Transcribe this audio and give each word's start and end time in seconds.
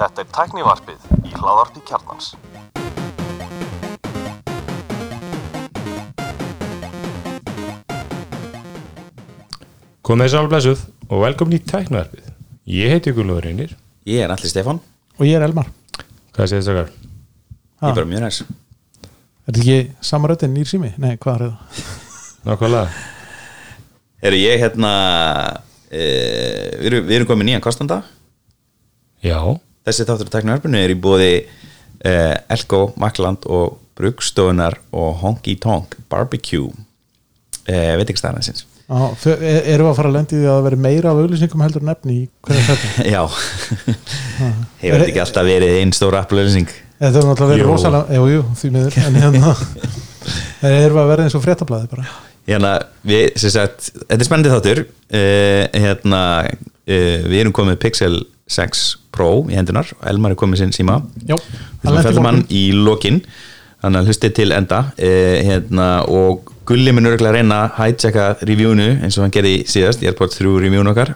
Þetta 0.00 0.20
er 0.20 0.26
tæknivarpið 0.36 1.00
í 1.24 1.30
hláðarpi 1.32 1.80
kjarnans. 1.88 2.26
Komið 10.04 10.26
þess 10.26 10.50
blessuð 10.50 10.82
og 11.08 11.22
velkomin 11.24 11.56
í 11.56 11.62
tæknaverfið. 11.64 12.26
Ég 12.68 12.92
heiti 12.92 13.14
Guðlúður 13.16 13.48
Reynir. 13.48 13.72
Ég 14.04 14.26
er 14.26 14.30
allir 14.34 14.50
Stefán, 14.52 14.82
og 15.16 15.24
ég 15.24 15.36
er 15.38 15.44
Elmar 15.44 15.68
Hvað 16.36 16.46
sé 16.50 16.56
þess 16.58 16.70
að 16.72 16.76
gær? 16.80 16.90
ég 17.80 17.88
er 17.88 17.96
bara 17.96 18.08
mjög 18.08 18.22
næs 18.24 18.38
Er 18.40 18.48
þetta 19.48 19.60
ekki 19.60 19.78
samaröðin 20.04 20.52
nýr 20.56 20.68
sími? 20.68 20.90
Nei, 21.00 21.16
hvað 21.20 21.34
er 21.34 21.42
það? 21.48 21.56
Nákvæmlega. 22.44 22.88
Eru 24.20 24.36
ég 24.40 24.60
hérna 24.60 24.92
e, 25.90 26.04
við, 26.80 26.86
erum, 26.90 27.06
við 27.10 27.16
erum 27.18 27.28
komin 27.30 27.50
nýjan 27.50 27.64
kostanda 27.64 28.00
Já. 29.24 29.36
Þessi 29.84 30.06
þáttur 30.08 30.28
af 30.30 30.32
teknaröfninu 30.32 30.78
er 30.80 30.92
í 30.94 30.98
bóði 31.00 31.30
e, 31.44 32.12
Elko, 32.54 32.86
Makland 33.00 33.44
og 33.52 33.78
Brugstofunar 34.00 34.78
og 34.96 35.18
Honky 35.20 35.58
Tonk 35.60 35.98
Barbecue. 36.08 36.70
E, 37.68 37.74
veitingstæðansins 38.00 38.64
Á, 38.90 39.12
fyr- 39.14 39.38
e- 39.44 39.60
Erum 39.70 39.86
við 39.86 39.90
að 39.92 39.98
fara 40.00 40.08
að 40.10 40.14
lendi 40.16 40.38
því 40.40 40.46
að 40.48 40.54
það 40.56 40.64
veri 40.66 40.78
meira 40.86 41.10
af 41.12 41.18
auglýsingum 41.20 41.60
heldur 41.62 41.84
en 41.84 41.92
efni 41.92 42.14
í 42.16 42.22
hverja 42.48 42.64
þetta? 42.70 43.04
Já. 43.14 43.20
Hefur 44.80 44.96
þetta 44.96 45.10
ekki 45.12 45.22
alltaf 45.26 45.46
verið 45.46 45.76
einn 45.82 45.92
stóra 45.94 46.24
aflöðsing 46.24 46.72
Þetta 47.00 47.20
er 47.20 47.28
náttúrulega 47.28 47.52
verið 47.54 47.68
rosalega, 47.70 48.16
jú, 48.16 48.24
jú, 48.34 48.40
því 48.60 48.70
miður 48.74 48.96
en 49.04 49.20
hérna 49.22 49.52
erum 50.70 50.96
við 50.98 51.02
að 51.04 51.12
vera 51.12 51.24
eins 51.28 51.36
og 51.38 51.44
fréttablaði 51.44 51.92
bara 51.94 52.08
Hérna, 52.48 52.72
við, 53.06 53.26
sem 53.40 53.52
sagt, 53.54 53.90
þetta 54.06 54.18
er 54.20 54.26
spennandi 54.26 54.52
þáttur. 54.54 54.82
E, 55.10 55.22
hérna, 55.76 56.22
e, 56.86 56.98
við 57.26 57.42
erum 57.44 57.54
komið 57.56 57.80
Pixel 57.84 58.22
6 58.50 58.84
Pro 59.14 59.30
í 59.50 59.56
hendunar 59.58 59.90
og 59.96 60.06
Elmar 60.10 60.34
er 60.34 60.40
komið 60.40 60.64
sinn 60.64 60.74
síma. 60.74 61.00
Já, 61.26 61.36
Við 61.82 61.92
að 61.92 62.04
fjalla 62.06 62.24
mann 62.26 62.44
í 62.50 62.70
lokin. 62.74 63.22
þannig 63.80 64.02
að 64.02 64.10
hlustið 64.10 64.34
til 64.36 64.52
enda. 64.52 64.80
Eh, 65.00 65.40
hérna, 65.46 65.88
og 66.08 66.50
Gulli 66.68 66.92
mun 66.94 67.08
örgulega 67.08 67.40
reyna 67.40 67.64
að 67.64 67.78
hætjaka 67.78 68.26
reviewnu 68.46 69.00
eins 69.02 69.16
og 69.18 69.24
hann 69.24 69.32
gerði 69.34 69.64
síðast 69.66 70.04
ég 70.04 70.12
er 70.12 70.18
bort 70.18 70.36
þrjú 70.36 70.52
reviewnu 70.62 70.92
okkar 70.92 71.14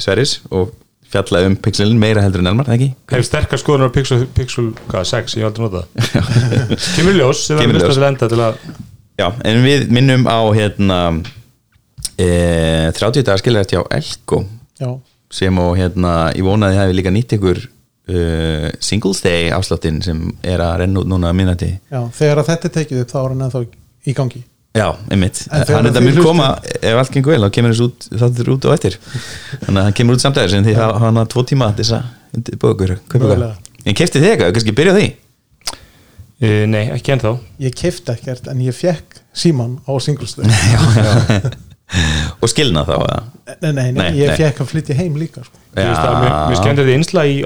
Sveris 0.00 0.38
og 0.48 0.70
fjalla 1.12 1.42
um 1.48 1.56
pixelin 1.60 1.98
meira 2.00 2.22
heldur 2.24 2.40
en 2.40 2.48
elmar, 2.52 2.70
ekki? 2.72 2.94
Hefur 3.10 3.26
sterkar 3.26 3.60
skoðunar 3.60 3.92
á 3.92 3.94
Pixel, 3.94 4.24
Pixel 4.34 4.70
hvað, 4.88 5.04
6, 5.10 5.36
ég 5.38 5.44
hef 5.44 5.50
aldrei 5.50 5.66
notað. 5.66 5.84
Kemur 6.96 7.18
ljós, 7.18 7.44
sem 7.50 7.60
hlustast 7.60 7.98
til 7.98 8.06
enda 8.08 8.30
til 8.32 8.40
að, 8.46 8.56
Já, 9.20 9.28
en 9.46 9.60
við 9.62 9.88
minnum 9.94 10.24
á 10.26 10.38
hérna 10.56 10.98
e, 12.18 12.90
30 12.94 13.22
dagar 13.22 13.38
skiljaðast 13.42 13.74
hjá 13.74 13.82
Elko. 13.94 14.40
Já, 14.80 14.88
sem 15.34 15.58
og 15.62 15.76
hérna 15.78 16.32
ég 16.34 16.46
vonaði 16.46 16.78
hafi 16.78 16.96
líka 16.96 17.12
nýtt 17.14 17.36
ykkur 17.36 17.60
uh, 17.62 18.66
Singles 18.82 19.22
Day 19.24 19.48
afsláttinn 19.54 20.00
sem 20.04 20.20
er 20.46 20.62
að 20.62 20.76
renna 20.84 21.02
út 21.02 21.10
núna 21.10 21.30
að 21.32 21.38
minnati 21.40 21.70
já, 21.72 22.00
þegar 22.18 22.42
að 22.42 22.50
þetta 22.50 22.68
er 22.70 22.74
tekið 22.78 23.00
upp 23.04 23.14
þá 23.14 23.16
er 23.22 23.28
hann 23.32 23.46
ennþá 23.46 23.62
í 24.04 24.14
gangi. 24.18 24.42
Já, 24.74 24.88
einmitt, 25.14 25.44
hann 25.50 25.64
þetta 25.70 25.90
þið 25.94 26.02
mun 26.02 26.10
hlustið- 26.10 26.26
koma 26.26 26.48
ef 26.82 27.00
allt 27.00 27.12
gengur 27.14 27.34
vel, 27.36 27.42
þá 27.46 27.54
kemur 27.54 27.74
þessu 27.74 28.54
út 28.56 28.64
og 28.66 28.72
eftir, 28.74 28.98
þannig 29.64 29.78
að 29.78 29.84
hann 29.88 29.98
kemur 30.00 30.18
út 30.18 30.24
samtæðis 30.24 30.56
en 30.58 30.66
því 30.66 30.74
hafa 30.80 31.02
hann 31.04 31.20
að 31.22 31.28
tvo 31.34 31.44
tíma 31.46 31.68
til 31.78 31.86
þess 31.86 31.98
að 32.00 32.56
bókur, 32.58 32.96
kaupa 33.06 33.30
eitthvað. 33.30 33.60
En 33.84 33.98
kefti 33.98 34.18
þið 34.22 34.32
eitthvað, 34.32 34.54
kannski 34.56 34.74
byrja 34.74 34.96
því 34.98 35.06
e, 36.44 36.64
nei, 36.70 36.84
ekki 36.94 37.14
ennþá. 37.14 37.34
Ég 37.64 37.76
kefti 37.78 38.12
ekkert 38.14 38.50
en 38.52 38.60
ég 38.64 38.76
fekk 38.76 39.20
síman 39.34 39.78
á 39.88 39.92
singulstöð 40.02 40.50
og 42.42 42.48
skilna 42.50 42.82
þá 42.88 42.94
eða? 42.96 43.18
Nei, 43.44 43.56
nei, 43.60 43.72
nei, 43.76 43.92
Nei, 43.98 44.08
ég 44.22 44.32
nei. 44.32 44.38
fekk 44.40 44.62
að 44.64 44.70
flytja 44.72 44.96
heim 44.98 45.16
líka 45.20 45.42
sko. 45.44 45.60
Þú 45.74 45.84
veist 45.84 46.00
að 46.06 46.16
mér, 46.22 46.34
mér 46.48 46.58
skemmti 46.60 46.82
þetta 46.84 46.96
einsla 46.98 47.24
í 47.28 47.38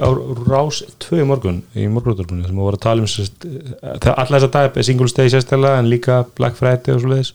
rás 0.49 0.81
2 1.05 1.19
í 1.19 1.27
morgun, 1.27 1.61
í 1.75 1.87
morgunúttarpunni 1.91 2.45
sem 2.47 2.59
voru 2.61 2.77
að 2.77 2.83
tala 2.85 3.03
um 3.03 3.09
það 3.09 4.11
allar 4.13 4.35
þess 4.35 4.47
að 4.47 4.53
dag 4.55 4.77
er 4.79 4.87
Singles 4.87 5.15
Day 5.17 5.31
sérstaklega 5.33 5.81
en 5.81 5.89
líka 5.91 6.19
Black 6.37 6.59
Friday 6.59 6.95
og 6.95 7.01
svo 7.03 7.11
leiðis 7.11 7.33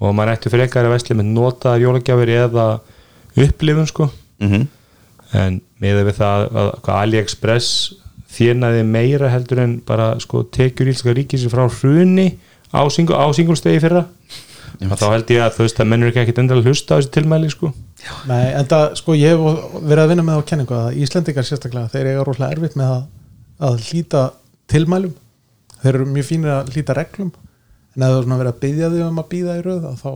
og 0.00 0.14
maður 0.16 0.34
ætti 0.36 0.52
frekar 0.52 0.86
að 0.88 0.94
vesli 0.94 1.16
með 1.18 1.32
notaðar 1.34 1.82
jólagjafir 1.86 2.34
eða 2.36 2.66
upplifun 3.46 3.90
sko 3.90 4.10
mm 4.44 4.68
en 5.30 5.60
með 5.78 6.00
við 6.08 6.16
það 6.18 6.44
að, 6.58 6.68
hvað 6.82 6.96
AliExpress 7.04 7.66
þérnaði 8.36 8.84
meira 8.86 9.30
heldur 9.32 9.60
en 9.64 9.76
bara 9.86 10.12
sko 10.22 10.44
tekjur 10.54 10.90
ílska 10.92 11.14
ríkis 11.16 11.46
frá 11.50 11.64
hruni 11.68 12.28
á, 12.70 12.80
singulstegi 12.94 13.80
fyrra. 13.82 14.04
Og 14.80 14.96
þá 14.96 15.06
held 15.12 15.30
ég 15.34 15.42
að 15.44 15.56
þú 15.58 15.64
veist 15.66 15.80
að 15.82 15.88
mennur 15.90 16.08
ekki 16.12 16.20
ekkit 16.22 16.38
endilega 16.40 16.70
hlusta 16.70 16.94
á 16.94 16.98
þessi 17.00 17.10
tilmæli 17.18 17.50
sko. 17.52 17.72
Nei, 18.30 18.46
en 18.56 18.68
það, 18.70 18.84
sko, 18.96 19.16
ég 19.18 19.34
hef 19.34 19.82
verið 19.82 20.02
að 20.04 20.12
vinna 20.14 20.24
með 20.24 20.38
á 20.40 20.48
kenningu 20.48 20.76
að 20.78 21.00
Íslendingar 21.02 21.44
sérstaklega, 21.44 21.90
þeir 21.92 22.08
eiga 22.14 22.22
rosalega 22.24 22.54
erfitt 22.56 22.78
með 22.80 22.92
að, 22.94 23.02
að 23.68 23.82
hlýta 23.90 24.22
tilmælum. 24.72 25.12
Þeir 25.82 25.92
eru 25.98 26.06
mjög 26.14 26.28
fínir 26.30 26.54
að 26.54 26.72
hlýta 26.72 26.96
reglum. 26.96 27.32
En 27.96 28.06
ef 28.06 28.06
það 28.06 28.16
er 28.20 28.24
svona 28.28 28.40
verið 28.40 28.54
að 28.54 28.60
byggja 28.64 28.90
þig 28.94 29.04
um 29.10 29.20
að 29.20 29.28
býða 29.34 29.58
í 29.58 29.62
röð 29.66 29.86
þá 30.00 30.10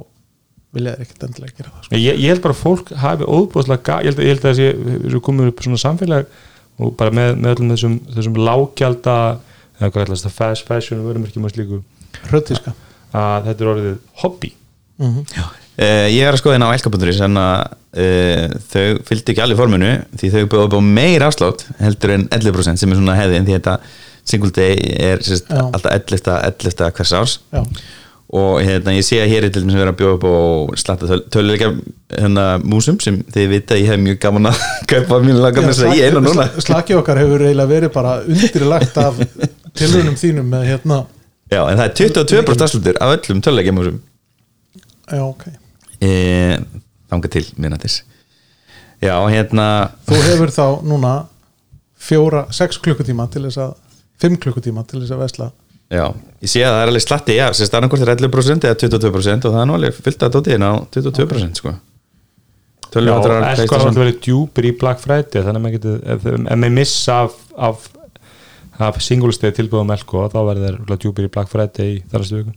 vilja 0.74 0.94
þeir 0.94 1.04
ekkert 1.04 1.24
endilega 1.28 1.56
gera 1.58 1.70
það 1.74 1.84
sko. 1.84 1.98
ég, 2.00 2.16
ég 2.24 2.32
held 2.32 2.42
bara 2.46 2.54
að 2.56 2.62
fólk 2.64 2.88
hafi 3.04 3.26
óbúðslega 3.30 3.82
ga- 3.86 4.00
ég 4.02 4.10
held, 4.10 4.22
ég 4.24 4.32
held 4.32 4.44
að 4.48 4.62
þessi, 4.62 5.20
komið 5.28 5.50
upp 5.52 5.60
svona 5.66 5.82
samfélag 5.84 6.32
og 6.78 6.94
bara 6.98 7.14
með, 7.14 7.34
með 7.38 7.56
öllum 7.56 7.74
þessum, 7.74 7.98
þessum 8.16 8.40
lágkjalda 8.48 9.18
eða 9.78 9.90
hvað 9.90 10.06
ætlast 10.06 10.28
að 10.28 10.38
fast 10.38 10.66
fashion 10.68 11.04
vörumerkjum 11.06 11.46
og 11.46 11.54
slíku. 11.54 11.82
Hröttíska 12.30 12.74
að 13.14 13.50
þetta 13.50 13.64
er 13.64 13.74
orðið 13.74 14.00
hobby. 14.22 14.54
Mm 15.02 15.12
Uh, 15.74 16.06
ég 16.06 16.22
er 16.22 16.30
að 16.30 16.38
skoða 16.38 16.54
hérna 16.54 16.66
á 16.70 16.74
elkapunkturis 16.76 17.20
en 17.26 17.38
að 17.40 17.72
uh, 17.98 18.52
þau 18.70 19.00
fylgdu 19.08 19.32
ekki 19.32 19.42
allir 19.42 19.58
forminu 19.58 19.88
því 20.20 20.28
þau 20.30 20.44
búið 20.52 20.60
upp 20.68 20.76
á 20.78 20.82
meir 20.86 21.24
afslátt 21.26 21.64
heldur 21.80 22.12
en 22.14 22.26
11% 22.30 22.78
sem 22.78 22.92
er 22.94 23.00
svona 23.00 23.16
hefði 23.18 23.40
en 23.40 23.48
því 23.48 23.56
þetta 23.56 23.74
single 24.22 24.52
day 24.54 24.76
er 24.94 25.24
sérst, 25.26 25.50
alltaf 25.50 25.90
11. 25.90 26.30
11. 26.62 26.92
hvers 26.94 27.14
árs. 27.18 27.34
Já, 27.50 27.64
og 28.34 28.56
hérna, 28.66 28.94
ég 28.96 29.04
sé 29.06 29.20
að 29.22 29.30
hér 29.30 29.44
er 29.46 29.52
til 29.54 29.62
dæmis 29.62 29.76
verið 29.78 29.92
að 29.92 29.98
bjóða 30.00 30.14
upp 30.16 30.24
á 30.26 30.34
slatta 30.80 31.08
töl, 31.10 31.18
töluleika 31.30 31.68
hérna, 32.10 32.46
músum 32.66 32.96
sem 33.02 33.20
þið 33.30 33.52
vita 33.52 33.76
að 33.76 33.82
ég 33.84 33.92
hef 33.92 34.00
mjög 34.02 34.16
gaman 34.24 34.48
að 34.50 34.64
kaupa 34.90 35.20
mínu 35.22 35.42
laga 35.44 35.62
með 35.62 35.70
þess 35.70 35.84
að 35.86 36.00
ég 36.00 36.08
einu 36.10 36.22
núna. 36.24 36.46
slaki 36.66 36.96
okkar 36.98 37.20
hefur 37.22 37.44
eiginlega 37.46 37.70
verið 37.70 37.92
bara 37.94 38.16
undirlagt 38.26 38.98
af 38.98 39.20
tilhörnum 39.78 40.18
þínum 40.18 40.50
með 40.50 40.66
hérna. 40.72 40.98
Já, 41.52 41.60
en 41.62 41.78
það 41.78 41.84
er 41.84 41.94
22% 42.00 42.66
afslutur 42.66 42.98
af 43.04 43.14
öllum 43.18 43.44
töluleika 43.44 43.76
músum 43.76 44.02
Já, 45.04 45.20
ok. 45.22 45.46
E, 46.02 46.10
þanga 47.12 47.30
til 47.36 47.46
minnatis 47.60 48.00
Já, 49.04 49.14
hérna. 49.30 49.68
Þú 50.08 50.22
hefur 50.26 50.50
þá 50.54 50.66
núna 50.90 51.16
fjóra, 52.00 52.48
sex 52.50 52.82
klukkutíma 52.82 53.28
til 53.30 53.46
þess 53.46 53.62
að 53.62 53.76
fimm 54.20 54.38
klukkutíma 54.40 54.82
til 54.88 55.04
þess 55.04 55.14
að 55.14 55.22
vesla 55.22 55.48
Já, 55.92 56.06
ég 56.40 56.50
sé 56.50 56.62
að 56.64 56.72
það 56.74 56.82
er 56.82 56.92
alveg 56.92 57.04
slatti, 57.04 57.34
já, 57.36 57.46
sem 57.56 57.68
starfnarkort 57.68 58.04
er 58.04 58.14
11% 58.14 58.68
eða 58.68 58.78
22% 58.80 59.48
og 59.48 59.52
það 59.54 59.60
er 59.60 59.68
nú 59.68 59.74
alveg 59.76 59.98
fyllt 60.06 60.24
að 60.24 60.38
dótiðin 60.38 60.64
á 60.64 60.72
22% 60.96 61.60
sko. 61.60 61.74
Já, 61.74 61.80
Tölvuháttar 62.94 63.32
Elko 63.50 63.74
hafa 63.74 63.88
alltaf 63.88 63.98
verið 63.98 64.18
djúpir 64.22 64.68
í 64.68 64.72
Black 64.78 65.00
Friday 65.02 65.42
þannig 65.42 65.58
að 65.58 65.64
maður 65.64 65.76
getur, 65.76 65.96
ef, 66.14 66.26
maður 66.46 66.74
missa 66.76 67.16
af, 67.24 67.38
af, 67.68 67.88
af 68.86 69.00
singlestegi 69.02 69.56
tilbúðum 69.58 69.90
Elko 69.96 70.28
þá 70.30 70.38
verður 70.46 70.76
það 70.90 71.00
djúpir 71.02 71.26
í 71.26 71.32
Black 71.34 71.50
Friday 71.50 71.96
í 71.96 72.02
þarrastu 72.12 72.40
viku. 72.40 72.54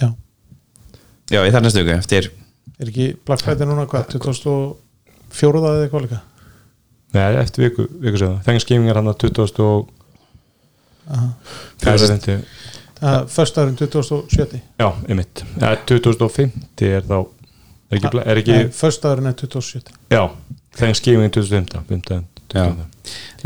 Já, 0.00 0.08
Já, 1.30 1.40
í 1.42 1.52
þar 1.54 1.66
næstu 1.66 1.84
viku 1.84 1.94
eftir. 1.94 2.30
Er 2.76 2.90
ekki 2.90 3.12
Black 3.26 3.46
Friday 3.46 3.68
núna 3.68 3.86
hvað, 3.90 4.10
2004 4.16 5.62
eða 5.62 5.84
eitthvað 5.86 6.08
líka? 6.08 6.22
Nei, 7.14 7.28
eftir 7.40 7.68
viku, 7.68 7.86
viku 8.02 8.20
sér 8.20 8.34
Thanksgiving 8.44 8.90
er 8.90 8.98
hann 8.98 9.12
að 9.12 9.22
20 9.28 9.86
Aha. 11.06 11.28
Fjögur 11.82 12.06
fimmti. 12.12 12.36
uh, 13.02 13.26
Föstudagurinn 13.30 13.76
2007 13.78 14.60
Já, 14.80 14.88
einmitt 15.08 15.44
ja, 15.60 15.74
2050 15.86 16.86
er 16.90 17.04
þá 17.06 17.18
er 17.22 17.98
ekki, 18.00 18.10
er 18.24 18.40
ekki 18.42 18.56
Nei, 18.56 18.70
Föstudagurinn 18.74 19.30
er 19.30 19.36
2007 19.38 19.92
já, 20.10 20.22
Thanksgiving 20.76 21.30
2015 21.32 21.84
15, 21.88 22.24
Já. 22.54 22.64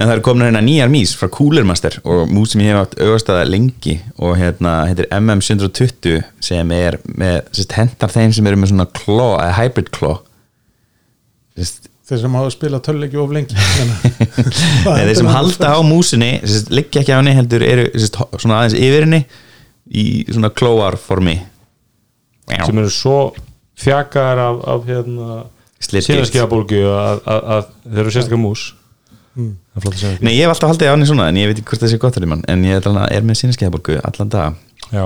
En 0.00 0.08
það 0.08 0.14
er 0.14 0.20
komin 0.24 0.46
hérna 0.46 0.60
nýjar 0.64 0.88
mís 0.92 1.12
frá 1.16 1.28
Cooler 1.32 1.64
Master 1.68 1.98
og 2.08 2.30
mús 2.32 2.52
sem 2.54 2.62
ég 2.64 2.70
hef 2.72 2.80
átt 2.86 2.94
auðvstaða 3.04 3.44
lengi 3.48 3.98
og 4.16 4.34
hérna 4.40 4.74
heitir 4.88 5.08
MM720 5.12 6.22
sem 6.44 6.70
er 6.76 6.96
með, 7.04 7.42
sérst, 7.56 7.74
hendar 7.76 8.12
þeim 8.12 8.32
sem 8.36 8.48
eru 8.48 8.60
með 8.60 8.72
svona 8.72 8.86
claw, 8.96 9.34
eða 9.42 9.56
hybrid 9.58 9.90
claw 9.92 10.16
sérst, 11.58 11.89
Þeir 12.10 12.22
sem 12.24 12.34
hafa 12.34 12.50
spilað 12.50 12.82
töluleiki 12.88 13.18
of 13.22 13.30
lengi. 13.34 13.54
Nei, 14.86 15.04
þeir 15.06 15.14
sem 15.20 15.30
halda 15.30 15.70
á 15.70 15.78
músinni 15.86 16.32
liggja 16.74 17.04
ekki 17.04 17.14
á 17.14 17.20
henni 17.20 17.36
heldur 17.36 17.62
eru 17.62 17.86
sérst, 17.94 18.18
svona 18.42 18.58
aðeins 18.58 18.74
yfir 18.80 19.06
henni 19.06 19.20
í 19.90 20.04
svona 20.26 20.50
klóar 20.54 20.98
formi 20.98 21.36
sem 22.50 22.82
eru 22.82 22.90
svo 22.90 23.16
þjakaðar 23.80 24.42
af, 24.42 24.60
af 24.74 24.90
hérna 24.90 25.38
Slitgigt. 25.80 26.10
síðanskeiðabólgu 26.10 26.82
að, 26.90 27.22
að, 27.24 27.48
að 27.54 27.72
þeir 27.86 28.02
eru 28.02 28.14
sérstaklega 28.16 28.42
mús. 28.42 28.66
Mm. 29.38 29.54
það 29.78 29.86
er 29.86 30.06
að 30.10 30.24
Nei, 30.26 30.32
ég 30.34 30.42
hef 30.42 30.52
alltaf 30.56 30.72
haldið 30.72 30.90
á 30.90 30.94
henni 30.96 31.06
svona 31.08 31.30
en 31.30 31.38
ég 31.38 31.46
veit 31.46 31.60
ekki 31.60 31.70
hvort 31.70 31.84
það 31.84 31.92
sé 31.92 31.98
gott 32.02 32.16
fyrir 32.18 32.30
mann 32.32 32.42
en 32.50 32.64
ég 32.66 32.80
er, 32.80 32.88
er 33.06 33.26
með 33.26 33.38
sinniskeiðaborgu 33.38 34.00
allan 34.02 34.32
dag 34.34 34.56
já, 34.90 35.04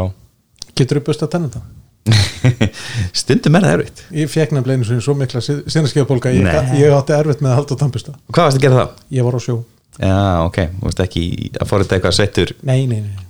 Getur 0.75 1.03
upp 1.03 1.11
búist 1.11 1.23
að 1.23 1.35
tenna 1.35 1.51
þetta? 1.53 1.61
stundum 3.21 3.56
er 3.56 3.65
það 3.65 3.75
erfitt. 3.79 4.03
Ég 4.12 4.31
fekk 4.33 4.53
nefnilega 4.53 4.81
einu 4.81 4.89
sinni 4.89 5.05
svo 5.05 5.15
mikla 5.17 5.41
sinnaskeiðbólga 5.45 6.33
ég, 6.35 6.49
ég 6.77 6.97
átti 6.97 7.17
erfitt 7.17 7.45
með 7.45 7.55
að 7.55 7.61
halda 7.61 7.79
á 7.79 7.83
tampusta 7.85 8.17
hvað 8.29 8.49
varst 8.49 8.59
að 8.59 8.67
gera 8.67 8.81
það? 8.81 8.99
ég 9.17 9.29
var 9.29 9.37
á 9.37 9.41
sjó, 9.45 9.56
já, 9.97 10.17
ok, 10.45 10.59
þú 10.81 10.91
veist 10.91 11.05
ekki 11.06 11.23
að 11.55 11.71
fóra 11.71 11.87
þetta 11.87 11.99
eitthvað 11.99 12.17
settur 12.19 12.53
nei, 12.61 12.81
nei, 12.91 12.99
nei. 13.01 13.25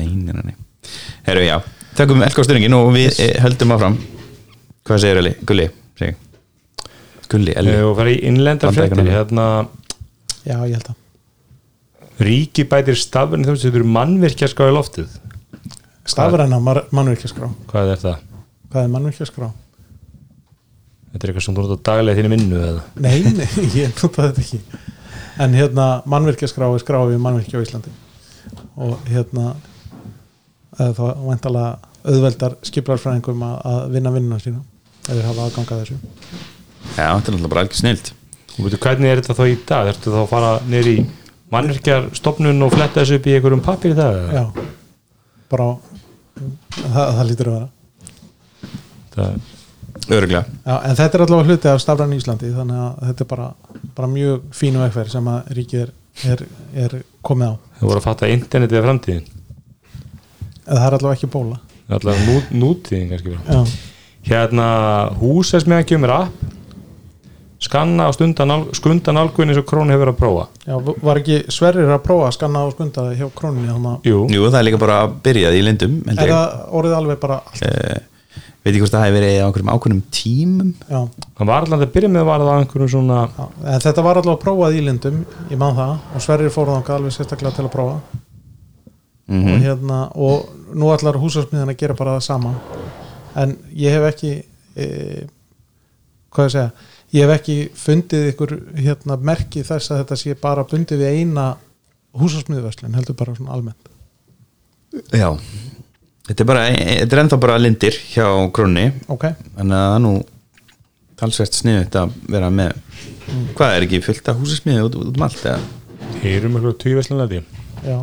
Nei, 0.00 0.06
nei, 0.06 0.34
nei, 0.34 0.42
nei. 0.50 0.56
herru, 1.28 1.44
já, 1.46 1.56
tökum 1.98 2.24
elka 2.26 2.42
á 2.42 2.46
styrningin 2.46 2.78
og 2.78 2.90
við 2.94 3.08
yes. 3.08 3.22
höldum 3.44 3.76
áfram. 3.76 4.00
Hvað 4.86 5.02
segir 5.04 5.20
Eli? 5.20 5.32
Gulli, 5.46 5.66
segir. 5.98 6.18
Gulli, 7.30 7.54
Eli 7.58 7.76
og 7.86 7.94
fara 7.98 8.10
í 8.10 8.20
innlendar 8.26 8.70
Bandaríkjunum. 8.70 9.06
fréttir 9.06 9.18
hérna 9.18 9.46
já, 10.46 10.56
ég 10.66 10.74
held 10.74 10.90
að 10.92 10.98
ríki 12.20 12.66
bætir 12.68 12.98
stafurinn 13.00 13.46
þú 13.46 13.54
veist 13.54 13.66
þetta 13.66 13.80
eru 13.80 13.90
mannvirkjaskrá 13.96 14.70
í 14.70 14.74
loftið 14.76 15.18
stafræna 16.08 16.60
mannvirkjaskrá 16.90 17.50
hvað 17.70 17.92
er 17.94 18.00
það? 18.04 18.22
hvað 18.70 18.84
er 18.86 18.94
mannvirkjaskrá? 18.94 19.50
Þetta 21.10 21.26
er 21.26 21.32
eitthvað 21.32 21.44
sem 21.44 21.56
þú 21.56 21.64
notar 21.66 21.82
daglega 21.88 22.14
í 22.14 22.20
þínu 22.20 22.32
vinnu 22.36 22.62
eða? 22.68 22.84
nei, 23.02 23.18
nei, 23.34 23.48
ég 23.74 23.94
nota 24.02 24.28
þetta 24.28 24.44
ekki 24.44 24.60
en 25.40 25.56
hérna 25.56 25.88
mannvirkjaskrá 26.10 26.70
er 26.70 26.82
skrá 26.82 27.00
við 27.08 27.20
mannvirkja 27.24 27.60
á 27.60 27.64
Íslandi 27.66 27.92
og 28.80 28.96
hérna 29.10 29.54
eða 30.78 30.92
þá 30.96 31.04
væntalega 31.26 31.72
auðveldar 32.00 32.56
skiplarfræðingum 32.64 33.42
að, 33.44 33.58
að 33.72 33.82
vinna 33.96 34.14
vinnuna 34.14 34.40
sína 34.40 34.62
ef 35.04 35.12
þeir 35.12 35.26
hafa 35.28 35.48
aðgangað 35.48 35.82
þessu 35.82 35.98
já, 35.98 37.04
þetta 37.04 37.04
er 37.04 37.20
náttúrulega 37.20 37.52
bara 37.52 37.66
algjör 37.66 37.82
snilt 37.82 38.14
Og 38.58 38.66
veitu, 38.66 38.80
hvernig 38.82 39.08
er 39.08 39.20
þetta 39.22 39.34
þá 39.38 39.44
í 39.46 39.52
dag? 39.68 39.88
Ertu 39.88 40.10
þá 40.12 40.16
að 40.20 40.30
fara 40.32 40.48
neyri 40.68 40.94
í 40.98 41.04
mannvirkjarstofnun 41.54 42.64
og 42.66 42.72
fletta 42.74 43.00
þessu 43.00 43.16
upp 43.20 43.28
í 43.30 43.34
einhverjum 43.36 43.62
pappir 43.64 43.94
í 43.94 43.96
dag? 43.96 44.16
eða? 44.18 44.40
já, 44.40 44.66
bara 45.52 45.68
það, 46.76 47.14
það 47.16 47.24
lítur 47.30 47.50
að 47.50 47.56
vera. 47.58 47.70
Það, 49.14 49.40
öruglega, 50.10 50.44
Já, 50.64 50.74
en 50.76 51.00
þetta 51.00 51.18
er 51.18 51.24
allavega 51.26 51.50
hluti 51.50 51.70
af 51.72 51.82
stafræn 51.82 52.14
Íslandi 52.16 52.52
þannig 52.54 52.84
að 52.84 53.02
þetta 53.08 53.26
er 53.26 53.30
bara, 53.34 53.50
bara 53.98 54.12
mjög 54.14 54.46
fínu 54.60 54.84
vegferð 54.84 55.16
sem 55.16 55.28
að 55.32 55.52
ríkið 55.58 55.82
er, 55.82 55.92
er, 56.34 56.46
er 56.86 56.96
komið 57.26 57.52
á. 57.52 57.54
Þau 57.80 57.86
voru 57.88 58.00
að 58.00 58.08
fatta 58.08 58.30
internetið 58.30 58.80
af 58.80 58.88
framtíðin 58.88 59.28
það 60.70 60.86
er 60.86 60.96
allavega 60.96 61.18
ekki 61.18 61.30
bóla. 61.30 61.58
Allavega 61.90 62.26
nú, 62.26 62.36
nútíðin 62.62 63.10
kannski 63.10 63.36
hérna 64.30 64.66
húsesmiðan 65.20 65.86
kemur 65.88 66.12
app 66.14 66.48
skanna 67.60 68.08
og 68.08 68.16
skunda 68.16 69.12
nálgun 69.12 69.52
eins 69.52 69.60
og 69.60 69.66
krónu 69.68 69.92
hefur 69.92 70.06
verið 70.06 70.14
að 70.14 70.20
prófa. 70.20 70.44
Já 70.64 70.76
var 71.04 71.20
ekki 71.20 71.40
sverrir 71.52 71.90
að 71.92 72.04
prófa 72.06 72.28
að 72.30 72.36
skanna 72.38 72.62
og 72.66 72.72
skunda 72.74 73.08
hjá 73.12 73.26
að 73.26 74.06
Jú, 74.08 74.22
jú, 74.32 74.46
það 74.46 74.60
er 74.60 74.66
líka 74.68 74.80
bara 74.80 75.00
að 75.04 75.18
byrja 75.26 75.50
í 75.52 75.64
lindum 75.66 75.98
er 76.08 76.22
það 76.22 76.54
orðið 76.80 76.96
alveg 76.96 77.20
bara 77.20 77.40
allt? 77.44 77.60
Uh, 77.60 78.40
veit 78.64 78.72
ég 78.74 78.80
hvort 78.80 78.94
það 78.94 79.04
hefur 79.06 79.16
verið 79.18 79.36
á 79.36 79.44
einhverjum 79.44 79.72
ákveðnum 79.74 80.02
tímum. 80.14 80.72
Já, 80.88 81.00
hann 81.40 81.50
var 81.50 81.66
alltaf 81.66 81.84
að 81.84 81.92
byrja 81.98 82.12
með 82.14 82.26
var 82.30 82.44
það 82.44 82.50
á 82.50 82.60
einhverjum 82.62 82.92
svona 82.94 83.20
já, 83.28 83.44
en 83.74 83.84
þetta 83.84 84.06
var 84.08 84.20
allavega 84.22 84.44
prófað 84.46 84.76
í 84.78 84.84
lindum 84.88 85.20
ég 85.50 85.60
man 85.60 85.76
það 85.76 85.94
og 86.16 86.24
sverrir 86.24 86.54
fór 86.54 86.72
þangað 86.72 86.96
alveg 86.96 87.16
sérstaklega 87.16 87.56
til 87.58 87.66
að 87.68 87.72
prófa. 87.76 88.00
Mhm. 89.30 89.52
og 89.52 89.60
hérna 89.62 89.98
og 90.18 90.48
nú 90.74 90.88
ætlar 90.90 91.18
húsasmiðan 91.20 91.70
að 91.70 91.76
gera 91.78 91.94
bara 91.94 92.16
það 92.16 92.24
sama. 92.24 92.54
En 93.38 93.52
ég 93.76 93.94
hef 93.94 94.08
ekki 94.08 94.32
e, 94.74 95.26
hvað 96.34 96.48
ég 97.14 97.24
hef 97.24 97.34
ekki 97.36 97.56
fundið 97.78 98.28
ykkur 98.32 98.54
hérna 98.78 99.18
merki 99.30 99.64
þess 99.66 99.92
að 99.92 100.02
þetta 100.02 100.20
sé 100.20 100.36
bara 100.40 100.66
bundið 100.68 101.02
við 101.04 101.20
eina 101.20 101.46
húsasmiðverslun 102.20 102.96
heldur 102.98 103.18
bara 103.18 103.36
svona 103.36 103.54
almennt. 103.56 103.90
Já, 105.14 105.30
þetta 106.28 106.44
er 106.44 106.50
bara 106.50 106.68
þetta 106.74 107.16
er 107.16 107.24
ennþá 107.24 107.40
bara 107.42 107.58
lindir 107.60 107.98
hjá 108.10 108.26
krónni 108.54 108.88
ok, 109.06 109.28
þannig 109.58 109.76
að 109.78 109.86
það 109.86 109.96
er 109.96 110.04
nú 110.06 110.14
talsvert 111.20 111.58
sniðut 111.58 112.00
að 112.00 112.16
vera 112.32 112.48
með. 112.54 112.78
Hvað 113.58 113.76
er 113.76 113.86
ekki 113.86 114.02
fullt 114.02 114.30
af 114.32 114.40
húsasmiði 114.40 114.86
út, 114.88 114.96
út 114.98 115.12
um 115.20 115.26
allt 115.26 115.44
eða? 115.44 115.60
heyrum 116.22 116.56
tvíveslunlega 116.78 117.42
já. 117.84 117.98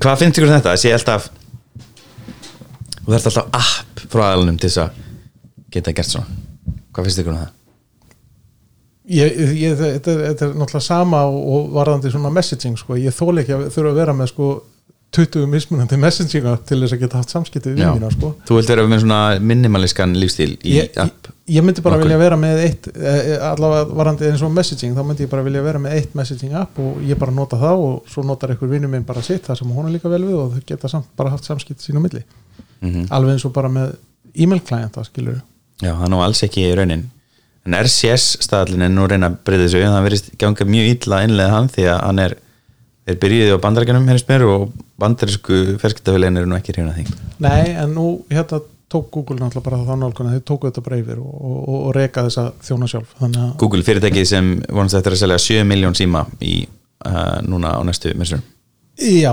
Hvað 0.00 0.18
finnst 0.22 0.38
ykkur 0.38 0.50
um 0.50 0.56
þetta? 0.56 0.74
Sé 0.78 0.92
alltaf 0.94 1.30
þú 3.00 3.14
þarft 3.14 3.30
alltaf 3.30 3.56
app 3.58 4.04
frá 4.10 4.26
aðalunum 4.28 4.58
til 4.60 4.70
þess 4.70 4.82
að 4.84 5.00
geta 5.74 5.94
gert 5.96 6.12
svona. 6.12 6.38
Hvað 6.90 7.08
finnst 7.08 7.22
ykkur 7.22 7.34
um 7.34 7.40
það? 7.40 7.56
Ég, 9.10 9.38
ég, 9.60 9.78
þetta, 9.80 10.14
þetta 10.26 10.46
er 10.48 10.52
náttúrulega 10.60 10.84
sama 10.86 11.22
og, 11.28 11.70
varðandi 11.74 12.12
svona 12.14 12.30
messaging 12.34 12.76
sko. 12.78 12.96
ég 13.00 13.14
þóli 13.16 13.42
ekki 13.44 13.56
að 13.56 13.66
þurfa 13.74 13.90
að 13.94 13.98
vera 14.04 14.14
með 14.20 14.30
sko 14.34 14.50
20 15.10 15.48
mismunandi 15.50 15.96
messenginga 15.98 16.52
til 16.68 16.76
þess 16.84 16.94
að 16.94 17.00
geta 17.02 17.18
haft 17.18 17.32
samskipti 17.34 17.72
við 17.72 17.80
vinnina 17.82 18.10
sko 18.14 18.28
þú 18.46 18.58
vilt 18.60 18.68
vera 18.70 18.84
með 18.86 19.00
svona 19.02 19.20
minimalískan 19.42 20.12
lífstíl 20.14 20.52
ég, 20.62 20.92
ég, 20.94 21.64
myndi 21.66 21.82
bara 21.82 21.96
Nokkuð. 21.96 22.04
vilja 22.04 22.18
vera 22.20 22.36
með 22.38 22.60
eitt 22.62 22.86
eh, 22.94 23.32
allavega 23.48 23.88
varandi 23.98 24.28
eins 24.30 24.44
og 24.46 24.52
messaging 24.54 24.94
þá 24.94 25.02
myndi 25.08 25.26
ég 25.26 25.32
bara 25.32 25.42
vilja 25.48 25.64
vera 25.66 25.82
með 25.82 25.96
eitt 25.98 26.14
messaging 26.14 26.54
app 26.62 26.78
og 26.78 27.00
ég 27.02 27.18
bara 27.18 27.34
nota 27.34 27.58
það 27.58 27.82
og 27.88 28.12
svo 28.14 28.22
notar 28.28 28.54
einhver 28.54 28.70
vinnur 28.70 28.92
minn 28.94 29.02
bara 29.08 29.24
sitt 29.26 29.48
það 29.50 29.58
sem 29.64 29.72
hún 29.74 29.90
er 29.90 29.96
líka 29.98 30.12
vel 30.14 30.22
við 30.28 30.38
og 30.44 30.54
þau 30.54 30.62
geta 30.70 30.92
samt 30.94 31.10
bara 31.18 31.34
haft 31.34 31.48
samskipt 31.50 31.82
sín 31.82 31.98
á 31.98 32.02
milli 32.06 32.22
Mhm. 32.80 33.10
alveg 33.12 33.34
eins 33.34 33.44
og 33.44 33.52
bara 33.52 33.68
með 33.68 33.96
e-mail 34.40 34.62
klienta 34.64 35.02
skilur 35.04 35.42
Já, 35.82 35.90
það 35.90 36.04
er 36.06 36.12
nú 36.14 36.22
alls 36.24 36.40
ekki 36.46 36.62
í 36.64 36.70
raunin 36.78 37.02
en 37.68 37.76
RCS 37.76 38.40
staðallin 38.44 38.86
er 38.86 38.92
nú 38.94 39.06
reyna 39.08 39.30
að 39.30 39.38
breyða 39.46 39.66
þessu 39.66 39.82
en 39.84 39.94
það 39.94 40.06
verðist 40.08 40.30
ganga 40.40 40.66
mjög 40.74 40.90
illa 40.94 41.22
innlega 41.26 41.54
hann 41.54 41.70
því 41.72 41.86
að 41.92 42.02
hann 42.06 42.22
er 42.24 42.36
þeir 43.06 43.20
byrjuði 43.24 43.56
á 43.56 43.64
bandarækjanum 43.64 44.10
hérnst 44.10 44.30
mér 44.30 44.44
og 44.48 44.66
bandarísku 45.00 45.62
ferskitafélagin 45.80 46.40
eru 46.40 46.50
nú 46.50 46.58
ekki 46.58 46.76
hrjóna 46.76 46.94
því. 46.96 47.06
Nei 47.44 47.72
en 47.74 47.96
nú 47.96 48.06
hérna 48.30 48.62
tók 48.90 49.10
Google 49.14 49.38
náttúrulega 49.38 49.66
bara 49.68 49.82
þá 49.86 49.92
nálguna. 50.00 50.34
Þau 50.34 50.46
tóku 50.48 50.70
þetta 50.70 50.82
bara 50.86 50.98
yfir 50.98 51.20
og, 51.22 51.34
og, 51.34 51.58
og, 51.60 51.80
og 51.80 51.92
reka 51.94 52.24
þessa 52.26 52.48
þjóna 52.66 52.88
sjálf. 52.90 53.12
Þannig 53.20 53.44
að 53.44 53.52
Google 53.62 53.86
fyrirtækið 53.86 54.30
sem 54.32 54.48
vonast 54.66 54.98
eftir 54.98 55.14
að 55.14 55.22
selja 55.22 55.42
7 55.46 55.68
miljón 55.68 55.98
síma 55.98 56.24
í 56.42 56.56
uh, 56.66 57.38
núna 57.46 57.76
á 57.76 57.80
næstu 57.86 58.16
missurum 58.18 58.42
já, 59.00 59.32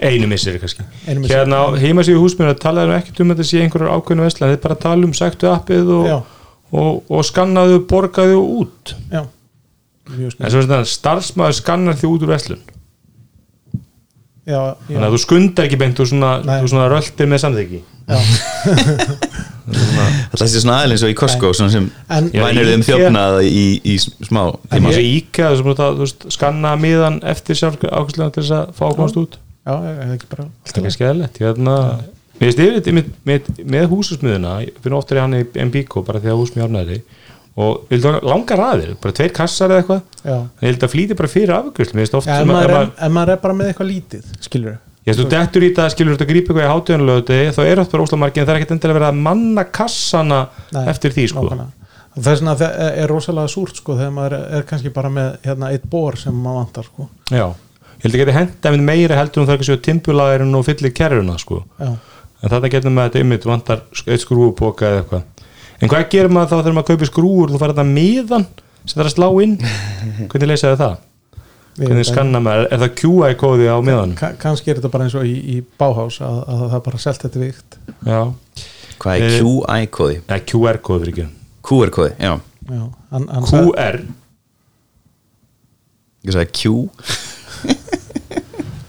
einu 0.00 0.26
missir 0.26 0.58
kannski. 0.60 0.82
Einu 1.06 1.20
misseri. 1.20 1.38
hérna 1.40 1.62
á 1.62 1.66
heimasíðu 1.80 2.22
húsmjörn 2.22 2.54
að 2.54 2.60
talaðu 2.62 2.94
ekkert 2.98 3.22
um 3.22 3.32
að 3.32 3.40
þetta 3.40 3.50
sé 3.50 3.62
einhverjar 3.64 3.94
ákveðinu 3.96 4.26
vesla 4.26 4.50
þið 4.52 4.60
bara 4.62 4.78
tala 4.84 5.08
um 5.08 5.14
sæktu 5.16 5.50
appið 5.50 5.92
og, 5.96 6.06
Já. 6.06 6.18
Og, 6.72 7.02
og 7.08 7.24
skannaðu, 7.24 7.80
borgaðu 7.88 8.40
út. 8.62 8.94
Já. 9.12 9.22
En 10.08 10.48
svo 10.48 10.62
er 10.62 10.64
þetta 10.64 10.82
starfsmæður 10.88 11.56
skannar 11.58 11.96
því 12.00 12.08
út 12.14 12.22
úr 12.24 12.30
veslun 12.32 12.62
já, 14.48 14.60
þannig 14.88 14.94
já, 14.96 15.04
að 15.04 15.12
þú 15.12 15.18
skundar 15.20 15.66
ekki 15.68 15.76
beint 15.82 15.98
og 16.00 16.08
svona, 16.08 16.30
svona 16.64 16.86
röltir 16.88 17.28
með 17.28 17.42
samþyggi 17.42 17.80
já. 18.08 18.18
Það 19.68 20.44
sé 20.48 20.62
svona 20.62 20.78
aðeins 20.80 21.02
og 21.04 21.10
í 21.12 21.16
Costco 21.18 21.50
svona 21.52 21.72
sem 21.74 21.90
vænir 22.08 22.70
þeim 22.70 22.80
Ikea- 22.80 22.86
þjófnað 22.88 23.36
í, 23.44 23.64
í 23.84 23.98
smá 24.00 24.40
Það 24.46 24.72
tíma. 24.78 24.88
er 24.88 24.96
svo 24.96 25.04
íka 25.10 25.50
þú 25.58 25.74
veist, 26.00 26.24
skanna 26.32 26.72
miðan 26.80 27.18
eftir 27.28 27.58
sjálf 27.60 27.76
ákvæmslega 27.84 28.32
til 28.38 28.46
þess 28.46 28.54
að 28.62 28.72
fá 28.78 28.84
að 28.88 28.96
komast 29.02 29.20
út? 29.20 29.36
Já, 29.68 29.74
ég 29.84 29.98
hef 30.06 30.14
ekki 30.16 30.30
bara 30.32 30.46
Það 30.48 30.72
er 30.72 30.80
ekki 30.86 30.94
skæðilegt 30.96 31.42
hérna, 31.44 31.76
Mér 32.38 32.52
finnst 32.52 32.60
yfir 32.62 32.76
þetta 32.78 32.94
með, 32.98 33.06
með, 33.26 33.48
með 33.74 33.86
húsasmiðuna 33.92 34.52
ég 34.64 34.76
finn 34.84 34.94
oftar 34.98 35.18
í 35.18 35.22
hann 35.24 35.38
í 35.38 35.66
Mbíko 35.68 36.04
bara 36.06 36.20
því 36.22 36.30
að 36.32 36.42
húsmið 36.42 36.66
árnaði 36.68 36.98
og 37.58 37.88
að 37.90 38.04
langar 38.22 38.60
aðir 38.62 38.92
bara 39.02 39.14
tveir 39.18 39.32
kassar 39.34 39.72
eða 39.74 39.80
eitthvað. 39.82 40.02
En 40.28 40.44
ég 40.62 40.68
held 40.68 40.84
að 40.86 40.92
flýti 40.92 41.16
bara 41.18 41.30
fyrir 41.32 41.54
afgjöld 41.56 41.94
mér 41.96 42.04
finnst 42.04 42.14
oft 42.20 42.28
já 42.30 42.36
sem 42.38 42.52
að 42.54 42.60
er, 42.68 42.74
maður- 43.10 43.32
er 43.34 43.40
bara 43.42 43.56
með 43.58 43.72
eitthvað 43.72 43.90
lítið 43.90 44.28
skilur 44.46 44.76
ég 45.08 45.10
veist 45.16 45.22
þú 45.24 45.26
dettur 45.32 45.64
í 45.66 45.72
það 45.74 45.90
skilur 45.94 46.14
þetta 46.14 46.26
að 46.26 46.30
grípa 46.30 46.52
eitthvað 46.52 46.68
í 46.68 46.72
hátíðanlöðu 46.74 47.38
þá 47.56 47.60
er 47.64 47.80
oft 47.82 47.92
bara 47.94 48.04
óslamarki 48.06 48.40
en 48.42 48.46
það 48.46 48.52
er 48.54 48.60
ekkert 48.60 48.74
endilega 48.76 48.98
verið 48.98 49.08
að 49.08 49.20
manna 49.26 49.64
kassana 49.78 50.40
eftir 50.92 51.14
því 51.16 51.24
sko. 51.32 51.44
það 52.18 52.30
er 52.32 52.38
svona 52.40 52.54
að 52.54 52.62
það 52.62 52.98
er 53.02 53.08
rosalega 53.12 53.52
súrt 53.52 53.80
sko 53.80 53.96
þegar 53.98 54.12
maður 54.18 54.36
er, 54.38 54.44
er 54.58 54.66
kannski 54.68 54.92
bara 54.94 55.10
með 55.14 55.28
hérna, 55.46 55.70
eitt 55.74 55.86
bor 55.90 56.18
sem 56.20 56.34
maður 56.34 56.60
vantar 56.62 56.86
sko. 56.90 57.08
Já, 57.30 57.46
ég 57.48 58.04
held 58.04 58.14
að 58.14 58.22
geti 58.22 58.36
henda 58.38 58.72
með 58.74 58.84
meira 58.90 59.18
heldur 59.18 59.42
en 59.42 59.48
það 59.48 59.54
er 59.54 59.58
ekki 59.60 59.68
svo 59.70 59.78
timpulaðurinn 59.88 60.58
og 60.58 60.66
fyllir 60.68 60.94
kerruna 60.98 61.38
sko. 61.40 61.62
Já, 61.78 61.90
en 62.42 62.52
þetta 62.52 62.70
getur 62.74 62.92
með 62.94 63.02
að 63.02 63.08
þetta 63.10 63.24
ymmit 63.24 63.46
vantar 63.48 63.82
eitt 64.06 64.22
skrúupoka 64.24 64.86
eða 64.92 65.02
eitthvað. 65.02 65.44
En 65.78 65.90
hvað 65.92 66.08
gerir 66.12 66.32
maður 66.34 66.48
þá 66.50 66.56
þegar 66.62 66.76
maður 66.78 66.88
kaupir 66.92 67.10
skrúur 67.12 67.52
þú 67.52 67.60
fær 67.62 67.72
þetta 67.74 67.86
miðan 67.90 68.46
sem 68.84 68.94
það 68.96 69.02
er 69.04 69.10
að 69.10 69.14
slá 69.16 69.28
inn? 69.44 69.54
Hvernig 70.32 70.50
leysaði 70.52 70.80
það? 70.82 70.96
Hvernig 71.78 72.08
skanna 72.08 72.40
maður, 72.42 72.64
er 72.74 72.80
það 72.82 72.94
QI 72.98 73.34
kóði 73.38 73.66
á 73.70 73.76
miðan? 73.86 74.14
Ka 74.18 74.32
kannski 74.42 74.72
er 74.72 74.80
þetta 74.80 74.90
bara 74.90 75.04
eins 75.06 75.14
og 75.14 75.26
í, 75.30 75.34
í 75.54 75.60
Bauhaus 75.78 76.16
að, 76.26 76.40
að 76.50 76.64
það 76.72 76.80
bara 76.88 76.98
selt 77.04 77.22
þetta 77.22 77.42
vikt. 77.44 77.76
Já, 78.02 78.20
Hvað 78.98 79.12
er 79.14 79.22
Eh, 79.28 79.36
QI-kóði? 79.38 80.16
Nei, 80.26 80.40
QR 80.50 80.80
kóði 80.82 81.04
fyrir 81.04 81.12
ekki 81.12 81.26
QR-kóði, 81.68 82.12
já. 82.18 82.32
Já, 82.66 82.82
hann, 83.12 83.28
hann 83.30 83.46
sagði- 83.46 83.70
QR 83.76 84.00
Ég 86.26 86.34
sagði 86.34 86.50
Q, 86.58 86.62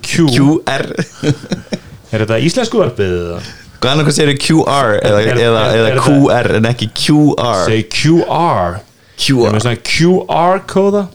QR 0.09 0.87
er 2.11 2.23
þetta 2.25 2.39
íslensku 2.47 2.79
varpið 2.81 3.13
eða? 3.19 3.39
Hvað 3.79 3.93
annað 3.93 4.07
hvað 4.09 4.17
segir 4.17 4.39
QR 4.43 4.89
eða, 4.99 5.19
Er- 5.23 5.39
eða, 5.39 5.61
er- 5.69 5.77
eða 5.79 5.89
er 5.93 6.01
QR 6.03 6.49
en 6.59 6.67
ekki 6.73 6.89
QR 6.99 7.63
Segi 7.69 7.85
QR 7.95 8.79
Erum 9.19 9.41
QR 9.43 9.55
við 9.55 9.63
svona 9.65 9.81
QR 9.91 10.61
kóða. 10.71 11.05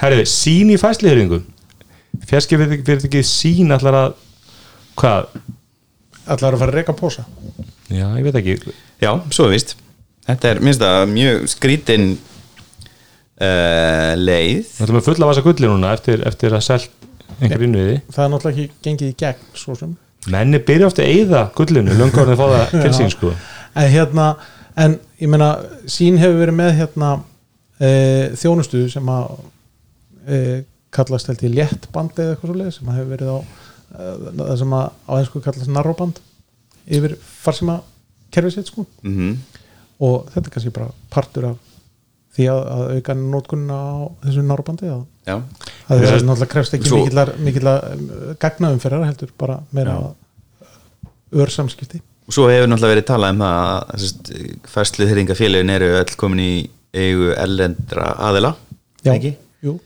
Herriði, 0.00 0.26
sín 0.28 0.70
í 0.72 0.76
fæsliðringu 0.80 1.40
Fjarski 2.28 2.56
fyrir 2.60 3.04
ekki 3.08 3.22
sín 3.26 3.72
allar 3.74 3.96
að 4.00 4.12
hvað, 5.00 5.26
ætlar 6.30 6.54
að 6.54 6.60
fara 6.62 6.70
að 6.70 6.76
reyka 6.78 6.94
posa. 6.96 7.24
Já, 7.90 8.06
ég 8.16 8.22
veit 8.24 8.36
ekki. 8.38 8.54
Já, 9.02 9.10
svo 9.34 9.48
er 9.48 9.52
víst. 9.56 9.74
Þetta 10.24 10.52
er, 10.52 10.60
minnst 10.64 10.80
það, 10.80 11.02
mjög 11.10 11.42
skrítin 11.50 12.06
uh, 13.42 14.12
leið. 14.20 14.62
Þetta 14.78 14.86
er 14.88 14.94
með 14.98 15.06
fulla 15.08 15.28
vasa 15.32 15.44
gulli 15.44 15.68
núna 15.68 15.90
eftir, 15.98 16.22
eftir 16.30 16.54
að 16.56 16.64
selt 16.68 16.90
einhver 17.40 17.66
innviði. 17.66 17.98
Það 18.14 18.24
er 18.28 18.32
náttúrulega 18.36 18.64
ekki 18.64 18.86
gengið 18.86 19.10
í 19.10 19.16
gegn 19.24 19.44
svo 19.58 19.76
sem 19.78 19.92
menni 20.32 20.60
byrja 20.64 20.90
ofta 20.90 21.04
að 21.04 21.14
eyða 21.14 21.42
gullinu 21.56 21.96
löngur 21.98 22.30
en 22.30 22.38
fá 22.40 22.44
það 22.44 22.74
til 22.74 22.92
sín 22.96 23.12
sko. 23.12 23.32
En 23.74 23.90
hérna, 23.92 24.28
en 24.80 24.98
ég 25.20 25.30
meina 25.30 25.50
sín 25.90 26.20
hefur 26.22 26.40
verið 26.42 26.58
með 26.60 26.70
hérna 26.80 27.10
e, 27.80 27.90
þjónustu 28.40 28.84
sem 28.92 29.10
að 29.14 29.34
e, 30.26 30.38
kallast 30.94 31.28
held 31.30 31.42
í 31.44 31.52
léttband 31.56 32.14
eða 32.18 32.36
eitthvað 32.36 32.52
svo 32.52 32.60
leið 32.60 32.76
sem 32.78 32.92
að 32.92 33.00
hefur 33.00 33.12
verið 33.16 33.34
á 33.34 33.38
e, 33.40 34.14
það 34.38 34.54
sem 34.62 34.78
að 34.78 34.86
á 34.94 35.12
einsku 35.18 35.44
kallast 35.44 35.74
narróband 35.74 36.22
yfir 36.84 37.18
farsima 37.24 37.80
kerfið 38.34 38.58
sitt 38.58 38.72
sko. 38.72 38.86
Mm 39.06 39.36
og 40.02 40.30
þetta 40.32 40.48
er 40.48 40.54
kannski 40.54 40.74
bara 40.74 40.90
partur 41.12 41.50
af 41.52 41.73
því 42.34 42.46
að, 42.50 42.60
að 42.74 42.82
auka 42.96 43.14
nótkunna 43.20 43.76
á 43.78 43.94
þessu 44.26 44.42
narróbandi 44.48 44.88
að, 44.90 45.02
Já, 45.24 45.36
að 45.38 46.02
það 46.02 46.08
er 46.08 46.24
náttúrulega 46.28 46.50
krefst 46.54 46.74
ekki 46.76 46.90
Svo- 46.90 46.98
mikillar, 47.04 47.30
mikillar 47.46 47.84
gagnaumferðar 48.42 49.06
heldur 49.08 49.30
bara 49.40 49.60
meira 49.72 49.94
örsamskipti 51.34 52.00
og 52.24 52.32
svo 52.36 52.46
hefur 52.48 52.68
náttúrulega 52.70 52.94
verið 52.94 53.06
talað 53.10 53.34
um 53.34 53.42
það 53.44 53.58
að 53.94 54.68
færsluþyringafélagin 54.74 55.72
eru 55.74 55.88
öll 56.00 56.14
komin 56.20 56.42
í 56.44 56.52
eigu 56.94 57.32
ellendra 57.36 58.10
aðila 58.28 58.54
ekki? 59.12 59.34
jú, 59.66 59.76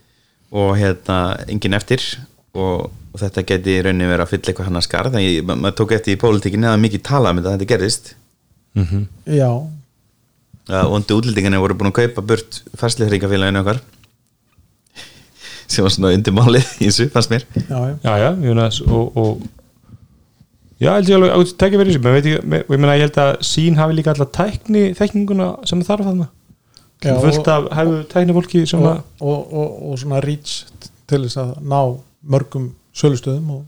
og 0.54 0.74
hérna 0.78 1.18
engin 1.50 1.74
eftir 1.78 2.04
og, 2.58 2.88
og 3.12 3.18
þetta 3.22 3.44
geti 3.48 3.74
í 3.78 3.82
rauninni 3.86 4.08
verið 4.10 4.24
að 4.26 4.32
fylla 4.34 4.52
eitthvað 4.52 4.68
hann 4.70 4.80
að 4.80 4.86
skarð 4.88 5.18
en 5.18 5.24
ég- 5.26 5.44
ma- 5.48 5.56
maður 5.58 5.78
tók 5.82 5.96
eftir 5.98 6.14
í 6.16 6.20
pólitíkinni 6.20 6.68
að 6.70 6.80
mikið 6.84 7.04
talað 7.10 7.30
um 7.34 7.40
þetta 7.40 7.50
að 7.52 7.58
þetta 7.58 7.70
gerðist. 7.74 8.14
Já 9.26 9.50
að 10.68 10.90
vondi 10.92 11.16
útlendingarnir 11.16 11.62
voru 11.62 11.76
búin 11.80 11.90
að 11.92 11.96
kaupa 12.00 12.24
burt 12.32 12.58
færsluþyringafélaginu 12.80 13.62
okkar. 13.62 13.78
Sem 15.72 15.84
var 15.86 15.94
svona 15.94 16.12
undir 16.16 16.34
málið 16.36 16.66
í 16.80 16.88
þessu, 16.88 17.08
fannst 17.14 17.32
mér. 17.32 17.46
Já, 17.56 17.78
já. 17.78 17.94
já, 18.04 18.12
já, 18.24 18.28
ég 18.32 18.42
meina 18.42 18.66
og, 18.88 19.20
og 19.22 19.46
já, 20.80 20.90
held 20.94 21.12
ég 21.12 21.18
alveg 21.18 21.36
að 21.36 21.54
tekja 21.62 21.80
verið 21.82 21.96
þessu, 21.98 22.32
ég, 22.34 22.44
me- 22.44 22.64
og 22.66 22.74
ég 22.76 22.82
meina 22.84 22.98
ég 22.98 23.06
held 23.08 23.20
að 23.24 23.32
sín 23.48 23.78
hafi 23.80 23.96
líka 23.98 24.12
alltaf 24.14 24.32
tækni 24.36 24.84
þekkninguna 24.98 25.48
sem 25.68 25.84
þarf 25.86 26.08
þarna. 26.10 26.28
Já, 27.04 27.14
fullt 27.22 27.48
af 27.54 27.68
hefur 27.78 28.04
tækni 28.10 28.34
fólki 28.34 28.64
sem 28.66 28.82
og, 28.82 28.88
að 28.90 29.26
og, 29.32 29.52
og, 29.54 29.74
og 29.92 29.98
svona 30.02 30.22
reach 30.24 30.62
til 31.08 31.22
þess 31.24 31.38
að 31.44 31.52
ná 31.62 31.80
mörgum 32.28 32.72
sölustöðum 32.98 33.52
og 33.54 33.66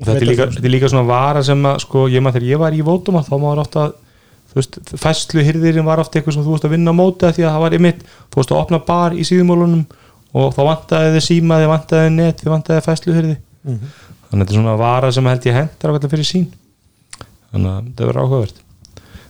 og 0.00 0.06
þetta 0.08 0.16
er 0.20 0.28
líka, 0.28 0.46
þetta 0.48 0.68
er 0.68 0.72
líka 0.72 0.88
svona 0.92 1.08
vara 1.08 1.42
sem 1.44 1.64
að 1.68 1.82
sko, 1.84 2.06
ég 2.08 2.22
maður 2.24 2.40
þegar 2.40 2.50
ég 2.50 2.60
var 2.62 2.76
í 2.76 2.84
Vótuma 2.84 3.20
þá 3.24 3.32
maður 3.40 3.60
ofta 3.64 3.82
þú 3.92 4.09
veist, 4.58 4.78
fæslu 5.00 5.44
hyrðirinn 5.46 5.86
var 5.86 6.00
ofta 6.02 6.18
eitthvað 6.18 6.34
sem 6.36 6.44
þú 6.46 6.54
veist 6.56 6.64
að 6.66 6.74
vinna 6.74 6.90
á 6.90 7.00
móti 7.00 7.26
af 7.28 7.36
því 7.36 7.44
að 7.46 7.52
það 7.54 7.64
var 7.64 7.76
ymitt, 7.78 8.00
þú 8.30 8.40
veist 8.40 8.50
að 8.54 8.60
opna 8.62 8.80
bar 8.90 9.12
í 9.14 9.26
síðumólunum 9.28 9.84
og 10.40 10.54
þá 10.56 10.60
vantaði 10.70 11.12
þið 11.16 11.24
síma 11.26 11.58
þið 11.60 11.70
vantaði 11.74 12.06
þið 12.08 12.16
net, 12.16 12.40
þið 12.42 12.52
vantaði 12.54 12.86
fæslu 12.88 13.14
hyrði 13.18 13.36
Mhm. 13.60 13.78
þannig 14.30 14.32
að 14.32 14.38
þetta 14.40 14.50
er 14.54 14.56
svona 14.56 14.76
vara 14.80 15.12
sem 15.12 15.26
held 15.28 15.44
ég 15.44 15.52
hendar 15.58 15.90
ákveðlega 15.90 16.10
fyrir 16.14 16.24
sín. 16.28 16.46
Þannig 17.52 17.70
að 17.70 17.80
þetta 17.90 18.06
verður 18.08 18.20
áhugavert. 18.24 18.60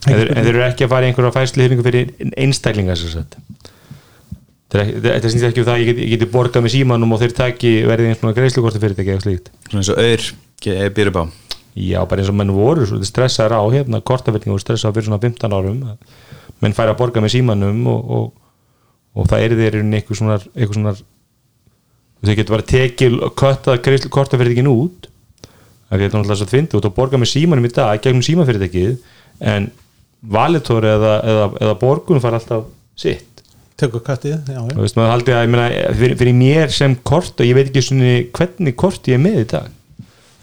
En 0.07 0.15
þeir, 0.15 0.29
eru 0.51 0.61
ekki 0.65 0.85
að 0.87 0.93
fara 0.93 1.07
í 1.07 1.11
einhverja 1.11 1.33
fæslu 1.35 1.65
hyrningu 1.65 1.83
fyrir 1.85 2.13
einstaklinga 2.37 2.97
sem 2.97 3.09
sagt. 3.11 3.37
Þetta 4.71 4.79
er 4.79 4.85
ekki- 4.87 5.01
um 5.59 5.67
það 5.67 5.75
að 5.75 5.81
ég 5.83 5.89
geti, 5.91 6.05
ég 6.07 6.13
geti 6.15 6.31
borgað 6.31 6.63
með 6.63 6.75
símanum 6.77 7.13
og 7.13 7.21
þeir 7.21 7.35
taki 7.35 7.73
verðið 7.83 8.11
eins 8.13 8.23
og 8.23 8.37
greiðslukorti 8.37 8.83
fyrirtæki 8.85 9.17
eða 9.17 9.25
slíkt 9.25 9.51
Já, 11.79 12.01
bara 12.09 12.23
eins 12.23 12.31
og 12.33 12.37
menn 12.39 12.51
voru 12.51 12.87
stressaður 13.07 13.55
á 13.55 13.63
hérna, 13.71 14.01
kortavertingu 14.03 14.57
voru 14.57 14.65
stressaður 14.65 14.97
fyrir 14.97 15.07
svona 15.07 15.23
15 15.23 15.55
árum 15.55 15.85
að 15.93 16.17
menn 16.65 16.75
færi 16.77 16.93
að 16.93 16.99
borga 16.99 17.23
með 17.23 17.35
símanum 17.37 17.87
og, 17.91 18.11
og, 18.17 18.27
og 19.15 19.31
það 19.31 19.45
er 19.45 19.55
þeir 19.61 19.79
eitthvað 19.81 20.19
svona, 20.19 20.39
svona 20.43 20.95
þau 22.27 22.35
getur 22.35 22.57
bara 22.57 22.69
tekið 22.75 23.17
köttað 23.39 24.11
kortavertingin 24.11 24.71
út. 24.71 25.09
Það 25.91 26.05
getur 26.05 26.19
náttúrulega 26.19 26.41
svo 26.43 26.51
fyndið 26.51 26.79
út 26.79 26.91
og 26.91 26.99
borga 26.99 27.19
með 27.19 27.33
símanum 27.33 27.67
í 27.67 27.73
dag 27.75 28.03
gegnum 28.03 28.27
símafyrirtækið 28.27 28.93
en 29.51 29.71
valitor 30.21 30.85
eða, 30.87 31.17
eða, 31.27 31.49
eða 31.65 31.81
borgun 31.81 32.23
fara 32.23 32.39
alltaf 32.39 32.69
sitt. 32.99 33.27
Tekur 33.81 34.03
kattið 34.05 34.37
já, 34.37 34.61
og 34.61 34.83
veist 34.83 34.99
maður 34.99 35.15
haldið 35.15 35.37
að 35.39 35.45
ég 35.47 35.53
meina, 35.55 35.69
fyrir, 35.97 36.17
fyrir 36.21 36.37
mér 36.37 36.75
sem 36.75 36.95
kort 37.07 37.41
og 37.41 37.49
ég 37.49 37.57
veit 37.57 37.71
ekki 37.71 37.83
svona 37.87 38.17
hvernig 38.37 38.77
kort 38.79 39.09
ég 39.09 39.17
er 39.17 39.23
með 39.25 39.39
í 39.41 39.47
dag 39.55 39.77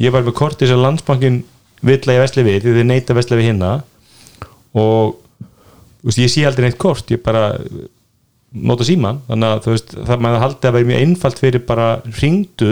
ég 0.04 0.14
var 0.14 0.26
með 0.26 0.38
korti 0.38 0.70
sem 0.70 0.82
landsbankin 0.82 1.44
vill 1.86 2.02
að 2.02 2.16
ég 2.16 2.24
vesli 2.26 2.46
við 2.46 2.60
því 2.64 2.76
þeir 2.78 2.90
neita 2.90 3.14
að 3.14 3.20
vesla 3.22 3.40
við 3.40 3.50
hinna 3.52 3.72
og 4.78 5.18
veist, 6.04 6.20
ég 6.22 6.32
sé 6.32 6.46
aldrei 6.48 6.68
neitt 6.68 6.80
kort 6.82 7.10
ég 7.14 7.22
bara 7.26 7.52
nota 8.58 8.86
síman 8.88 9.22
þannig 9.28 9.54
að 9.54 9.64
þú 9.66 9.74
veist, 9.74 9.96
það 10.10 10.24
maður 10.26 10.44
haldið 10.46 10.70
að 10.70 10.78
vera 10.78 10.90
mjög 10.92 11.04
einfalt 11.06 11.42
fyrir 11.42 11.66
bara 11.68 11.88
ringdu 12.22 12.72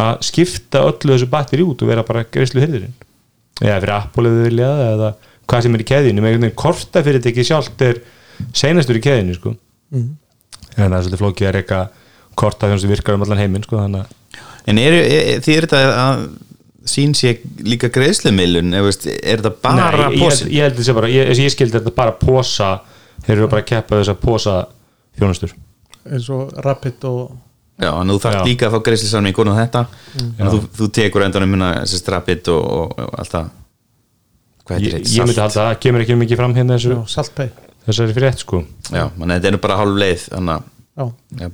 að 0.00 0.24
skipta 0.26 0.84
öllu 0.86 1.14
þessu 1.16 1.30
batteri 1.30 1.66
út 1.66 1.82
og 1.82 1.90
vera 1.90 2.06
bara 2.06 2.26
greiðslu 2.26 2.62
hyrðirinn 2.62 2.96
eða 3.60 3.80
fyrir 3.82 3.94
Apple 3.96 4.30
eða 4.30 4.46
vilja 4.46 4.70
það, 4.70 4.92
eða 4.94 5.10
hvað 5.50 5.64
sem 5.64 5.76
er 5.76 5.82
í 5.82 5.88
keðinu 5.90 6.22
með 6.22 6.30
einhvern 6.30 6.46
veginn 6.46 6.60
korta 6.62 7.02
fyrir 7.04 7.20
þetta 7.20 7.32
ekki 7.32 7.46
sjálft 7.48 7.84
er 7.84 8.00
seinastur 8.56 8.98
í 9.00 9.04
keðinu 9.04 9.36
sko. 9.36 9.56
Mhm. 9.90 10.10
en 10.76 10.92
það 10.92 10.96
er 10.96 11.02
svolítið 11.04 11.22
flókið 11.24 11.48
að 11.48 11.54
reyka 11.56 11.80
korta 12.38 12.68
þegar 12.68 12.80
sem 12.80 12.90
virkar 12.90 13.16
um 13.16 13.24
allan 13.26 13.40
heiminn 13.42 13.64
sko, 13.66 13.76
þannig 13.76 14.04
að 14.04 14.19
En 14.70 14.78
er, 14.80 14.96
er, 15.00 15.42
því 15.44 15.56
er 15.56 15.66
þetta 15.66 15.82
að 16.04 16.24
sín 16.90 17.12
sé 17.16 17.34
líka 17.66 17.90
greiðslumilun 17.92 18.72
er, 18.76 18.88
þetta 18.88 19.52
bara 19.62 20.08
Nei, 20.08 20.20
ég, 20.22 20.40
ég, 20.48 20.80
ég 20.80 21.10
ég, 21.12 21.32
ég 21.44 21.52
skildi 21.52 21.76
þetta 21.76 21.92
bara 21.96 22.14
posa 22.16 22.78
þeir 23.26 23.36
eru 23.36 23.50
bara 23.52 23.64
að 23.64 23.70
keppa 23.74 24.00
þess 24.00 24.14
að 24.14 24.20
posa 24.24 24.56
þjónustur. 25.18 25.54
Eins 26.08 26.28
og 26.32 26.52
Rapid 26.64 27.06
og 27.10 27.22
Já, 27.80 27.94
en 27.96 28.12
þú 28.12 28.18
þarf 28.20 28.36
Já. 28.36 28.42
líka 28.44 28.68
að 28.68 28.74
fá 28.74 28.82
greiðslisamning 28.84 29.38
og 29.40 29.54
þetta. 29.56 29.82
Já. 29.88 30.24
en 30.36 30.50
þú, 30.52 30.58
þú 30.76 30.88
tekur 30.98 31.24
endanum 31.24 31.54
minna 31.54 31.70
þessi 31.78 32.00
strapit 32.02 32.50
og, 32.52 32.60
og, 32.60 32.90
og 33.06 33.14
allt 33.22 33.36
það. 33.36 33.46
Hvað 34.68 34.82
heitir 34.84 35.06
ég 35.16 35.30
myndi 35.30 35.40
að 35.44 35.54
það 35.56 35.70
kemur 35.84 36.04
ekki 36.04 36.16
mikið 36.20 36.40
fram 36.42 36.56
hérna 36.58 36.76
þessu, 36.76 36.98
já, 36.98 37.46
þessari 37.86 38.16
frétt 38.18 38.44
sko. 38.44 38.60
Já, 38.92 39.06
mann 39.16 39.32
þetta 39.32 39.52
er 39.54 39.58
bara 39.64 39.78
hálf 39.80 39.96
leið 39.96 40.26
þannig 40.26 40.58
að 40.58 40.68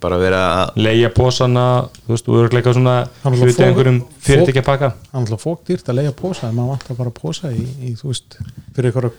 bara 0.03 0.19
að 0.19 0.25
vera 0.27 0.41
að 0.63 0.81
leia 0.87 1.13
posana, 1.15 1.67
þú 2.07 2.15
veist, 2.15 2.29
og 2.31 2.41
örgleika 2.43 2.75
svona 2.77 2.97
hluti 3.25 3.67
einhverjum 3.67 4.03
fyrirtækja 4.27 4.65
pakka. 4.67 4.93
hann 5.13 5.23
er 5.23 5.25
alltaf 5.27 5.47
fók 5.47 5.65
dýrt 5.69 5.89
að 5.93 6.01
leiða 6.01 6.17
posa 6.19 6.51
en 6.51 6.59
maður 6.59 6.75
vantar 6.75 7.01
bara 7.01 7.15
posa 7.15 7.53
í, 7.55 7.65
í 7.87 7.95
þú 7.99 8.13
veist, 8.13 8.39
fyrir 8.77 8.91
eitthvað 8.91 9.17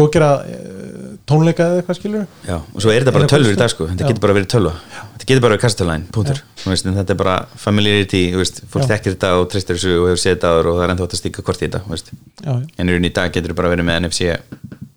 góðgera 0.00 0.28
eh, 0.46 1.16
tónleika 1.28 1.66
eða 1.66 1.80
eitthvað 1.80 1.96
skilur 1.98 2.22
Já, 2.46 2.56
og 2.56 2.78
svo 2.82 2.92
er 2.92 3.02
þetta 3.02 3.14
bara 3.16 3.26
Eina 3.26 3.32
tölfur 3.32 3.56
í 3.56 3.58
dag 3.58 3.72
sko. 3.72 3.88
Þetta 3.90 4.04
Já. 4.04 4.08
getur 4.10 4.22
bara 4.24 4.36
verið 4.36 4.50
tölva. 4.54 4.72
Þetta 5.16 5.26
getur 5.30 5.42
bara 5.44 5.54
verið 5.56 5.64
kastalæn, 5.64 6.04
punktur. 6.14 6.38
Þú 6.62 6.72
veist, 6.72 6.86
en 6.86 6.96
þetta 7.00 7.14
er 7.14 7.18
bara 7.20 7.34
familiarity, 7.64 8.22
þú 8.34 8.40
veist, 8.40 8.62
fólk 8.70 8.86
þekkir 8.90 9.16
þetta 9.16 9.32
og 9.40 9.44
treystir 9.52 9.76
þessu 9.76 9.92
og 9.98 10.06
hefur 10.12 10.22
séð 10.22 10.36
þetta 10.36 10.52
áður 10.54 10.70
og 10.70 10.78
það 10.78 10.86
er 10.86 10.94
ennþá 10.94 11.08
að 11.08 11.20
stíka 11.20 11.46
kort 11.50 11.60
í 11.60 11.66
þetta 11.66 11.82
þú 11.84 11.90
veist. 11.96 12.08
já, 12.14 12.52
já, 12.54 12.66
en 12.78 13.08
í 13.10 13.12
dag 13.18 13.28
getur 13.34 13.56
bara 13.58 13.72
verið 13.74 13.88
með 13.90 13.96
NFC 14.04 14.20
já, 14.30 14.36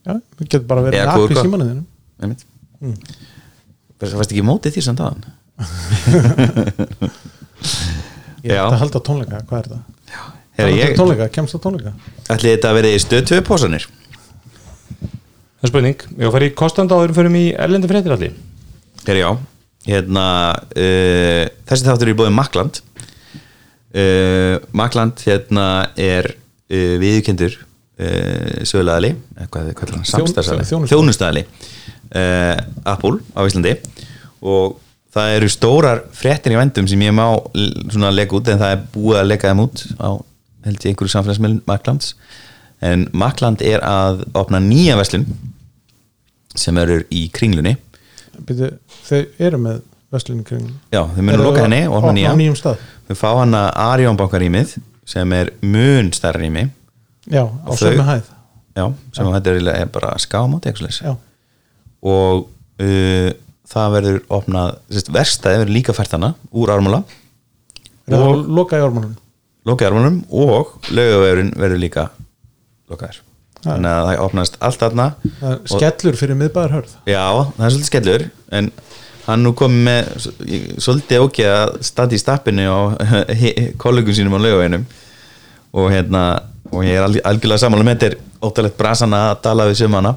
það 0.05 0.45
getur 0.45 0.67
bara 0.69 0.81
verið 0.87 0.99
það 4.11 4.19
fannst 4.21 4.33
ekki 4.35 4.45
mótið 4.49 4.75
því 4.77 4.83
samt 4.89 5.03
aðan 5.05 5.23
ég 8.43 8.51
Já. 8.51 8.59
ætla 8.59 8.75
að 8.75 8.81
halda 8.83 8.99
tónleika, 9.07 9.37
hvað 9.47 9.59
er 9.61 9.67
það? 9.73 9.81
Herra, 10.53 10.69
Halda 10.69 10.83
ég, 10.83 10.95
tónleika, 10.99 11.25
kemst 11.33 11.55
það 11.55 11.61
tónleika? 11.67 11.91
ætli 12.33 12.51
þetta 12.53 12.67
að 12.71 12.77
verið 12.79 12.93
stöð 13.03 13.23
tvö 13.29 13.37
pósanir 13.47 13.83
það 13.87 15.67
er 15.67 15.71
spurning, 15.71 15.99
ég 16.19 16.33
fara 16.35 16.49
í 16.49 16.55
kostanda 16.59 16.97
áður 16.99 17.09
en 17.13 17.17
förum 17.19 17.37
í 17.39 17.45
erlendi 17.55 17.89
fréttir 17.91 18.13
allir 18.17 18.33
Herra, 19.07 19.19
já, 19.19 19.29
hérna 19.87 20.25
uh, 20.53 21.43
þessi 21.69 21.87
þáttur 21.87 22.07
er 22.09 22.13
í 22.13 22.17
bóðin 22.19 22.37
Makland 22.37 22.73
uh, 22.83 24.55
Makland 24.75 25.15
hérna 25.27 25.65
er 25.99 26.25
uh, 26.33 26.95
viðkendur 27.01 27.53
uh, 27.55 27.63
sögulegali 28.67 29.11
hvað 29.47 29.63
er 29.71 29.75
það, 29.79 30.03
samstæðsali 30.11 30.63
þjónustu- 30.69 30.91
þjónustæðali 30.93 31.43
uh, 32.13 32.55
Apple 32.85 33.19
á 33.33 33.41
Íslandi. 33.45 33.75
Og 34.43 34.79
það 35.13 35.37
eru 35.37 35.49
stórar 35.51 36.03
fréttir 36.15 36.55
í 36.55 36.59
vendum 36.59 36.87
sem 36.89 37.01
ég 37.05 37.13
má 37.15 37.27
lega 37.53 38.37
út 38.37 38.49
en 38.49 38.61
það 38.61 38.75
er 38.75 38.85
búið 38.93 39.19
að 39.21 39.29
lega 39.29 39.51
þeim 39.51 39.65
út 39.67 39.83
á 40.01 40.09
held 40.63 40.79
ég 40.79 40.93
einhverju 40.93 41.13
samfélagsmiðlun 41.13 41.63
Maklands 41.67 42.13
en 42.83 43.07
Makland 43.15 43.63
er 43.65 43.83
að 43.85 44.23
opna 44.37 44.61
nýja 44.63 44.97
verslun 44.99 45.25
sem 46.53 46.75
verður 46.77 47.05
í 47.13 47.25
kringlunni. 47.33 47.77
Byrju, 48.45 48.69
þau 49.07 49.19
eru 49.41 49.59
með 49.61 49.81
verslunni 50.13 50.45
kring 50.45 50.67
Já, 50.93 51.01
þau 51.05 51.21
munum 51.21 51.45
loka 51.47 51.65
henni 51.65 51.83
og 51.87 51.99
opna 52.01 52.13
nýja 52.17 52.55
Þau 53.07 53.15
fá 53.19 53.29
hana 53.41 53.65
Arjón 53.89 54.17
bankarýmið 54.19 54.77
sem 55.09 55.35
er 55.35 55.51
mun 55.65 56.11
stærra 56.15 56.39
rými. 56.39 56.69
Já, 57.27 57.43
á 57.43 57.69
sömu 57.79 58.05
hæð. 58.07 58.29
Já, 58.73 58.85
sem 59.13 59.31
þetta 59.35 59.55
er, 59.73 59.89
bara 59.93 60.13
skámáti 60.21 60.71
já, 60.71 61.13
og 62.03 62.45
uh, 62.83 63.29
það 63.73 63.93
verður 63.97 64.17
opnað 64.37 64.77
verstaði 65.15 65.61
verður 65.63 65.75
líka 65.77 65.95
fært 65.97 66.15
hana 66.17 66.33
úr 66.51 66.73
ármála 66.75 67.03
er 68.03 68.17
það 68.17 68.25
að 68.29 68.47
loka 68.59 68.79
í 68.79 68.85
ormanum 68.85 69.13
lokaði 69.63 69.89
ármálum 69.93 70.17
og 70.35 70.73
laugavegurinn 70.91 71.53
verður 71.55 71.79
líka 71.79 72.09
lokaður. 72.91 73.21
Þannig 73.63 73.87
að 73.93 74.01
það 74.09 74.15
opnast 74.25 74.57
allt 74.59 74.81
er 75.47 75.61
skellur 75.71 76.17
fyrir 76.19 76.35
miðbæðarhörð 76.41 76.95
Já, 77.07 77.21
það 77.55 77.63
er 77.63 77.71
svolítið 77.71 77.87
skellur 77.87 78.25
en 78.59 78.67
hann 79.23 79.45
nú 79.45 79.53
komið 79.55 79.85
með 79.87 80.09
svolítið 80.83 81.23
ógeð 81.23 81.51
að 81.55 81.71
standi 81.87 82.19
í 82.19 82.23
stappinu 82.25 82.65
á 82.67 82.79
kollegum 83.85 84.17
sínum 84.17 84.35
á 84.35 84.43
laugavinum 84.43 84.83
og 85.79 85.87
hérna 85.95 86.23
og 86.73 86.83
ég 86.83 86.99
er 86.99 87.05
alg- 87.07 87.23
algjörlega 87.23 87.63
sammála 87.63 87.87
með 87.87 87.95
þetta 88.03 88.09
er 88.11 88.17
óttalegt 88.43 88.77
brasana 88.81 89.21
að 89.31 89.39
tala 89.47 89.69
við 89.71 89.79
sömana 89.79 90.11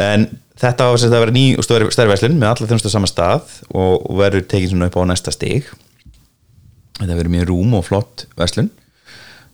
en 0.00 0.24
þetta 0.60 0.86
á 0.86 0.90
að 0.94 1.16
vera 1.16 1.34
ný 1.34 1.44
og 1.58 1.66
stóri 1.66 1.90
stærverslun 1.92 2.38
með 2.38 2.52
alla 2.52 2.68
þjónustu 2.70 2.92
á 2.92 2.94
sama 2.94 3.10
stað 3.10 3.58
og, 3.74 4.06
verður 4.20 4.46
tekið 4.50 4.72
svona 4.72 4.88
upp 4.90 4.98
á 4.98 5.02
næsta 5.10 5.34
stig. 5.34 5.68
Þetta 7.00 7.18
verður 7.18 7.34
mjög 7.34 7.48
rúm 7.50 7.76
og 7.78 7.86
flott 7.88 8.26
verslun. 8.38 8.70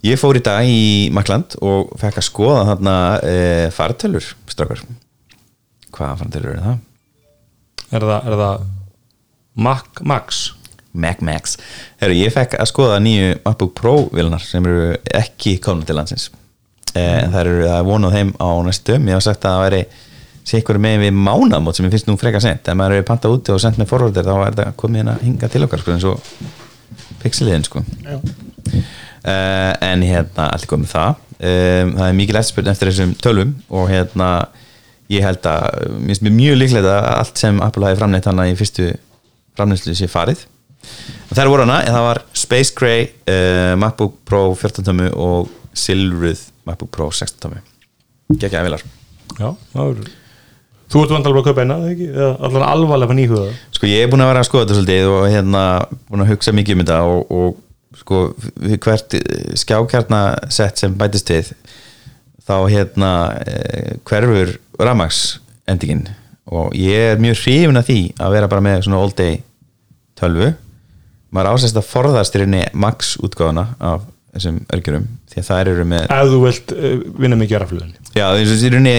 Ég 0.04 0.20
fór 0.20 0.38
í 0.38 0.44
dag 0.44 0.64
í 0.64 1.08
Makland 1.12 1.58
og 1.64 1.92
fekk 2.00 2.20
að 2.20 2.28
skoða 2.28 2.66
þarna 2.70 2.94
e, 3.20 3.34
fartölur 3.76 4.28
strákar. 4.48 4.80
Hvaða 5.92 6.22
fartölur 6.22 6.62
það? 6.64 6.78
Er 7.90 8.06
það, 8.06 8.16
er 8.30 8.40
það 8.40 8.64
Mac, 9.60 10.00
Max? 10.06 10.40
Mac 10.92 11.20
Max. 11.24 11.56
Heru, 12.00 12.16
ég 12.16 12.32
fekk 12.34 12.56
að 12.58 12.70
skoða 12.70 13.00
nýju 13.02 13.34
MacBook 13.44 13.74
Pro 13.78 13.94
vilnar 14.12 14.42
sem 14.44 14.64
eru 14.66 14.94
ekki 15.16 15.58
komna 15.62 15.86
til 15.86 15.98
landsins. 15.98 16.30
Eh, 16.94 17.20
en 17.24 17.34
það 17.34 17.50
að 17.70 17.84
vonað 17.86 18.16
þeim 18.16 18.32
á 18.40 18.50
næstum 18.66 19.10
ég 19.10 19.18
hef 19.18 19.26
sagt 19.26 19.44
að 19.44 19.52
það 19.52 19.64
væri 19.66 19.82
sé 20.50 20.60
ykkur 20.60 20.78
með 20.82 21.04
við 21.04 21.16
mánamót 21.16 21.78
sem 21.78 21.86
ég 21.86 21.94
finnst 21.94 22.08
nú 22.10 22.16
freka 22.20 22.40
sent 22.42 22.68
ef 22.68 22.78
maður 22.78 23.00
er 23.00 23.06
pantað 23.08 23.36
úti 23.36 23.54
og 23.54 23.60
sendt 23.62 23.78
með 23.80 23.90
forvardir 23.92 24.26
þá 24.26 24.34
er 24.44 24.56
það 24.58 24.72
komið 24.80 25.02
hérna 25.02 25.16
að 25.16 25.26
hinga 25.28 25.50
til 25.52 25.62
okkar 25.66 25.82
sko, 25.82 25.94
eins 25.94 26.06
og 26.10 27.18
pixeliðin 27.22 27.66
sko. 27.66 27.82
Uh, 29.20 29.72
en 29.84 30.04
hérna 30.06 30.48
allt 30.48 30.64
er 30.64 30.70
komið 30.70 30.94
það. 30.94 31.26
Um, 31.40 31.92
það 31.96 32.06
er 32.06 32.16
mikil 32.18 32.38
eftirspurn 32.40 32.72
eftir 32.72 32.90
þessum 32.90 33.12
tölvum 33.22 33.52
og 33.72 33.90
hérna 33.92 34.30
ég 35.10 35.24
held 35.24 35.46
að 35.48 35.84
mér 35.96 36.12
finnst 36.12 36.24
mér 36.26 36.36
mjög 36.36 36.58
líklegt 36.60 36.88
að 36.90 37.10
allt 37.14 37.40
sem 37.40 37.60
Apple 37.64 37.88
hafi 37.88 38.00
framleitt 38.00 38.28
hana 38.30 38.48
í 38.50 38.56
fyrstu 38.58 38.90
framleiðslu 39.58 39.96
sé 39.98 40.10
farið. 40.10 40.44
Og 41.28 41.34
það 41.36 41.50
voru 41.52 41.66
hana, 41.66 41.80
það 41.86 42.06
var 42.06 42.22
Space 42.42 42.74
Gray 42.76 43.08
uh, 43.28 43.74
MacBook 43.80 44.20
Pro 44.28 44.46
14 44.54 44.86
tómu 44.86 45.10
og 45.14 45.50
Silruð 45.76 46.46
MacBook 46.66 46.90
Pro 46.94 47.10
16 47.12 47.44
tómu 47.44 47.60
geggjaði 48.38 48.68
vilar 48.68 48.84
Já, 49.38 49.50
það 49.72 49.92
er 49.92 50.10
Þú 50.90 51.04
ert 51.04 51.12
vandalega 51.14 51.40
að 51.40 51.48
kaupa 51.50 51.64
eina, 51.64 51.76
ekki? 51.92 52.06
Allan 52.18 52.66
alvarlega 52.66 53.12
fann 53.12 53.22
íhuga 53.22 53.50
sko 53.76 53.88
ég 53.88 54.04
er 54.04 54.10
búin 54.12 54.24
að 54.24 54.32
vera 54.32 54.42
að 54.42 54.48
skoða 54.48 54.64
þetta 54.66 54.78
svolítið 54.78 55.10
og 55.14 55.26
hérna 55.30 55.64
búin 56.10 56.24
að 56.24 56.32
hugsa 56.34 56.54
mikið 56.56 56.76
um 56.76 56.82
þetta 56.82 56.98
og, 57.08 57.30
og 57.30 58.00
sko 58.00 58.22
hvert 58.84 59.16
skjákjarnasett 59.62 60.82
sem 60.82 60.96
bætist 60.98 61.30
við 61.32 61.52
þá 62.46 62.56
hérna 62.70 63.12
eh, 63.46 63.94
hverfur 64.08 64.56
Ramax 64.80 65.38
endingin 65.70 66.08
og 66.50 66.74
ég 66.74 67.14
er 67.14 67.22
mjög 67.22 67.38
hrifin 67.44 67.78
að 67.78 67.88
því 67.88 68.00
að 68.18 68.36
vera 68.36 68.50
bara 68.50 68.66
með 68.66 68.84
svona 68.86 69.00
all 69.00 69.12
day 69.14 69.38
tölvu. 70.18 70.50
Maður 71.30 71.54
ásæst 71.54 71.78
að 71.78 71.86
forðast 71.86 72.34
í 72.34 72.40
rauninni 72.42 72.64
Max 72.74 73.14
útgáfuna 73.22 73.68
af 73.78 74.02
þessum 74.34 74.58
örgjurum 74.74 75.06
því 75.30 75.42
að 75.42 75.46
það 75.46 75.60
eru 75.62 75.84
með 75.90 76.08
Ef 76.14 76.32
þú 76.32 76.40
vilt 76.44 76.74
uh, 76.74 76.96
vinna 77.22 77.38
mikið 77.38 77.62
rafluðinni 77.62 78.18
Já, 78.18 78.26
í 78.34 78.72
rauninni 78.74 78.96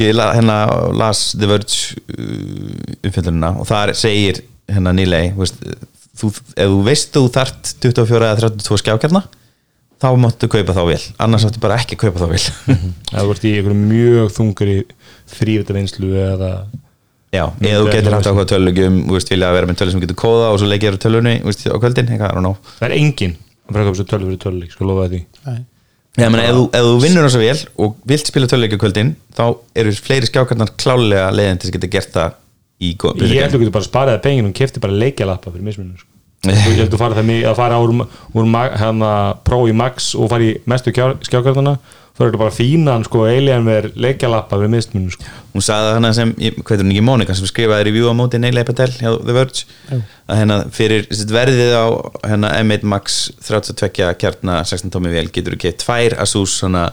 ég 0.00 0.16
la, 0.16 0.30
hérna 0.36 0.60
las 0.96 1.30
The 1.36 1.48
Verge 1.50 1.98
uh, 2.14 3.06
umfjöldunina 3.06 3.54
og 3.60 3.68
þar 3.68 3.94
segir 3.98 4.42
hérna 4.70 4.94
nýlei 4.96 5.30
þú, 5.36 6.30
ef 6.30 6.72
þú 6.72 6.80
veist 6.86 7.12
þú 7.16 7.26
þart 7.36 7.74
24 7.84 8.28
eða 8.30 8.40
32 8.44 8.82
skjákjarna 8.84 9.24
þá 10.00 10.08
máttu 10.20 10.48
kaupa 10.50 10.76
þá 10.76 10.82
vel 10.88 11.00
annars 11.20 11.46
áttu 11.48 11.62
bara 11.62 11.80
ekki 11.80 11.98
að 11.98 12.06
kaupa 12.06 12.24
þá 12.24 12.28
vel 12.30 12.44
Ef 13.14 13.16
þú 13.16 13.34
ert 13.34 13.48
í 13.48 13.56
einhverju 13.56 13.80
mjög 13.80 14.30
þungri 14.36 14.76
þrývita 15.34 15.76
vinslu 15.76 16.14
eða 16.16 16.52
Já, 17.30 17.44
eða 17.62 17.82
þú 17.84 17.90
getur 17.94 18.14
haft 18.16 18.26
ákvað 18.26 18.78
veist, 19.12 19.28
vilja 19.30 19.52
vera 19.54 19.68
með 19.70 19.76
tölu 19.78 19.92
sem 19.94 20.00
getur 20.02 20.16
kóða 20.18 20.48
og 20.50 20.56
svo 20.58 20.66
leikir 20.66 20.96
tölunni 20.98 21.36
þú 21.38 21.46
veist, 21.46 21.60
á 21.70 21.78
kvöldin, 21.78 22.08
eitthvað, 22.10 22.32
I 22.32 22.34
don't 22.34 22.42
know. 22.42 22.56
Það 22.80 22.86
er 22.88 22.94
engin 22.96 23.36
að 23.70 23.76
að 23.76 23.86
kaupa 23.86 23.98
sér 24.00 24.08
tölvu 24.10 24.30
fyrir 24.30 24.40
tölvuleik, 24.42 24.72
sko 24.74 24.88
lofa 24.88 25.04
því. 25.12 25.20
Nei. 25.46 25.60
Já, 26.18 26.26
menn, 26.26 26.40
ef, 26.42 26.54
þú, 26.56 26.62
ef 26.74 26.86
þú 26.88 26.94
vinnur 27.04 27.22
það 27.26 27.32
svo 27.36 27.40
vel 27.44 27.60
og 27.84 27.92
vilt 28.10 28.26
spila 28.30 28.48
töluleikja 28.50 28.78
kvöldin 28.82 29.12
þá 29.36 29.44
eru 29.78 29.92
fleiri 29.94 30.26
skjákarnar 30.26 30.72
klálega 30.80 31.28
leiðin 31.30 31.60
til 31.62 31.68
þess 31.68 31.74
að 31.74 31.76
geta 31.78 31.92
gert 31.94 32.14
það 32.16 32.32
í 32.80 32.90
góð 32.98 33.22
Ég 33.22 33.36
held 33.44 33.46
að 33.46 33.54
þú 33.54 33.60
getur 33.62 33.76
bara 33.76 33.86
sparaði 33.86 34.22
pengin 34.24 34.48
og 34.50 34.56
kefti 34.58 34.82
bara 34.82 34.96
leikjalappa 35.04 35.52
fyrir 35.54 35.66
mismunum 35.68 35.94
sko. 36.00 36.08
Ég 36.50 36.58
held 36.80 36.82
að 36.88 36.92
þú 36.96 37.00
fara 37.04 37.18
það 37.20 37.28
mig 37.30 37.46
að 37.46 37.56
fara 37.60 37.78
úr, 37.84 37.94
úr 38.34 38.50
ma- 38.50 38.72
hérna, 38.80 39.10
Pro 39.46 39.62
í 39.70 39.74
Max 39.76 40.10
og 40.18 40.30
fara 40.32 40.48
í 40.48 40.54
mestu 40.72 40.92
skjákartana 40.96 41.76
þá 42.16 42.20
er 42.24 42.30
þetta 42.30 42.40
bara 42.42 42.54
fínan 42.54 43.04
sko 43.06 43.22
alien 43.30 43.62
með 43.64 43.90
leikjalappa 43.96 44.58
fyrir 44.60 44.72
mismunum 44.74 45.10
sko. 45.14 45.24
hún 45.54 45.64
sagði 45.64 45.92
hana 45.96 46.10
sem, 46.16 46.32
ég- 46.42 46.58
hvað 46.62 46.78
er 46.78 46.84
hún 46.84 46.90
ekki 46.94 47.04
Mónika 47.06 47.34
sem 47.38 47.46
skrifaði 47.48 47.86
review 47.90 48.10
á 48.10 48.14
móti 48.18 48.40
Neila 48.42 48.64
Patel 48.68 48.90
hjá 48.92 49.14
The 49.24 49.32
Verge 49.36 49.64
að 50.28 50.40
hérna 50.42 50.58
fyrir 50.74 51.06
sitt 51.10 51.30
verðið 51.32 51.72
á 51.76 51.86
hérna 52.28 52.50
M1 52.60 52.82
Max 52.84 53.30
32 53.46 54.12
kjarna 54.20 54.60
16 54.64 54.90
tómi 54.92 55.10
vel 55.14 55.28
getur 55.30 55.56
þú 55.56 55.62
keitt 55.64 55.80
tvær 55.86 56.18
Asus 56.20 56.58
svona 56.60 56.90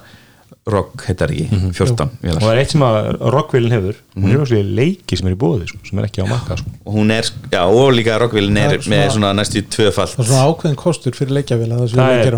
rock 0.67 1.06
heitar 1.08 1.32
ekki, 1.32 1.45
14 1.71 2.10
og 2.27 2.41
það 2.43 2.49
er 2.51 2.58
eitt 2.60 2.73
sem 2.73 2.82
að 2.84 3.06
rockvillin 3.32 3.71
hefur 3.71 3.99
hún 4.19 4.34
er 4.34 4.41
også 4.43 4.58
leiki 4.67 5.15
sem 5.15 5.27
er 5.30 5.36
í 5.36 5.39
bóði 5.39 5.67
sko, 5.69 5.77
sem 5.88 5.99
er 6.01 6.08
ekki 6.10 6.23
á 6.23 6.27
makka 6.27 6.58
sko. 6.60 6.73
og 6.84 6.97
hún 6.97 7.12
er, 7.15 7.30
já 7.53 7.62
og 7.63 7.93
líka 7.95 8.17
rockvillin 8.19 8.58
er 8.60 8.73
er 8.75 8.82
svona- 8.84 8.97
með 8.97 9.13
svona 9.15 9.30
næstu 9.39 9.62
tvöfalt. 9.63 10.17
Það 10.17 10.25
er 10.25 10.27
svona 10.27 10.49
ákveðin 10.51 10.75
kostur 10.82 11.15
fyrir 11.15 11.38
leikjavila 11.39 11.80
það 11.80 11.88
sem 11.88 11.99
Það 11.99 12.12
við 12.12 12.19
er- 12.19 12.36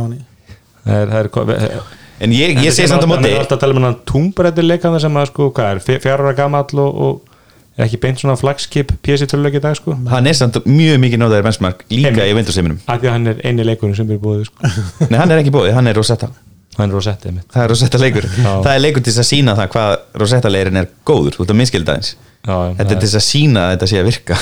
það 0.86 1.00
er, 1.00 1.08
það 1.10 1.50
er, 1.50 1.82
en 2.20 2.36
ég, 2.36 2.56
ég 2.60 2.76
segi 2.76 2.90
samt 2.92 3.06
á 3.06 3.10
móti 3.10 3.32
er 3.32 3.40
alltaf 3.42 3.58
að 3.58 3.64
tala 3.66 3.78
um 3.78 3.88
hann 3.88 3.98
túmbrættir 4.10 4.68
leikana 4.68 5.00
sem 5.02 5.20
að 5.20 5.30
sko, 5.32 5.50
hvað 5.56 5.80
er, 5.80 6.00
fjara 6.04 6.28
ára 6.28 6.36
gamall 6.38 6.84
og, 6.84 7.00
og 7.06 7.78
er 7.80 7.86
ekki 7.88 8.02
beint 8.04 8.20
svona 8.20 8.36
flagskip 8.40 8.92
PC 9.06 9.30
töluleik 9.32 9.56
í 9.60 9.64
dag 9.64 9.78
sko? 9.80 9.96
Hann 10.12 10.28
er 10.28 10.36
samt 10.38 10.60
mjög 10.68 11.00
mikið 11.06 11.24
nóðaðir 11.24 11.48
benchmark 11.48 11.86
líka 11.94 12.12
Einmitt. 12.12 12.28
í 12.28 12.36
Windows-heiminum. 12.40 12.82
Af 12.86 13.00
því 13.00 13.08
að 13.12 13.16
hann 13.16 13.32
er 13.32 13.42
eini 13.48 13.66
leikurinn 13.68 13.96
sem 13.96 14.12
er 14.12 14.20
bóði 14.24 14.50
sko. 14.50 14.72
nei 15.12 15.18
hann 15.22 15.32
er 15.32 15.42
ekki 15.44 15.54
bóðið, 15.56 15.76
hann 15.80 15.88
er 15.92 16.00
Rosetta. 16.00 16.32
Hann 16.80 16.92
er 16.94 16.96
rosettið 16.96 17.34
mitt 17.36 17.48
það 17.52 17.64
er 17.66 17.72
Rosetta 17.74 18.00
leikur, 18.00 18.26
það 18.40 18.70
er 18.72 18.84
leikur 18.84 19.04
til 19.04 19.14
að 19.20 19.26
sína 19.28 19.56
það 19.58 19.72
hvað 19.74 19.96
Rosetta 20.22 20.52
leirin 20.54 20.80
er 20.80 20.86
góður, 21.08 21.36
þú 21.36 21.44
ert 21.44 21.52
að 21.52 21.58
minnskilda 21.60 21.96
eins 22.00 22.12
þetta 22.46 22.94
er 22.94 23.02
til 23.02 23.10
að 23.10 23.26
sína 23.26 23.64
að 23.66 23.74
þetta 23.74 23.90
sé 23.92 24.00
að 24.00 24.08
virka 24.08 24.38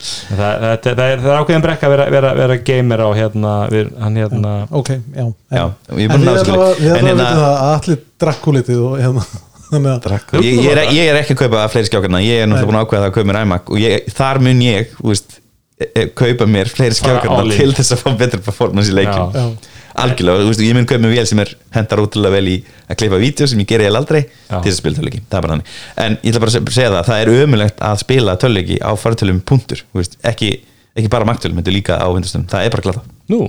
það, 0.00 0.40
það, 0.40 0.56
það, 0.62 0.94
það, 0.96 1.04
er, 1.06 1.20
það 1.24 1.30
er 1.34 1.38
ákveðin 1.42 1.64
brekka 1.66 1.86
að 1.88 1.94
vera, 1.94 2.06
vera, 2.14 2.30
vera 2.40 2.56
gamer 2.70 3.02
á 3.04 3.08
hérna, 3.18 3.52
við, 3.72 3.90
hann 4.00 4.18
hérna. 4.20 4.52
Ok, 4.80 4.90
já, 4.96 5.26
Já, 5.50 5.64
en, 5.66 6.00
en 6.00 6.24
við 6.26 6.40
skilja. 6.44 6.66
að 6.66 6.82
hérna- 6.86 7.14
vita 7.14 7.30
það 7.30 7.46
að 7.50 7.70
allir 7.74 8.00
drakku 8.24 8.54
litið 8.56 8.82
og 8.86 8.96
hérna 9.00 9.24
þannig 9.70 9.90
að 9.92 10.00
Drakk. 10.08 10.32
ég, 10.42 10.48
ég, 10.64 10.70
er, 10.74 10.80
ég 10.96 11.10
er 11.12 11.18
ekki 11.20 11.36
að 11.36 11.42
kaupa 11.44 11.66
fleiri 11.70 11.86
skjákarna 11.90 12.22
ég 12.24 12.40
er 12.42 12.48
náttúrulega 12.50 12.70
búin 12.72 12.80
að 12.80 12.86
ákveða 12.88 13.10
að 13.10 13.14
kaupa 13.18 13.28
mér 13.30 13.40
iMac. 13.44 13.68
Og 13.70 13.78
ég, 13.84 14.08
þar 14.16 14.40
mun 14.42 14.62
ég 14.64 14.96
veist, 15.04 15.36
e- 15.78 15.90
e- 15.94 16.08
kaupa 16.18 16.48
mér 16.50 16.72
fleiri 16.72 16.96
skjákarna 16.98 17.44
til 17.54 17.68
þess 17.76 17.94
að 17.94 18.02
fá 18.02 18.10
betra 18.24 18.40
performance 18.48 18.90
í 18.90 18.96
leikin 18.98 19.30
Já. 19.30 19.44
já, 19.44 19.76
algjörlega, 19.94 20.42
þú 20.44 20.50
veist, 20.52 20.62
ég 20.64 20.74
mun 20.76 20.86
kaupa 20.86 21.02
mér 21.02 21.14
vél 21.16 21.26
sem 21.30 21.40
er 21.42 21.50
hendar 21.74 22.02
útrúlega 22.04 22.34
vel 22.36 22.48
í 22.52 22.56
að 22.90 22.98
klippa 23.00 23.18
vídeo 23.20 23.46
sem 23.50 23.58
ég 23.62 23.68
geri 23.70 23.88
eða 23.88 24.00
aldrei 24.02 24.20
Já. 24.22 24.60
til 24.62 24.70
að 24.70 24.76
spila 24.76 24.98
töluleiki, 24.98 25.22
það 25.30 25.38
er 25.38 25.46
bara 25.46 25.54
þannig. 25.56 25.72
En 26.04 26.18
ég 26.20 26.30
ætla 26.30 26.42
bara 26.44 26.50
að 26.52 26.56
se- 26.56 26.74
segja 26.76 26.92
það, 26.94 27.08
það 27.10 27.22
er 27.24 27.32
ömulegt 27.46 27.82
að 27.90 27.96
spila 28.04 28.36
töluleiki 28.40 28.76
á 28.78 28.90
fartölum 29.00 29.40
punktur 29.40 29.82
þú 29.82 30.00
veist, 30.02 30.16
ekki, 30.22 30.50
ekki 30.94 31.10
bara 31.10 31.28
magtölum, 31.28 31.58
þetta 31.60 31.72
er 31.72 31.76
líka 31.78 31.98
á 31.98 32.06
vindustunum, 32.14 32.46
það 32.50 32.66
er 32.68 32.74
bara 32.76 32.86
glata 32.86 33.02
nú, 33.30 33.40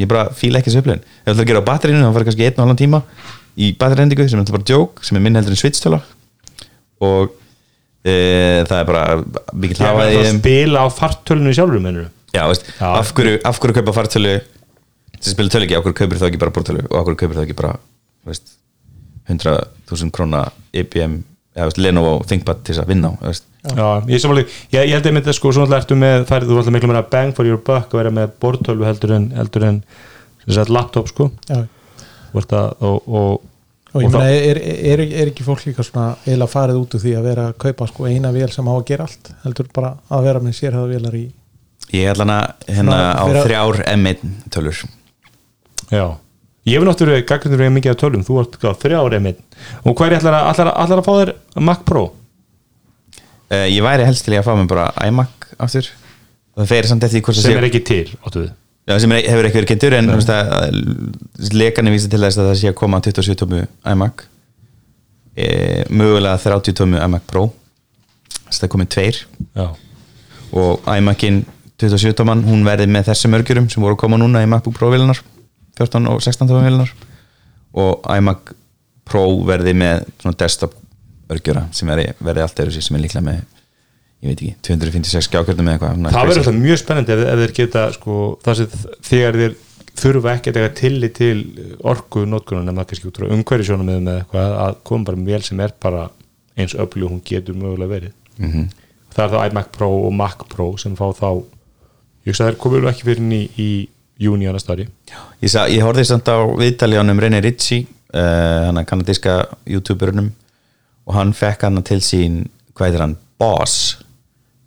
ég 0.00 0.10
bara 0.10 0.26
fíla 0.34 0.58
ekki 0.60 0.72
þessu 0.72 0.82
upplifin 0.82 1.04
ef 1.04 1.30
þú 1.30 1.32
ætlar 1.34 1.44
að 1.44 1.50
gera 1.52 1.62
á 1.62 1.68
batterinu 1.70 2.02
þá 2.02 2.12
farið 2.16 2.28
kannski 2.30 2.46
einn 2.48 2.58
og 2.58 2.64
halvan 2.64 2.80
tíma 2.80 3.00
í 3.54 3.70
batterendingu 3.78 4.26
sem 4.30 4.40
er 4.42 4.50
bara 4.56 4.66
joke 4.66 5.06
sem 5.06 5.18
er 5.18 5.22
minn 5.22 5.38
heldur 5.38 5.54
en 5.54 5.60
switch-töla 5.60 6.00
og 7.04 7.30
e, 8.02 8.14
það 8.66 8.78
er 8.80 8.88
bara 8.90 9.04
mikið 9.54 9.78
það 9.78 9.90
hafa 9.92 10.08
er 10.08 10.16
í 10.16 10.20
að 10.24 10.30
spila 10.40 10.82
á 10.82 10.86
fartölunum 10.90 11.54
sjálfur 11.54 12.08
já, 12.34 12.42
veist, 12.50 12.66
Já. 12.80 12.88
af, 12.98 13.12
hverju, 13.14 13.38
af 13.46 13.60
hverju 13.62 13.76
kaupa 13.78 13.94
fartölu 14.00 14.34
að 15.30 15.36
spila 15.36 15.52
töluleiki, 15.54 15.76
af 15.78 15.84
hverju 15.84 15.98
kaupir 16.00 16.20
þá 16.20 16.26
ekki 16.30 16.42
bara 16.42 16.54
bortölu 16.54 16.84
og 16.88 16.96
af 16.98 17.06
hverju 17.08 17.20
kaupir 17.22 17.38
þá 17.38 17.44
ekki 17.46 17.58
bara 17.60 17.72
þú 18.24 18.32
veist, 18.32 18.54
100.000 19.30 20.12
króna 20.14 20.42
IBM, 20.76 21.18
eða 21.56 21.68
veist, 21.70 21.80
Lenovo 21.80 22.16
ThinkPad 22.28 22.64
til 22.64 22.74
þess 22.74 22.84
að 22.84 22.90
vinna 22.92 23.12
á 23.12 23.14
þú 23.20 23.30
veist. 23.30 23.46
Já, 23.64 23.86
ég, 24.10 24.20
sammála, 24.20 24.42
ég, 24.44 24.74
ég 24.76 24.92
held 24.92 25.06
að 25.08 25.14
mynda 25.16 25.32
sko, 25.32 25.52
svona 25.56 25.78
ertu 25.78 25.96
með, 25.96 26.26
færið, 26.28 26.50
þú 26.52 26.58
ætla 26.60 26.74
miklu 26.74 26.90
meira 26.90 27.06
bang 27.14 27.32
for 27.36 27.48
your 27.48 27.62
buck 27.64 27.94
að 27.94 28.02
vera 28.02 28.12
með 28.12 28.34
bortölvu 28.42 28.84
heldur 28.84 29.14
en, 29.16 29.30
heldur 29.38 29.64
en 29.70 29.78
sem 30.44 30.56
sagt, 30.58 30.72
laptop 30.74 31.08
sko 31.08 31.30
já. 31.48 31.62
og, 32.34 32.52
og, 32.52 33.08
og, 33.08 33.46
og 33.94 34.02
ég 34.04 34.12
meina, 34.12 34.26
er, 34.28 34.60
er, 34.60 35.04
er 35.06 35.30
ekki 35.30 35.46
fólk 35.46 35.64
líka 35.64 35.86
svona 35.86 36.18
eila 36.28 36.48
farið 36.50 36.82
út 36.82 36.98
úr 36.98 37.04
því 37.06 37.14
að 37.16 37.28
vera 37.30 37.46
að 37.48 37.56
kaupa 37.64 37.88
sko 37.88 38.10
eina 38.10 38.34
vél 38.34 38.50
sem 38.52 38.68
á 38.68 38.74
að 38.74 38.84
gera 38.90 39.08
allt 39.08 39.32
heldur 39.46 39.70
bara 39.72 39.94
að 40.12 40.28
vera 40.28 40.44
með 40.44 40.58
sérhæða 40.60 40.90
vélar 40.92 41.16
í 41.16 41.24
ég 41.94 42.10
ætla 42.12 42.26
hana 42.26 42.38
hérna 42.68 42.98
Svona, 42.98 43.08
á 43.16 43.24
að- 43.24 43.40
þrjár 43.46 43.82
M1 43.94 44.36
tölur 44.52 44.84
já. 45.90 46.04
Ég 46.64 46.78
hef 46.80 46.84
náttúrulega 46.88 47.26
gagnir 47.28 47.58
verið 47.60 47.74
mikið 47.76 47.92
af 47.92 47.98
tölum. 48.00 48.22
Þú 48.24 48.36
ert 48.40 48.54
þrjá 48.80 48.96
árið 49.04 49.20
minn 49.26 49.40
og 49.84 49.92
hvað 49.98 50.06
er 50.06 50.14
allar, 50.18 50.36
að- 50.38 50.46
allar, 50.52 50.70
allar 50.80 51.00
að 51.02 51.04
fá 51.08 51.12
þér 51.18 51.32
Mac 51.60 51.82
Pro? 51.84 52.04
Uh, 53.52 53.66
ég 53.68 53.82
væri 53.84 54.06
helst 54.08 54.24
til 54.24 54.32
að 54.38 54.46
fá 54.46 54.54
mér 54.56 54.68
bara 54.70 54.86
iMac 55.04 55.48
aftur. 55.60 55.90
Það 56.56 56.70
fer 56.70 56.88
samt 56.88 57.04
eftir 57.04 57.24
sem 57.34 57.42
sé 57.50 57.56
er 57.58 57.66
ekki 57.68 57.82
til, 57.84 58.06
áttu 58.24 58.44
við. 58.46 58.52
Já, 58.88 58.98
sem 59.00 59.12
er, 59.12 59.26
hefur 59.28 59.48
ekki 59.48 59.58
verið 59.60 59.70
kynntur 59.72 59.94
en 59.98 60.10
að 60.12 61.52
lekarnir 61.56 61.92
vísa 61.94 62.08
til 62.12 62.20
þess 62.20 62.38
að 62.40 62.48
það 62.50 62.58
sé 62.60 62.70
að 62.70 62.78
koma 62.80 63.00
27 63.04 63.36
tómu 63.42 63.60
iMac. 63.92 64.24
E, 65.36 65.84
mögulega 65.90 66.38
30 66.40 66.76
tómi 66.80 67.00
iMac 67.00 67.24
Pro. 67.28 67.46
Þess 68.46 68.56
að 68.56 68.60
það 68.62 68.68
er 68.68 68.72
komið 68.76 68.90
tveir. 68.96 69.20
Já, 69.56 69.68
og 70.54 70.88
iMacin 70.96 71.42
27 71.80 72.16
tóman 72.20 72.44
hún 72.46 72.64
verði 72.64 72.86
með 72.88 73.08
þessum 73.10 73.34
örgjurum 73.36 73.68
sem 73.72 73.82
voru 73.82 73.96
að 73.96 74.02
koma 74.04 74.20
núna 74.20 74.44
í 74.44 74.48
MacBook 74.48 74.76
Pro 74.78 74.92
vilunar 74.92 75.20
14 75.78 76.10
og 76.10 76.22
16 76.22 76.50
tóman 76.50 76.68
vilunar 76.68 76.94
og 77.74 78.06
iMac 78.16 78.54
Pro 79.04 79.24
verði 79.44 79.74
með 79.76 80.06
svona 80.22 80.38
desktop 80.40 80.76
örgjura 81.32 81.66
sem 81.76 81.88
verði, 81.90 82.14
verði 82.24 82.44
allt 82.44 82.62
öðru 82.64 82.80
sem 82.84 82.96
er 82.96 83.02
líklega 83.04 83.26
með 83.26 83.42
ég 84.24 84.30
veit 84.30 84.40
ekki, 84.40 84.54
256 84.64 85.28
skjákjörnum 85.28 85.68
eða 85.68 85.74
eitthvað 85.76 85.94
svona 85.98 86.12
það 86.14 86.28
verður 86.30 86.42
alltaf 86.42 86.58
mjög 86.62 86.80
spennandi 86.80 87.14
ef, 87.14 87.22
ef 87.28 87.42
þeir 87.42 87.54
geta 87.58 87.84
sko, 87.92 88.18
það 88.44 88.60
sem 88.60 88.84
þegar 89.10 89.40
þeir 89.40 89.56
þurfa 89.94 90.32
ekki 90.34 90.50
að 90.50 90.56
taka 90.58 90.70
tillit 90.80 91.14
til 91.18 91.36
orku 91.86 92.24
notkunar 92.26 92.64
nema 92.66 92.86
kannski 92.88 93.10
út 93.10 93.20
frá 93.20 93.28
umhverju 93.30 93.68
sjónum 93.68 93.90
með 93.92 94.22
eitthvað 94.22 94.54
að 94.64 94.78
koma 94.88 95.08
bara 95.10 95.20
með 95.20 95.34
vel 95.34 95.44
sem 95.46 95.60
er 95.62 95.74
bara 95.84 96.06
eins 96.58 96.74
öflug 96.78 97.12
hún 97.12 97.22
getur 97.26 97.58
mögulega 97.58 97.92
verið. 97.92 98.14
Mhm. 98.38 98.70
það 99.14 99.24
er 99.24 99.34
þá 99.34 99.50
iMac 99.50 99.68
Pro 99.76 99.88
og 100.08 100.12
Mac 100.12 100.48
Pro 100.50 100.76
sem 100.80 100.96
fá 100.98 101.06
þá 101.14 101.28
ég 102.24 102.32
hugsa 102.32 102.44
að 102.44 102.48
þeir 102.48 102.58
komur 102.64 102.88
ekki 102.90 103.06
fyrir 103.06 103.22
inn 103.22 103.32
í, 103.36 103.42
í 103.58 103.70
júni 104.20 104.46
á 104.46 104.52
næsta 104.54 104.72
ári 104.74 104.84
Ég, 105.40 105.50
ég 105.50 105.82
horfði 105.84 106.04
samt 106.08 106.28
á 106.30 106.38
viðtali 106.58 106.96
ánum 107.00 107.20
René 107.22 107.38
Ritchie 107.44 107.86
uh, 108.14 108.66
hann 108.68 108.80
að 108.80 108.88
kanadíska 108.90 109.32
youtuberunum 109.68 110.28
og 111.04 111.12
hann 111.18 111.32
fekk 111.36 111.60
hann 111.66 111.82
til 111.86 112.00
sín 112.04 112.34
hvað 112.74 112.86
heitir 112.88 113.04
hann, 113.04 113.16
Boss? 113.38 113.74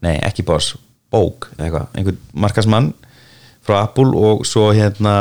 Nei, 0.04 0.16
ekki 0.26 0.44
Boss, 0.48 0.66
Bók 1.12 1.38
einhvern 1.58 2.18
markasmann 2.36 2.88
frá 3.66 3.76
Apple 3.84 4.12
og 4.16 4.46
svo 4.48 4.64
hérna 4.76 5.14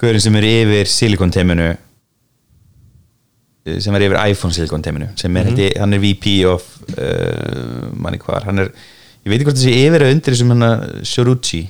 gaurin 0.00 0.22
sem 0.22 0.36
er 0.38 0.44
yfir 0.48 0.86
silikonteiminu 0.90 1.68
eh, 1.70 1.78
sem 3.82 3.94
er 3.94 4.02
yfir 4.08 4.20
iPhone 4.24 4.54
silikonteiminu 4.54 5.06
sem 5.18 5.36
er, 5.36 5.44
mm 5.50 5.56
-hmm. 5.56 5.78
hann 5.80 5.92
er 5.92 6.00
VP 6.02 6.24
of 6.46 6.62
uh, 6.98 7.92
manni 7.92 8.18
hvar, 8.18 8.44
hann 8.44 8.58
er 8.58 8.68
ég 9.24 9.30
veit 9.30 9.40
ekki 9.40 9.48
hvort 9.48 9.58
þessi 9.58 9.86
yfir 9.86 10.00
eða 10.02 10.14
undir 10.14 10.34
sem 10.36 10.50
hann 10.52 10.62
að 10.62 11.04
Shoruchi 11.04 11.62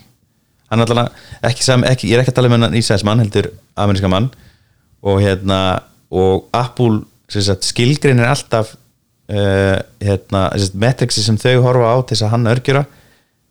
hann 0.74 0.84
er 0.84 0.90
alltaf 0.90 1.24
ekki, 1.46 1.64
sam, 1.64 1.86
ekki, 1.88 2.10
ég 2.10 2.18
er 2.18 2.24
ekki 2.24 2.34
að 2.34 2.38
tala 2.40 2.50
um 2.50 2.56
hann 2.58 2.78
Ísæs 2.78 3.06
mann, 3.06 3.22
heldur 3.22 3.50
ameríska 3.80 4.10
mann. 4.10 4.28
Og 5.04 5.20
hérna 5.22 5.60
og 6.14 6.48
Apple 6.54 7.04
sem 7.32 7.44
sagt, 7.46 7.66
skilgrin 7.66 8.20
er 8.22 8.30
alltaf 8.30 8.74
uh, 9.32 9.78
hérna, 10.04 10.46
metrixi 10.78 11.24
sem 11.24 11.38
þau 11.40 11.56
horfa 11.64 11.94
á 11.94 11.96
til 12.02 12.14
þess 12.16 12.26
að 12.26 12.34
hann 12.36 12.52
örgjura 12.52 12.84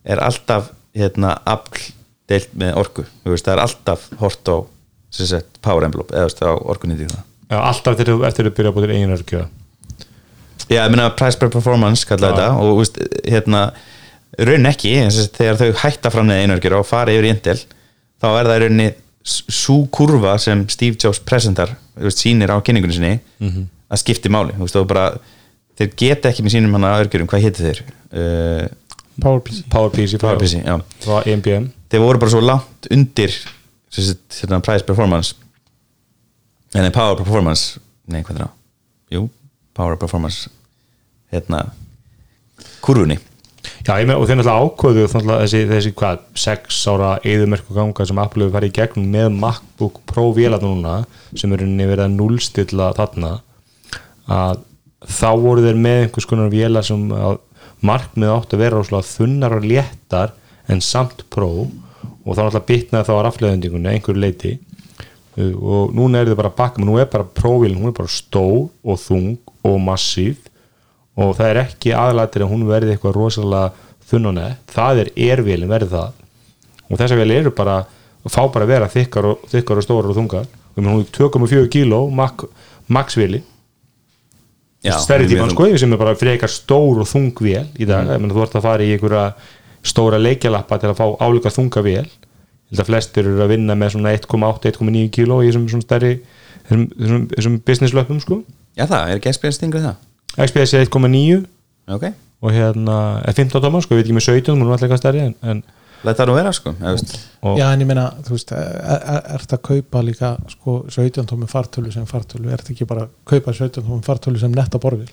er 0.03 0.21
alltaf 0.23 0.71
hérna, 0.93 1.37
afl 1.49 1.89
deilt 2.29 2.53
með 2.59 2.77
orku, 2.79 3.05
þú 3.23 3.33
veist, 3.33 3.47
það 3.47 3.55
er 3.55 3.63
alltaf 3.65 4.05
hort 4.21 4.51
á 4.51 4.57
sagt, 5.13 5.59
power 5.65 5.85
envelope 5.87 6.15
eða 6.15 6.29
veist, 6.29 6.43
á 6.43 6.51
það. 6.53 7.19
Já, 7.49 7.57
alltaf 7.59 7.97
eftir, 7.97 8.13
eftir 8.29 8.49
að 8.49 8.55
byrja 8.57 8.71
að 8.71 8.77
búið 8.77 8.95
eigin 8.95 9.17
örkjöða 9.17 9.49
Já, 10.71 10.79
ég 10.85 10.93
meina 10.93 11.09
price 11.17 11.37
per 11.37 11.51
performance 11.51 12.07
kallaði 12.07 12.37
þetta 12.39 12.63
og 12.63 12.77
veist, 12.79 12.99
hérna 13.27 13.63
raun 14.39 14.65
ekki, 14.65 14.95
en 14.97 15.11
sem 15.11 15.23
sagt, 15.27 15.37
þegar 15.37 15.59
þau 15.59 15.71
hætta 15.83 16.09
fram 16.13 16.27
neða 16.27 16.43
einörgjur 16.47 16.75
og 16.79 16.85
fara 16.89 17.11
yfir 17.13 17.27
í 17.27 17.31
Intel 17.35 17.57
þá 18.23 18.27
er 18.39 18.47
það 18.49 18.55
í 18.55 18.61
rauninni 18.63 18.87
svo 19.23 19.75
kurva 19.93 20.37
sem 20.41 20.65
Steve 20.69 20.97
Jobs 20.99 21.19
presentar 21.23 21.75
sýnir 22.11 22.49
á 22.51 22.57
kynningunni 22.65 22.93
sinni 22.97 23.19
Mhm. 23.39 23.67
að 23.93 24.01
skipti 24.01 24.29
máli, 24.29 24.53
þú 24.57 24.65
veist, 24.65 24.75
og 24.79 24.87
bara 24.87 25.17
þeir 25.77 25.91
geta 25.95 26.29
ekki 26.29 26.43
með 26.43 26.55
sínum 26.55 26.73
hana 26.73 26.95
örgjurum, 27.03 27.27
hvað 27.29 27.43
héti 27.45 27.63
þeir? 27.63 27.81
Uh, 28.13 28.67
PowerPC 29.21 29.63
PowerPC 29.69 30.17
frá, 30.17 30.33
PowerPC, 30.33 30.63
já 30.65 30.81
þeir 31.93 32.01
voru 32.01 32.19
bara 32.19 32.31
svo 32.33 32.41
langt 32.41 32.87
undir 32.91 33.29
sem 33.93 34.03
sagt, 34.03 34.39
hérna, 34.41 34.59
price 34.65 34.83
performance. 34.83 35.35
En 36.73 36.91
power 36.91 37.15
performance. 37.15 37.77
Nei, 38.09 38.23
hvað 38.23 38.39
er 38.39 38.41
það? 38.47 38.49
Jú, 39.13 39.29
power 39.77 39.95
performance 39.95 40.49
hérna 41.31 41.67
kurvunni 42.81 43.19
Já, 43.83 43.93
með, 44.03 44.17
og 44.17 44.27
þeir 44.27 44.37
náttúrulega 44.39 44.65
ákvöðu 44.67 45.05
þessi, 45.13 45.61
þessi 45.69 45.93
hvað, 45.99 46.25
sex 46.39 46.81
ára 46.91 47.13
eðumerku 47.27 47.75
ganga 47.75 48.07
sem 48.07 48.19
Apple 48.19 48.45
hefur 48.45 48.57
farið 48.57 48.71
í 48.71 48.75
gegnum 48.77 49.07
með 49.13 49.37
MacBook 49.37 50.01
Pro 50.09 50.25
vélarna 50.35 50.69
núna 50.69 50.95
sem 51.31 51.53
eru 51.55 51.67
verið 51.79 52.03
að 52.05 52.17
núlstilla 52.17 52.91
þarna 52.97 53.33
að 54.31 54.61
þá 55.03 55.29
voru 55.43 55.63
þeir 55.63 55.79
með 55.85 56.01
einhvers 56.01 56.27
konar 56.27 56.51
vélar 56.51 56.87
sem 56.87 57.07
markmið 57.83 58.35
átt 58.35 58.55
að 58.55 58.63
vera 58.65 58.79
rosalega 58.79 59.11
þunnar 59.11 59.57
og 59.57 59.67
léttar 59.67 60.35
en 60.71 60.83
samt 60.83 61.25
Pro 61.31 61.51
og 61.63 62.35
þá 62.35 62.45
náttúrulega 62.45 62.67
bitnaði 62.69 63.09
þá 63.09 63.15
að 63.15 63.25
rafleðendingunni 63.27 63.95
einhverju 63.95 64.23
leiti 64.23 64.53
Uh, 65.33 65.53
og 65.57 65.93
núna 65.97 66.21
er 66.21 66.29
þið 66.29 66.37
bara 66.37 66.53
bakka 66.53 66.83
nú 66.83 66.99
er 67.01 67.07
bara 67.09 67.25
Pro-vélin, 67.25 67.79
hún 67.81 67.89
er 67.89 67.97
bara 67.97 68.11
stór 68.11 68.67
og 68.85 68.99
þung 69.01 69.39
og 69.65 69.79
massív 69.81 70.43
og 71.19 71.35
það 71.37 71.49
er 71.49 71.61
ekki 71.63 71.93
aðlættir 71.97 72.45
að 72.45 72.53
hún 72.53 72.67
verði 72.69 72.95
eitthvað 72.95 73.17
rosalega 73.17 73.89
þunn 74.09 74.29
og 74.31 74.35
neð. 74.37 74.53
Það 74.73 75.01
er 75.03 75.11
ervélin 75.29 75.71
verði 75.71 75.89
það. 75.93 76.19
Og 76.89 76.99
þessar 76.99 77.21
vél 77.21 77.35
eru 77.37 77.53
bara 77.55 77.79
fá 78.25 78.41
bara 78.47 78.65
að 78.65 78.73
vera 78.73 78.91
þykkar 78.91 79.29
og, 79.29 79.47
þykkar 79.51 79.81
og 79.81 79.85
stórar 79.85 80.13
og 80.13 80.19
þungar. 80.19 80.51
Og 80.73 80.81
hún 80.81 81.03
er 81.03 81.09
2,4 81.13 81.69
kíló 81.73 82.05
mak, 82.09 82.47
maxvéli 82.91 83.43
stærri 84.83 85.29
tíman 85.31 85.53
sko 85.53 85.69
sem 85.79 85.93
er 85.95 85.99
bara 85.99 86.15
frekar 86.19 86.51
stór 86.51 87.03
og 87.03 87.07
þung 87.07 87.31
vél 87.39 87.69
í 87.79 87.87
dag, 87.87 88.09
mm. 88.19 88.31
þú 88.33 88.41
ert 88.43 88.57
að 88.59 88.65
fara 88.65 88.83
í 88.83 88.91
einhverja 88.97 89.27
stóra 89.83 90.19
leikjalappa 90.19 90.79
til 90.81 90.91
að 90.91 90.99
fá 90.99 91.05
álíka 91.23 91.51
þunga 91.53 91.83
vél. 91.85 92.03
Ég 92.03 92.73
held 92.73 92.83
að 92.83 92.89
flestir 92.89 93.29
eru 93.29 93.43
að 93.45 93.53
vinna 93.53 93.77
með 93.79 93.93
svona 93.95 94.15
1,8-1,9 94.17 95.11
kíló 95.13 95.39
í 95.43 95.51
þessum 95.51 95.83
stærri 95.83 96.13
þessum, 96.67 96.87
þessum, 97.35 97.59
business 97.63 97.95
löpum 97.95 98.19
sko. 98.23 98.41
Já 98.75 98.87
það, 98.89 99.15
er 99.23 99.55
stingur 99.55 99.85
það 99.85 100.01
XPS 100.37 100.75
er 100.77 100.87
1,9 100.87 101.43
Ok, 101.93 102.05
og 102.41 102.51
hérna 102.55 102.97
er 103.27 103.35
15 103.35 103.61
tómar 103.61 103.83
sko, 103.83 103.93
ég 103.93 104.01
veit 104.01 104.07
ekki 104.07 104.17
með 104.17 104.27
17 104.29 104.53
hún 104.55 104.67
er 104.67 104.75
alltaf 104.75 104.87
eitthvað 104.87 105.01
stærri 105.01 105.23
en, 105.27 105.35
en 105.43 105.63
let 106.07 106.19
það 106.19 106.29
nú 106.29 106.37
vera 106.37 106.53
sko 106.55 106.73
Já 107.59 107.65
en 107.67 107.83
ég 107.83 107.89
meina, 107.89 108.07
þú 108.25 108.37
veist, 108.37 108.53
er, 108.55 108.79
er, 109.01 109.21
ert 109.37 109.55
að 109.57 109.61
kaupa 109.69 110.03
líka 110.05 110.33
sko 110.55 110.77
17 110.87 111.27
tómi 111.29 111.49
fartölu 111.51 111.91
sem 111.93 112.07
fartölu? 112.09 112.49
Ert 112.53 112.71
ekki 112.73 112.87
bara 112.89 113.07
að 113.07 113.13
kaupa 113.29 113.55
17 113.55 113.83
tómi 113.83 114.05
fartölu 114.05 114.41
sem 114.41 114.55
netta 114.55 114.81
borðil 114.81 115.09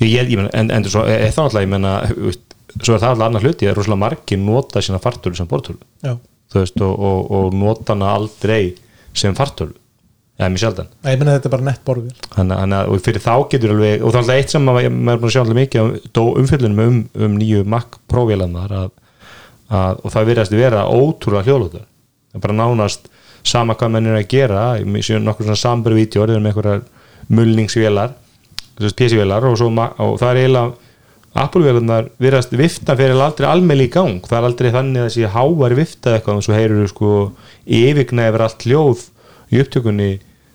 ég, 0.00 0.08
ég, 0.08 0.32
ég 0.32 0.38
meina, 0.38 0.50
en, 0.58 0.72
en 0.74 0.88
svo 0.88 1.04
er 1.08 1.28
það 1.32 1.48
alltaf 1.48 1.66
ég 1.66 1.72
meina, 1.72 1.94
svo 2.78 2.96
er 2.96 3.04
það 3.04 3.08
alltaf 3.12 3.28
annar 3.28 3.46
hluti 3.46 3.66
það 3.66 3.74
er 3.74 3.80
rosalega 3.80 4.04
margir 4.06 4.42
nota 4.42 4.84
sína 4.84 5.02
fartölu 5.02 5.38
sem 5.38 5.50
bortölu 5.50 5.80
Já, 6.04 6.16
þú 6.52 6.64
veist, 6.64 6.82
og, 6.84 7.06
og, 7.10 7.30
og 7.38 7.60
nota 7.62 7.94
hana 7.94 8.12
aldrei 8.16 8.74
sem 9.16 9.36
fartölu 9.36 9.76
eða 10.42 10.52
mjög 10.54 10.62
sjaldan. 10.62 10.90
Nei, 11.02 11.12
ég 11.12 11.20
meina 11.20 11.36
þetta 11.36 11.48
er 11.48 11.54
bara 11.54 11.66
nett 11.68 11.82
borðil 11.86 12.12
Þannig 12.34 12.62
að 12.76 12.92
og 12.92 13.02
fyrir 13.06 13.24
þá 13.24 13.34
getur 13.52 13.74
alveg 13.74 14.02
og 14.02 14.12
það 14.12 14.18
er 14.18 14.22
alltaf 14.22 14.40
eitt 14.42 14.54
sem 14.54 14.66
maður 14.68 14.88
er 14.88 15.22
búin 15.22 15.28
að 15.28 15.34
sjá 15.34 15.42
alltaf 15.42 15.58
mikið 15.58 15.82
um 16.22 16.30
umfyllunum 16.42 16.82
um, 16.84 17.00
um 17.26 17.38
nýju 17.40 17.64
Mac 17.74 17.98
Pro-vélarnar 18.10 18.76
að, 18.78 18.92
að, 19.70 20.02
og 20.02 20.14
það 20.14 20.30
virðast 20.30 20.56
vera 20.56 20.86
ótrúlega 20.90 21.48
hljóðlótar 21.48 21.84
það 21.86 22.40
er 22.40 22.46
bara 22.46 22.58
nánast 22.60 23.10
sama 23.42 23.76
hvað 23.78 23.94
menn 23.96 24.10
er 24.12 24.20
að 24.20 24.30
gera 24.30 24.64
ég 24.78 25.06
sé 25.06 25.18
nokkur 25.18 25.48
svona 25.48 25.62
samburvídeór 25.62 26.34
eða 26.34 26.42
með 26.42 26.52
einhverjar 26.52 26.84
mulningsvélar 27.32 28.16
PC-vélar 28.82 29.44
og, 29.46 29.60
og 29.62 30.16
það 30.20 30.30
er 30.30 30.40
eiginlega 30.42 30.90
Apple-vélarnar 31.32 32.10
virðast 32.20 32.52
vifta 32.52 32.92
fyrir 32.98 33.16
aldrei 33.16 33.46
almenni 33.48 33.86
í 33.86 33.92
gang. 33.92 34.20
Það 34.20 34.36
er 34.38 34.46
aldrei 34.50 34.72
þannig 34.74 35.00
að 35.00 35.06
þessi 35.08 35.30
hávar 35.32 35.74
vifta 35.78 36.16
eitthvað 36.16 36.40
og 36.40 36.44
svo 36.44 36.56
heyrur 36.56 36.90
sko 36.90 37.12
yfirgna 37.64 38.26
yfir 38.28 38.44
allt 38.44 38.66
hljóð 38.68 39.06
í 39.52 39.62
upptökunni 39.62 40.10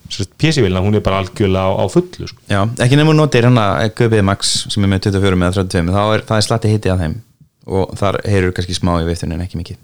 PC-vélina, 0.10 0.82
hún 0.84 0.96
er 0.98 1.04
bara 1.06 1.20
algjörlega 1.24 1.68
á, 1.68 1.72
á 1.78 1.86
fullu 1.92 2.28
sko. 2.30 2.40
Já, 2.50 2.62
ekki 2.84 2.98
nefnum 3.00 3.14
að 3.16 3.20
notir 3.22 3.48
hérna 3.48 3.66
GB 3.98 4.22
Max 4.24 4.54
sem 4.74 4.84
er 4.84 4.92
með 4.94 5.08
24 5.10 5.40
með 5.44 5.58
32 5.62 5.94
þá 5.96 6.02
er 6.18 6.26
er 6.38 6.46
slatti 6.48 6.72
hitti 6.74 6.92
að 6.94 7.02
þeim. 7.06 7.16
Og 7.68 7.96
þar 8.00 8.20
heyrur 8.26 8.54
kannski 8.56 8.76
smá 8.78 8.94
í 9.02 9.08
viftunni 9.10 9.36
en 9.36 9.44
ekki 9.44 9.60
mikið. 9.60 9.80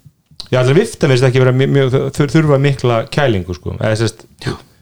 Já, 0.52 0.60
allir 0.62 0.78
vifta 0.78 1.08
veist 1.12 1.24
ekki 1.28 1.42
vera 1.44 1.52
mjög, 1.56 1.72
mjög, 1.76 1.98
þur- 2.16 2.32
þurfa 2.36 2.60
mikla 2.62 3.00
kælingu 3.12 3.56
sko. 3.58 3.78
eða 3.80 3.98
sérst, 4.04 4.26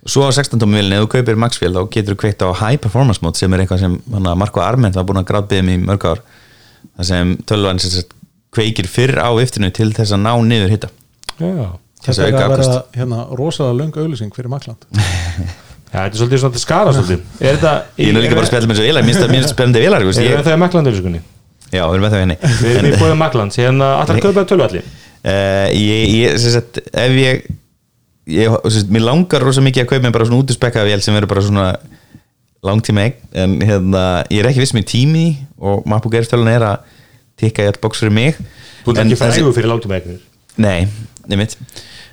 Svo 0.01 0.23
á 0.25 0.33
16 0.33 0.57
tómi 0.57 0.79
vilin, 0.79 0.93
ef 0.97 1.03
þú 1.03 1.09
kaupir 1.13 1.35
Max-vél 1.37 1.75
þá 1.77 1.83
getur 1.93 2.15
þú 2.15 2.19
kveikt 2.23 2.41
á 2.41 2.49
High 2.57 2.79
Performance 2.81 3.21
Mode 3.21 3.37
sem 3.37 3.53
er 3.53 3.59
eitthvað 3.61 3.79
sem 3.83 3.97
hana, 4.11 4.33
Marko 4.35 4.59
Arment 4.59 4.95
var 4.97 5.03
búin 5.05 5.19
að 5.21 5.27
gráðbyggja 5.29 5.63
mig 5.67 5.77
í 5.77 5.83
mörg 5.85 6.05
ár. 6.09 6.21
Það 6.97 7.05
sem 7.05 7.35
tölvan 7.45 7.77
kveikir 8.51 8.87
fyrr 8.89 9.19
á 9.21 9.29
viftinu 9.37 9.69
til 9.71 9.91
þess 9.93 10.11
að 10.17 10.23
ná 10.25 10.33
niður 10.41 10.73
hitta 10.73 10.89
já, 11.37 11.67
Þetta 12.05 12.21
að 12.21 12.27
er 12.27 12.37
að 12.41 12.53
vera 12.55 12.77
hérna, 12.97 13.19
rosalega 13.37 13.77
löng 13.81 13.99
auðlýsing 14.01 14.33
fyrir 14.35 14.51
Makland 14.53 14.87
Já, 15.91 16.05
þetta 16.05 16.15
er 16.15 16.19
svolítið 16.21 16.39
svona 16.39 16.59
skara 16.61 16.91
svolítið. 16.95 17.23
Er 17.43 17.57
þetta 17.57 17.71
Ég 17.99 18.09
er 18.13 18.23
líka 18.23 18.35
bara 18.37 18.45
að 18.45 18.51
spjalla 18.53 18.69
með 18.69 18.77
þessu 18.77 18.87
vélar, 18.87 19.03
mér 19.03 19.11
finnst 19.11 19.21
það- 19.21 19.31
mér 19.31 19.41
finnst 19.41 19.49
það 19.51 19.57
spennandi 19.57 19.81
vélar 19.83 20.03
þú 20.05 20.07
veist, 20.11 20.21
Er 20.21 20.29
ég, 20.29 20.43
það 20.47 20.59
Makland 20.61 20.87
auðlýsingunni? 20.91 21.21
Já, 21.71 21.81
við 21.83 21.95
erum 21.97 22.05
með 22.05 22.13
það 22.15 22.21
henni 22.23 22.37
Við 22.61 22.77
erum 22.79 22.87
í 22.91 22.99
bóðið 23.01 23.17
Makland 23.21 23.57
Hérna 23.59 23.89
allar 23.99 24.15
að 24.17 24.25
kaupa 24.27 24.45
tölvalli 24.47 24.83
Uh, 25.21 25.69
ég, 25.77 26.07
ég, 26.17 26.37
sem 26.41 26.49
sagt, 26.55 26.79
ef 26.97 27.11
ég, 27.13 27.43
ég 28.33 28.55
sem 28.63 28.71
sagt, 28.79 28.87
mér 28.89 29.03
langar 29.05 29.43
rosa 29.45 29.61
mikið 29.61 29.83
að 29.83 29.91
kaupa 29.91 30.05
mér 30.07 30.15
bara 30.15 30.25
svona 30.25 30.41
útuspekka 30.41 30.81
vél 30.87 31.03
sem 31.05 31.13
verður 31.13 31.29
bara 31.29 31.43
svona 31.45 31.65
langtíma 32.65 33.03
eign, 33.05 33.19
en 33.37 33.53
hérna 33.61 34.01
ég 34.33 34.41
er 34.41 34.49
ekki 34.49 34.63
viss 34.63 34.73
með 34.73 34.87
tími 34.89 35.21
í 35.27 35.35
og 35.61 35.85
MacBook 35.85 36.17
Air 36.17 36.25
stölan 36.25 36.49
er 36.49 36.65
að 36.65 36.89
tikka 37.37 37.67
í 37.67 37.69
all 37.69 37.77
box 37.85 38.01
fyrir 38.01 38.15
mig. 38.17 38.41
Þú 38.81 38.95
ert 38.95 39.03
ekki 39.03 39.19
frægur 39.21 39.53
fyrir 39.59 39.69
látum 39.69 39.93
egnir 39.99 40.25
Nei, 40.57 40.89
nefnitt 41.29 41.57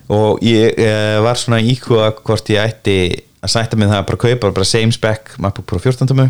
og 0.09 0.43
ég 0.45 0.77
uh, 0.81 1.19
var 1.25 1.41
svona 1.41 1.61
íkvað 1.61 2.23
hvort 2.25 2.53
ég 2.53 2.63
ætti 2.65 2.99
að 3.45 3.53
sætta 3.53 3.79
mig 3.79 3.91
það 3.91 4.01
að 4.01 4.07
bara 4.11 4.23
kaupa 4.25 4.53
bara 4.57 4.69
same 4.69 4.95
spec 4.95 5.35
MacBook 5.39 5.67
Pro 5.69 5.81
14 5.81 6.09
tómu 6.09 6.29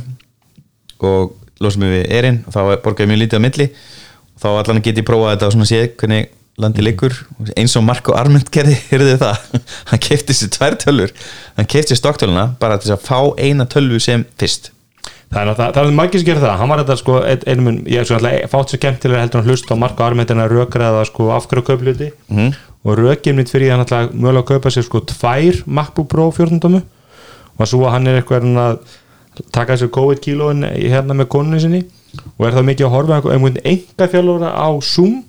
og 0.98 1.36
losa 1.62 1.80
mig 1.80 1.94
við 1.94 2.10
erinn 2.18 2.40
og 2.46 2.54
þá 2.54 2.60
borga 2.84 3.04
ég 3.04 3.10
mjög 3.12 3.22
lítið 3.22 3.40
á 3.40 3.46
milli. 3.46 3.68
Og 4.34 4.42
þá 4.42 4.48
allan 4.50 4.82
get 4.84 5.00
ég 5.00 5.06
prófað 5.06 5.34
þetta 5.34 5.48
og 5.48 5.54
svona 5.54 5.68
séð 5.70 5.86
hvernig 6.00 6.28
landi 6.58 6.82
liggur. 6.82 7.14
Eins 7.54 7.76
og 7.78 7.84
Marko 7.86 8.16
Arment 8.18 8.50
gerði, 8.54 8.74
heyrðu 8.90 9.12
þið 9.12 9.22
það? 9.22 9.68
Hann 9.92 10.02
kefti 10.08 10.36
sér 10.36 10.52
tvær 10.56 10.78
tölvur 10.82 11.14
hann 11.58 11.70
kefti 11.70 11.94
sér 11.94 12.02
stokktöluna 12.02 12.48
bara 12.60 12.80
til 12.82 12.92
að 12.94 13.06
fá 13.06 13.18
eina 13.38 13.66
tölvu 13.70 14.02
sem 14.02 14.26
fyrst 14.38 14.72
Það 15.28 15.48
er 15.50 15.58
það 15.58 15.78
er 15.82 15.90
margir 15.92 16.20
sem 16.22 16.26
gerir 16.26 16.40
það. 16.40 16.54
Hann 16.58 16.70
var 16.72 16.80
þetta 16.80 16.94
sko, 16.96 17.16
ein, 17.20 17.42
einum, 17.52 17.74
ég 17.84 18.00
er 18.00 18.06
svo 18.08 18.16
alltaf 18.16 18.52
fátt 18.54 18.70
svo 18.72 18.78
skemmtilega 18.78 19.20
heldur 19.20 19.42
hann 19.42 19.50
hlusta 19.50 19.74
á 19.76 19.82
Marko 19.82 20.04
Armentina 20.06 20.46
rökraða 20.48 21.02
sko 21.04 21.26
afhverju 21.36 21.64
kaupluti 21.66 22.08
Mhm. 22.30 22.38
-hmm. 22.38 22.54
og 22.84 22.96
rökið 22.98 23.34
mitt 23.34 23.50
fyrir 23.50 23.70
hann 23.70 23.80
alltaf 23.84 24.10
mögulega 24.14 24.40
að 24.42 24.48
kaupa 24.48 24.68
sér 24.70 24.84
sko 24.86 25.00
tvær 25.00 25.62
MacBook 25.66 26.08
Pro 26.08 26.30
14 26.30 26.60
tómu 26.60 26.82
og 27.58 27.66
svo 27.66 27.84
að 27.84 27.90
hann 27.90 28.06
er 28.06 28.22
eitthvað 28.22 28.56
að 28.56 28.78
taka 29.52 29.76
sér 29.76 29.88
COVID 29.90 30.18
kílóin 30.20 30.64
hérna 30.64 31.12
með 31.14 31.26
konunni 31.28 31.60
sinni. 31.60 31.84
Og 32.38 32.46
er 32.46 32.52
það 32.52 32.64
mikið 32.64 32.86
að 32.86 32.90
horfa 32.90 33.14
einhvern 33.32 33.58
enga 33.64 34.08
fjálfóra 34.08 34.50
á 34.56 34.68
Zoom. 34.80 35.24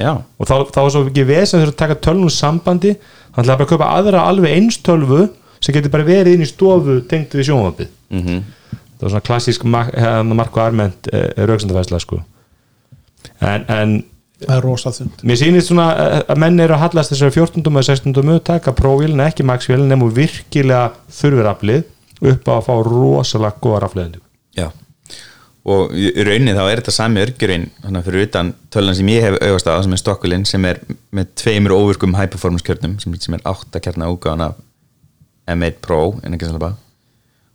Já, 0.00 0.18
og 0.40 0.46
þá, 0.48 0.66
þá 0.72 0.80
er 0.84 0.90
svo 0.90 1.04
ekki 1.06 1.24
vesend 1.26 1.62
þegar 1.62 1.72
að 1.72 1.76
taka 1.76 1.94
tölvun 1.94 2.30
sambandi. 2.30 2.96
Þannig 3.36 3.50
að 3.50 3.56
bara 3.58 3.64
að 3.64 3.68
kaupa 3.68 3.86
aðra 3.94 4.20
alveg 4.28 4.50
eins 4.56 4.78
tölvu 4.82 5.28
sem 5.60 5.74
getur 5.74 5.90
bara 5.90 6.04
verið 6.04 6.34
inn 6.34 6.42
í 6.42 6.46
stofu 6.50 7.00
tengt 7.08 7.30
við 7.34 7.46
sjónvapið 7.48 7.88
mm 8.10 8.42
það 8.98 9.06
var 9.06 9.14
svona 9.14 9.26
klassísk 9.28 9.66
hérna, 9.66 10.38
Marko 10.38 10.62
Arment 10.62 11.10
eh, 11.12 11.30
rauksendafæsla 11.48 12.00
sko 12.02 12.20
en, 13.40 13.64
en 13.68 13.96
það 14.44 14.56
er 14.56 14.64
rosa 14.64 14.92
þund 14.94 15.24
mér 15.26 15.40
sýnist 15.40 15.70
svona 15.70 15.88
eh, 15.94 16.20
að 16.32 16.42
menn 16.44 16.62
eru 16.62 16.76
að 16.76 16.84
hallast 16.86 17.14
þessari 17.14 17.36
14. 17.38 17.64
og 17.70 17.88
16. 17.88 18.38
taka 18.46 18.74
prófílin 18.76 19.24
ekki 19.24 19.46
maxvélin 19.46 19.90
nefnum 19.90 20.14
virkilega 20.14 20.92
þurfir 21.20 21.50
aflið 21.50 21.84
upp 22.24 22.48
á 22.50 22.52
að 22.56 22.64
fá 22.68 22.74
rosalega 22.88 23.62
góða 23.62 23.84
rafleðindu 23.84 24.22
já 24.58 24.68
og 25.64 25.94
í 25.96 26.10
rauninni 26.26 26.52
þá 26.52 26.64
er 26.66 26.82
þetta 26.82 26.92
sami 26.92 27.22
örgjurinn 27.24 27.70
þannig 27.80 28.00
að 28.00 28.08
fyrir 28.08 28.26
utan 28.28 28.52
tölunan 28.74 28.98
sem 28.98 29.10
ég 29.14 29.24
hef 29.24 29.38
auðvast 29.40 29.70
á 29.72 29.74
sem 29.86 29.96
er 29.96 30.02
stokkulinn 30.02 30.46
sem 30.48 30.66
er 30.68 30.80
með 31.14 31.30
tveimur 31.40 31.76
óvirkum 31.78 32.16
high 32.18 32.28
performance 32.32 32.66
kjörnum 32.66 32.98
sem, 33.00 33.14
sem 33.16 33.36
er 33.38 33.44
8 33.48 33.80
kjarna 33.80 34.10
úgáðan 34.12 34.50
af 34.50 34.58
M1 35.48 35.80
Pro 35.84 36.18
en 36.20 36.36
ekki 36.36 36.50
svolítið 36.50 36.83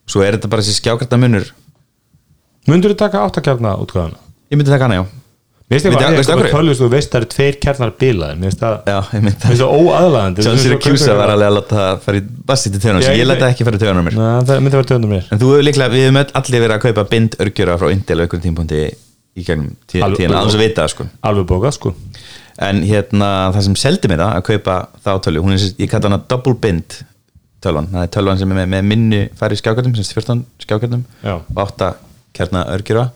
svo 0.10 0.26
er 0.26 0.38
þetta 0.38 0.50
bara 0.52 0.65
þessi 0.65 0.80
skjákarta 0.82 1.19
munur. 1.22 1.48
Mundur 2.69 2.93
þú 2.93 3.00
taka 3.06 3.24
áttakjarna 3.28 3.78
útgáðana? 3.84 4.19
ég 4.50 4.58
myndi 4.58 4.72
taka 4.74 4.88
hana 4.89 5.00
já. 5.00 5.06
Mér 5.69 5.78
finnst 5.78 5.86
það 5.86 6.10
af 6.17 6.26
bara 6.26 6.38
hverju? 6.41 6.54
tölvist 6.58 6.82
og 6.82 6.89
veist 6.89 7.12
það 7.13 7.19
eru 7.19 7.28
tveir 7.30 7.58
kjarnar 7.62 7.91
bilaðir. 8.02 8.38
Mér 8.41 8.50
finnst 8.50 8.62
það 8.63 8.74
Mér 9.22 9.36
finnst 9.38 9.62
það 9.62 9.74
óaðlaðandi. 9.76 10.45
John 10.48 10.58
Syracuse 10.63 11.17
var 11.19 11.34
alveg 11.36 11.50
að 11.52 11.54
láta 11.60 11.76
það 11.78 12.00
fara 12.06 12.17
í 12.17 12.24
bassi 12.50 12.72
til 12.74 12.80
töðunar 12.82 13.04
Já, 13.04 13.10
sem 13.12 13.19
ég 13.19 13.28
læta 13.30 13.50
ekki 13.54 13.67
fara 13.67 13.78
í 13.78 13.84
töðunar 13.84 14.06
mér. 14.08 14.17
Það 14.17 14.63
myndi 14.65 14.74
að 14.74 14.80
vera 14.80 14.89
töðnum 14.89 15.13
mér. 15.13 15.28
En 15.30 15.41
þú 15.43 15.52
hefur 15.54 15.67
líklega, 15.67 15.93
við 15.93 16.06
hefum 16.08 16.17
allir 16.41 16.63
verið 16.65 16.74
að 16.74 16.82
kaupa 16.88 17.06
bind 17.13 17.38
örgjura 17.45 17.78
frá 17.78 17.91
Intel 17.93 18.17
á 18.17 18.22
einhvern 18.26 18.43
tímpúndi 18.48 18.82
í 18.89 19.45
gegnum 19.45 19.69
tí- 19.86 20.02
Alveg- 20.02 20.34
að 20.34 20.58
vita 20.63 20.88
sko. 20.89 21.06
Alveg 21.22 21.45
bókað 21.54 21.78
sko. 21.78 21.93
En 22.65 22.82
hérna 22.82 23.30
það 23.54 23.62
sem 23.69 23.76
seldi 23.78 24.10
mér 24.10 24.24
það 24.26 24.34
að 24.41 24.48
kaupa 24.50 24.80
þá 25.06 25.12
tölvu, 25.22 25.45
hún 25.45 25.54
er, 25.54 25.62
tölvan, 27.63 27.88
það 27.91 28.06
er 28.06 28.12
tölvan 28.15 28.39
sem 28.39 28.52
er 28.52 28.60
með, 28.62 28.69
með 28.74 28.86
minni 28.91 29.22
færi 29.39 29.58
skjákjöldum, 29.60 29.95
sem 29.98 30.06
er 30.06 30.22
14 30.22 30.43
skjákjöldum 30.65 31.06
Já. 31.24 31.34
og 31.38 31.63
8 31.65 31.89
kjarna 32.38 32.65
örgjura 32.76 33.10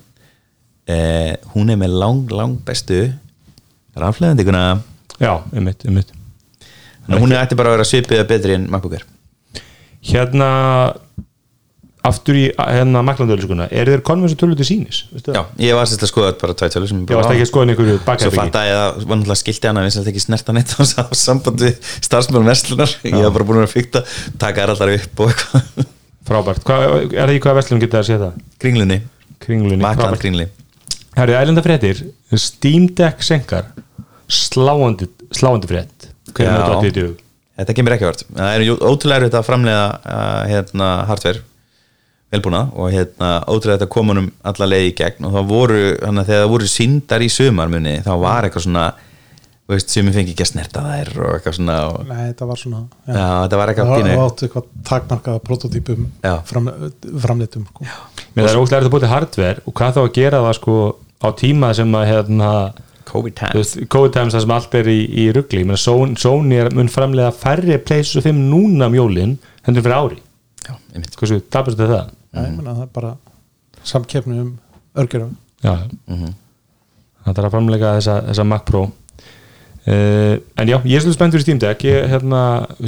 eh, 0.89 1.35
hún 1.53 1.71
er 1.71 1.79
með 1.79 1.95
lang, 2.01 2.33
lang 2.33 2.57
bestu 2.67 3.05
rafleðandikuna 3.99 4.63
Já, 5.21 5.37
einmitt, 5.53 5.83
einmitt. 5.85 6.11
Þannig 7.03 7.17
að 7.17 7.23
hún 7.23 7.33
er 7.33 7.43
ætti 7.43 7.57
bara 7.59 7.71
að 7.71 7.77
vera 7.77 7.87
svipið 7.87 8.21
betri 8.29 8.55
en 8.57 8.65
MacBook 8.71 8.95
Air. 8.97 9.05
Hérna 10.03 10.49
aftur 12.03 12.35
í 12.35 12.43
hérna 12.57 13.01
maklandöluskuna 13.07 13.69
eru 13.71 13.93
þeir 13.95 14.03
konum 14.07 14.25
þessu 14.27 14.37
tölvu 14.41 14.57
til 14.59 14.67
sínis? 14.67 15.03
það? 15.15 15.37
já, 15.37 15.43
ég 15.67 15.77
var 15.77 15.87
sérst 15.89 16.03
að 16.03 16.11
skoða 16.11 16.33
bara 16.41 16.55
tvær 16.59 16.73
tölur 16.73 16.91
Ég 16.93 17.13
varst 17.19 17.31
ekki 17.33 17.45
að 17.45 17.49
skoða 17.51 17.67
einhverju 17.73 17.95
svo 17.97 18.05
bakherbergi 18.09 18.39
fatt 18.41 18.57
að 18.59 18.67
ég 18.69 18.79
var 18.81 19.19
náttúrulega 19.21 19.39
skilti 19.39 19.69
hana 19.71 19.85
við 19.85 19.93
sem 19.95 20.09
ekki 20.11 20.23
snerta 20.25 20.55
neitt 20.57 20.73
á 20.79 20.81
sá- 20.89 21.15
samband 21.15 21.63
við 21.63 21.93
starfsmjörn 22.09 22.49
Vestlunar 22.51 22.95
ég 23.07 23.19
var 23.23 23.35
bara 23.37 23.47
búin 23.51 23.63
að 23.63 23.71
fykta, 23.75 24.03
taka 24.41 24.65
þær 24.65 24.73
allar 24.75 24.93
upp 24.97 25.23
og 25.23 25.31
eitthvað. 25.31 25.87
Frábært, 26.23 26.67
Hva, 26.67 26.75
er 27.07 27.23
það 27.27 27.33
í 27.37 27.39
hvað 27.43 27.57
vestlum 27.59 27.81
geta 27.83 27.99
að 27.99 28.09
sé 28.11 28.19
það? 28.19 28.37
kringlunni, 28.63 28.99
Kringlunni, 29.43 29.79
makland 29.83 30.19
kringli 30.21 30.45
Herri, 31.13 31.35
ælenda 31.37 31.61
fréttir. 31.61 31.99
Steam 32.41 32.87
Deck 32.97 33.21
senkar. 33.21 33.67
Sláandi, 34.25 35.05
sláandi 35.35 35.69
frétt. 35.69 36.07
Hvernig 36.33 36.57
er 36.57 36.87
þetta? 36.87 37.09
Þetta 37.59 37.75
kemur 37.77 37.93
ekki 37.93 38.07
vart. 38.07 38.23
Það 38.33 38.53
er 38.55 38.63
ótrúlega 38.73 39.19
erfitt 39.21 39.35
að 39.37 39.45
framlega 39.45 39.83
uh, 40.01 40.39
hérna, 40.49 40.87
hardware 41.11 41.43
velbúna 42.33 42.65
og 42.73 42.91
hérna, 42.93 43.31
ótrúlega 43.45 43.77
þetta 43.77 43.89
kom 43.93 44.13
honum 44.13 44.29
alla 44.49 44.69
leið 44.69 44.89
í 44.89 44.93
gegn 44.99 45.27
og 45.29 45.35
þá 45.35 45.41
voru, 45.49 45.81
hana, 46.01 46.27
þegar 46.27 46.45
það 46.45 46.53
voru 46.55 46.69
síndar 46.73 47.25
í 47.25 47.31
sumarmunni 47.31 47.97
þá 48.05 48.13
var 48.23 48.47
eitthvað 48.47 48.67
svona 48.67 48.85
þú 49.63 49.75
veist, 49.77 49.93
sumi 49.93 50.11
fengi 50.11 50.33
ekki 50.33 50.43
að 50.43 50.49
snerta 50.49 50.81
þær 50.83 51.11
og 51.23 51.35
eitthvað 51.37 51.57
svona 51.57 51.75
og, 51.87 51.99
Nei, 52.09 52.23
þetta 52.31 52.47
var 52.49 52.59
svona 52.59 52.79
já, 53.07 53.27
þetta 53.45 53.59
var 53.59 53.71
eitthvað 53.71 53.91
það 53.91 54.01
pínu 54.01 54.15
var 54.17 54.31
áttu 54.31 54.47
eitthvað 54.47 54.71
takmarkaða 54.89 55.43
prototípum 55.47 56.07
Já. 56.25 56.33
fram, 56.49 56.71
framleitum 57.23 57.67
sko. 57.69 57.87
Mér 58.33 58.49
það 58.49 58.57
er 58.57 58.59
erfitt 58.63 58.89
að 58.89 58.95
búið 58.95 59.05
til 59.05 59.13
hardware 59.13 59.63
og 59.63 59.77
hvað 59.79 59.93
þá 59.95 60.01
að 60.03 60.09
gera 60.17 60.41
það 60.43 60.57
sko 60.59 60.79
á 61.23 61.27
tíma 61.39 61.69
sem 61.77 61.95
að 61.95 62.09
hérna 62.09 62.49
COVID 63.07 63.37
þú 63.37 63.39
time 63.39 63.61
veist, 63.61 63.79
COVID 63.95 64.15
times 64.17 64.35
það 64.35 64.43
sem 64.45 64.55
allt 64.57 64.75
er 64.81 64.91
í, 64.91 64.99
í 65.23 65.29
ruggli 65.35 65.63
Ég 65.63 65.69
meina, 65.69 65.79
Sony, 65.79 66.17
Sony 66.19 66.59
er, 66.59 66.71
mun 66.75 66.91
framlega 66.91 67.31
færri 67.35 67.79
PlayStation 67.79 68.25
5 68.25 68.43
núna 68.51 68.91
um 68.91 68.99
jólin 68.99 69.37
hendur 69.63 69.85
fyrir 69.85 69.95
ári 69.95 70.19
já, 70.67 70.75
einmitt. 70.91 71.15
Hversu, 71.19 71.39
tapast 71.53 71.79
þetta 71.79 71.93
það? 71.93 72.11
Já, 72.33 72.41
ég 72.47 72.55
meina 72.57 72.73
það 72.73 72.81
er 72.87 72.91
bara 72.93 73.13
samkeppni 73.83 74.39
um 74.41 74.51
örgjörum 74.97 75.35
Já, 75.63 75.75
Mhm. 76.09 76.33
það 77.25 77.37
er 77.37 77.45
að 77.47 77.51
framlega 77.53 77.91
þessa, 77.99 78.15
þessa 78.29 78.45
Mac 78.45 78.65
Pro. 78.65 78.91
Uh, 79.83 80.39
en 80.55 80.67
já, 80.71 80.77
ég 80.87 80.95
er 80.95 81.01
svolítið 81.03 81.15
spennt 81.17 81.33
fyrir 81.35 81.43
Steam 81.43 81.59
Deck. 81.59 81.81
Ég 81.83 82.03
er 82.03 82.07
hérna, 82.07 82.41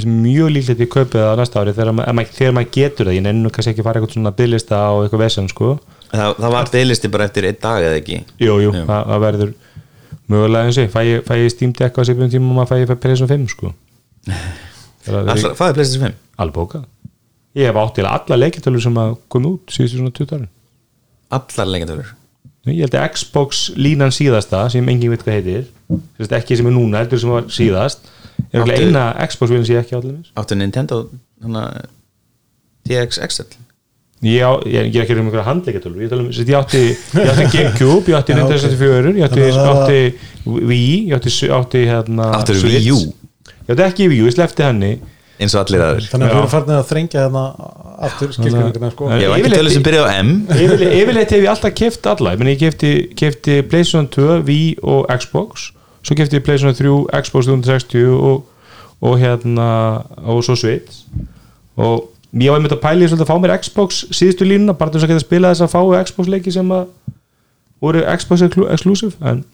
mjög 0.08 0.48
líklegt 0.54 0.80
ég 0.80 0.88
kaupið 0.88 1.20
það 1.20 1.32
á 1.32 1.36
næsta 1.36 1.60
ári 1.60 1.74
þegar, 1.76 1.92
ma 1.92 2.06
ma- 2.16 2.24
þegar 2.24 2.54
maður 2.56 2.70
getur 2.72 3.06
það. 3.10 3.16
Ég 3.18 3.22
nennu 3.26 3.50
kannski 3.52 3.72
ekki 3.74 3.82
að 3.82 3.88
fara 3.88 4.00
eitthvað 4.00 4.14
svona 4.16 4.32
bygglista 4.38 4.76
á 4.80 4.92
eitthvað 5.04 5.22
vesen 5.26 5.48
sko, 5.52 5.78
það, 6.12 6.36
það 6.40 6.54
var 6.56 6.70
deylisti 6.72 7.08
bara 7.12 7.24
eftir 7.28 7.44
einn 7.50 7.58
dag 7.60 7.82
eða 7.84 7.98
ekki? 8.00 8.20
Jú, 8.40 8.54
jú, 8.64 8.70
það, 8.72 9.02
það 9.12 9.20
verður 9.26 9.52
mögulega 10.32 10.64
eins 10.70 10.78
og 10.80 10.84
ég, 10.86 10.90
fæ 10.96 11.00
ég, 11.04 11.20
fæ 11.28 11.34
ég 11.36 11.50
Steam 11.52 11.72
Deck 11.76 11.96
á 11.96 12.00
sérfjörnum 12.00 12.32
tíma 12.32 12.48
og 12.50 12.56
maður 12.56 12.72
fæ 12.72 12.76
ég 12.80 13.00
PlayStation 13.00 13.28
5 13.28 13.48
sko. 13.52 13.74
Er 15.06 15.22
PlayStation 15.76 16.08
5 16.08 16.14
alveg 16.40 16.56
bókað 16.56 16.84
ég 17.56 17.64
hef 17.70 17.80
átt 17.80 17.96
til 17.96 18.06
alla 18.08 18.38
leikjartölur 18.38 18.84
sem 18.84 19.00
að 19.00 19.16
koma 19.32 19.54
út 19.56 19.72
síðustu 19.72 20.00
svona 20.02 20.14
20 20.16 20.36
árin 20.36 20.52
allar 21.36 21.72
lengjadölur 21.72 22.14
ég 22.66 22.82
held 22.84 22.96
að 22.98 23.12
Xbox 23.14 23.66
línan 23.78 24.14
síðasta 24.14 24.66
sem 24.72 24.88
engin 24.90 25.12
veit 25.14 25.24
hvað 25.24 25.38
heitir 25.40 25.66
Sérst, 26.18 26.32
ekki 26.34 26.56
sem 26.58 26.66
er 26.66 26.74
núna, 26.74 27.04
heldur 27.04 27.20
sem 27.22 27.30
var 27.30 27.46
síðast 27.54 28.08
er 28.50 28.64
Áttu... 28.64 28.74
eina 28.74 29.04
Xbox 29.30 29.52
vilja 29.54 29.68
sé 29.68 29.78
ekki 29.80 29.96
allir 29.98 30.32
áttu 30.34 30.58
Nintendo 30.58 31.04
hana, 31.44 31.68
TX 32.86 33.20
XL 33.22 33.54
ég, 34.26 34.42
á, 34.42 34.50
ég, 34.66 34.90
ég 34.90 34.98
er 34.98 35.04
ekki 35.04 35.16
um 35.16 35.28
einhverja 35.28 35.46
handleikatölur 35.46 36.02
ég, 36.02 36.14
um, 36.16 36.30
ég 36.32 36.56
átti, 36.58 36.82
ég 36.90 37.30
átti 37.32 37.50
Gamecube 37.54 38.10
ég 38.10 38.18
átti 38.18 38.34
Nintendo 38.38 38.56
ok. 38.56 38.64
64 38.66 39.14
ég 39.16 39.26
átti, 39.28 39.50
átti 39.72 40.00
Wii 40.46 40.96
ég 41.06 41.14
átti, 41.16 41.34
átti 41.60 41.84
hérna 41.86 42.32
Switch. 42.50 42.66
Wii 42.66 42.90
U? 42.90 43.00
ég 43.66 43.74
átti 43.76 43.86
ekki 43.86 44.10
Wii 44.10 44.24
U, 44.24 44.30
ég 44.30 44.36
slefti 44.36 44.66
henni 44.66 44.96
eins 45.40 45.54
og 45.56 45.62
allir 45.64 45.82
aður 45.84 46.06
þannig 46.10 46.26
að 46.26 46.32
við 46.32 46.38
erum 46.40 46.50
farin 46.54 46.74
að 46.76 46.86
þrengja 46.90 47.22
þarna 47.26 47.42
aftur 48.08 48.32
skilgjörninguna 48.36 48.90
sko. 48.92 49.08
Ég 49.10 49.28
var 49.30 49.36
ekki 49.36 49.42
Yfirleitt- 49.46 49.60
tölur 49.60 49.74
sem 49.76 49.86
byrjaði 49.86 50.08
á 50.08 50.14
M. 50.22 50.30
yfirleitt, 50.56 51.30
hef 51.34 51.42
ég 51.44 51.50
alltaf 51.52 51.74
keft 51.76 52.06
alla. 52.12 52.32
Ég, 52.34 52.38
meni, 52.42 52.56
ég 52.56 53.14
kefti 53.16 53.54
PlayStation 53.68 54.08
2 54.08 54.42
Wii 54.48 54.76
og 54.82 55.06
Xbox. 55.18 55.70
Svo 56.06 56.14
kefti 56.18 56.38
ég 56.40 56.44
PlayStation 56.46 56.76
3, 56.76 57.22
Xbox 57.22 57.46
360 57.46 58.12
og, 58.16 58.44
og 59.00 59.18
hérna 59.20 59.68
og 60.24 60.44
svo 60.46 60.56
Switch. 60.56 61.02
Og 61.76 62.08
ég 62.36 62.50
var 62.52 62.60
einmitt 62.60 62.72
að 62.76 62.82
pæli 62.84 63.08
að 63.08 63.26
fá 63.28 63.36
mér 63.40 63.56
Xbox 63.60 64.04
síðustu 64.12 64.44
línuna, 64.48 64.72
bara 64.76 64.90
til 64.90 65.00
þess 65.00 65.08
að 65.08 65.14
geta 65.14 65.24
spila 65.26 65.52
þess 65.52 65.66
að 65.66 65.74
fáu 65.76 65.92
Xbox 66.04 66.28
leiki 66.32 66.52
sem 66.52 66.68
að 66.72 66.86
voru 67.80 68.04
Xbox 68.16 68.40
exclu- 68.46 68.70
exclusive 68.72 69.16
en 69.20 69.44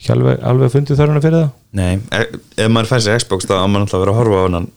ekki 0.00 0.12
alveg, 0.14 0.38
alveg 0.42 0.70
fundið 0.72 0.96
þörfuna 1.00 1.20
fyrir 1.22 1.38
það. 1.42 1.48
Nei, 1.76 1.98
e- 2.14 2.64
ef 2.64 2.70
maður 2.72 2.88
fær 2.94 3.02
sér 3.04 3.18
Xbox 3.20 3.46
þá 3.46 3.58
á 3.62 3.66
maður 3.68 3.84
alltaf 3.86 3.98
að 3.98 4.04
vera 4.04 4.14
að 4.14 4.20
horfa 4.20 4.38
á 4.38 4.44
hann 4.46 4.68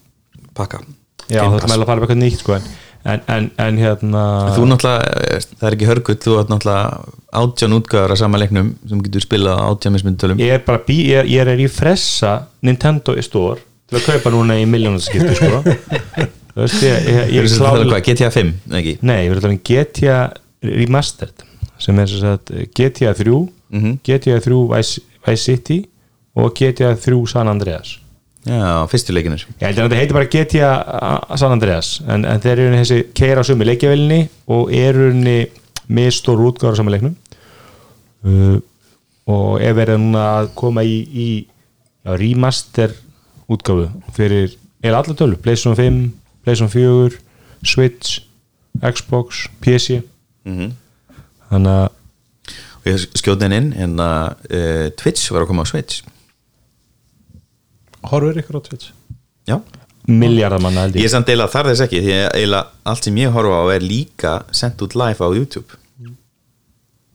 pakka. 0.56 0.80
Já, 1.28 1.40
það 1.42 1.58
er 1.58 1.68
meðal 1.70 1.84
að 1.84 1.88
fara 1.90 2.00
með 2.00 2.04
eitthvað 2.04 2.20
nýtt 2.22 2.40
sko, 2.42 2.56
en, 2.58 2.64
en, 3.04 3.20
en, 3.34 3.46
en 3.64 3.78
hérna 3.80 4.22
Þú 4.56 4.64
náttúrulega, 4.68 5.12
eh, 5.28 5.46
það 5.60 5.68
er 5.70 5.76
ekki 5.78 5.88
hörgull 5.88 6.16
þú 6.24 6.34
átt 6.42 6.50
náttúrulega 6.52 7.14
átján 7.40 7.76
útgáðar 7.78 8.14
að 8.14 8.20
sama 8.20 8.40
leiknum 8.42 8.68
sem 8.90 9.00
getur 9.06 9.24
spilað 9.24 9.62
átján 9.68 9.94
mismyndutölum 9.96 10.42
ég 10.44 10.52
er 10.58 10.62
bara 10.66 10.82
bí, 10.86 10.98
ég 11.10 11.22
er, 11.22 11.30
ég 11.32 11.44
er 11.54 11.62
í 11.64 11.68
fressa 11.72 12.34
Nintendo 12.64 13.16
store 13.24 13.60
til 13.90 13.98
að 14.00 14.06
kaupa 14.10 14.32
núna 14.34 14.56
í 14.60 14.64
miljónarskipti 14.68 15.34
sko. 15.38 15.62
Þú 16.54 16.62
veist 16.62 16.84
ég, 16.86 17.08
ég, 17.08 17.32
Ég 17.34 17.48
er 17.48 17.56
hvað, 17.58 17.98
GTA 18.06 18.30
5, 18.32 18.52
ekki? 18.78 18.94
nei, 19.04 19.16
ég 19.24 19.32
verður 19.32 19.40
að 19.40 19.46
tala 19.48 19.56
um 19.56 19.64
GTA 19.68 20.18
Remastered 20.64 21.44
sem 21.84 21.98
er 22.00 22.08
sem 22.12 22.22
sagt 22.24 22.54
GTA 22.78 23.14
3 23.18 23.42
Mhm. 23.74 23.96
GTA 24.06 24.36
3 24.38 24.60
Vice, 24.70 25.00
Vice 25.26 25.42
City 25.42 25.80
og 26.38 26.52
GTA 26.54 26.92
3 26.94 27.16
San 27.26 27.48
Andreas 27.50 27.96
Já, 28.44 28.84
fyrstu 28.92 29.14
leikinir 29.16 29.46
Ég 29.46 29.62
heldur 29.64 29.86
að 29.86 29.88
þetta 29.88 30.00
heitir 30.00 30.16
bara 30.18 30.30
GTA 30.32 31.36
San 31.40 31.54
Andreas 31.54 31.94
en, 32.04 32.26
en 32.28 32.42
þeir 32.44 32.60
eru 32.66 32.80
þessi 32.80 32.98
keira 33.16 33.44
sömu 33.46 33.64
leikjavelinni 33.68 34.26
og 34.52 34.72
eru 34.76 35.08
stór 36.12 36.42
útgáður 36.44 36.76
á 36.76 36.78
saman 36.80 36.94
leiknum. 36.96 37.16
Uh, 38.24 38.58
og 39.28 39.62
er 39.64 39.76
verið 39.76 40.00
núna 40.00 40.26
að 40.40 40.50
koma 40.58 40.84
í, 40.84 41.00
í 41.08 41.28
já, 42.04 42.12
remaster 42.20 42.92
útgáfu 43.48 43.88
fyrir 44.16 44.52
eða 44.84 45.00
allar 45.00 45.16
tölu, 45.16 45.40
PlayStation 45.40 45.76
5 45.76 46.00
PlayStation 46.44 46.72
4, 46.72 47.20
Switch 47.64 48.20
Xbox, 48.80 49.46
PC 49.64 50.02
mm 50.44 50.80
þannig 51.54 51.70
að 53.30 53.44
henni 53.44 53.58
inn 53.60 53.68
en 53.80 54.00
að 54.02 54.48
uh, 54.50 54.86
Twitch 54.98 55.30
var 55.32 55.44
að 55.44 55.52
koma 55.52 55.64
á 55.64 55.70
Switch 55.70 56.02
horfur 58.10 58.42
ykkur 58.42 58.58
á 58.58 58.62
Twitch? 58.68 58.90
Já, 59.48 59.58
miljardamanna 60.08 60.86
held 60.86 60.98
ég. 60.98 61.04
Ég 61.04 61.08
er 61.10 61.14
samt 61.14 61.30
eila 61.32 61.48
þar 61.52 61.70
þess 61.72 61.86
ekki 61.86 62.02
því 62.04 62.18
að 62.18 62.36
eila 62.42 62.66
allt 62.92 63.08
sem 63.08 63.22
ég 63.22 63.32
horfa 63.34 63.62
á 63.62 63.64
er 63.76 63.86
líka 63.86 64.34
sendt 64.52 64.84
út 64.84 64.96
live 64.98 65.24
á 65.24 65.28
YouTube. 65.32 65.80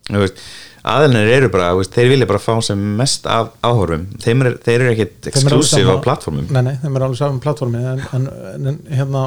Þú 0.10 0.24
veist 0.24 0.42
aðeinir 0.90 1.30
eru 1.34 1.50
bara, 1.54 1.72
þú 1.74 1.82
veist, 1.82 1.96
þeir 1.96 2.12
vilja 2.14 2.28
bara 2.30 2.42
fá 2.42 2.54
sem 2.66 2.84
mest 3.00 3.28
af 3.30 3.52
áhorfum, 3.66 4.06
þeim 4.24 4.46
er, 4.46 4.54
þeir 4.64 4.78
eru 4.78 4.94
ekkit 4.94 5.30
exclusive 5.32 5.92
á 5.92 5.98
plattformum 6.04 6.48
Nei, 6.56 6.62
nei, 6.66 6.76
þeim 6.82 6.96
er 6.96 7.06
alveg 7.08 7.20
saman 7.20 7.42
plattformi 7.44 7.82
en, 7.92 8.06
en, 8.16 8.30
en 8.72 8.80
hérna 8.88 9.26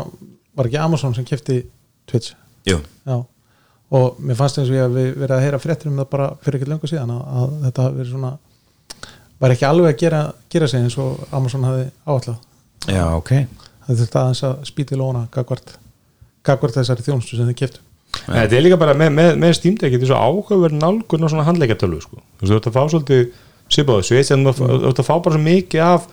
var 0.59 0.68
ekki 0.68 0.81
Amazon 0.81 1.14
sem 1.16 1.27
kefti 1.29 1.61
Twitch? 2.09 2.33
Jú, 2.68 2.79
Já, 3.09 3.18
og 3.92 4.22
mér 4.22 4.38
fannst 4.38 4.62
eins 4.62 4.72
og 4.72 4.79
ég 4.79 4.87
að 4.87 4.96
við 4.96 5.11
verið 5.20 5.37
að 5.37 5.44
heyra 5.46 5.61
fréttir 5.62 5.92
um 5.92 6.01
það 6.01 6.11
bara 6.14 6.31
fyrir 6.40 6.61
ekkert 6.61 6.72
löngu 6.72 6.90
síðan 6.90 7.14
að, 7.14 7.22
að 7.42 7.55
þetta 7.66 7.87
hafi 7.87 8.01
verið 8.01 8.16
svona 8.16 8.33
var 9.42 9.55
ekki 9.55 9.66
alveg 9.68 9.92
að 9.92 10.00
gera, 10.05 10.22
gera 10.52 10.68
sig 10.70 10.83
eins 10.85 10.96
og 11.02 11.22
Amazon 11.35 11.64
hafi 11.66 11.87
áallega 12.07 12.37
já, 12.92 13.05
ok. 13.18 13.33
Það 13.87 14.00
þurfti 14.02 14.20
aðeins 14.22 14.42
að 14.46 14.61
spýti 14.70 14.98
lóna 14.98 15.24
gagvart, 15.35 15.74
gagvart 16.46 16.76
þessari 16.78 17.05
þjónustu 17.07 17.38
sem 17.40 17.48
þið 17.50 17.59
keftu 17.62 17.88
Þetta 18.12 18.57
er 18.59 18.61
líka 18.66 18.76
bara 18.76 18.92
með, 18.92 19.09
með, 19.16 19.31
með 19.40 19.55
Steam 19.57 19.76
Deck 19.81 19.94
þetta 19.94 20.05
er 20.05 20.11
svo 20.11 20.18
áhugaverð 20.20 20.76
nálgun 20.76 21.24
og 21.24 21.31
svona 21.33 21.46
handleikatölu 21.48 22.00
sko. 22.05 22.18
þú 22.38 22.44
veist, 22.44 22.50
þú 22.52 22.59
ert 22.59 22.66
að 22.68 22.74
fá 22.76 22.83
svolítið 22.92 23.22
sveit 24.05 24.33
en 24.35 24.44
þú 24.44 24.66
ert 24.90 25.00
að 25.00 25.07
fá 25.09 25.14
bara 25.24 25.38
svo 25.38 25.42
mikið 25.46 25.85
af 25.87 26.11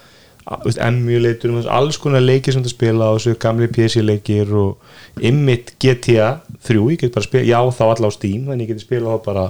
emulator, 0.80 1.58
alls 1.70 1.98
konar 2.02 2.24
leikir 2.24 2.56
sem 2.56 2.63
þú 2.65 2.72
spila 2.72 3.10
og 3.12 3.20
þessu 3.20 3.36
gamli 3.44 3.68
PC 3.70 4.02
leikir 4.02 4.54
og 4.58 5.20
ymmit 5.22 5.74
GTA 5.84 6.30
3, 6.65 6.80
ég 6.96 7.02
get 7.04 7.13
bara 7.13 7.28
spila, 7.28 7.44
já 7.46 7.60
þá 7.76 7.84
alla 7.89 8.10
á 8.10 8.12
Steam 8.15 8.48
þannig 8.48 8.63
ég 8.65 8.72
geti 8.74 8.86
spila 8.88 9.18
þá 9.18 9.26
bara 9.28 9.44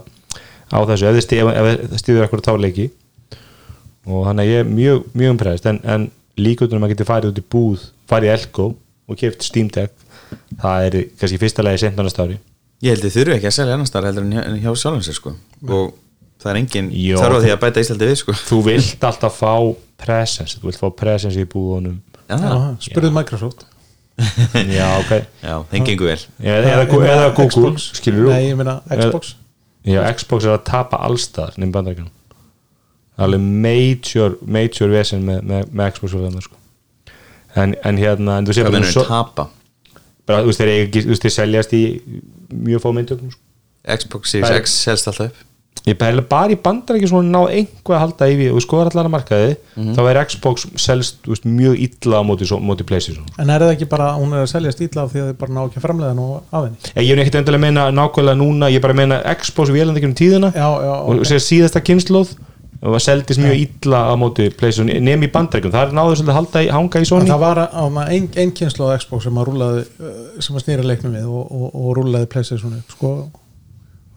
á 0.74 0.80
þessu 0.90 1.08
ef 1.12 1.16
þið 1.20 1.26
stið- 1.28 1.54
ef 1.54 1.70
þið 1.94 2.02
stýður 2.04 2.26
ekkur 2.26 2.42
að 2.42 2.48
tá 2.50 2.58
leiki 2.66 2.90
og 4.10 4.26
þannig 4.28 4.46
að 4.46 4.52
ég 4.52 4.64
er 4.64 4.70
mjög, 4.74 5.08
mjög 5.14 5.34
umpreðist 5.36 5.70
en, 5.70 5.80
en 5.86 6.10
líkundunum 6.40 6.88
að 6.88 6.94
geti 6.96 7.08
farið 7.08 7.34
út 7.34 7.42
í 7.42 7.46
búð 7.54 7.88
farið 8.10 8.30
í 8.30 8.34
Elko 8.36 8.68
og 9.10 9.20
keft 9.20 9.46
Steam 9.46 9.70
Deck 9.74 9.94
það 10.60 10.86
er 10.88 10.98
kannski 11.20 11.38
í 11.38 11.42
fyrsta 11.42 11.66
lagi 11.66 11.82
sent 11.84 12.00
annars 12.00 12.18
ári. 12.20 12.38
Ég 12.84 12.94
held 12.96 13.06
þið 13.06 13.16
þurfu 13.18 13.36
ekki 13.36 13.50
að 13.50 13.56
selja 13.58 13.76
annars 13.76 13.94
þar 13.94 14.08
heldur 14.10 14.26
en 14.26 14.36
hjá, 14.36 14.44
hjá 14.64 14.70
sjálfum 14.84 15.04
sér 15.06 15.18
sko. 15.18 15.34
Og 15.68 15.90
það 16.40 16.52
er 16.52 16.60
engin 16.62 16.92
Jó, 16.96 17.18
þarf 17.20 17.40
á 17.40 17.44
því 17.44 17.52
að 17.56 17.60
bæta 17.64 17.84
Íslandi 17.84 18.10
við 18.10 18.22
sko. 18.22 18.36
þú 18.50 18.60
vilt 18.70 19.10
alltaf 19.10 19.40
fá 19.40 19.54
presence, 20.00 20.60
þú 20.62 20.70
vilt 20.70 20.80
fá 20.80 20.88
presence 21.02 21.42
í 21.42 21.50
búðunum. 21.50 22.00
Spurðu 22.86 23.12
Microsoft. 23.16 23.66
Já, 24.78 24.86
ok. 25.00 25.14
Gengur 25.74 26.10
vel. 26.12 26.22
Eða, 26.44 26.56
eða, 26.60 26.72
eða 26.76 27.28
Google, 27.36 27.74
Nei, 28.30 28.50
ég 28.50 28.58
meina 28.60 28.80
Xbox. 28.92 29.36
Já, 29.88 30.02
Xbox 30.16 30.48
er 30.48 30.58
að 30.58 30.66
tapa 30.68 31.00
bandarækjunum 31.00 31.72
það 31.80 31.94
er 31.96 32.19
alveg 33.26 33.44
major, 33.66 34.38
major 34.46 34.94
vesen 34.94 35.26
með, 35.28 35.42
með, 35.52 35.68
með 35.76 35.94
Xbox 35.98 36.16
og 36.18 36.26
þannig 36.28 36.48
sko. 36.48 36.56
en, 37.56 37.76
en 37.84 37.98
hérna 38.02 38.38
en 38.40 38.50
Það 38.50 38.64
bara, 38.64 38.76
mennur 38.78 38.94
svo, 38.94 39.06
tapa 39.10 39.50
bara 40.30 40.44
þú 40.46 40.52
veist 40.52 40.62
þeir 40.62 40.74
ekki- 40.86 41.36
seljast 41.36 41.74
í 41.74 41.84
mjög 42.54 42.84
fá 42.86 42.90
myndökum 42.96 43.32
sko. 43.34 43.42
Xbox 43.90 44.34
Series 44.36 44.60
X 44.64 44.76
selst 44.86 45.08
alltaf 45.10 45.30
upp 45.32 45.46
ég 45.88 45.96
bæði 45.98 46.22
bara 46.30 46.52
í 46.54 46.58
bandarækjum 46.60 47.10
svona 47.10 47.32
ná 47.32 47.54
einhvað 47.56 47.96
að 47.96 48.02
halda 48.04 48.28
í 48.30 48.36
við 48.38 48.56
og 48.58 48.62
skoðar 48.66 48.90
allar 48.92 49.08
að 49.08 49.14
markaði 49.14 49.54
þá 49.96 50.02
er 50.12 50.20
Xbox 50.28 50.66
selst 50.82 51.22
þú 51.24 51.32
veist, 51.34 51.46
mjög 51.48 51.80
illa 51.86 52.20
á 52.20 52.24
móti, 52.28 52.50
móti 52.68 52.86
Playstation 52.90 53.26
En 53.40 53.50
er 53.54 53.64
það 53.64 53.74
ekki 53.78 53.88
bara, 53.90 54.10
hún 54.20 54.36
er 54.36 54.44
að 54.44 54.52
selja 54.52 54.74
stíla 54.76 55.06
af 55.06 55.14
því 55.14 55.24
að 55.24 55.30
þið 55.32 55.38
bara 55.40 55.56
ná 55.56 55.62
ekki 55.64 55.80
að 55.80 55.86
framlega 55.88 56.18
nú 56.20 56.28
af 56.52 56.68
henni 56.68 57.08
Ég 57.08 57.14
er 57.16 57.24
ekkert 57.24 57.40
endilega 57.42 57.62
að 57.62 57.66
meina 57.66 57.88
nákvæmlega 57.96 58.42
núna 58.44 58.70
ég 58.74 58.84
bara 58.84 58.98
meina 59.00 59.22
Xbox 59.40 59.72
vélandi 59.74 60.02
ekki 60.04 60.12
um 60.12 60.18
tíðina 60.20 60.52
Já, 60.54 60.68
já, 60.84 60.94
og 61.00 61.16
ok. 61.16 61.26
sér 61.32 61.44
síðasta 61.48 61.82
kynnslóð 61.86 62.36
og 62.80 62.94
það 62.96 63.02
seldist 63.04 63.42
mjög 63.44 63.58
illa 63.66 64.00
á 64.08 64.14
móti 64.20 64.46
Playstation 64.56 64.88
nefn 65.04 65.26
í 65.28 65.30
bandrækjum, 65.34 65.72
það 65.74 65.88
er 65.90 65.96
náður 65.98 66.16
svolítið 66.20 66.32
að 66.34 66.38
halda 66.40 66.62
í, 66.64 66.70
hanga 66.72 67.00
í 67.02 67.04
En 67.04 67.10
Sony. 67.10 67.28
Það 67.28 67.42
var 67.44 67.60
á 67.68 67.84
ein, 68.08 68.30
ein 68.40 68.54
kynslu 68.56 68.88
á 68.88 68.96
Xbox 69.02 69.28
sem 69.28 69.40
að 69.42 69.50
rúlaði 69.50 69.84
uh, 70.00 70.16
sem 70.46 70.56
að 70.56 70.64
snýra 70.64 70.86
leiknum 70.88 71.16
við 71.18 71.28
og, 71.28 71.52
og, 71.60 71.68
og 71.76 71.90
rúlaði 72.00 72.30
Playstation 72.32 72.78
upp, 72.80 72.94
sko. 72.96 73.12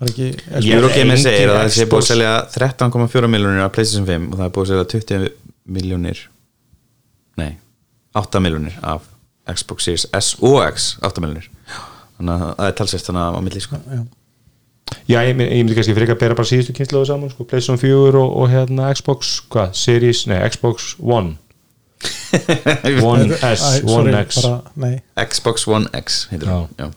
Var 0.03 0.13
ekki 0.13 0.29
Xbox? 0.37 0.67
Ég- 0.67 0.77
Eurogamer 0.79 1.17
engin 1.17 1.25
segir 1.25 1.51
að 1.51 1.59
það 1.63 1.73
sé 1.79 1.89
búið 1.91 2.05
að 2.05 2.09
selja 2.13 2.33
13,4 2.55 3.33
miljónir 3.35 3.65
af 3.67 3.75
PlayStation 3.75 4.07
5 4.13 4.29
og 4.31 4.39
það 4.39 4.47
er 4.47 4.55
búið 4.57 4.65
að 4.65 4.73
selja 4.73 4.89
20 4.95 5.29
miljónir 5.79 6.23
nei, 7.43 7.51
8 8.23 8.41
miljónir 8.47 8.79
af 8.95 9.05
Xbox 9.59 9.87
Series 9.89 10.07
S 10.19 10.33
og 10.43 10.59
X 10.71 10.93
8 11.03 11.23
miljónir 11.23 11.47
þannig 12.19 12.35
að 12.35 12.43
það 12.59 12.67
er 12.71 12.75
talsvægt 12.79 13.07
þannig 13.11 13.23
að 13.27 13.39
á 13.39 13.41
milli 13.47 13.63
sko. 13.65 13.79
Já. 13.91 13.99
Já, 13.99 14.03
ég, 15.09 15.35
myndi- 15.37 15.51
ég 15.53 15.63
myndi 15.65 15.77
kannski 15.79 15.95
frekar 15.97 16.19
bera 16.21 16.35
bara 16.39 16.49
síðustu 16.49 16.75
kynnslóðu 16.77 17.07
saman 17.11 17.31
sko, 17.33 17.45
Playstation 17.49 17.79
4 17.81 18.19
og, 18.23 18.35
og 18.43 18.51
hérna 18.53 18.91
Xbox 18.97 19.33
hvað, 19.53 19.73
Series, 19.79 20.25
nei, 20.31 20.39
Xbox 20.53 20.95
One. 21.01 21.37
One 23.13 23.37
S, 23.39 23.63
Æ, 23.63 23.85
One 23.87 24.11
sorry, 24.11 24.15
X. 24.27 24.41
bara, 24.43 24.61
nei, 24.83 24.95
Xbox 25.29 25.67
One 25.71 25.87
X 26.03 26.25
heitir 26.33 26.49
Já. 26.49 26.57
það 26.57 26.69
Já. 26.83 26.89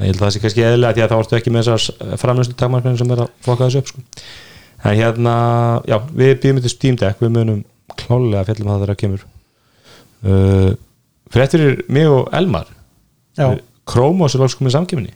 ég 0.00 0.08
held 0.08 0.16
að 0.18 0.24
það 0.24 0.32
sé 0.34 0.40
kannski 0.42 0.64
eðlilega 0.66 0.96
því 0.96 1.04
að 1.04 1.12
þá 1.12 1.18
ertu 1.22 1.36
ekki 1.38 1.52
með 1.54 1.68
þessar 1.68 2.18
framlöstu 2.22 2.56
takmarkmenn 2.58 2.98
sem 2.98 3.12
er 3.14 3.22
að 3.24 3.30
flokka 3.46 3.68
þessu 3.68 3.82
upp 3.84 3.92
sko. 3.92 4.02
en 4.84 4.96
hérna, 4.98 5.34
já, 5.88 5.98
við 6.18 6.32
býðum 6.42 6.58
þetta 6.60 6.72
Steam 6.74 6.96
Deck, 7.00 7.20
við 7.22 7.30
munum 7.36 7.60
klálega 8.00 8.40
að 8.42 8.48
fjallum 8.50 8.72
það 8.72 8.80
þegar 8.82 8.90
það 8.94 9.00
kemur. 9.04 9.22
Uh, 10.24 10.70
fyrir 11.30 11.44
eftir 11.46 11.64
mig 11.94 12.08
og 12.10 12.26
Elmar. 12.34 12.66
Já, 13.38 13.46
Chromos 13.88 14.34
er 14.34 14.40
loks 14.42 14.56
komið 14.58 14.74
samkjöfni 14.78 15.12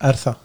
er 0.00 0.18
það? 0.20 0.42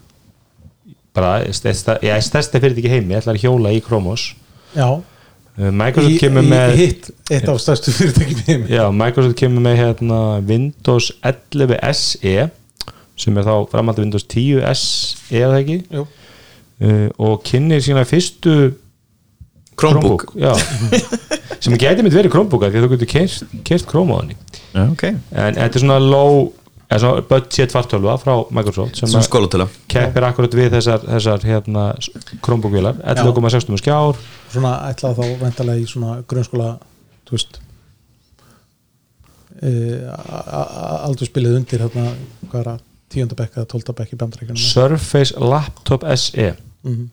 Bara, 1.16 1.32
stærsta, 1.52 1.98
já, 2.06 2.14
stærsta 2.24 2.60
fyrir 2.64 2.78
ekki 2.80 2.92
heimi, 2.92 3.12
ég 3.12 3.20
ætla 3.20 3.34
að 3.36 3.42
hjóla 3.44 3.74
í 3.76 3.82
Chromos. 3.84 4.30
Já, 4.72 4.88
uh, 4.96 5.72
Microsoft 5.76 6.16
í, 6.16 6.20
kemur 6.22 6.46
í, 6.46 6.52
með 6.54 6.76
hitt 6.80 7.10
eitt 7.28 7.50
af 7.52 7.60
stærstu 7.60 7.92
fyrirtækjum 7.98 8.44
heimi. 8.48 8.72
Já, 8.72 8.86
Microsoft 8.96 9.36
kemur 9.42 9.66
með 9.66 9.82
hérna 9.82 10.22
Windows 10.48 11.12
11 11.28 11.76
SE 12.00 12.48
sem 13.20 13.38
er 13.38 13.46
þá 13.46 13.56
framhaldið 13.74 14.08
Windows 14.08 14.28
10 14.32 14.64
SE 14.80 15.42
eða 15.44 15.60
ekki? 15.60 15.82
Uh, 15.92 17.10
og 17.20 17.44
kynnir 17.46 17.84
sína 17.84 18.06
fyrstu 18.08 18.56
Chromebook, 19.82 20.32
já. 20.40 20.54
sem 21.62 21.76
gæti 21.80 22.04
mitt 22.06 22.16
verið 22.16 22.32
Chromebook 22.34 22.64
því 22.70 22.86
þú 22.86 22.90
getur 22.96 23.10
kert, 23.10 23.54
kert 23.68 23.88
Chrome 23.90 24.16
á 24.16 24.20
ok. 24.88 25.06
En 25.12 25.58
þetta 25.58 25.68
er 25.68 25.84
svona 25.84 26.00
low 26.00 26.52
eða 26.92 27.00
svona 27.00 27.24
budget 27.30 27.72
fartölva 27.72 28.18
frá 28.20 28.34
Microsoft 28.52 29.00
sem 29.00 29.08
sem 29.08 29.24
keppir 29.88 30.26
akkurat 30.28 30.54
við 30.60 30.74
þessar, 30.76 31.06
þessar 31.08 31.46
hérna, 31.48 31.86
Chromebook 32.44 32.74
vélar 32.76 33.00
11,6 33.16 33.78
skjár. 33.80 34.20
Svona 34.52 34.74
ætlað 34.92 35.16
þá 35.22 35.26
vendalega 35.46 35.80
í 35.80 35.88
svona 35.88 36.18
grunnskóla 36.28 36.74
þú 37.30 37.38
veist 37.38 37.60
uh, 39.64 41.06
aldur 41.08 41.30
spilið 41.30 41.58
undir 41.62 41.84
hérna, 41.86 42.08
hvað 42.50 42.60
er 42.64 42.72
að 42.76 42.84
tíundabekk 43.12 43.58
eða 43.60 43.70
tóltabekk 43.74 44.14
í 44.16 44.20
bandrækjunum 44.22 44.62
Surface 44.62 45.36
Laptop 45.40 46.06
SE 46.16 46.52
Mhm. 46.84 47.10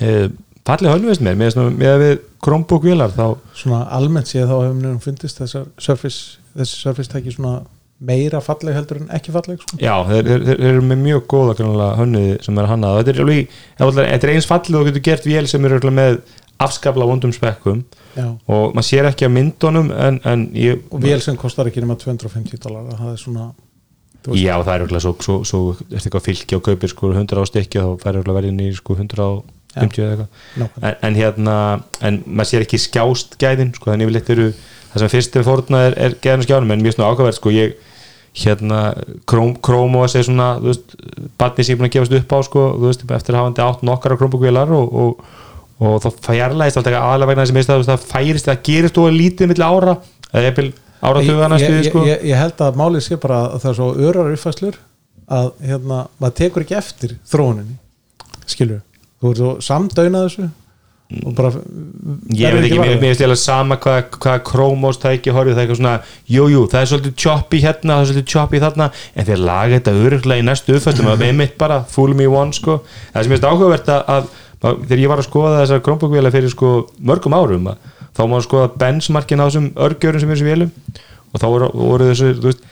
uh, 0.00 0.28
fallið 0.64 0.90
hölvist 0.94 1.20
mér. 1.20 1.34
Með, 1.36 1.50
svona- 1.52 1.76
með 1.76 1.90
að 1.94 2.02
við 2.04 2.18
Chromebook 2.44 2.82
vélar 2.86 3.10
þá 3.12 3.36
svona 3.54 3.82
almennt 3.92 4.26
séð 4.30 4.46
þá 4.48 4.54
hefur 4.62 4.74
mér 4.80 5.00
fundist 5.00 5.38
þessar 5.40 5.66
Surface, 5.78 6.38
þessi 6.56 6.78
Surface 6.82 7.10
tæki 7.12 7.34
svona 7.34 7.66
meira 8.04 8.40
falleg 8.44 8.76
heldur 8.76 9.02
en 9.02 9.10
ekki 9.16 9.34
falleg 9.34 9.60
sko. 9.62 9.78
Já, 9.80 9.94
þeir, 10.08 10.30
þeir, 10.30 10.46
þeir 10.48 10.70
eru 10.70 10.86
með 10.86 11.02
mjög 11.04 11.26
góða 11.30 11.58
grannlega 11.60 11.98
hönnuði 12.00 12.38
sem 12.44 12.58
er 12.60 12.70
hannað. 12.70 12.96
Þetta 13.00 13.14
er, 13.14 13.20
alveg, 13.24 14.08
þetta 14.10 14.26
er 14.28 14.32
eins 14.34 14.48
fallið 14.50 14.80
og 14.80 14.88
getur 14.90 15.06
gert 15.10 15.28
vél 15.28 15.44
sem 15.50 15.68
eru 15.68 15.92
með 15.94 16.18
afskapla 16.64 17.06
vondum 17.08 17.34
spekkum. 17.34 17.84
Já. 18.14 18.28
og 18.46 18.74
maður 18.76 18.86
sér 18.86 19.08
ekki 19.08 19.26
að 19.26 19.32
myndunum 19.34 19.88
en, 19.90 20.20
en 20.30 20.42
ég, 20.54 20.84
og 20.94 21.00
vél 21.02 21.18
sem 21.22 21.34
kostar 21.34 21.66
ekki 21.66 21.82
nema 21.82 21.96
250 21.98 22.60
dólar 22.62 22.92
það 22.94 23.08
er 23.10 23.16
svona 23.18 23.48
Já, 24.32 24.54
það 24.62 24.70
er 24.72 24.84
örugglega 24.84 25.04
svo, 25.04 25.12
svo, 25.20 25.34
svo 25.44 25.58
eftir 25.74 26.06
eitthvað 26.08 26.24
fylki 26.30 26.56
og 26.56 26.62
kaupir 26.64 26.88
sko 26.88 27.10
100 27.12 27.42
á 27.42 27.44
stykki 27.50 27.80
og 27.82 27.98
þá 27.98 28.04
fær 28.06 28.18
örugglega 28.20 28.38
verðin 28.38 28.62
í 28.64 28.68
sko 28.72 28.96
150 28.96 30.00
eða 30.00 30.14
eitthvað. 30.14 30.78
En, 30.78 30.94
en 30.94 31.18
hérna, 31.18 31.56
en 32.08 32.20
maður 32.24 32.50
sér 32.52 32.64
ekki 32.64 32.80
skjást 32.80 33.36
gæðin, 33.42 33.74
sko, 33.76 33.90
þannig 33.90 34.08
yfirleitt 34.08 34.32
eru 34.32 34.46
það 34.94 35.02
sem 35.02 35.12
fyrst 35.12 35.36
er 35.36 35.46
fórna 35.46 35.82
er, 35.88 35.98
er 35.98 36.16
gæðin 36.22 36.46
skjánum 36.46 36.72
en 36.74 36.86
er 36.86 36.94
svona 36.94 37.10
ákvæðverð, 37.12 37.38
sko, 37.40 37.52
ég 37.54 37.74
hérna, 38.34 38.80
Chrome, 39.30 39.54
Chrome 39.62 40.00
OS 40.02 40.16
er 40.18 40.26
svona 40.26 40.54
þú 40.58 40.70
veist, 40.72 40.94
batni 41.38 41.64
sem 41.64 41.74
ég 41.74 41.76
er 41.76 41.82
búin 41.82 41.90
að 41.90 41.96
gefast 41.96 42.16
upp 42.18 42.34
á, 42.34 42.38
sko 42.48 42.64
þú 42.74 42.88
veist, 42.88 43.04
eftir 43.16 43.38
hafandi 43.38 43.62
átt 43.62 43.84
nokkara 43.86 44.18
Chromebook-vélar 44.18 44.72
og, 44.74 44.96
og, 45.04 45.28
og 45.78 46.00
þá 46.02 46.08
fjarlægist 46.30 46.80
alltaf 46.80 46.96
aðalega 46.98 47.30
vegna 47.30 47.46
þess 47.46 47.70
að 47.74 47.84
það 47.92 48.08
færist 48.10 48.50
það 48.50 48.64
gerist 48.66 48.98
og 48.98 49.14
lítið 49.14 49.52
milli 49.52 49.68
ára 49.68 49.94
eða 50.32 50.48
jafnvel 50.48 50.72
áratugana 51.04 51.60
ég, 51.60 51.68
stuði 51.68 51.78
ég, 51.78 51.88
sko. 51.92 52.02
ég, 52.08 52.26
ég 52.32 52.40
held 52.40 52.64
að 52.66 52.80
málið 52.80 53.06
sé 53.06 53.20
bara 53.22 53.40
að 53.52 53.62
það 53.62 53.70
er 53.70 53.78
svo 53.78 53.88
örar 54.08 54.34
uppfæslur 54.34 54.80
að 55.38 55.48
hérna, 55.64 56.00
maður 56.20 56.36
tekur 56.40 56.66
ekki 56.66 56.78
eftir 56.80 57.16
þróuninni 57.30 57.78
skilur, 58.50 58.82
þú 59.22 59.30
ert 59.30 59.42
svo 59.42 59.52
samdöina 59.64 60.26
þessu 60.26 60.50
og 61.24 61.34
bara 61.38 61.50
ég 62.34 62.54
veit 62.54 62.64
ekki, 62.66 62.78
mér 62.80 62.98
finnst 63.02 63.20
ég 63.22 63.28
alveg 63.28 63.40
sama 63.40 63.76
hvað 63.80 64.16
hva 64.24 64.34
Chromos 64.48 64.98
tæki 65.02 65.32
horfið 65.34 65.54
það 65.54 65.60
er 65.60 65.64
eitthvað 65.64 65.80
svona, 65.80 65.94
jú, 66.34 66.46
jú, 66.52 66.62
það 66.72 66.80
er 66.84 66.90
svolítið 66.90 67.14
choppy 67.24 67.60
hérna, 67.64 67.96
það 67.98 68.02
er 68.04 68.10
svolítið 68.10 68.30
choppy 68.34 68.60
þarna 68.64 68.88
en 69.14 69.28
þeir 69.28 69.42
laga 69.48 69.78
þetta 69.78 69.94
öruglega 70.04 70.42
í 70.42 70.46
næstu 70.48 70.76
uppfæstum 70.78 71.10
að 71.14 71.24
við 71.24 71.34
mitt 71.40 71.56
bara, 71.60 71.80
fool 71.94 72.14
me 72.18 72.26
one 72.30 72.52
sko. 72.56 72.78
Það 73.14 73.26
sem 73.28 73.34
finnst 73.36 73.48
áhugavert 73.50 73.90
að, 73.94 74.04
að, 74.16 74.30
þegar 74.88 75.02
ég 75.04 75.12
var 75.14 75.22
að 75.22 75.28
skoða 75.30 75.58
þessar 75.62 75.82
Chromebook-vélar 75.86 76.34
fyrir 76.34 76.52
sko 76.54 76.72
mörgum 77.10 77.36
árum 77.38 77.70
að, 77.74 77.90
þá 78.14 78.22
má 78.30 78.38
skoða 78.44 78.70
benchmarkin 78.84 79.42
á 79.42 79.46
þessum 79.48 79.70
örgjörum 79.88 80.22
sem 80.24 80.30
er 80.30 80.38
þessum 80.38 80.50
vélum 80.52 80.74
og 81.34 81.42
þá 81.42 81.46
voru, 81.50 81.70
voru 81.74 82.10
þessu, 82.12 82.32
þú 82.38 82.50
veist 82.50 82.66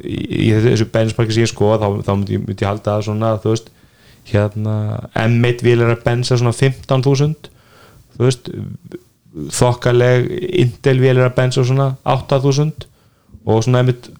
í, 0.00 0.16
í 0.46 0.48
þessu 0.56 0.86
benchmarki 0.94 1.36
sem 1.36 1.44
ég 1.46 1.52
skoða 1.52 1.78
þá, 1.82 1.88
þá 2.08 2.12
myndi, 2.16 2.36
ég- 2.38 2.46
myndi 2.48 2.66
halda 2.66 2.96
að 2.98 3.04
svona, 3.10 3.34
þú 3.42 3.52
veist 3.54 3.70
hérna, 4.28 4.74
M1 5.16 5.64
vél 5.64 5.84
er 5.84 5.94
að 5.94 6.04
bensa 6.04 6.38
svona 6.38 6.54
15.000 6.56 7.50
þú 8.16 8.26
veist 8.26 8.50
þokkaleg 9.56 10.28
Intel 10.60 10.98
vél 11.00 11.16
er 11.16 11.28
að 11.28 11.36
bensa 11.38 11.64
svona 11.66 11.92
8.000 12.04 12.86
og 13.46 13.62
svona 13.64 13.82
einmitt 13.82 14.10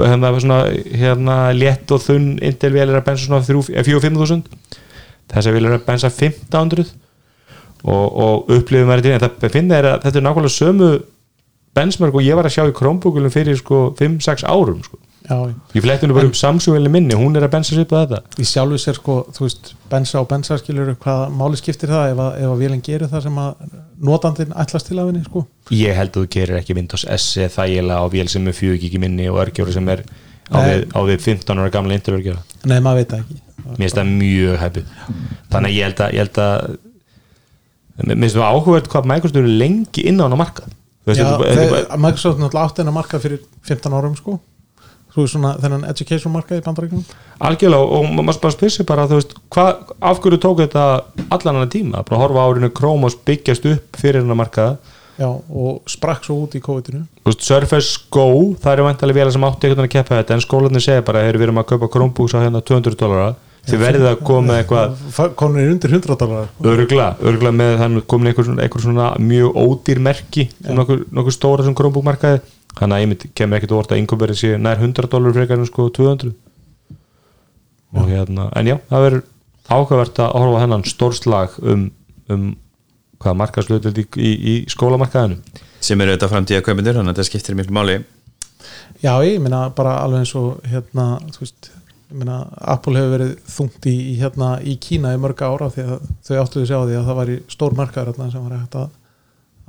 hérna, 0.00 0.32
svona, 0.40 0.62
hérna 0.92 1.36
létt 1.56 1.92
og 1.94 2.02
þunn 2.04 2.32
Intel 2.44 2.74
vél 2.74 2.88
er 2.88 2.98
að 2.98 3.06
bensa 3.08 3.28
svona 3.28 3.44
4-5.000 3.46 4.42
þess 5.30 5.46
að 5.46 5.56
vél 5.56 5.68
er 5.68 5.78
að 5.78 5.86
bensa 5.86 6.10
1500 6.10 6.90
og, 7.80 8.06
og 8.06 8.50
upplifum 8.52 8.90
verið 8.92 9.08
til 9.08 9.14
en 9.16 9.24
það 9.24 9.54
finna 9.54 9.78
er 9.78 9.88
að 9.94 10.02
þetta 10.04 10.20
er 10.20 10.26
nákvæmlega 10.26 10.56
sömu 10.56 10.90
benchmark 11.76 12.16
og 12.18 12.26
ég 12.26 12.36
var 12.36 12.48
að 12.48 12.56
sjá 12.56 12.64
í 12.66 12.74
Chromebookulum 12.76 13.32
fyrir 13.32 13.58
sko 13.58 13.90
5-6 13.98 14.44
árum 14.48 14.82
sko. 14.84 14.98
Já, 15.30 15.36
ég 15.76 15.84
fletti 15.84 16.08
nú 16.10 16.16
bara 16.16 16.28
um 16.28 16.34
Samsung-vélinni 16.36 16.92
minni 16.92 17.18
hún 17.18 17.38
er 17.38 17.46
að 17.46 17.52
bensa 17.54 17.76
sér 17.76 17.86
på 17.90 17.98
þetta. 18.00 18.20
Í 18.36 18.46
sjálfu 18.50 18.80
sér 18.82 18.98
sko, 18.98 19.18
þú 19.36 19.46
veist, 19.46 19.74
bensa 19.92 20.20
og 20.20 20.26
bensa 20.30 20.58
skilur 20.58 20.90
hvað 21.00 21.22
máli 21.38 21.60
skiptir 21.60 21.92
það 21.92 22.14
ef 22.14 22.24
að, 22.24 22.32
ef 22.40 22.54
að 22.54 22.64
vélinn 22.64 22.82
gerir 22.86 23.12
það 23.12 23.28
sem 23.28 23.38
að 23.44 23.68
notandinn 24.10 24.56
ætlast 24.64 24.90
til 24.90 24.98
af 24.98 25.10
henni 25.10 25.22
sko? 25.26 25.44
Ég 25.76 25.94
held 25.96 26.10
að 26.14 26.18
þú 26.18 26.32
gerir 26.34 26.58
ekki 26.58 26.76
Windows 26.78 27.06
SE 27.06 27.46
þægilega 27.54 28.02
á 28.02 28.06
vél 28.10 28.32
sem 28.32 28.50
er 28.50 28.58
4 28.58 28.82
gigi 28.82 29.00
minni 29.02 29.28
og 29.30 29.40
örgjóri 29.44 29.76
sem 29.76 29.88
er 29.92 30.04
á 30.50 30.58
við, 30.58 30.84
á 30.90 31.00
við 31.06 31.22
15 31.22 31.62
ára 31.62 31.72
gamla 31.72 31.96
interörgjóra 31.96 32.42
nei, 32.66 32.78
maður 32.82 33.00
veit 33.00 33.12
það 33.12 33.24
ekki. 33.24 33.38
Mér 33.70 33.80
finnst 33.84 33.98
það 33.98 34.12
mjög 34.16 34.60
hæpið 34.64 34.92
þannig 35.52 35.70
að 35.70 35.76
ég 35.76 35.86
held 35.86 36.02
að, 36.04 36.14
ég 36.16 36.24
held 36.24 36.40
að 36.44 38.10
mér 38.10 38.22
finnst 38.24 38.38
það 38.38 38.48
áhugavert 38.50 38.92
hvað 38.94 39.10
Microsoft 39.12 39.40
eru 39.40 39.56
lengi 39.62 40.06
inn 40.10 40.22
á 40.22 40.26
marka 40.34 40.66
Microsoft 41.06 42.40
náttúrulega 42.40 42.64
átti 42.66 42.82
hennar 42.82 42.96
markað 42.96 43.24
fyrir 43.26 43.44
15 43.68 43.96
árum 44.00 44.16
sko 44.18 44.38
þú 45.14 45.24
veist 45.24 45.34
svona 45.34 45.52
þennan 45.62 45.84
education 45.90 46.32
markað 46.34 46.60
í 46.60 46.64
bandaríkjum 46.68 47.04
algjörlega 47.48 47.98
og 47.98 48.06
ma- 48.14 48.22
maður 48.28 48.40
bara 48.44 48.54
spyrir 48.56 48.74
sig 48.76 48.86
bara 48.86 49.08
þú 49.10 49.18
veist, 49.20 49.34
hvað, 49.50 49.82
af 50.10 50.20
hverju 50.22 50.38
tók 50.44 50.62
þetta 50.64 50.84
allan 51.30 51.58
hana 51.60 51.70
tíma, 51.72 52.04
bara 52.08 52.20
horfa 52.22 52.46
árinu 52.46 52.70
Chromos 52.76 53.16
byggjast 53.26 53.66
upp 53.72 53.96
fyrir 54.00 54.22
hana 54.24 54.36
markaða 54.38 54.76
já, 55.20 55.28
og 55.28 55.82
sprakk 55.90 56.24
svo 56.24 56.38
út 56.46 56.54
í 56.56 56.60
COVID-inu. 56.64 57.02
Þú 57.20 57.28
veist, 57.28 57.42
Surface 57.44 57.98
Go, 58.10 58.54
það 58.62 58.72
eru 58.72 58.86
vantilega 58.86 59.18
vélar 59.20 59.34
sem 59.34 59.44
átti 59.44 59.68
veginn 59.68 59.84
að 59.84 59.90
keppa 59.92 60.16
þetta 60.22 60.36
en 60.38 60.40
skólanir 60.46 60.80
segja 60.80 61.02
bara, 61.04 61.26
hey, 61.26 61.34
við 61.36 61.48
erum 61.50 61.58
að 61.60 61.66
kaupa 61.74 61.90
Chromebooks 61.92 62.32
á 62.32 62.40
hérna 62.40 62.62
200 62.64 62.96
dólara 62.96 63.34
þið 63.70 63.82
verðið 63.84 64.06
að 64.10 64.22
koma 64.30 64.56
eitthvað 64.60 65.34
konur 65.40 65.60
er 65.62 65.72
undir 65.74 65.94
100 65.96 66.16
dólar 66.20 66.48
örgla, 66.74 67.08
örgla 67.30 67.52
með 67.54 67.74
þannig 67.84 68.06
komin 68.10 68.30
einhver, 68.32 68.46
svona- 68.48 68.62
einhver 68.66 68.84
svona 68.84 69.08
mjög 69.18 69.58
ódýr 69.64 70.00
merki 70.06 70.48
sem 70.64 70.76
nokkur, 70.78 71.04
nokkur 71.12 71.36
stóra 71.36 71.64
sem 71.66 71.74
Chromebook 71.78 72.04
markaði 72.06 72.40
þannig 72.78 72.96
að 72.96 73.02
ég 73.04 73.10
mynd, 73.12 73.26
kemur 73.34 73.58
ekkert 73.58 73.74
óvart 73.76 73.92
að 73.94 74.02
innkomverið 74.02 74.40
sé 74.42 74.52
nær 74.58 74.78
100 74.82 75.10
dólar 75.10 75.34
frekar 75.36 75.58
en 75.58 75.66
sko 75.70 75.88
200 75.90 76.32
og 77.90 78.06
hérna, 78.06 78.46
en 78.54 78.68
já, 78.70 78.76
það 78.90 79.04
verður 79.06 79.22
ákveðvert 79.70 80.20
að 80.22 80.34
horfa 80.38 80.58
á 80.58 80.62
þennan 80.64 80.84
stórslag 80.86 81.56
um, 81.62 81.82
um 82.30 82.44
hvaða 83.20 83.38
markaðslöðvöld 83.42 83.98
í, 84.00 84.04
í, 84.16 84.30
í 84.52 84.54
skólamarkaðinu 84.70 85.40
sem 85.82 86.00
eru 86.00 86.14
þetta 86.14 86.28
framtíða 86.30 86.62
kaupendur 86.66 86.96
þannig 87.00 87.12
að 87.12 87.18
þetta 87.18 87.28
skiptir 87.30 87.56
miklu 87.58 87.72
máli. 87.76 87.94
Já, 89.00 89.14
ég 89.24 89.38
meina 89.40 89.62
bara 89.72 89.94
alveg 90.04 90.22
eins 90.26 90.32
og 90.36 90.58
hérna, 90.68 91.06
þú 91.32 91.42
veist 91.42 91.70
meina, 92.12 92.38
Apple 92.74 92.98
hefur 92.98 93.12
verið 93.16 93.32
þungt 93.54 93.86
í, 93.90 93.94
í 94.12 94.14
hérna 94.20 94.50
í 94.62 94.76
Kína 94.82 95.14
í 95.14 95.20
mörg 95.22 95.42
ára 95.46 95.70
því 95.72 95.84
að 95.86 96.08
þau 96.26 96.34
áttuðu 96.42 96.66
sig 96.66 96.76
á 96.76 96.82
því 96.86 96.96
að 96.98 97.06
það 97.10 97.18
var 97.20 97.30
í 97.30 97.38
stór 97.54 97.76
markaður 97.78 98.12
þarna 98.14 98.32
sem 98.32 98.48
var 98.48 98.58
hægt 98.58 98.76
að, 98.80 98.90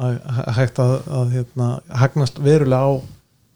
að 0.01 0.51
hægt 0.57 0.81
að, 0.81 0.93
að 1.21 1.35
hérna, 1.37 1.69
hagnast 2.03 2.41
verulega 2.41 2.81
á 2.81 2.91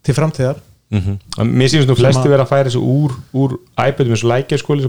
til 0.06 0.14
framtíðar. 0.14 0.62
Mm 0.86 1.00
-hmm. 1.02 1.48
Mér 1.50 1.68
sýnst 1.68 1.88
nú 1.90 1.96
flesti 1.98 2.22
Sem 2.22 2.32
að- 2.32 2.40
að 2.40 2.50
færa 2.52 2.68
þessu 2.68 2.82
úr, 2.82 3.12
úr 3.34 3.56
iPadum 3.74 4.12
eins 4.14 4.22
og 4.22 4.30
lækjaskóli 4.30 4.86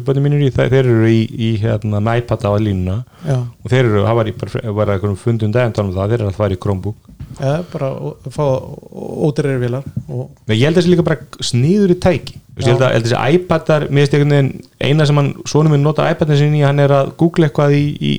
þeir, 0.54 0.74
eru 0.86 1.08
í, 1.10 1.26
í 1.26 1.58
hérna, 1.58 1.98
iPad 2.18 2.46
á 2.46 2.50
að 2.54 2.64
línuna. 2.68 3.04
Já, 3.26 3.38
og 3.42 3.72
þeir 3.72 3.86
eru, 3.86 4.04
það 4.06 4.16
var, 4.16 4.28
í, 4.28 4.34
bara, 4.38 4.94
eitthvað 4.94 5.16
fundum 5.18 5.52
daginn 5.52 5.74
talum 5.74 5.90
um 5.90 5.98
það, 5.98 6.10
þeir 6.10 6.22
eru 6.22 6.30
að 6.30 6.38
færa 6.38 6.54
í 6.54 6.62
Chromebook 6.62 6.96
eða 7.38 7.58
bara 7.72 7.90
að 7.94 8.34
fá 8.34 8.44
ódreirir 9.28 9.62
vilar 9.62 9.86
ég 10.50 10.64
held 10.66 10.74
að 10.74 10.80
þessi 10.82 10.94
líka 10.94 11.06
bara 11.08 11.46
sníður 11.46 11.94
í 11.94 11.98
tæki 12.02 12.38
ég 12.58 12.70
held 12.72 12.86
að, 12.86 12.98
þessi 13.06 13.38
iPadar 13.38 13.88
eina 14.82 15.06
sem 15.06 15.20
hann 15.20 15.34
svona 15.46 15.72
minn 15.74 15.86
nota 15.86 16.08
iPadin 16.10 16.40
sinni, 16.40 16.64
hann 16.66 16.82
er 16.82 16.94
að 16.94 17.14
googla 17.20 17.50
eitthvað 17.50 17.78
í, 17.78 17.86
í 18.02 18.14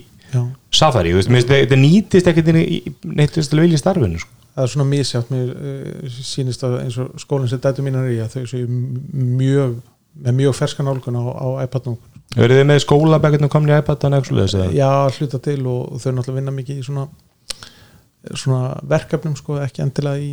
Safari, 0.75 1.15
þetta 1.17 1.79
nýtist 1.81 2.29
ekkert 2.29 2.51
inn 2.53 2.61
í 2.61 2.81
neitt 3.09 3.33
til 3.35 3.63
vilja 3.63 3.81
starfinu 3.81 4.21
sko. 4.21 4.35
það 4.55 4.65
er 4.65 4.73
svona 4.75 4.89
misjátt 4.91 5.31
mér 5.33 5.55
uh, 5.55 6.19
sýnist 6.21 6.65
að 6.67 6.81
eins 6.83 6.99
og 7.01 7.15
skólinn 7.23 7.51
sem 7.51 7.63
dætu 7.63 7.85
mínar 7.87 8.11
í 8.13 8.19
að 8.23 8.37
þau 8.37 8.51
séu 8.51 8.67
mjög 8.69 9.79
með 10.19 10.39
mjög 10.43 10.57
ferskan 10.59 10.91
álgun 10.91 11.19
á, 11.19 11.25
á 11.25 11.47
iPad-num 11.65 11.99
Verið 12.37 12.59
þið 12.61 12.67
með 12.69 12.83
skólabækirnum 12.85 13.51
komin 13.51 13.73
í 13.73 13.79
iPadan 13.81 14.19
eitthvað 14.19 14.53
eða? 14.59 14.67
já, 14.77 14.91
hluta 15.17 15.39
til 15.41 15.63
og 15.65 15.97
þau 16.03 16.11
náttúrulega 16.13 16.37
vinna 16.37 16.53
mikið 16.59 16.83
í 16.83 16.85
svona 16.85 17.07
svona 18.35 18.77
verkefnum 18.89 19.37
sko, 19.39 19.59
ekki 19.63 19.83
endilega 19.85 20.19
í, 20.23 20.33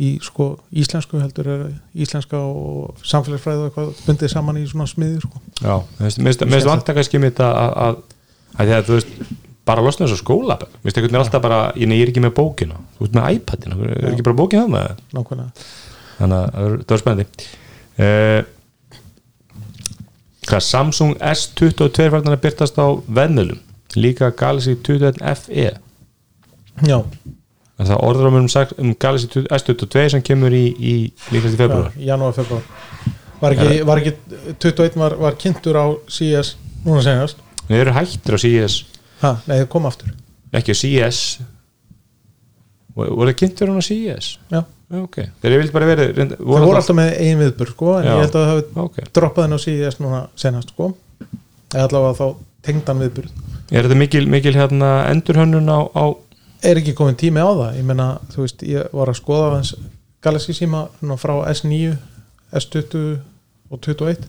í 0.00 0.08
sko, 0.24 0.52
íslensku 0.72 1.20
heldur 1.22 1.50
er 1.52 1.66
íslenska 1.94 2.40
og 2.40 2.96
samfélagsfræði 3.06 3.62
og 3.64 3.68
eitthvað 3.70 4.02
bundið 4.06 4.32
saman 4.32 4.58
í 4.60 4.64
svona 4.70 4.88
smiði 4.90 5.20
sko. 5.24 5.42
Já, 5.60 5.76
mér 5.98 6.08
finnst- 6.08 6.20
mér 6.20 6.32
finnst 6.32 6.44
mér 6.46 6.56
finnst 6.56 6.70
vant 6.72 6.90
að 6.92 6.98
kannski 7.00 7.22
mitt 7.22 7.40
að, 7.44 8.00
þú 8.88 8.96
veist 8.98 9.14
bara 9.70 9.82
losna 9.84 10.06
þessu 10.08 10.18
skóla 10.22 10.56
mér 10.58 10.80
finnst 10.82 10.96
einhvern 10.98 11.10
veginn 11.12 11.22
alltaf 11.24 11.42
bara, 11.44 11.60
ég, 11.76 11.92
er 11.94 12.10
ekki 12.10 12.24
með 12.24 12.34
bókina. 12.40 12.78
Þú 12.96 13.06
veist 13.06 13.18
með 13.18 13.36
iPadina, 13.36 13.76
er 13.90 14.08
ekki 14.14 14.26
bara 14.26 14.40
bókin 14.40 14.64
það 14.64 14.72
með 14.74 15.04
nákvæmlega. 15.18 15.68
Þannig 16.20 16.38
að 16.38 16.48
það 16.54 16.80
það 16.80 16.94
var 16.96 17.02
spennandi. 17.04 17.50
Uh, 18.00 18.40
hvað 20.50 20.64
Samsung 20.66 21.14
S22 21.20 22.08
farnar 22.10 22.36
að 22.38 22.42
byrtast 22.46 22.80
á 22.80 22.86
veðnölum 23.06 23.60
líka 24.00 24.30
Galaxy 24.38 24.74
21 24.86 25.20
FE 25.44 25.68
já, 26.86 26.98
það 27.80 27.94
orður 28.06 28.30
um, 28.30 28.38
um 28.40 28.94
Galaxy 29.00 29.30
20 29.32 29.50
S22 29.58 30.06
sem 30.14 30.24
kemur 30.26 30.54
í, 30.56 30.64
í 30.76 30.94
líkast 31.34 31.56
í 31.56 31.60
februar 31.60 31.92
já 31.96 32.12
janúar, 32.12 32.34
februar 32.36 32.64
var 33.40 33.56
ekki, 33.56 33.78
var 33.88 34.02
ekki 34.02 34.16
21 34.60 34.98
var, 35.00 35.16
var 35.20 35.38
kynntur 35.40 35.80
á 35.80 35.86
CS 36.08 36.56
núna 36.84 37.04
senast? 37.04 37.40
Þeir 37.68 37.84
eru 37.84 37.94
hættir 37.96 38.36
á 38.36 38.38
CS 38.40 38.82
ha, 39.20 39.36
nei, 39.46 39.60
þau 39.62 39.70
kom 39.76 39.88
aftur. 39.88 40.12
Ekki 40.56 40.74
á 40.74 40.80
CS 40.80 41.22
voru 42.96 43.16
voru 43.16 43.32
það 43.32 43.40
kynntur 43.44 43.72
hún 43.72 43.80
á 43.80 43.84
CS? 43.86 44.36
já. 44.50 44.62
Já, 44.90 44.98
ok, 45.04 45.16
þeir 45.38 45.60
vilt 45.60 45.70
bara 45.74 45.86
verið 45.86 46.08
reynda, 46.16 46.36
þau 46.40 46.48
voru 46.50 46.70
alltaf 46.74 46.96
með 46.98 47.12
ein 47.22 47.38
viðbur 47.38 47.68
sko, 47.70 47.90
en 48.00 48.08
Já. 48.08 48.10
ég 48.10 48.24
held 48.24 48.32
að 48.34 48.40
það 48.40 48.48
hafi 48.50 48.80
ok, 48.82 48.96
droppað 49.14 49.44
henn 49.46 49.54
á 49.54 49.60
CS 49.62 50.00
núna 50.02 50.22
senast 50.42 50.72
sko. 50.74 50.88
eða 51.70 51.84
allavega 51.84 52.16
þá 52.18 52.24
tengdan 52.66 53.02
viðbur 53.04 53.28
er 53.70 53.86
þetta 53.86 53.98
mikil, 54.00 54.24
mikil 54.26 54.54
hérna 54.56 54.88
endurhönnun 55.12 55.70
á, 55.70 55.78
á 55.94 56.04
er 56.62 56.80
ekki 56.80 56.94
komin 56.98 57.18
tími 57.18 57.40
á 57.42 57.48
það. 57.48 57.78
Ég 57.78 57.88
meina, 57.88 58.10
þú 58.34 58.44
veist, 58.44 58.62
ég 58.66 58.92
var 58.96 59.12
að 59.12 59.20
skoða 59.20 59.50
hans 59.56 59.74
Galaxy 60.20 60.52
síma 60.56 60.86
frá 61.20 61.34
S9 61.52 61.94
S20 62.60 63.18
og 63.70 63.80
21 63.80 64.28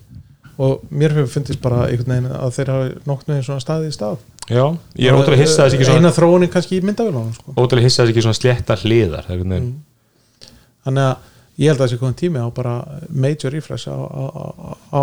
og 0.61 0.83
mér 0.93 1.15
hefur 1.15 1.31
fundist 1.39 1.61
bara 1.63 1.87
einhvern 1.87 2.11
veginn 2.13 2.35
að 2.37 2.53
þeir 2.57 2.71
hafi 2.71 2.91
nokt 3.09 3.27
með 3.27 3.41
svona 3.47 3.63
staði 3.63 3.89
í 3.89 3.95
stað. 3.95 4.19
Já, 4.51 4.65
ég 4.99 5.07
er 5.07 5.15
ótrúlega 5.15 5.45
hissa 5.45 5.65
þess 5.65 5.75
ekki 5.77 5.85
svona 5.87 6.01
eina 6.01 6.11
þróunin 6.15 6.51
kannski 6.51 6.79
í 6.79 6.83
myndavélunum 6.83 7.33
sko. 7.35 7.53
ótrúlega 7.55 7.87
hissa 7.87 8.03
þess 8.03 8.13
ekki 8.13 8.23
svona 8.25 8.39
slétta 8.39 8.77
hliðar 8.81 9.27
það 9.27 9.35
er 9.35 9.41
veginn 9.41 9.67
þannig 10.85 11.05
að 11.05 11.61
ég 11.61 11.69
held 11.69 11.77
að 11.77 11.83
það 11.83 11.91
sé 11.91 11.99
komin 12.01 12.17
tími 12.21 12.41
á 12.41 12.47
bara 12.57 12.73
major 13.09 13.53
refresh 13.53 13.87
á, 13.87 13.95
á, 13.95 14.23
á, 14.27 14.45
á 14.91 15.01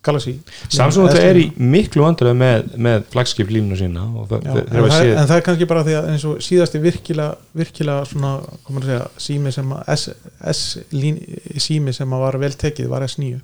Galaxy. 0.00 0.32
Samsung 0.72 1.04
S9. 1.04 1.12
þetta 1.12 1.28
er 1.28 1.38
í 1.42 1.46
miklu 1.60 2.04
vandröð 2.06 2.36
með, 2.40 2.68
með 2.80 3.02
flagskip 3.12 3.50
línu 3.52 3.76
sína 3.76 4.06
og 4.16 4.30
það, 4.30 4.46
Já, 4.46 4.52
en, 4.62 4.70
það, 4.70 4.94
séð 4.94 5.10
en 5.12 5.26
það 5.28 5.34
er 5.36 5.42
kannski 5.48 5.66
bara 5.68 5.82
því 5.84 5.96
að 5.98 6.06
eins 6.14 6.24
og 6.30 6.38
síðasti 6.46 6.80
virkilega, 6.80 7.34
virkilega 7.60 8.06
svona, 8.08 8.30
komur 8.64 8.86
að 8.86 8.92
segja, 8.94 9.08
sími 9.26 9.52
sem 9.52 9.74
að 9.76 9.90
S, 9.96 10.06
S 10.54 10.62
lín, 10.94 11.18
sími 11.60 11.92
sem 11.96 12.16
að 12.16 12.24
var 12.24 12.38
vel 12.40 12.52
tekið 12.62 12.88
var 12.92 13.04
S9 13.04 13.42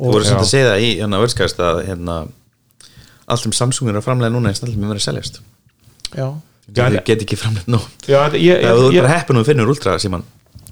Þú 0.00 0.12
voru 0.12 0.28
sem 0.28 0.40
að 0.40 0.48
segja 0.48 0.68
það 0.70 0.84
í 0.84 0.90
hérna 0.98 1.22
vörskast 1.24 1.64
að 1.64 1.80
hérna 1.88 2.18
allt 3.30 3.44
sem 3.44 3.56
Samsung 3.56 3.90
er 3.92 3.98
að 4.00 4.06
framlega 4.06 4.32
núna 4.34 4.52
er 4.52 4.60
allir 4.64 4.76
með 4.80 4.94
verið 4.94 5.02
að 5.02 5.06
seljast. 5.06 5.40
Já, 6.16 6.28
en- 6.84 7.00
get 7.04 7.24
ekki 7.24 7.36
framlega 7.38 7.68
nóg. 7.68 7.84
Ég, 8.08 8.60
er 8.60 8.76
bara 8.76 9.12
heppin 9.12 9.40
og 9.40 9.48
finnur 9.48 9.72
ultra 9.72 9.96
síman 10.02 10.24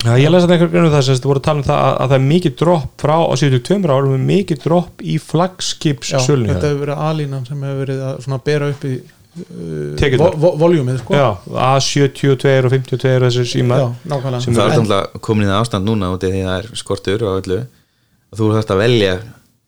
Já, 0.07 0.13
ég 0.23 0.31
lesa 0.31 0.47
þetta 0.47 0.55
einhver 0.57 0.71
grunn 0.73 0.91
það 0.93 1.05
sem 1.09 1.17
þetta 1.19 1.29
voru 1.33 1.41
að 1.41 1.47
tala 1.49 1.59
um 1.63 1.67
það 1.67 1.79
að, 1.85 1.95
að 2.05 2.11
það 2.13 2.17
er 2.19 2.27
mikið 2.33 2.53
dropp 2.61 3.03
frá 3.03 3.15
á 3.19 3.35
72 3.41 3.93
árum 3.95 4.13
er 4.15 4.27
mikið 4.29 4.61
dropp 4.65 5.03
í 5.03 5.17
sölunni 5.19 6.53
þetta 6.53 6.69
hefur 6.71 6.83
verið 6.85 7.01
alínan 7.09 7.47
sem 7.49 7.63
hefur 7.67 7.81
verið 7.83 8.03
að 8.11 8.21
svona 8.27 8.39
bera 8.47 8.69
upp 8.73 8.85
í 8.87 8.93
uh, 8.99 10.19
vo- 10.23 10.31
vo- 10.45 10.53
voljúmið 10.63 11.01
sko. 11.03 11.17
Já, 11.19 11.27
A72 11.73 12.55
og 12.69 12.71
52 12.77 13.17
og 13.19 13.27
þessir 13.27 13.51
símar 13.51 13.83
Já, 13.83 13.89
nákvæmlega. 14.13 14.45
Sem 14.47 14.55
það 14.57 14.71
er 14.73 14.79
alltaf 14.85 15.19
komin 15.27 15.47
í 15.47 15.51
það 15.51 15.65
ástand 15.67 15.91
núna 15.91 16.13
út 16.15 16.23
í 16.27 16.31
því 16.33 16.41
að 16.45 16.49
það 16.53 16.63
er 16.63 16.71
skortur 16.83 17.27
og 17.29 17.43
öllu. 17.43 17.59
Og 18.29 18.39
þú 18.41 18.49
þarfst 18.55 18.73
að 18.75 18.83
velja 18.85 19.13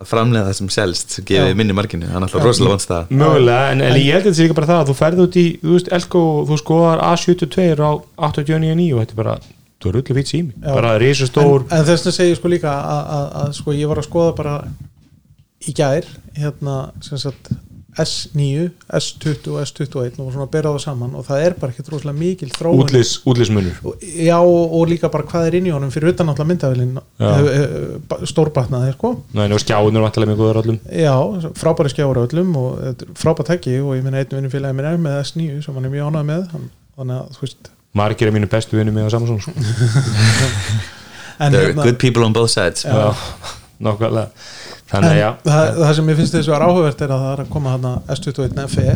að 0.00 0.08
framlega 0.08 0.46
það 0.48 0.56
sem 0.60 0.68
selst 0.72 1.14
sem 1.18 1.24
gefið 1.28 1.56
minni 1.60 1.74
marginu, 1.76 2.06
það 2.08 2.16
er 2.16 2.24
alltaf 2.24 2.44
rosalega 2.46 2.72
vant 2.76 2.86
það 2.88 3.10
Mögulega, 3.20 3.64
en, 3.74 3.82
en 3.84 3.96
ég 4.00 4.14
held 4.16 4.24
þetta 4.24 4.38
sé 4.38 4.46
líka 4.46 4.56
bara 4.56 4.68
það 4.70 4.78
að 4.80 4.90
þú 4.90 4.94
ferð 5.00 5.22
út 5.26 5.36
í, 5.36 5.46
þú 5.60 5.74
veist, 5.74 5.90
Elko 5.98 6.22
þú 6.48 6.58
skoðar 6.62 7.02
A72 7.10 7.66
á 7.84 7.90
89.9 8.30 8.86
og 8.94 9.02
þetta 9.02 9.12
er 9.16 9.18
bara, 9.20 9.34
þú 9.80 9.90
er 9.90 9.98
öllu 10.02 10.18
fýtt 10.18 10.34
sími. 10.34 10.54
Já. 10.60 10.74
bara 10.74 10.98
risastór. 11.00 11.66
En, 11.70 11.78
en 11.78 11.88
þess 11.88 12.10
að 12.10 12.18
segja 12.20 12.38
sko 12.38 12.52
líka 12.52 12.76
að, 12.76 13.02
að, 13.16 13.26
að 13.42 13.56
sko 13.60 13.76
ég 13.78 13.90
var 13.90 14.02
að 14.02 14.08
skoða 14.10 14.36
bara 14.38 14.54
í 15.60 15.74
gær 15.76 16.06
hérna 16.36 16.76
sagt 17.04 17.52
S9, 17.98 18.68
S20 18.94 19.48
og 19.50 19.64
S21 19.64 20.20
og 20.22 20.28
svona 20.30 20.44
að 20.46 20.52
bera 20.52 20.70
það 20.70 20.82
saman 20.84 21.14
og 21.18 21.24
það 21.26 21.42
er 21.42 21.56
bara 21.58 21.74
ekkert 21.74 21.88
rosalega 21.90 22.18
mikil 22.20 22.50
þróun. 22.54 22.82
Útlis, 22.84 23.10
útlismunur 23.26 23.80
Já 24.14 24.36
og, 24.38 24.76
og 24.78 24.84
líka 24.92 25.10
bara 25.12 25.26
hvað 25.26 25.48
er 25.48 25.56
inn 25.58 25.66
í 25.66 25.72
honum 25.74 25.90
fyrir 25.92 26.12
utan 26.14 26.30
náttúrulega 26.30 26.52
myndavælin 26.52 26.94
Já. 27.18 28.28
stórbatnaði 28.30 28.94
sko. 28.94 29.12
Nei, 29.34 29.48
og 29.50 29.62
skjáðunur 29.64 30.06
vantilega 30.06 30.32
mjög 30.32 30.42
góður 30.44 30.62
öllum. 30.62 30.78
Já, 31.02 31.16
frábæri 31.58 31.92
skjára 31.92 32.24
öllum 32.28 32.54
og 32.62 32.86
er 32.92 33.04
frábært 33.18 33.50
tæki 33.50 33.80
og 33.82 33.96
ég 33.98 34.06
minna 34.06 34.22
einn 34.22 34.32
vinnum 34.36 34.54
félagi 34.54 34.78
minn 34.78 34.90
er 34.92 35.02
með 35.02 35.20
S9 35.26 35.60
sem 35.66 35.76
hann 35.76 35.90
er 35.90 35.94
mjög 35.96 36.14
ánægð 36.14 36.30
með 36.30 36.48
þannig 36.54 37.18
að 37.18 37.36
þú 37.36 37.46
veist 37.48 37.74
margir 37.96 38.30
af 38.30 38.36
mínu 38.36 38.48
bestu 38.50 38.78
vinnu 38.78 38.94
með 38.94 39.08
á 39.08 39.10
Samsung 39.16 39.40
sko. 39.42 39.52
there 41.50 41.70
are 41.70 41.72
good 41.74 41.98
people 41.98 42.24
on 42.24 42.32
both 42.36 42.50
sides. 42.52 42.84
Já, 42.84 43.14
nákvæmlega. 43.84 44.28
Þannig 44.90 45.06
en 45.06 45.14
að 45.14 45.20
já, 45.20 45.30
það, 45.46 45.66
það 45.80 45.94
sem 45.96 46.08
ég 46.10 46.20
finnst 46.20 46.34
þessu 46.34 46.54
að 46.54 46.64
áhugavert 46.66 47.02
er 47.06 47.12
að 47.14 47.24
það 47.24 47.32
er 47.34 47.42
að 47.44 47.50
koma 47.54 47.74
hann 47.76 47.90
S21 48.10 48.64
FE 48.72 48.86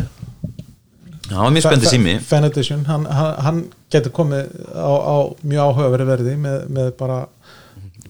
það 1.25 1.39
var 1.39 1.53
mjög 1.55 1.65
spennandi 1.65 1.91
sími. 1.91 2.15
Fan 2.21 2.47
Edition, 2.49 2.83
hann, 2.89 3.05
hann, 3.17 3.37
hann 3.45 3.61
getur 3.93 4.13
komið 4.13 4.51
á, 4.75 4.91
á 4.91 5.15
mjög 5.41 5.69
áhugaverði 5.71 6.09
verði 6.11 6.35
með, 6.43 6.67
með 6.75 6.91
bara 6.99 7.21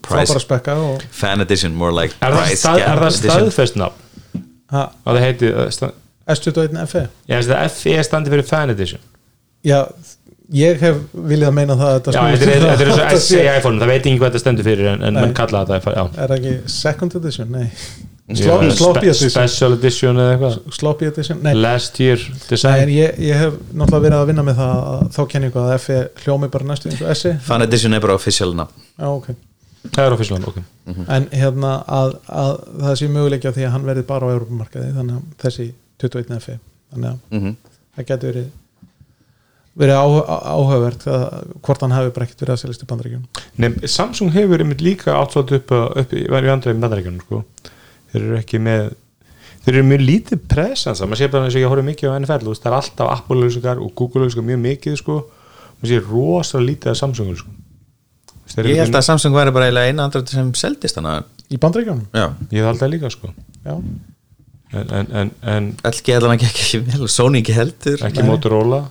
Price. 0.06 0.26
frábæra 0.34 0.42
spekka 0.44 0.76
og 0.82 1.06
fan 1.16 1.42
edition, 1.42 1.74
more 1.78 1.94
like 1.96 2.18
er 2.22 2.34
það, 2.34 2.42
price 2.44 2.60
stað, 2.62 2.82
er 2.82 3.00
það 3.00 3.08
edition. 3.08 3.32
staðfest 3.32 3.80
nafn? 3.82 4.44
ha, 4.74 4.84
að 5.06 5.18
það 5.18 5.24
heiti 5.26 5.52
uh, 5.52 5.62
stað, 5.74 5.96
S21 6.36 6.82
FE 6.92 7.04
ég 7.32 7.40
veist 7.40 7.54
að 7.56 7.72
FE 7.80 8.04
standi 8.10 8.34
fyrir 8.34 8.48
Fan 8.50 8.74
Edition. 8.74 9.02
Já, 9.66 9.80
ég 10.54 10.82
hef 10.82 10.98
viljað 11.14 11.52
að 11.52 11.56
meina 11.58 11.78
það 11.80 11.94
að 11.96 12.18
já, 12.18 12.20
þetta 12.26 12.50
er, 12.52 12.66
þetta 12.66 12.84
er 12.86 12.92
eins 12.92 13.00
og 13.06 13.16
S 13.22 13.30
í 13.34 13.40
iPhone 13.44 13.80
það 13.82 13.92
veit 13.94 14.02
ekki 14.02 14.18
hvað 14.20 14.30
þetta 14.30 14.44
stendur 14.44 14.68
fyrir 14.68 14.92
en, 14.92 15.06
en 15.06 15.16
Nei. 15.16 15.22
mann 15.22 15.38
kalla 15.38 15.64
þetta 15.66 15.96
já. 15.96 16.04
Er 16.06 16.34
það 16.34 16.36
ekki 16.40 16.76
second 16.76 17.18
edition? 17.22 17.56
Nei. 17.56 17.66
Já, 18.26 18.36
Slop, 18.36 18.64
Sloppy 18.74 19.00
spe- 19.00 19.10
edition. 19.10 19.30
Special 19.30 19.74
Edition 19.78 20.18
eða 20.18 20.30
eitthvað. 20.34 20.54
Sloppy 20.74 21.06
edition? 21.06 21.42
Nei, 21.46 21.52
Last 21.54 22.00
Year 22.02 22.18
Nei, 22.18 22.32
en 22.34 22.48
Design 22.50 22.90
ég, 22.90 23.20
ég 23.22 23.38
hef 23.38 23.60
náttúrulega 23.70 24.06
verið 24.08 24.18
að 24.18 24.32
vinna 24.32 24.46
með 24.48 24.62
það 24.62 24.80
að 24.94 25.04
þá 25.14 25.20
kenni 25.34 25.50
ég 25.50 25.60
að 25.62 25.74
FE 25.84 25.98
hljómi 26.24 26.50
bara 26.56 26.70
næstu 26.72 26.90
eins 26.90 27.04
og 27.04 27.20
SE 27.20 27.36
fan 27.46 27.66
edition 27.66 27.94
er 27.94 28.02
bara 28.02 28.18
official 28.18 28.56
nafn. 28.58 28.88
Já, 28.98 29.06
ok. 29.12 29.30
Það 29.86 30.02
er 30.08 30.16
official 30.18 30.42
ok. 30.42 30.58
En 31.06 31.30
hérna 31.38 31.76
að, 31.86 32.16
að 32.42 32.54
það 32.88 32.98
sé 33.02 33.12
möguleikja 33.14 33.54
því 33.54 33.68
að 33.68 33.74
hann 33.76 33.86
verði 33.92 34.08
bara 34.10 34.26
á 34.26 34.34
Európamarkaði 34.34 34.94
þannig 34.98 35.20
að 35.20 35.46
þessi 35.46 35.68
21 36.02 36.42
FE 36.42 36.58
þannig 36.58 37.12
að 37.12 37.20
mm 37.30 37.44
-hmm. 37.44 37.56
það 37.96 38.10
getur 38.10 38.32
verið 38.34 38.50
verið 39.76 39.98
áhu- 40.00 40.26
áhugavert 40.28 41.02
að, 41.12 41.24
hvort 41.66 41.82
hann 41.84 41.92
hefur 41.96 42.14
bara 42.16 42.26
ekkert 42.28 42.44
verið 42.46 42.54
að 42.56 42.62
seljast 42.64 42.84
í 42.86 42.90
bandaríkjum 42.92 43.24
Nei, 43.60 43.70
Samsung 43.92 44.32
hefur 44.36 44.64
einmitt 44.64 44.82
líka 44.86 45.16
átsvátt 45.20 45.52
upp, 45.58 45.72
upp 46.02 46.14
í 46.16 46.22
vandræðum 46.32 46.80
bandaríkjunum 46.86 47.26
sko. 47.26 47.42
þeir 48.14 48.22
eru 48.22 48.38
ekki 48.40 48.62
með 48.64 48.94
þeir 49.66 49.74
eru 49.80 49.84
mjög 49.90 50.06
lítið 50.08 50.42
presens 50.48 51.02
maður 51.04 51.20
sé 51.24 51.28
bara 51.34 51.50
eins 51.50 51.58
og 51.58 51.64
ég 51.66 51.70
horfði 51.74 51.88
mikið 51.92 52.08
á 52.08 52.18
NFL 52.22 52.56
það 52.56 52.70
er 52.72 52.78
alltaf 52.80 53.14
Apple-lausikar 53.20 53.82
og 53.84 53.92
Google-lausikar 54.00 54.48
mjög 54.48 54.64
mikið 54.64 54.98
sko. 55.04 55.20
maður 55.82 55.92
sé 55.92 56.02
rosalega 56.08 56.70
lítið 56.72 56.92
af 56.94 57.00
Samsung 57.04 57.36
sko. 57.36 57.50
Ég 58.62 58.78
held 58.80 58.96
að 58.96 59.02
Samsung 59.10 59.34
væri 59.36 59.52
bara 59.52 59.72
eina 59.90 60.06
andra 60.06 60.22
sem 60.30 60.54
seldist 60.56 60.98
að 61.02 61.24
Í 61.52 61.58
bandaríkjunum? 61.62 62.06
já, 62.14 62.30
ég 62.54 62.62
hef 62.62 62.70
alltaf 62.72 62.90
líka 62.94 63.10
sko. 63.12 63.30
Já, 63.66 63.76
LG 64.76 66.16
allan 66.18 66.36
ekki 66.36 66.48
ekki 66.50 66.82
vel 66.86 67.06
og 67.06 67.12
Sony 67.12 67.42
ekki 67.42 67.56
heldur. 67.56 68.02
Ekki 68.06 68.24
Nei. 68.24 68.30
Motorola 68.30 68.82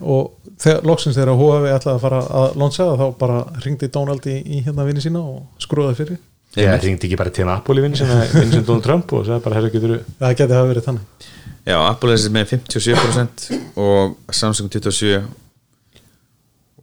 og 0.00 0.54
þegar, 0.58 0.82
loksins 0.88 1.18
þegar 1.18 1.38
Huawei 1.38 1.72
ætlaði 1.74 1.94
að 1.96 2.04
fara 2.06 2.22
að 2.42 2.58
lonsa 2.62 2.88
þá 2.98 3.06
bara 3.20 3.38
ringdi 3.64 3.90
Donald 3.94 4.26
í, 4.30 4.38
í 4.42 4.62
hérna 4.66 4.86
vinni 4.88 5.04
sína 5.04 5.22
og 5.22 5.62
skrúðaði 5.62 6.00
fyrir. 6.02 6.20
Ég 6.58 6.78
ringdi 6.82 7.06
ekki 7.08 7.18
bara 7.20 7.32
til 7.34 7.48
Apple 7.52 7.78
í 7.78 7.84
vinn 7.84 7.96
sem, 7.98 8.08
vinn 8.32 8.54
sem 8.54 8.64
Donald 8.64 8.86
Trump 8.86 9.12
og 9.14 9.26
sagði 9.26 9.44
bara 9.44 9.68
getur 9.74 9.98
Það 10.18 10.38
geti 10.40 10.56
hafa 10.56 10.70
verið 10.70 10.88
þannig. 10.88 11.28
Já, 11.68 11.76
Apple 11.84 12.14
er 12.16 12.30
með 12.32 12.54
57% 12.54 13.50
og 13.76 14.16
Samsung 14.32 14.72
27 14.72 15.18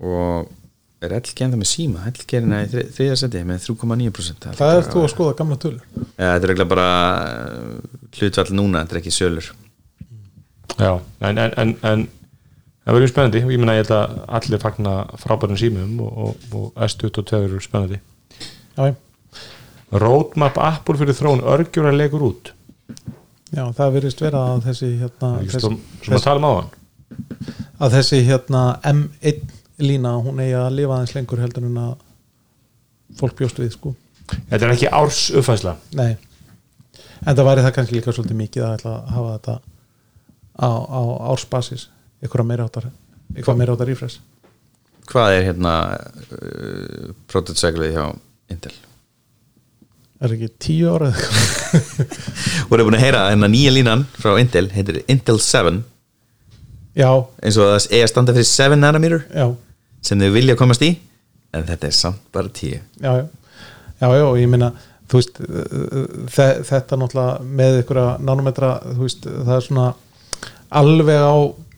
og 0.06 0.52
er 1.04 1.14
LG 1.20 1.42
enda 1.46 1.58
með 1.60 1.70
síma? 1.70 2.06
LG 2.10 2.24
er 2.38 2.42
hérna 2.46 2.60
í 2.64 2.70
þri- 2.72 2.86
þriðja 2.96 3.16
seti 3.22 3.42
með 3.46 3.64
3,9% 3.68 4.48
Það 4.60 4.76
er 4.80 4.88
þú 4.94 5.04
að 5.04 5.12
skoða 5.14 5.36
gamla 5.42 5.58
tölur. 5.62 5.84
Ja, 6.16 6.30
þetta 6.34 6.48
er 6.48 6.54
eiginlega 6.54 6.72
bara 6.72 6.88
uh, 7.22 8.02
hlutvall 8.20 8.56
núna, 8.56 8.84
þetta 8.86 8.96
er 8.96 9.02
ekki 9.02 9.14
sölur. 9.16 9.50
Já, 10.80 10.92
en, 11.30 11.38
en, 11.40 11.54
en, 11.62 11.74
en 11.92 12.06
það 12.86 12.98
verður 13.00 13.12
spennandi. 13.14 13.44
Ég 13.44 13.62
meina 13.62 13.76
ég 13.78 13.84
held 13.86 13.94
að 13.96 14.16
allir 14.40 14.64
fagna 14.64 14.96
frábærin 15.22 15.60
símum 15.62 16.00
og, 16.06 16.18
og, 16.30 16.48
og 16.62 16.86
S22 16.88 17.26
verður 17.46 17.66
spennandi. 17.68 18.02
Já, 18.76 18.90
já. 18.92 18.96
Roadmap 19.96 20.58
Apple 20.60 20.98
fyrir 21.00 21.16
þróun 21.16 21.44
örgjur 21.48 21.86
að 21.92 22.00
leikur 22.02 22.24
út. 22.32 22.50
Já 23.56 23.68
það 23.78 23.94
verðist 24.00 24.24
vera 24.26 24.40
að 24.56 24.66
þessi 24.66 24.88
hérna, 25.00 25.30
svo, 25.54 25.70
að 26.12 26.24
tala 26.26 26.42
um 26.42 26.48
á 26.50 26.52
hann 26.58 26.74
að 27.86 27.94
þessi 27.94 28.18
hérna 28.26 28.62
M1 28.90 29.44
lína 29.82 30.16
hún 30.24 30.40
eigi 30.44 30.56
að 30.60 30.76
lifa 30.80 30.98
aðeins 30.98 31.16
lengur 31.16 31.42
heldur 31.44 31.68
en 31.68 31.80
að 31.82 31.96
fólk 33.20 33.36
bjóst 33.40 33.60
við 33.62 33.74
sko. 33.76 33.94
Þetta 34.50 34.62
er 34.66 34.74
ekki 34.74 34.90
árs 34.90 35.20
uppfæsla 35.38 35.76
Nei, 35.94 36.16
en 37.22 37.36
það 37.36 37.48
væri 37.50 37.66
það 37.66 37.76
kannski 37.76 37.98
líka 37.98 38.14
svolítið 38.16 38.40
mikið 38.40 38.66
að 38.66 38.78
ætla 38.80 38.94
að 38.96 39.12
hafa 39.16 39.34
þetta 39.36 39.58
á, 40.56 40.70
á 40.72 41.02
ársbasis. 41.34 41.90
Ykkur 42.26 42.46
meira 42.48 42.66
áttar 42.66 42.90
ykkur 43.36 43.60
meira 43.60 43.76
áttar 43.76 43.92
refresh. 43.92 44.24
Hvað 45.06 45.38
er 45.38 45.48
hérna 45.52 45.74
uh, 45.94 47.14
prototype-cyclið 47.30 47.94
hjá 47.94 48.06
Intel? 48.50 48.74
Er 50.24 50.32
ekki 50.34 50.50
tíu 50.64 50.94
ára 50.96 51.12
eða 51.12 51.20
eitthvað? 51.20 52.16
voru 52.70 52.88
búin 52.88 52.98
að 52.98 53.04
heyra 53.04 53.28
hérna 53.30 53.50
nýja 53.52 53.74
línan 53.76 54.06
frá 54.16 54.34
Intel 54.42 54.70
heitir 54.74 55.04
Intel 55.12 55.38
7 55.44 55.84
já, 56.96 57.10
eins 57.44 57.60
og 57.60 57.68
það 57.68 57.88
er 57.98 58.06
að 58.06 58.12
standa 58.12 58.36
fyrir 58.36 58.50
7 58.50 58.80
nanometer? 58.80 59.26
Já, 59.30 59.48
sem 60.06 60.22
þau 60.22 60.32
vilja 60.36 60.58
komast 60.60 60.86
í 60.86 60.94
en 61.56 61.66
þetta 61.68 61.90
er 61.90 61.96
samt 61.96 62.22
bara 62.36 62.52
10 62.52 62.76
já, 62.76 62.80
já 63.02 63.26
já, 64.00 64.08
já, 64.12 64.26
og 64.26 64.40
ég 64.40 64.50
minna 64.52 64.72
þú 65.10 65.22
veist, 65.22 65.40
þe 66.34 66.48
þetta 66.66 66.98
náttúrulega 67.00 67.56
með 67.60 67.80
ykkur 67.84 68.02
nanometra, 68.26 68.72
þú 68.96 69.06
veist, 69.06 69.28
það 69.30 69.54
er 69.58 69.66
svona 69.68 69.86
alveg 70.82 71.22
á 71.22 71.36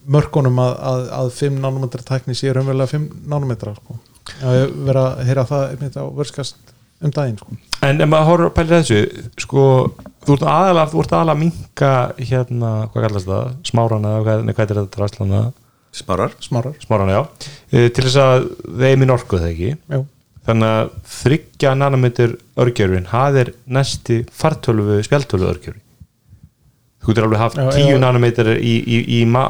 mörkunum 0.07 0.61
að, 0.63 0.73
að, 0.89 1.03
að 1.17 1.31
5 1.41 1.59
nanometra 1.63 2.07
tækni 2.07 2.37
sé 2.37 2.53
raunverulega 2.55 2.93
5 2.95 3.09
nanometra 3.27 3.75
sko. 3.75 3.99
já, 4.39 4.47
ég 4.55 4.73
verið 4.87 5.03
að 5.03 5.23
heyra 5.27 5.47
það 5.51 5.65
einmitt 5.73 5.99
á 5.99 6.03
vörskast 6.15 6.73
um 7.03 7.13
daginn 7.13 7.37
sko. 7.37 7.57
En 7.85 8.01
ef 8.01 8.09
maður 8.09 8.29
horfður 8.31 8.49
að 8.49 8.55
pæla 8.57 8.79
þessu 8.81 9.25
sko, 9.43 9.65
þú 10.25 10.37
ert 10.37 10.47
aðalega 10.53 11.19
að 11.21 11.41
minka 11.43 11.91
hérna, 12.17 12.71
hvað 12.93 13.07
kallast 13.07 13.29
það, 13.29 13.51
smárana 13.69 14.15
eða 14.15 14.23
hvað, 14.25 14.47
hvað 14.53 14.71
er 14.71 14.79
þetta 14.81 15.03
rastlana, 15.03 15.41
smárar? 16.01 16.35
Smárar, 16.43 16.75
smárana 16.83 17.17
já. 17.17 17.23
E, 17.71 17.89
til 17.89 18.05
þess 18.07 18.19
að 18.23 18.47
þeim 18.83 19.03
er 19.07 19.15
orkuð 19.17 19.41
það 19.43 19.51
ekki? 19.55 19.71
Já, 19.95 19.99
þannig 20.47 20.75
að 20.77 20.93
þryggja 21.17 21.73
nanometer 21.81 22.37
örgjörfin 22.63 23.09
hafðir 23.11 23.53
næsti 23.77 24.21
fartölvu 24.31 25.01
spjaltölvu 25.03 25.49
örgjörfi 25.51 25.81
þú 27.07 27.13
getur 27.13 27.25
alveg 27.27 27.39
haft 27.39 27.57
Já, 27.59 27.65
10 27.71 27.91
já. 27.93 27.97
nanometer 28.01 28.47
í, 28.57 28.71
í, 28.83 28.97
í 29.15 29.25
ma 29.31 29.43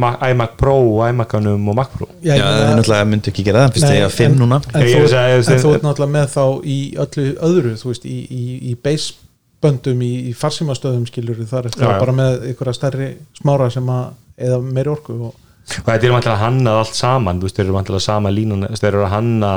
ma 0.00 0.08
iMac 0.30 0.54
Pro 0.58 0.72
og 0.96 1.02
iMac-anum 1.12 1.68
og 1.70 1.76
Mac 1.78 1.92
Pro. 1.94 2.08
Já, 2.24 2.32
já, 2.34 2.38
ég 2.38 2.42
þau 2.42 2.54
meina- 2.64 2.78
náttúrulega 2.80 3.08
myndu 3.10 3.30
ekki 3.30 3.44
gera 3.46 3.60
það 3.68 3.74
fyrst 3.76 3.86
þegar 3.92 4.14
5 4.16 4.24
en- 4.32 4.38
núna. 4.40 4.58
en 4.74 4.82
Ég 4.82 4.88
þú, 4.88 4.96
er 4.96 5.04
að 5.04 5.44
segja- 5.44 5.54
en 5.58 5.62
þú 5.62 5.74
ert 5.76 5.84
náttúrulega 5.86 6.14
með 6.16 6.26
þá 6.34 6.44
í 6.64 6.78
öllu 7.04 7.26
öðru 7.50 7.74
þú 7.82 7.90
veist, 7.92 8.04
í, 8.08 8.16
í, 8.30 8.42
í 8.72 8.74
baseböndum 8.88 10.02
í, 10.02 10.10
í 10.30 10.34
farsímastöðum 10.34 11.06
skilur 11.06 11.38
þar 11.46 11.66
eftir 11.70 11.84
Já, 11.86 11.92
já. 11.92 12.00
bara 12.00 12.12
með 12.18 12.48
einhverja 12.48 12.74
stærri 12.80 13.08
smára 13.38 13.70
sem 13.70 13.86
að 13.86 14.10
eða 14.48 14.58
meiri 14.64 14.90
orku 14.96 15.14
og, 15.28 15.34
og 15.64 15.88
þetta 15.88 16.06
er 16.06 16.14
vantilega 16.14 16.36
að 16.36 16.42
hanna 16.44 16.76
allt 16.80 16.98
saman 16.98 17.40
þú 17.40 17.48
veist, 17.48 17.56
þeir 17.56 17.66
eru 17.66 17.76
vantilega 17.78 18.04
sama 18.04 18.32
línun 18.34 18.66
þeir 18.70 18.90
eru 18.92 19.04
að 19.06 19.14
hanna 19.14 19.52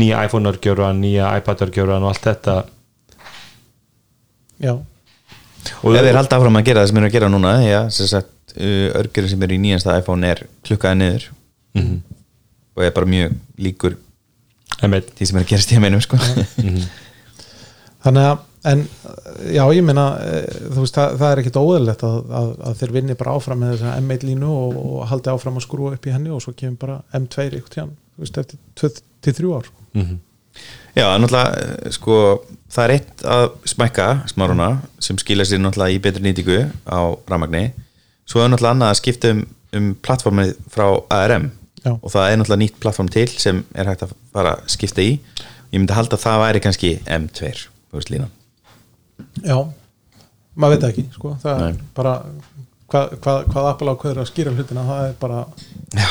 nýja 0.00 0.24
iPhone 0.26 0.50
örgjörfan 0.50 1.00
nýja 1.02 1.30
iPad 1.38 1.64
örgjörfan 1.68 2.04
og 2.04 2.10
allt 2.12 2.26
þetta. 2.28 2.56
Já, 4.64 4.74
og 5.82 5.96
ef 5.96 6.06
þeir 6.06 6.18
halda 6.18 6.38
áfram 6.38 6.60
að 6.60 6.66
gera 6.68 6.82
það 6.82 6.90
sem 6.90 6.98
þeir 6.98 7.04
eru 7.04 7.10
að 7.10 7.16
gera 7.18 7.30
núna 7.32 7.54
já, 7.64 7.80
sem 7.94 8.10
sagt, 8.10 8.56
uh, 8.56 8.88
örgjörður 9.00 9.32
sem 9.34 9.46
eru 9.46 9.56
í 9.56 9.62
nýjasta 9.64 9.98
iPhone 10.00 10.30
er 10.34 10.44
klukkaði 10.66 11.00
niður. 11.00 11.30
Mhm. 11.74 12.02
og 12.74 12.82
er 12.82 12.90
bara 12.94 13.06
mjög 13.06 13.32
líkur 13.58 13.96
því 14.78 15.26
sem 15.26 15.38
er 15.38 15.44
að 15.44 15.50
gerast 15.50 15.72
í 15.74 15.78
meinum 15.82 16.02
sko. 16.02 16.18
þannig 18.04 18.26
að 18.28 18.42
en 18.64 18.84
já 19.52 19.62
ég 19.76 19.84
meina 19.84 20.04
eh, 20.24 20.44
þú 20.72 20.84
veist 20.84 20.96
það, 20.96 21.16
það 21.20 21.30
er 21.30 21.42
ekkit 21.42 21.58
óðurlegt 21.60 22.04
að, 22.08 22.18
að, 22.40 22.50
að 22.68 22.78
þeir 22.80 22.94
vinni 22.96 23.16
bara 23.20 23.34
áfram 23.36 23.60
með 23.60 23.74
þessa 23.74 23.96
M1 24.00 24.26
línu 24.28 24.50
og, 24.50 24.78
og 24.80 25.02
haldi 25.10 25.32
áfram 25.32 25.58
að 25.60 25.66
skrúa 25.66 25.96
upp 25.96 26.08
í 26.08 26.14
henni 26.14 26.32
og 26.32 26.40
svo 26.44 26.54
kemur 26.56 26.80
bara 26.80 27.00
M2 27.18 27.48
ykkur 27.60 27.74
tíðan 27.74 27.96
eftir 28.22 29.02
2-3 29.24 29.56
ár. 29.56 29.68
Mhm. 29.92 30.20
Já, 30.94 31.08
náttúrulega 31.18 31.58
eh, 31.58 31.90
sko, 31.90 32.16
það 32.70 32.84
er 32.84 32.92
eitt 32.94 33.24
að 33.26 33.48
smækka 33.72 34.06
smáruna 34.30 34.68
sem 35.02 35.18
skilja 35.18 35.48
sér 35.50 35.60
náttúrulega 35.64 35.96
í 35.96 36.00
betri 36.04 36.22
nýtingu 36.22 36.60
á 36.86 37.00
rafmagni. 37.28 37.64
Svo 38.30 38.44
er 38.44 38.52
náttúrulega 38.52 38.76
annað 38.76 38.94
að 38.94 39.00
skipta 39.00 39.34
um, 39.34 39.42
um 39.74 39.90
plattformið 40.06 40.54
frá 40.70 40.86
ARM 41.10 41.50
Já. 41.82 41.96
og 41.98 42.06
það 42.14 42.28
er 42.30 42.38
náttúrulega 42.38 42.62
nýtt 42.62 42.80
plattform 42.80 43.10
til 43.10 43.26
sem 43.34 43.64
er 43.74 43.90
hægt 43.90 44.06
að 44.06 44.14
fara 44.32 44.54
að 44.54 44.72
skipta 44.76 45.02
í. 45.02 45.18
Ég 45.74 45.82
myndi 45.82 45.98
halda 45.98 46.14
að 46.14 46.24
það 46.28 46.42
væri 46.46 46.64
kannski 46.68 46.96
M2 47.10 47.52
þú 47.94 47.98
veist 47.98 48.14
já, 49.44 49.58
maður 50.56 50.74
veit 50.74 50.84
það 50.84 50.90
ekki 50.92 51.04
sko. 51.14 51.34
það 51.42 51.54
er 51.54 51.64
Nei. 51.74 51.84
bara 51.96 52.14
hvað, 52.94 53.14
hvað, 53.24 53.44
hvað 53.52 53.68
Apple 53.70 53.94
ákveður 53.94 54.22
að 54.24 54.30
skýra 54.30 54.54
hlutina 54.56 54.86
það 54.88 55.06
er 55.08 55.14
bara 55.20 55.44
Já, 55.94 56.10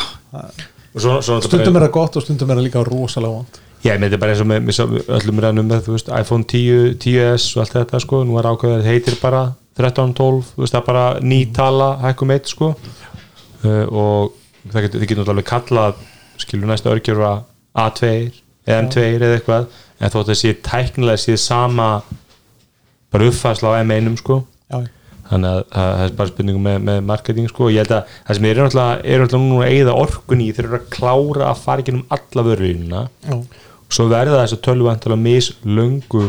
Og 0.94 1.02
svo, 1.02 1.14
svo 1.26 1.40
stundum 1.42 1.78
er 1.80 1.88
það 1.88 1.94
gott 1.96 2.18
og 2.20 2.26
stundum 2.26 2.52
er 2.54 2.60
það 2.60 2.68
líka 2.68 2.84
rosalega 2.86 3.40
vant 3.40 3.60
Já, 3.84 3.92
ég 3.92 4.00
með 4.00 4.14
þetta 4.14 4.20
bara 4.22 4.34
eins 4.36 4.42
og 4.44 4.48
með, 4.48 4.60
með 4.64 4.76
sá- 4.78 5.16
öllum 5.18 5.40
ræðnum 5.44 5.68
með, 5.68 5.82
þú 5.88 5.96
veist, 5.98 6.12
iPhone 6.16 6.46
10, 6.48 6.94
10s 7.04 7.48
og 7.58 7.64
allt 7.66 7.74
þetta, 7.76 8.00
sko, 8.00 8.22
nú 8.24 8.38
er 8.40 8.48
ákveðið 8.48 8.76
að 8.78 8.84
þetta 8.86 8.94
heitir 8.94 9.18
bara 9.20 9.42
13, 9.76 10.14
12, 10.20 10.52
þú 10.54 10.64
veist, 10.64 10.76
það 10.76 10.80
er 10.80 10.86
bara 10.88 11.04
ný 11.20 11.40
tala, 11.58 11.88
hækkum 12.06 12.32
eitt, 12.32 12.48
sko. 12.54 12.70
Uh, 13.64 13.84
og 13.92 14.38
það 14.72 14.86
getur, 14.86 15.02
þið 15.04 15.10
getur 15.12 15.20
náttúrulega 15.24 15.36
alveg 15.36 15.50
kallað, 15.50 16.00
skilur 16.46 16.72
næsta 16.72 16.94
örgjur 16.94 17.22
A2 17.84 18.14
eða 18.64 18.80
M2 18.86 19.04
eða 19.18 19.34
eitthvað, 19.42 19.68
en 20.00 20.14
þótt 20.16 20.32
að 20.32 20.40
sé 20.46 20.54
tæknilega 20.64 21.24
sé 21.26 21.36
sama 21.44 21.90
bara 23.14 23.30
uppfærsla 23.30 23.74
á 23.74 23.82
M1, 23.86 24.20
sko. 24.22 24.42
Þannig 25.24 25.50
að 25.50 25.60
að 25.64 25.92
það 25.98 26.06
er 26.06 26.16
bara 26.18 26.32
spurningum 26.34 26.66
með, 26.68 26.80
með 26.90 26.98
marketing 27.10 27.50
sko, 27.50 27.70
ég 27.72 27.86
held 27.86 27.94
að 27.96 28.16
það 28.28 28.38
sem 28.38 28.48
er 28.50 28.60
náttúrulega 28.60 29.14
er 29.14 29.24
núna 29.38 29.60
að 29.64 29.70
eigða 29.72 29.94
orkun 30.04 30.44
í 30.44 30.50
þeir 30.54 30.68
eru 30.68 30.80
að 30.80 30.90
klára 30.94 31.46
að 31.48 31.62
fara 31.64 31.84
ekki 31.84 31.94
um 31.96 32.02
alla 32.18 32.44
vörðurina 32.50 33.04
já, 33.24 33.38
svo 33.94 34.08
verða 34.12 34.42
þess 34.42 34.58
að 34.58 34.64
tölvu 34.68 34.90
vantilega 34.90 35.24
mislöngu 35.24 36.26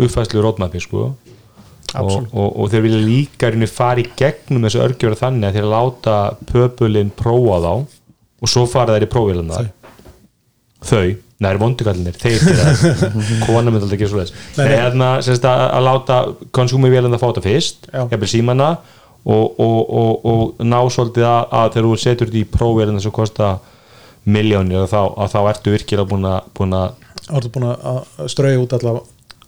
uppfæslu 0.00 0.42
rótmapi 0.42 0.82
sko. 0.82 1.10
Og, 1.94 2.24
og, 2.34 2.48
og 2.58 2.70
þeir 2.72 2.82
vilja 2.88 3.02
líka 3.04 3.52
fara 3.70 4.02
í 4.02 4.08
gegnum 4.18 4.64
þessu 4.66 4.80
örgjöra 4.82 5.20
þannig 5.20 5.50
að 5.50 5.58
þeir 5.58 5.68
láta 5.70 6.14
pöpulinn 6.48 7.12
prófa 7.14 7.60
þá. 7.62 8.00
Og 8.42 8.50
svo 8.50 8.64
fara 8.66 8.96
þeir 8.96 9.06
í 9.06 9.10
prófélanda 9.12 9.60
þau, 10.84 11.14
næri 11.42 11.58
vondugallinir 11.58 12.14
þeir 12.20 12.42
gera 12.46 12.74
það, 12.78 13.14
kona 13.46 13.70
myndi 13.72 13.82
alltaf 13.88 13.94
ekki 13.96 14.08
svo 14.10 14.20
þess 14.22 14.34
Nei, 14.58 14.64
nei. 14.68 14.74
hérna 14.78 15.08
semst 15.26 15.46
að, 15.50 15.62
að 15.78 15.86
láta 15.88 16.18
konsumivélanda 16.54 17.18
fá 17.18 17.26
þetta 17.32 17.42
fyrst 17.48 17.88
jafnvel 17.92 18.28
símana 18.30 18.68
og, 19.24 19.58
og, 19.58 19.78
og, 19.98 20.26
og 20.30 20.62
ná 20.68 20.78
svolítið 20.92 21.24
að, 21.26 21.40
að 21.58 21.70
þegar 21.74 21.88
þú 21.88 21.96
setur 22.04 22.30
þetta 22.30 22.42
í 22.42 22.50
prófélanda 22.54 23.02
sem 23.02 23.14
kosta 23.16 23.48
miljónir 24.24 24.84
að 24.84 24.92
þá, 24.94 25.00
að 25.24 25.32
þá 25.34 25.38
ertu 25.50 25.74
virkilega 25.74 26.08
búin 26.12 26.28
að, 26.30 26.46
búin 26.56 26.76
að 26.78 27.34
ertu 27.34 27.50
búin 27.56 27.66
að 27.72 28.28
strauja 28.32 28.60
út 28.62 28.76
alla 28.78 28.94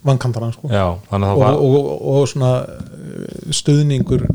vankantana 0.07 0.51
sko. 0.55 0.69
já, 0.73 0.87
það 1.11 1.29
var 1.41 1.57
og, 1.61 1.77
og, 1.77 2.03
og 2.17 2.27
svona 2.31 2.51
eh, 2.63 3.53
stuðningur 3.57 4.27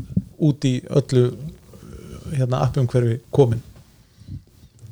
út 0.42 0.66
í 0.68 0.72
öllu 0.90 1.22
eh, 1.28 2.32
hérna 2.40 2.64
appumhverfi 2.66 3.20
komin 3.34 3.60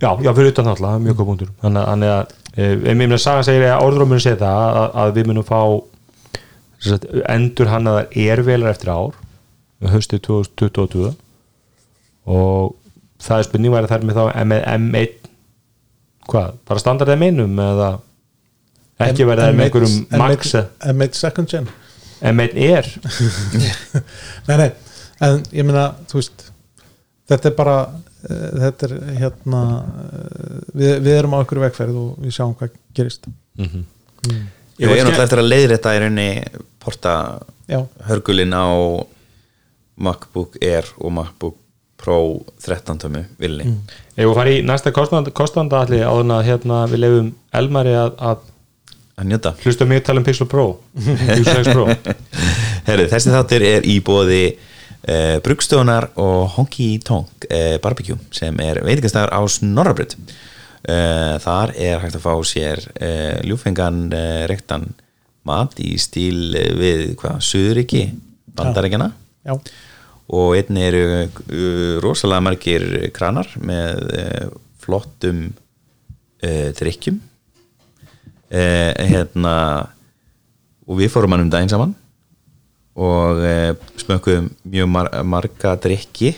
Já, 0.01 0.15
já, 0.25 0.31
fyrir 0.33 0.55
utan 0.55 0.65
það 0.71 0.85
er 0.95 1.03
mjög 1.05 1.19
góð 1.19 1.27
punktur 1.29 1.49
þannig 1.61 2.13
að- 2.15 2.31
ég 2.59 2.97
meina 2.99 3.19
sagan 3.21 3.47
segir 3.47 3.69
að 3.71 3.87
orðrómurinn 3.87 4.25
segir 4.25 4.41
það 4.41 4.61
að, 4.81 4.87
að 5.03 5.13
við 5.19 5.31
munum 5.31 5.47
fá 5.47 5.61
sagt, 6.83 7.07
endur 7.31 7.71
hann 7.71 7.91
að 7.91 7.99
það 8.01 8.21
er 8.27 8.43
velar 8.47 8.75
eftir 8.75 8.93
ár 8.95 9.19
höstið 9.91 10.25
2022 10.27 11.13
og 12.31 12.75
það 13.21 13.39
er 13.39 13.49
spurning 13.49 13.75
væri 13.75 13.91
þær 13.91 14.07
með 14.09 14.19
þá 14.19 14.45
með 14.51 14.67
M1 14.75 15.17
hvað, 16.31 16.55
bara 16.69 16.83
standard 16.83 17.15
M1 17.17 17.41
eða 17.65 17.91
ekki 19.07 19.27
verið 19.29 19.47
það 19.47 19.57
með 19.57 19.67
einhverjum 19.67 20.21
max? 20.21 20.55
M1 20.93 21.17
second 21.17 21.51
gen. 21.51 21.69
M1 22.21 22.59
er? 22.61 22.89
Nei, 24.49 24.57
nei, 24.61 24.69
en 25.25 25.41
ég 25.57 25.65
meina 25.65 25.87
þú 26.11 26.19
veist 26.21 26.51
þetta 27.31 27.49
er 27.49 27.57
bara 27.57 27.77
þetta 28.27 28.89
er 28.89 28.97
hérna 29.21 29.63
uh, 29.81 30.59
við, 30.75 30.93
við 31.05 31.15
erum 31.15 31.37
á 31.37 31.41
einhverju 31.41 31.65
vegferð 31.67 32.01
og 32.01 32.19
við 32.25 32.37
sjáum 32.37 32.57
hvað 32.59 32.77
gerist. 32.97 33.31
Ég 33.61 34.89
er 34.89 35.05
náttúrulega 35.05 35.27
eftir 35.27 35.43
að 35.43 35.51
leiðrétta 35.51 35.95
í 35.97 36.03
rauninni 36.03 36.29
porta 36.81 37.15
já, 37.69 37.81
hörgulinn 38.09 38.55
á 38.57 38.69
MacBook 40.01 40.57
Air 40.65 40.89
og 40.99 41.13
MacBook 41.13 41.59
Pro 42.01 42.41
13 42.65 43.03
tömmu 43.03 43.27
villi. 43.41 43.67
Ef 44.17 44.23
við 44.25 44.37
farið 44.39 44.57
í 44.57 44.63
næsta 44.65 44.93
kostanda, 44.97 45.33
kostanda 45.37 45.83
allir 45.85 46.07
áður 46.09 46.25
en 46.25 46.33
að 46.39 46.47
hérna, 46.47 46.79
við 46.89 47.03
lefum 47.05 47.29
Elmari 47.61 47.93
að, 47.93 48.15
að 48.17 48.47
að 49.21 49.29
njóta. 49.29 49.53
hlusta 49.61 49.85
mig 49.85 50.01
tala 50.07 50.23
um 50.23 50.25
Pixel 50.25 50.49
Pro. 50.49 50.67
Pixel 51.37 51.61
6 51.61 51.75
Pro. 51.75 51.87
Herru, 52.89 53.05
þessi 53.11 53.35
þáttur 53.35 53.67
er 53.69 53.85
í 53.85 53.99
bóði 54.05 54.45
uh, 55.09 55.37
Brugstöðunar 55.45 56.11
og 56.21 56.57
Honky 56.57 56.95
Tonk 57.05 57.47
uh, 57.49 57.77
Barbecue 57.83 58.19
sem 58.35 58.57
er 58.65 58.83
veitingastæður 58.85 59.33
á 59.33 59.41
Snorrabrödd 59.51 60.17
uh, 60.17 61.37
Þar 61.43 61.75
er 61.77 62.03
hægt 62.03 62.19
að 62.19 62.27
fá 62.27 62.35
sér 62.49 62.83
uh, 62.95 63.39
ljúfengan 63.47 64.09
uh, 64.11 64.43
rektan 64.51 64.91
mat 65.49 65.79
í 65.81 65.95
stíl 66.01 66.53
við 66.77 67.15
hvað, 67.21 67.41
Suðuríki 67.45 68.05
Bandaríkjana 68.57 69.11
já, 69.47 69.55
og 70.31 70.53
einni 70.59 70.85
eru 70.87 71.05
uh, 71.15 71.97
rosalega 72.05 72.45
margir 72.45 72.87
kranar 73.17 73.49
með 73.61 74.05
uh, 74.11 74.45
flottum 74.83 75.49
uh, 76.45 76.71
drikkjum 76.77 77.27
hérna 78.51 79.51
og 80.91 80.97
við 80.99 81.13
fórum 81.13 81.37
hann 81.37 81.45
um 81.45 81.51
daginn 81.53 81.71
saman 81.71 81.93
og 83.01 83.41
uh, 83.41 83.73
smökkuðum 84.03 84.47
mjög 84.75 84.89
mar 84.93 85.11
marga 85.25 85.75
drikki 85.81 86.35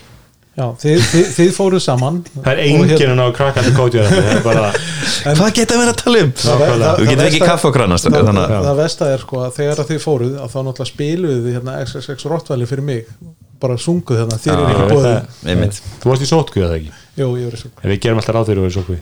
já 0.53 0.67
þið, 0.83 0.99
þið, 1.09 1.29
þið 1.33 1.51
fóruð 1.57 1.81
saman 1.81 2.19
Það 2.35 2.49
er 2.53 2.59
Og 2.63 2.65
hérna- 2.85 2.97
enginn 3.01 3.23
að 3.25 3.31
krakkandi 3.39 3.71
það 3.73 4.19
er 4.21 4.43
bara 4.45 4.65
hvað 5.39 5.55
geta 5.57 5.79
við 5.81 5.93
að 5.93 6.01
tala 6.03 6.25
um? 6.27 6.33
Það- 6.43 6.65
það- 6.65 6.83
þú 6.83 7.07
getur 7.07 7.23
það 7.23 7.31
ekki 7.31 7.41
kaffe 7.47 7.71
og 7.71 7.77
krana 7.79 7.99
það, 8.03 8.19
þannig 8.29 8.57
að 8.59 8.83
það 8.83 9.15
er 9.15 9.25
sko 9.25 9.41
að 9.47 9.55
þegar 9.57 9.81
að 9.85 9.93
þið 9.93 10.03
fóruð 10.05 10.35
að 10.43 10.53
þá 10.53 10.59
náttúrulega 10.67 10.91
spiluðu 10.93 11.39
þið 11.47 11.57
hérna 11.57 11.79
XXX 11.87 12.29
Rottvæli 12.33 12.69
fyrir 12.69 12.87
mig. 12.91 13.09
Bara 13.63 13.77
sunguð 13.79 14.19
hérna, 14.19 14.37
þér 14.43 14.53
er 14.53 14.63
Já, 14.63 14.71
ekki 14.73 14.87
bóðið 14.93 15.13
það. 15.47 15.81
Þú 16.03 16.11
varst 16.11 16.25
í 16.25 16.29
sótku 16.33 16.63
eða 16.67 16.79
ekki? 16.81 16.95
Jú, 17.15 17.29
ég 17.39 17.47
verið 17.47 17.61
svo 17.63 17.69
En 17.79 17.93
við 17.93 18.01
gerum 18.03 18.19
alltaf 18.19 18.35
ráð 18.35 18.49
þegar 18.49 18.59
við 18.59 18.67
erum 18.67 18.77
sótku 18.77 18.97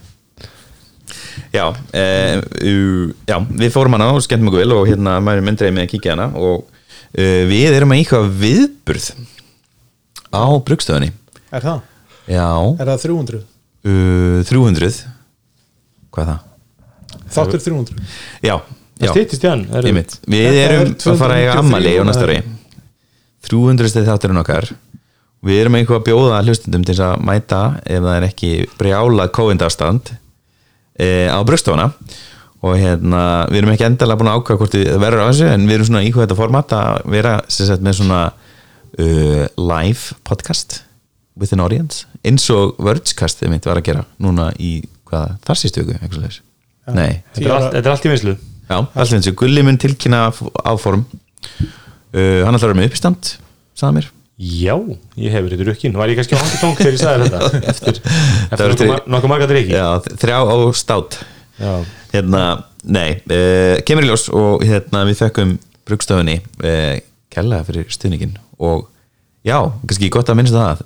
Já, 1.51 1.65
uh, 1.71 2.43
uh, 2.61 3.07
já, 3.27 3.37
við 3.63 3.73
fórum 3.75 3.97
hana 3.97 4.11
og 4.15 4.21
skemmtum 4.23 4.51
okkur 4.51 4.63
vel 4.63 4.75
og 4.77 4.85
hérna 4.91 5.17
mærum 5.25 5.49
myndreið 5.49 5.73
með 5.75 5.87
að 5.87 5.93
kíkja 5.95 6.15
hana 6.15 6.29
og 6.39 6.69
við 7.51 7.75
erum 7.75 7.95
að 7.95 8.03
íkvað 8.05 8.29
viðburð 8.41 9.07
á 10.31 10.45
brugstöðunni 10.67 11.11
er 11.51 11.65
það? 11.65 11.81
Já, 12.31 12.47
er 12.79 12.91
það 12.93 13.03
300? 13.07 13.41
uh, 13.91 14.43
300 14.47 15.01
Hvað 16.11 16.23
er 16.23 16.31
það? 16.31 16.47
þáttur 17.35 17.65
300 17.65 17.99
Já, 18.47 18.55
já, 19.01 19.11
stýttist 19.11 19.45
í 19.45 19.51
hann 19.51 19.67
er- 19.71 19.91
Við 19.91 20.07
Þetta 20.31 20.63
er 20.63 20.77
erum 20.77 20.95
að 20.95 21.21
fara 21.25 21.35
að 21.35 21.43
eiga 21.43 21.57
293 21.57 21.59
ammali 21.65 21.93
á 21.99 22.03
næsta 22.07 22.27
ári. 22.29 22.39
Eða? 22.39 22.57
300 23.51 23.89
stið 23.91 24.09
þátturinn 24.11 24.41
okkar. 24.43 24.67
Við 25.41 25.61
erum 25.63 25.77
eitthvað 25.79 26.01
að 26.01 26.07
bjóða 26.11 26.41
hlustundum 26.45 26.83
til 26.85 26.97
að 27.01 27.23
mæta 27.25 27.61
ef 27.89 28.03
það 28.05 28.17
er 28.19 28.27
ekki 28.29 28.51
brjálað 28.77 29.31
kóindastand 29.39 30.11
e, 31.01 31.07
á 31.33 31.39
brugstofana 31.49 31.87
og 32.61 32.75
hérna, 32.77 33.21
við 33.49 33.63
erum 33.63 33.73
ekki 33.73 33.87
endalega 33.89 34.21
búin 34.21 34.29
að 34.33 34.39
ákvæða 34.43 34.61
hvort 34.61 34.75
við 34.77 34.91
verður 35.01 35.23
á 35.25 35.29
þessu 35.31 35.47
en 35.49 35.63
við 35.69 35.75
erum 35.79 35.89
svona 35.89 36.03
í 36.05 36.11
hvað 36.13 36.27
þetta 36.27 36.37
format 36.43 36.75
að 36.77 36.99
vera 37.15 37.35
sem 37.49 37.69
sagt, 37.71 37.85
með 37.87 37.99
svona 38.03 38.21
uh, 39.01 39.47
live 39.57 40.19
podcast 40.29 40.81
with 41.41 41.55
an 41.57 41.63
audience 41.65 42.05
eins 42.27 42.45
og 42.53 42.77
Wordscast 42.85 43.41
þið 43.41 43.55
mitt 43.55 43.69
var 43.71 43.81
að 43.81 43.87
gera 43.89 44.05
núna 44.21 44.51
í 44.61 44.75
hvað, 45.09 45.39
þar 45.49 45.61
sístu 45.63 45.85
viku, 45.87 45.97
eitthvað 46.01 46.21
slags 46.27 46.41
Nei, 46.91 47.21
Þetta 47.37 47.47
er 47.47 47.53
allt- 47.55 47.75
þetta 47.77 47.87
er 47.87 47.93
allt 47.95 48.07
í 48.09 48.13
vinslu 48.15 48.33
Já, 48.71 48.77
allt 48.83 49.13
eins 49.17 49.29
og 49.31 49.37
Gulli 49.41 49.63
mun 49.67 49.79
tilkynna 49.81 50.25
áform 50.67 51.05
uh, 51.07 52.41
Hann 52.45 52.57
ætlar 52.57 52.65
að 52.65 52.73
vera 52.73 52.79
með 52.81 52.89
uppistand 52.91 53.35
sagði 53.79 53.97
mér. 54.01 54.09
Já, 54.41 54.75
ég 55.21 55.35
hefur 55.37 55.53
þetta 55.53 55.67
rukkin 55.69 55.97
Var 56.01 56.11
ég 56.13 56.19
kannski 56.21 56.37
á 56.37 56.41
hangi 56.41 56.61
tónk 56.61 56.81
þegar 56.81 56.97
ég 56.97 57.03
sagði 57.03 57.29
þetta? 57.29 57.61
Eftir, 57.73 58.01
eftir 58.57 58.91
var 58.91 59.03
nokkuð, 59.07 59.33
marga 59.33 59.49
drikki 59.51 59.75
Já, 59.77 59.87
þrjá 60.23 60.39
á 60.41 60.57
stát. 60.81 61.19
Hérna, 62.11 62.45
nei 62.89 63.19
uh, 63.29 63.77
Kemur 63.87 64.07
í 64.07 64.09
ljós 64.09 64.29
og 64.33 64.65
hérna 64.65 65.05
við 65.09 65.21
fekkum 65.21 65.59
brugstöfunni 65.89 66.39
uh, 66.65 66.97
kellaða 67.31 67.69
fyrir 67.69 67.93
stuðningin 67.93 68.35
og 68.61 68.89
já, 69.47 69.57
kannski 69.87 70.11
gott 70.13 70.31
að 70.31 70.41
minnst 70.41 70.57
það. 70.57 70.83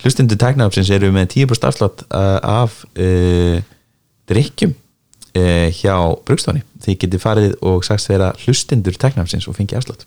Hlustundu 0.00 0.36
tæknaðapsins 0.40 0.90
eru 0.94 1.10
með 1.12 1.34
10% 1.34 1.66
afslátt 1.68 2.04
uh, 2.08 2.38
af 2.40 2.78
uh, 2.96 3.60
drikkjum 4.30 4.72
uh, 4.72 5.68
hjá 5.76 5.96
Brugstofni 6.24 6.64
því 6.80 6.96
getið 7.02 7.22
farið 7.22 7.58
og 7.66 7.84
sagst 7.84 8.08
þeirra 8.08 8.30
hlustundur 8.40 8.96
tæknaðapsins 8.96 9.48
og 9.50 9.58
fengið 9.58 9.82
afslátt. 9.82 10.06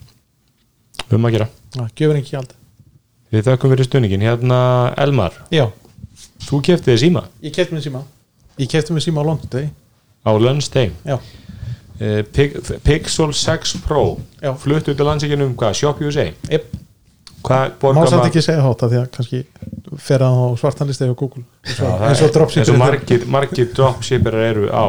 Um 1.13 1.27
að 1.27 1.37
gera. 1.37 1.49
Já, 1.75 1.85
gefur 1.93 2.17
ekki 2.17 2.33
gjald. 2.33 2.57
Við 3.33 3.47
þökkum 3.49 3.73
fyrir 3.73 3.89
stuðningin 3.89 4.25
Hérna 4.25 4.57
Elmar, 5.01 5.37
Já, 5.53 5.67
þú 6.47 6.61
kefti 6.65 6.93
þið 6.93 6.99
síma. 7.05 7.23
Ég 7.45 7.53
kefti 7.53 7.75
mér 7.75 7.85
síma. 7.85 8.03
Ég 8.61 8.69
kefti 8.69 8.93
mér 8.95 9.05
síma 9.05 9.21
á 9.21 9.29
London 9.29 9.69
á 10.23 10.31
Lundstein 10.39 10.91
uh, 11.05 11.19
Pixel 12.83 13.33
6 13.33 13.77
Pro. 13.85 14.17
Já. 14.41 14.53
flutt 14.59 14.87
út 14.87 14.99
af 14.99 15.05
landsíkinu 15.07 15.45
um 15.49 15.55
hvað, 15.55 15.73
Shop 15.79 16.01
USA 16.01 16.25
yep. 16.49 16.63
má 17.43 18.05
samt 18.07 18.25
ekki 18.29 18.41
segja 18.43 18.61
hátta 18.63 18.87
því 18.91 18.97
að 19.01 19.07
kannski 19.17 19.39
fer 19.99 20.19
það 20.23 20.33
á 20.39 20.45
svartanlisti 20.57 21.09
á 21.11 21.13
Google. 21.13 21.43
Eins 21.67 21.79
og, 21.83 21.87
er- 22.29 22.35
dropshipper 22.37 22.63
eins 22.63 22.73
og 22.73 22.79
margir, 22.79 23.21
margir 23.27 23.67
dropshipperar 23.75 24.43
eru 24.53 24.65
á. 24.71 24.85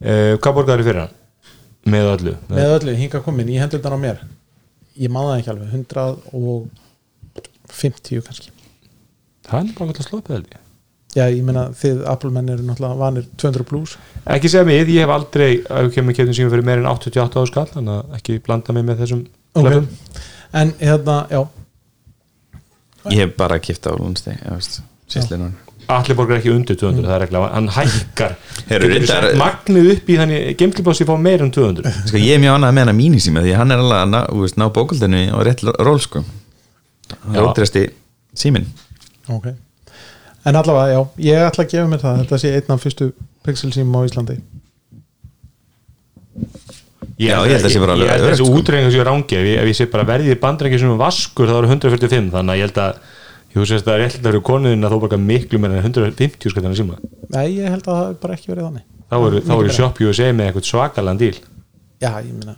Uh, 0.00 0.34
hvað 0.40 0.54
borgar 0.54 0.78
þið 0.80 0.86
fyrir 0.90 1.02
hann? 1.02 1.14
með 1.90 2.04
öllu? 2.14 2.34
Með 2.52 2.70
öllu 2.76 2.92
hinga 2.98 3.18
komin 3.24 3.48
í 3.50 3.58
hendurdan 3.60 3.96
á 3.96 3.98
mér. 4.00 4.18
Ég 5.00 5.10
maður 5.12 5.30
það 5.32 5.38
ekki 5.40 5.50
alveg 5.54 5.68
150 5.74 8.24
kannski. 8.26 8.48
Það 9.48 9.58
er 9.60 9.66
bara 9.76 9.88
alltaf 9.90 10.06
sloppið 10.06 10.34
held 10.36 10.48
ég 10.52 10.58
Já, 11.16 11.24
ég 11.26 11.40
meina 11.42 11.64
þið 11.74 12.04
Apple 12.06 12.30
menn 12.30 12.48
eru 12.52 12.62
náttúrulega 12.62 12.98
vanir 13.00 13.24
200 13.36 13.64
plus. 13.66 13.96
Ekki 14.30 14.48
segja 14.52 14.64
mig, 14.68 14.84
ég 14.94 15.00
hef 15.02 15.10
aldrei 15.10 15.48
kemur 15.94 16.14
kefnum 16.14 16.36
síma 16.36 16.52
fyrir 16.52 16.62
meir 16.68 16.78
en 16.78 16.86
88 16.86 17.34
á 17.34 17.42
skall 17.50 17.66
þannig 17.72 17.96
að 17.96 18.18
ekki 18.20 18.36
blanda 18.46 18.72
mig 18.76 18.84
með 18.86 19.00
þessum 19.02 19.24
Ok. 19.58 19.64
löpum 19.66 19.88
En 20.52 20.70
hérna, 20.78 21.16
já, 21.30 21.40
ég 23.10 23.18
hef 23.24 23.34
bara 23.38 23.58
kipt 23.62 23.86
á 23.86 23.94
Lundsteg 23.96 24.38
síslinun 25.10 25.52
allir 25.90 26.14
borgar 26.14 26.38
ekki 26.38 26.52
undir 26.54 26.76
200, 26.78 27.02
það 27.02 27.14
er 27.16 27.22
regla 27.24 27.40
hann 27.50 27.66
hækkar, 27.74 28.34
reyndar- 28.70 29.06
sett 29.10 29.38
magnið 29.40 29.88
upp 29.96 30.10
í 30.12 30.18
þannig 30.20 30.44
geimtlipási 30.60 31.06
fá 31.08 31.16
meir 31.18 31.42
en 31.42 31.50
200 31.50 31.90
sko, 32.06 32.20
ég 32.20 32.36
er 32.36 32.42
mjög 32.44 32.54
annað 32.60 32.76
með 32.76 32.84
hana 32.86 32.94
mínisíma 33.00 33.42
því 33.42 33.54
að 33.54 33.58
hann 33.62 33.74
er 33.74 33.82
alveg 33.82 33.98
að 34.04 34.12
ná, 34.12 34.20
þú 34.30 34.44
veist, 34.44 34.58
ná 34.62 34.66
bókuldinu 34.76 35.22
og 35.34 35.42
rétt 35.48 35.64
ról 35.80 35.98
sko. 36.04 36.22
Það 37.10 37.40
er 37.40 37.48
ótresti 37.48 37.82
símin 38.38 38.68
ok 39.28 39.48
En 40.48 40.56
allavega, 40.56 40.94
já, 40.94 41.00
ég 41.26 41.44
ætla 41.50 41.66
að 41.66 41.72
gefa 41.74 41.90
mér 41.90 42.02
það. 42.02 42.20
Þetta 42.22 42.40
sé 42.40 42.52
einn 42.56 42.74
af 42.74 42.84
fyrstu 42.84 43.08
pixel 43.44 43.72
símum 43.74 43.98
á 44.00 44.08
Íslandi. 44.08 44.36
Já, 47.20 47.34
ég 47.44 47.52
held 47.52 47.66
að 47.68 47.74
sé 47.74 47.80
bara 47.82 47.96
alveg 47.96 48.06
ég 48.06 48.14
held 48.14 48.24
að 48.24 48.30
þessi 48.30 48.44
öruggt, 48.44 48.52
sko. 48.52 48.60
útreikningu 48.62 48.94
sé 48.94 49.04
rangi. 49.04 49.36
Ef 49.36 49.48
ég, 49.50 49.58
ef 49.60 49.68
ég 49.68 49.76
sé 49.76 49.88
bara 49.92 50.06
verðið 50.08 50.38
bandrækja 50.40 50.80
sem 50.80 50.94
vaskur 51.00 51.50
þá 51.50 51.56
eru 51.58 51.72
145 51.74 52.30
þannig 52.32 52.54
að 52.54 52.60
ég 52.60 52.70
held 52.70 52.80
að 52.80 53.02
ég 53.50 53.58
hugsa 53.60 53.76
að 53.76 53.84
það 53.84 53.92
er 53.96 54.02
rétt 54.06 54.16
að 54.16 54.30
vera 54.30 54.40
konuðin 54.48 54.88
að 54.88 54.94
þú 54.94 55.02
borgar 55.04 55.20
miklu 55.26 55.60
meira 55.60 55.76
en 55.76 55.84
150 55.90 56.54
skattina 56.54 56.78
síma. 56.78 56.96
Nei, 57.34 57.44
ég 57.58 57.68
held 57.68 57.84
að 57.84 57.90
það 57.90 58.00
hafi 58.00 58.18
bara 58.24 58.38
ekki 58.38 58.52
verið 58.54 58.68
þannig. 58.70 58.88
Þá 59.10 59.16
eru, 59.26 59.40
eru. 59.42 59.72
Shop 59.74 60.00
USA 60.06 60.28
með 60.30 60.48
eitthvað 60.48 60.66
svakalan 60.68 61.18
díl 61.18 61.34
Já, 62.00 62.12
ég 62.22 62.30
meina 62.32 62.54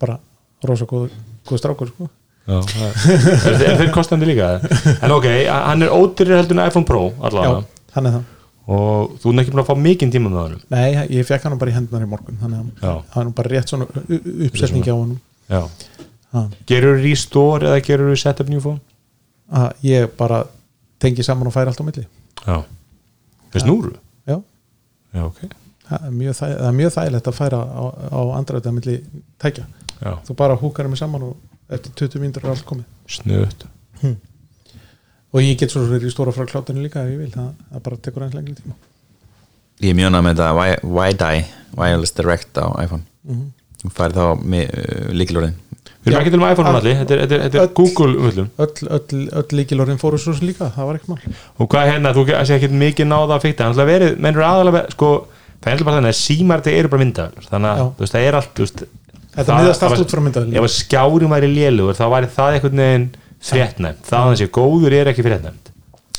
bara 0.00 0.16
rosa 0.64 0.86
góð, 0.88 1.10
góð 1.48 1.60
strákur 1.60 1.90
sko. 1.90 2.06
Já, 2.50 2.58
það 2.66 3.64
er 3.68 3.76
þeir 3.80 3.90
kostandi 3.94 4.26
líka. 4.26 4.48
En 5.04 5.12
ok, 5.14 5.26
hann 5.50 5.84
er 5.86 5.92
ódýrir 5.94 6.36
heldur 6.40 6.58
en 6.58 6.64
iPhone 6.66 6.86
Pro 6.88 7.02
Já, 7.10 7.16
allavega 7.30 7.62
hann 7.94 8.06
er 8.10 8.14
það. 8.16 8.28
Og 8.70 9.14
þú 9.22 9.30
er 9.32 9.40
ekki 9.42 9.52
búin 9.54 9.62
að 9.64 9.68
fá 9.70 9.76
mikinn 9.82 10.12
tíma 10.14 10.30
með 10.30 10.40
honum? 10.44 10.60
Nei, 10.70 10.90
ég 11.16 11.26
fekk 11.26 11.46
hann 11.48 11.56
bara 11.58 11.72
í 11.72 11.74
hendunar 11.74 12.04
í 12.06 12.10
morgun 12.10 12.36
þannig 12.42 12.60
að 12.60 12.84
Já. 12.86 12.92
hann 13.16 13.30
er 13.30 13.34
bara 13.40 13.50
rétt 13.54 13.72
svona 13.72 13.86
u- 13.90 14.04
u- 14.20 14.34
uppsetning 14.46 14.84
á 14.86 14.94
hann 14.94 15.16
Já. 15.50 15.62
Ha. 16.34 16.44
gerur 16.70 17.00
restore 17.02 17.66
eða 17.66 17.80
gerur 17.88 18.14
setup 18.20 18.48
new 18.52 18.60
phone? 18.62 18.78
Að 19.50 19.72
ég 19.88 20.12
bara 20.18 20.44
tengi 21.02 21.24
saman 21.26 21.48
og 21.50 21.54
færi 21.56 21.66
allt 21.72 21.80
á 21.82 21.86
milli. 21.88 22.04
Já, 22.46 22.60
með 23.54 23.64
snúru? 23.64 23.94
Já, 24.30 24.36
Já, 25.14 25.24
ok. 25.26 25.40
Það 25.90 26.04
er 26.06 26.12
mjög, 26.14 26.34
það 26.38 26.52
er 26.68 26.74
mjög 26.78 26.92
þægilegt 26.94 27.26
að 27.32 27.34
færa 27.40 27.58
á, 27.66 27.82
á 28.14 28.20
andræða 28.38 28.70
milli 28.76 28.94
tækja. 29.42 29.64
Já, 30.04 30.12
þú 30.28 30.36
bara 30.38 30.54
húkar 30.60 30.86
þeim 30.86 30.94
saman 31.00 31.24
og 31.32 31.34
eftir 31.76 31.94
20 32.02 32.22
mínútur 32.24 32.44
er 32.46 32.52
allt 32.54 32.66
komið. 32.68 32.86
Snuðt 33.10 33.66
og 35.30 35.44
ég 35.44 35.58
get 35.60 35.70
svo 35.70 35.84
verið 35.86 36.08
í 36.08 36.12
stóra 36.14 36.32
frá 36.34 36.42
klátinu 36.50 36.82
líka 36.82 37.04
ef 37.04 37.10
ég 37.12 37.20
vil, 37.22 37.30
það, 37.30 37.50
það 37.70 37.82
bara 37.86 37.98
tekur 38.02 38.24
eins 38.26 38.32
lengri 38.34 38.54
tíma. 38.58 38.74
Ég 39.80 39.94
er 39.94 40.08
annað 40.08 40.24
með 40.26 40.40
þetta 40.40 40.48
Wi- 40.58 40.80
Wi-Fi 40.96 41.44
Wireless 41.78 42.16
Direct 42.18 42.58
á 42.58 42.66
iPhone. 42.82 43.04
Þú 43.80 43.92
færð 43.96 44.18
þá 44.18 44.24
með 44.54 44.72
uh, 44.74 45.10
líkilorðin 45.16 45.54
Við 46.00 46.14
erum 46.14 46.22
ekki 46.24 46.32
til 46.32 46.40
um 46.40 46.46
iPhone 46.48 46.70
allir, 46.80 46.94
þetta 46.96 47.12
er, 47.14 47.20
þetta 47.20 47.34
er, 47.36 47.42
þetta 47.44 47.58
er 47.60 47.64
Öll. 47.68 47.74
Öll, 48.64 48.88
öll, 48.96 49.22
öll 49.40 49.56
líkilorðin 49.60 49.98
fóru 50.00 50.18
svo 50.20 50.32
sem 50.36 50.46
líka, 50.48 50.70
það 50.72 50.86
var 50.88 50.98
ekki 50.98 51.10
mál. 51.12 51.18
Og 51.60 51.68
hvað 51.74 51.90
hérna, 51.90 52.12
þú 52.16 52.22
sé 52.48 52.56
ekki 52.56 52.70
mikið 52.80 53.08
náða 53.10 53.36
að 53.36 53.44
fykta, 53.44 53.66
hann 53.66 53.74
ætla 53.76 53.84
að 53.84 53.90
verið, 53.92 54.14
mennur 54.24 54.46
aðalega 54.48 54.82
sko, 54.94 55.10
það 55.60 55.74
er 55.74 55.84
bara 55.84 55.98
þannig 56.00 56.14
að 56.14 56.18
símar 56.22 56.62
þetta 56.64 56.78
eru 56.80 56.92
bara 56.94 57.02
myndaðar 57.04 57.48
þannig 57.52 57.82
að 57.84 58.10
það 58.14 58.26
er 58.30 58.38
allt 58.40 58.54
þú 58.56 58.64
veist, 58.66 58.82
Þetta 59.40 59.58
miðast 59.58 59.88
allt 59.88 60.04
út 60.04 60.14
frá 60.14 60.22
myndavélinni. 60.26 60.60
Ef 60.60 60.68
að 60.68 60.76
skjárin 60.76 61.34
væri 61.34 61.50
lélugur, 61.50 61.98
þá 61.98 62.06
væri 62.14 62.30
það 62.36 62.56
einhvern 62.58 62.84
veginn 62.84 63.10
fréttnæmt, 63.40 64.06
það 64.06 64.22
að 64.22 64.32
þessi 64.34 64.52
góður 64.60 64.96
er 65.00 65.10
ekki 65.10 65.24
fréttnæmt 65.26 65.70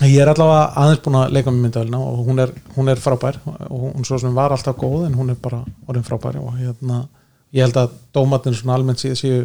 Ég 0.01 0.17
er 0.17 0.29
allavega 0.31 0.61
aðeins 0.81 1.01
búin 1.05 1.15
að 1.19 1.33
leika 1.35 1.51
með 1.53 1.65
myndavælina 1.67 1.99
og 2.01 2.21
hún 2.25 2.41
er, 2.41 2.51
hún 2.73 2.89
er 2.89 3.01
frábær 3.01 3.35
og 3.45 3.83
hún 3.83 4.07
svo 4.07 4.17
sem 4.17 4.33
var 4.33 4.53
alltaf 4.55 4.79
góð 4.81 5.03
en 5.05 5.17
hún 5.17 5.29
er 5.29 5.37
bara 5.37 5.59
orðin 5.85 6.07
frábær 6.07 6.39
og 6.41 6.55
hérna, 6.57 7.03
ég 7.53 7.67
held 7.67 7.77
að 7.77 7.93
dómatin 8.15 8.57
svona 8.57 8.79
almennt 8.79 9.03
séu, 9.03 9.43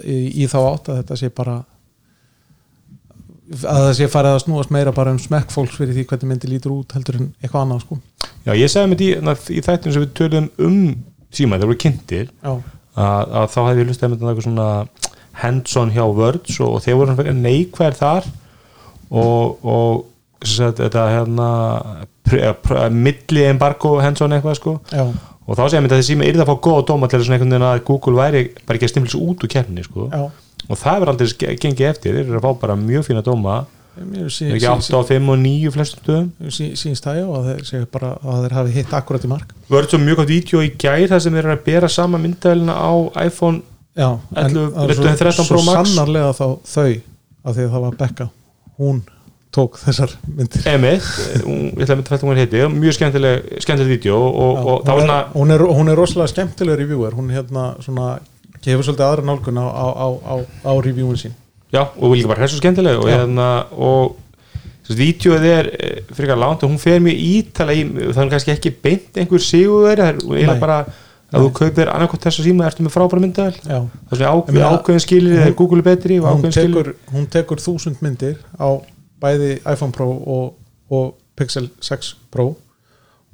í, 0.00 0.16
í 0.40 0.48
þá 0.48 0.56
átt 0.62 0.88
að 0.88 1.00
þetta 1.02 1.20
sé 1.20 1.30
bara 1.36 1.58
að 3.52 3.82
það 3.82 3.92
sé 3.98 4.08
farið 4.14 4.38
að 4.38 4.42
snúast 4.46 4.72
meira 4.72 4.96
bara 4.96 5.12
um 5.12 5.20
smekk 5.20 5.52
fólks 5.52 5.76
fyrir 5.76 5.92
því 5.92 6.06
hvernig 6.08 6.30
myndi 6.30 6.52
lítur 6.54 6.78
út 6.78 6.96
heldur 6.96 7.20
en 7.20 7.28
eitthvað 7.42 7.66
annað 7.66 7.84
sko. 7.84 8.00
Já, 8.46 8.54
ég 8.56 8.72
segði 8.72 8.94
mér 8.94 9.04
í, 9.04 9.10
í 9.58 9.64
þættinu 9.66 9.92
sem 9.92 10.06
við 10.06 10.14
töluðum 10.16 10.48
um 10.64 10.78
síma, 11.40 11.58
þeir 11.60 11.70
voru 11.70 11.82
kynntir 11.84 12.32
að, 12.44 12.64
að 12.94 13.46
þá 13.52 13.60
hefði 13.60 13.82
ég 13.82 13.90
lustið 13.90 14.06
að 14.06 14.14
mynda 14.14 14.30
eitthvað 14.30 14.48
svona 14.48 14.70
hands-on 15.42 15.92
hjá 15.94 16.04
Words 16.06 16.58
og, 16.60 16.74
og 16.76 16.82
þeir 16.84 16.98
voru 17.00 17.36
neikvæðir 17.40 18.00
þar. 18.00 18.32
Og, 19.14 19.64
og 19.66 20.04
sagt, 20.44 20.80
þetta 20.80 21.04
hérna 21.12 21.48
milli 22.94 23.46
embargo 23.46 23.96
hands-on 24.02 24.34
eitthvað 24.36 24.58
sko. 24.58 24.76
Já, 24.94 25.06
og 25.44 25.58
þá 25.58 25.64
segja 25.66 25.82
mér 25.84 25.92
að 25.92 26.00
þessi 26.00 26.14
síma 26.14 26.26
yrði 26.28 26.42
að 26.44 26.50
fá 26.50 26.56
góða 26.64 26.84
dóma 26.88 27.08
til 27.10 27.20
svona 27.20 27.36
einhvern 27.36 27.52
veginn 27.52 27.66
að 27.68 27.82
Google 27.88 28.16
væri 28.16 28.42
bara 28.64 28.78
ekki 28.78 28.88
að 28.88 28.92
stimlis 28.94 29.16
út 29.18 29.44
úr 29.44 29.50
keppni 29.52 29.84
sko. 29.84 30.06
Já. 30.08 30.22
Og 30.64 30.78
það 30.80 31.00
verður 31.02 31.12
aldrei 31.12 31.56
gengið 31.60 31.88
eftir, 31.90 32.16
þeir 32.16 32.22
eru 32.24 32.38
að 32.40 32.46
fá 32.46 32.60
bara 32.62 32.76
mjög 32.80 33.04
fína 33.10 33.24
dóma 33.24 33.58
Sí, 34.34 34.48
ekki 34.50 34.66
8 34.66 34.96
og 34.98 35.06
5 35.06 35.28
og 35.30 35.38
9 35.38 35.70
flestum 35.74 36.00
stöðum 36.02 36.50
sí, 36.50 36.70
sínst 36.78 37.06
það 37.06 37.20
já 37.20 37.26
að 37.38 37.50
þeir 37.68 37.84
bara 37.94 38.10
að 38.18 38.40
þeir 38.44 38.56
hafi 38.58 38.74
hitt 38.74 38.94
akkurat 38.98 39.26
í 39.26 39.30
mark. 39.30 39.54
Words 39.70 39.94
var 39.94 40.02
mjög 40.02 40.20
gott 40.22 40.32
vídeo 40.32 40.62
í 40.64 40.72
gær 40.74 41.06
þar 41.12 41.22
sem 41.22 41.38
eru 41.38 41.52
að 41.54 41.62
bera 41.68 41.90
sama 41.92 42.18
myndavælina 42.18 42.74
á 42.74 42.92
iPhone 43.22 43.62
Já, 43.94 44.08
11, 44.34 44.72
það 44.74 44.88
var 44.90 44.94
13 44.98 45.36
svo, 45.36 45.44
Pro 45.46 45.60
svo 45.60 45.66
Max. 45.68 45.92
sannarlega 45.92 46.32
þá 46.34 46.46
þau 46.66 46.88
af 47.44 47.54
því 47.54 47.66
að 47.66 47.74
það 47.76 47.84
var 47.84 47.98
Becca 48.00 48.28
hún 48.80 49.02
tók 49.54 49.78
þessar 49.78 50.16
myndir. 50.26 50.64
Emmett, 50.66 51.06
ég 51.38 51.78
ætla 51.78 51.94
að 51.94 52.00
mynda 52.00 52.10
fælt 52.10 52.24
hún 52.26 52.40
heiti 52.40 52.62
mjög 52.74 52.96
skemmtileg, 52.96 53.52
skemmtileg 53.62 53.92
vídeo 53.92 54.16
og, 54.18 54.34
og, 54.34 54.70
og 54.72 54.88
það 54.88 54.98
hún, 54.98 55.12
er, 55.14 55.28
hún, 55.36 55.54
er, 55.54 55.64
hún 55.78 55.92
er 55.92 56.00
rosalega 56.00 56.32
skemmtileg 56.32 56.80
reviewer. 56.80 57.14
Hún 57.14 57.30
hérna 57.30 57.68
svona 57.84 58.16
gefur 58.64 58.86
svolítið 58.88 59.06
aðra 59.06 59.26
nálgun 59.28 59.60
á, 59.62 59.66
á, 59.70 59.86
á, 59.94 60.06
á, 60.26 60.34
á 60.42 60.72
reviewin 60.82 61.20
sín 61.20 61.36
já, 61.74 61.82
og 61.82 62.14
líka 62.14 62.30
bara 62.30 62.44
hressu 62.44 62.60
skemmtileg 62.60 63.00
og, 63.00 63.08
hérna, 63.10 63.48
og 63.72 64.16
þessi 64.84 64.98
vídeoð 65.00 65.46
er 65.48 65.70
eh, 65.74 66.12
frekar 66.14 66.40
langt 66.40 66.64
og 66.64 66.72
hún 66.72 66.80
fer 66.82 67.02
mjög 67.02 67.22
ítala 67.28 67.74
í 67.76 67.84
það 67.88 68.22
er 68.26 68.32
kannski 68.34 68.54
ekki 68.54 68.74
beint 68.84 69.20
einhver 69.20 69.42
sigurveri 69.42 70.08
það 70.22 70.54
er 70.54 70.62
bara 70.62 70.78
að 71.34 71.46
þú 71.46 71.52
kaupir 71.56 71.90
annarkot 71.90 72.22
þessa 72.22 72.44
síma 72.46 72.66
ertu 72.68 72.84
með 72.86 72.94
frábæra 72.94 73.22
myndavel 73.24 73.56
Já. 73.58 73.80
það 73.80 74.18
svona 74.18 74.26
Ég 74.28 74.34
ákveð, 74.34 74.58
meina, 74.58 74.72
ákveðin 74.76 75.02
skilir 75.02 75.40
eða 75.40 75.56
Google 75.58 75.82
er 75.82 75.88
betri 75.88 76.18
og 76.20 76.28
ákveðin 76.30 76.54
skilir 76.54 76.92
hún 77.14 77.26
tekur 77.32 77.62
þúsund 77.64 78.04
myndir 78.04 78.36
á 78.54 78.68
bæði 79.24 79.50
iPhone 79.64 79.96
Pro 79.96 80.10
og, 80.12 80.44
og 80.94 81.14
Pixel 81.34 81.70
6 81.82 82.12
Pro 82.30 82.52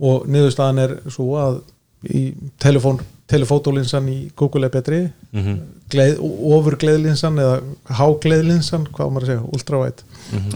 og 0.00 0.28
niðurstaðan 0.32 0.80
er 0.86 0.96
svo 1.12 1.34
að 1.36 1.60
í 2.08 2.30
telefón 2.62 3.02
telefótólinsan 3.30 4.08
í 4.10 4.18
Google 4.36 4.66
er 4.66 4.74
betri. 4.74 5.00
Mhm. 5.30 5.42
gleð, 5.42 5.60
ofur 5.98 6.76
gleðlinsan 6.80 7.38
eða 7.42 7.56
hágleðlinsan, 8.00 8.86
hvað 8.94 9.08
á 9.08 9.12
maður 9.14 9.26
að 9.26 9.32
segja, 9.32 9.48
ultrawide. 9.56 10.06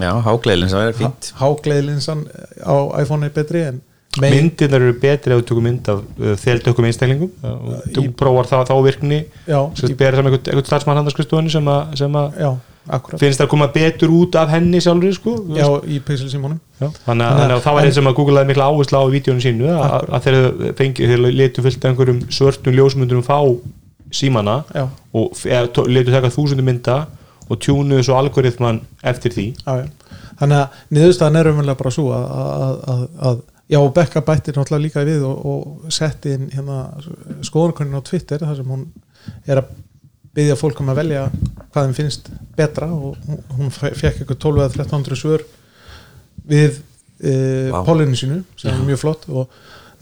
Já, 0.03 0.13
hágleðilin 0.29 0.71
sem 0.73 0.85
er 0.85 0.95
fínt 0.99 1.33
hágleðlinsan 1.41 2.25
á 2.63 2.75
iPhone 3.03 3.27
er 3.29 3.35
betri 3.35 3.65
en 3.71 3.81
mein, 4.23 4.37
myndirnar 4.37 4.85
eru 4.87 4.99
betri 5.03 5.35
ef 5.35 5.41
þú 5.43 5.47
tökum 5.49 5.65
mynd 5.67 5.89
af 5.91 6.05
uh, 6.05 6.35
þeldökum 6.39 6.87
einstaklingum. 6.91 7.33
Og 7.43 7.89
þú 7.97 8.05
prófar 8.21 8.47
það 8.53 8.69
þá 8.71 8.77
virkni. 8.87 9.19
Já, 9.51 9.59
sem 9.81 9.91
í, 9.91 9.97
bera 9.99 10.21
saman 10.21 10.31
einhvern, 10.33 10.53
einhvern 10.53 10.69
starfsmann 10.71 11.01
handarskristofunni 11.03 11.51
sem, 11.51 11.67
að- 11.75 11.97
sem 11.99 12.19
að 12.21 12.39
já, 12.45 12.51
akkurat. 12.95 13.19
finnst 13.25 13.41
það 13.43 13.47
að 13.49 13.53
koma 13.57 13.69
betur 13.75 14.13
út 14.15 14.39
af 14.39 14.53
henni 14.55 14.79
sjálfur 14.85 15.17
sko, 15.19 15.35
já, 15.59 15.67
í 15.91 15.99
Pixel 16.05 16.29
símónum 16.31 16.61
Já, 16.79 16.91
þannig 17.09 17.27
að, 17.27 17.55
það 17.65 17.77
var 17.79 17.87
einn 17.89 17.95
sem 17.97 18.11
að 18.11 18.17
Google 18.21 18.41
aði 18.43 18.51
mikla 18.53 18.67
áherslu 18.71 18.99
á 19.01 19.05
í 19.09 19.13
vídjónu 19.15 19.41
sínu 19.43 19.71
að, 19.73 19.85
Akkurat. 19.89 20.15
að 20.15 20.27
þeir 20.29 20.75
fengi, 20.83 21.07
þeir 21.11 21.23
letu 21.41 21.65
fullt 21.65 21.81
af 21.87 21.91
einhverjum 21.95 22.19
svörtum 22.35 22.77
ljósmyndunum 22.79 23.25
fá 23.27 23.39
símana 24.15 24.57
Já. 24.75 24.85
og 25.15 25.33
létu 25.91 26.13
taka 26.15 26.31
þúsundu 26.35 26.63
mynda 26.67 26.99
og 27.51 27.59
tjúnuðu 27.61 28.03
svo 28.07 28.15
algoritman 28.17 28.79
eftir 29.05 29.35
því 29.35 29.47
já, 29.67 29.73
já. 29.83 29.89
þannig 30.41 30.61
að 30.63 30.79
niðurstaðan 30.97 31.41
er 31.41 31.51
umverulega 31.51 31.81
bara 31.83 31.91
svo 31.93 32.07
að, 32.17 32.25
að, 32.35 32.79
að, 32.95 33.03
að 33.31 33.43
já, 33.75 33.79
og 33.81 33.91
Becca 33.97 34.23
bættir 34.25 34.57
náttúrulega 34.57 34.85
líka 34.87 35.05
við 35.09 35.27
og, 35.29 35.45
og 35.51 35.93
setti 35.93 36.33
inn 36.39 36.47
hérna 36.55 36.79
skoðankonin 37.45 37.99
á 38.01 38.07
Twitter 38.07 38.45
þar 38.47 38.57
sem 38.63 38.73
hún 38.73 38.87
er 39.49 39.61
að 39.63 39.75
byggja 40.35 40.57
fólk 40.59 40.81
um 40.83 40.89
að 40.95 40.99
velja 41.03 41.27
hvað 41.75 41.85
þeim 41.85 41.95
finnst 41.99 42.33
betra 42.59 42.89
og 42.93 43.15
hún- 43.29 43.45
hún 43.59 43.71
fe- 43.75 43.93
fekk 43.95 44.23
eitthvað 44.25 44.41
12 44.43 44.65
eða 44.65 44.73
1300 44.83 45.21
svör 45.21 45.45
við 46.49 46.81
e, 47.21 47.35
Vá. 47.73 47.85
pólinu 47.87 48.17
sínu 48.19 48.41
sem 48.59 48.73
er 48.75 48.83
mjög 48.89 49.01
flott 49.05 49.29
og 49.31 49.49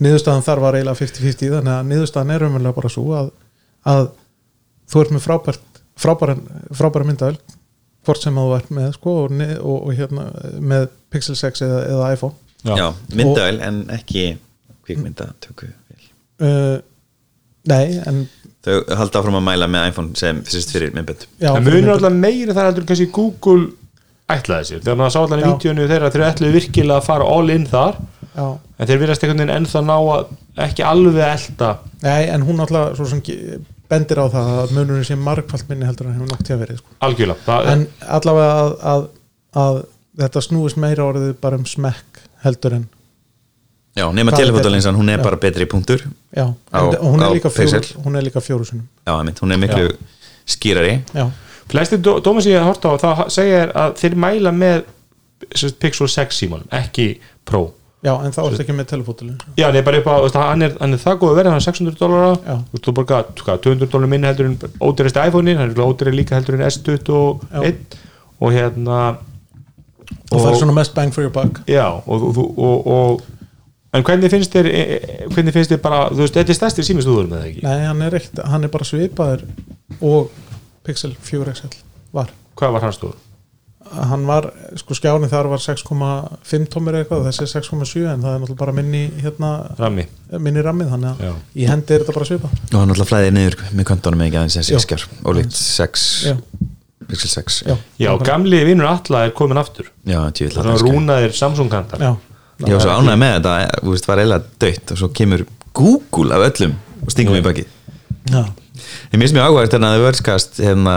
niðurstaðan 0.03 0.43
þar 0.47 0.59
var 0.63 0.75
eiginlega 0.79 0.99
50-50 1.03 1.53
þannig 1.53 1.75
að 1.75 1.87
niðurstaðan 1.91 2.33
er 2.35 2.45
umverulega 2.47 2.75
bara 2.79 2.91
svo 2.91 3.05
að, 3.19 3.29
að 3.89 4.07
þú 4.91 5.01
ert 5.03 5.13
með 5.15 5.25
frábært 5.27 5.81
frábæra, 6.03 7.05
myndavel 7.07 7.37
hvort 8.03 8.23
sem 8.25 8.37
að 8.39 8.47
þú 8.49 8.55
ert 8.57 8.71
með 8.75 8.87
sko, 8.97 9.11
og, 9.23 9.35
ne- 9.39 9.59
og, 9.59 9.77
og 9.87 9.93
hérna 9.95 10.25
með 10.59 10.87
Pixel 11.13 11.37
6 11.39 11.61
eða, 11.63 11.81
eða 11.93 12.09
iPhone. 12.17 12.35
Já, 12.63 12.87
myndavel 13.15 13.59
en 13.63 13.77
ekki 13.93 14.25
kvikmynda 14.87 15.29
tökku 15.43 15.69
uh, 16.43 16.79
Nei, 17.69 17.85
en 18.07 18.25
Þau 18.63 18.77
halda 18.95 19.19
áfram 19.19 19.35
að 19.39 19.43
mæla 19.43 19.67
með 19.71 19.89
iPhone 19.91 20.15
sem 20.19 20.37
fyrst 20.47 20.69
fyrir 20.71 20.91
myndbönd. 20.95 21.25
Já, 21.39 21.49
en 21.51 21.63
munur 21.65 21.77
mynda- 21.81 21.95
alltaf 21.97 22.13
meiri 22.15 22.53
þar 22.55 22.69
heldur 22.69 22.85
kannski 22.87 23.07
Google 23.11 23.65
ætlaði 24.31 24.67
sér, 24.69 24.83
þegar 24.85 24.99
maður 25.01 25.13
sá 25.15 25.19
allan 25.21 25.41
í 25.41 25.43
Já. 25.43 25.49
vídjónu 25.51 25.87
þeirra 25.91 26.11
þeir 26.13 26.23
ætluðu 26.29 26.55
virkilega 26.57 26.99
að 27.01 27.07
fara 27.09 27.27
all 27.27 27.51
in 27.51 27.65
þar. 27.67 27.97
Já, 28.33 28.45
en 28.79 28.87
þeir 28.89 29.01
virðast 29.03 29.25
einhvern 29.25 29.41
veginn 29.43 29.55
ennþá 29.57 29.81
ná 29.83 29.95
að 29.99 30.31
ekki 30.57 30.83
alveg 30.85 31.15
að 31.23 31.31
elta. 31.37 31.69
Nei, 32.03 32.23
en 32.29 32.43
hún 32.45 32.59
alltaf 32.61 32.95
svo 32.97 33.05
sem 33.09 33.21
bendir 33.89 34.19
á 34.21 34.25
það 34.31 34.49
að 34.63 34.71
munurinn 34.77 35.05
sé 35.07 35.15
margfald 35.19 35.69
minni 35.69 35.85
heldur 35.85 36.07
en 36.09 36.15
hefur 36.17 36.29
nokt 36.31 36.45
til 36.47 36.55
að 36.55 36.61
verið 36.63 36.77
sko. 36.81 36.95
algjörlega 37.05 37.45
það, 37.45 37.67
en 37.73 37.85
allavega 38.17 38.53
að, 38.63 38.73
að, 38.93 39.05
að 39.63 39.79
þetta 40.23 40.43
snúist 40.47 40.79
meira 40.81 41.05
orðið 41.09 41.33
bara 41.43 41.59
um 41.59 41.65
smekk 41.65 42.21
heldur 42.45 42.77
en 42.79 42.85
Já, 43.93 44.07
nema 44.09 44.31
Hvað 44.33 44.39
telefotolinsan, 44.41 44.95
hún 44.97 45.09
er 45.13 45.19
Já. 45.19 45.23
bara 45.27 45.37
betri 45.37 45.65
punktur 45.69 46.01
já, 46.33 46.47
Á- 46.73 46.81
en 46.81 46.95
hún 46.97 47.21
er 47.21 47.35
líka 47.35 47.49
fjóru, 47.53 47.81
hún 48.05 48.15
er 48.17 48.23
líka 48.25 48.41
fjóru 48.41 48.65
sinum 48.65 48.87
Já, 49.05 49.13
einmitt, 49.19 49.37
hún 49.43 49.53
er 49.53 49.59
miklu 49.61 49.91
skýrari. 50.49 50.95
Já, 51.13 51.27
flesti 51.69 51.99
dó- 52.01 52.17
dómar 52.23 52.41
sem 52.41 52.55
ég 52.55 52.63
hef 52.63 52.71
hort 52.71 52.85
á 52.89 52.91
þá 52.97 53.29
segja 53.29 53.59
er 53.67 53.73
að 53.77 53.93
þeir 54.01 54.15
mæla 54.15 54.51
með 54.51 54.83
Pixel 55.79 56.07
6 56.09 56.39
símanum, 56.41 56.65
ekki 56.71 57.19
Pro 57.45 57.67
já, 58.03 58.13
en 58.13 58.33
þá 58.35 58.39
ertu 58.43 58.63
ekki 58.63 58.75
með 58.77 58.89
telefótilin 58.93 59.37
Já, 59.57 59.67
það 59.69 59.79
er 59.81 59.85
bara 59.87 60.01
upp 60.01 60.09
á, 60.11 60.15
þú 60.27 60.41
hann 60.43 60.67
er, 60.67 60.77
hann 60.79 60.95
er 60.97 61.03
það 61.03 61.19
góð 61.21 61.33
að 61.33 61.37
vera 61.39 61.53
hann 61.53 61.61
er 61.61 61.67
600 61.67 61.99
dólara, 61.99 62.57
þú 62.71 62.81
þú 62.87 62.95
borga 62.99 63.21
hvað, 63.41 63.61
200 63.67 63.91
dólar 63.93 64.11
minni 64.11 64.29
heldur 64.29 64.49
en 64.51 64.57
ódýrasti 64.83 65.27
iPhone-in 65.27 65.61
hann 65.61 65.71
er 65.71 65.83
ódýrasti 65.83 66.17
líka 66.19 66.39
heldur 66.39 66.59
en 66.59 66.65
S21 66.67 67.21
og 68.43 68.51
hérna 68.51 68.99
og 70.33 70.41
það 70.41 70.49
er 70.49 70.59
svona 70.59 70.75
mest 70.75 70.93
bang 70.97 71.13
for 71.13 71.23
your 71.25 71.33
buck. 71.33 71.61
Já, 71.69 71.85
og, 71.87 72.37
og 72.57 73.21
en 73.93 74.05
hvernig 74.05 74.31
finnst 74.33 74.53
þér 74.55 74.69
e- 74.69 74.83
e- 74.83 75.27
hvernig 75.29 75.53
finnst 75.55 75.73
þér 75.73 75.81
bara, 75.83 75.99
þú 76.11 76.23
veist, 76.23 76.37
þetta 76.37 76.53
er 76.53 76.57
stærsti 76.59 76.85
símistúður 76.87 77.29
með 77.29 77.37
það 77.43 77.49
ekki, 77.51 77.65
Nei, 77.67 77.85
hann 77.87 78.01
er, 78.05 78.17
ekkert, 78.19 78.41
hann 78.49 78.65
er 78.67 78.73
bara 78.73 78.87
svipaður 78.89 79.45
og 80.01 80.31
Pixel 80.83 81.13
4 81.23 81.53
XL 81.53 81.77
var. 82.15 82.33
Hvað 82.59 82.75
var 82.75 82.87
hans 82.87 82.97
stóður? 82.99 83.19
Hann 84.09 84.25
var, 84.27 84.47
sko 84.79 84.95
skjáni 84.97 85.29
þar 85.31 85.49
var 85.51 85.61
6,5 85.63 86.67
tómur 86.73 86.97
eitthvað 86.99 87.27
þessi 87.29 87.45
er 87.45 87.51
6,7 87.53 88.03
en 88.13 88.23
það 88.23 88.35
er 88.35 88.41
náttúrulega 88.43 88.59
bara 88.63 88.75
minni 88.77 89.01
hérna, 89.21 89.51
Rami, 89.79 90.05
minni 90.39 90.63
rammið 90.65 90.93
þannig 90.95 91.23
Já. 91.25 91.31
að 91.33 91.59
í 91.59 91.67
hendi 91.69 91.95
er 91.95 92.03
þetta 92.05 92.15
bara 92.17 92.29
svipa 92.29 92.51
og 92.53 92.77
hann 92.79 92.93
alltaf 92.95 93.11
flæðið 93.11 93.33
niður 93.37 93.57
með 93.71 93.89
kontónum 93.91 94.25
ekki 94.27 94.39
aðeins 94.41 94.57
þessi 94.59 94.75
Já. 94.75 94.81
skjár. 94.85 95.05
Og 95.23 95.37
líkt 95.39 95.57
6 95.59 96.05
já, 96.29 96.35
Pixel 97.09 97.33
6 97.35 97.59
já, 97.67 97.75
já, 97.99 98.11
gamli 98.23 98.63
vinnur 98.67 98.87
alla 98.89 99.25
er 99.27 99.33
komin 99.35 99.59
aftur. 99.59 99.89
Já, 100.07 100.19
rúnaðir 100.81 101.35
Samsung-kantar 101.35 102.01
já, 102.01 102.13
Ég 102.63 102.75
var 102.77 102.83
svo 102.85 102.93
ánægð 102.95 103.19
með 103.19 103.31
þetta, 103.37 103.53
þú 103.83 103.93
veist, 103.95 104.07
var 104.07 104.21
eiginlega 104.21 104.59
dött 104.61 104.91
og 104.93 104.99
svo 105.01 105.09
kemur 105.17 105.41
Google 105.75 106.37
af 106.37 106.45
öllum 106.51 106.75
og 107.03 107.11
stingum 107.11 107.35
í 107.39 107.43
baki 107.43 107.65
já. 108.29 108.43
Ég 109.11 109.19
minnst 109.21 109.35
mjög 109.35 109.49
áhverð 109.49 109.75
þegar 109.75 109.85
að 109.89 110.05
Vörskast 110.07 110.59
hérna, 110.63 110.95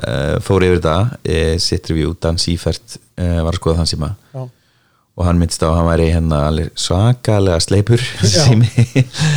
uh, 0.00 0.34
fór 0.44 0.66
yfir 0.66 0.78
þetta 0.80 0.98
uh, 1.16 1.56
sitt 1.62 1.90
review, 1.92 2.12
Dan 2.22 2.38
Seifert 2.42 2.98
uh, 2.98 3.40
var 3.46 3.50
að 3.52 3.58
skoða 3.60 3.80
þann 3.80 3.90
síma. 3.94 4.12
Já. 4.36 4.44
og 5.16 5.24
hann 5.24 5.38
minnst 5.40 5.62
á 5.64 5.68
að 5.70 5.78
hann 5.78 5.86
væri 5.88 6.06
hérna 6.12 6.38
svakalega 6.76 7.56
sleipur 7.64 8.02
Já. 8.20 8.42
sími. 8.44 8.68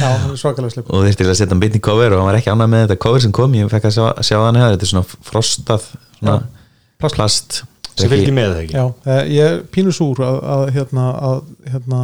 Já 0.04 0.10
svakalega 0.36 0.74
sleip 0.74 0.92
og 0.92 1.06
þurfti 1.08 1.28
að 1.28 1.38
setja 1.40 1.56
hann 1.56 1.80
í 1.80 1.84
cover 1.84 2.12
og 2.12 2.20
hann 2.20 2.32
var 2.34 2.40
ekki 2.42 2.52
ánægð 2.52 2.74
með 2.74 2.86
þetta 2.86 3.02
cover 3.06 3.24
sem 3.24 3.36
kom, 3.36 3.56
ég 3.56 3.72
fekk 3.72 3.88
að 3.88 3.96
sjá, 3.96 4.08
sjá 4.28 4.38
hann 4.44 4.60
þetta 4.60 4.88
er 4.88 4.92
svona 4.92 5.20
frostað 5.32 5.88
svona 6.20 6.40
plast. 7.00 7.16
plast. 7.16 7.62
Sem 8.00 8.12
fylgir 8.12 8.36
með 8.36 8.54
það 8.54 8.62
ekki? 8.64 8.76
Já, 8.78 8.86
eh, 9.12 9.24
ég 9.36 9.54
er 9.54 9.64
pínu 9.74 9.94
súr 9.96 10.22
að, 10.24 10.38
að 10.56 10.66
hérna, 10.76 11.08
að, 11.30 11.40
hérna 11.74 12.02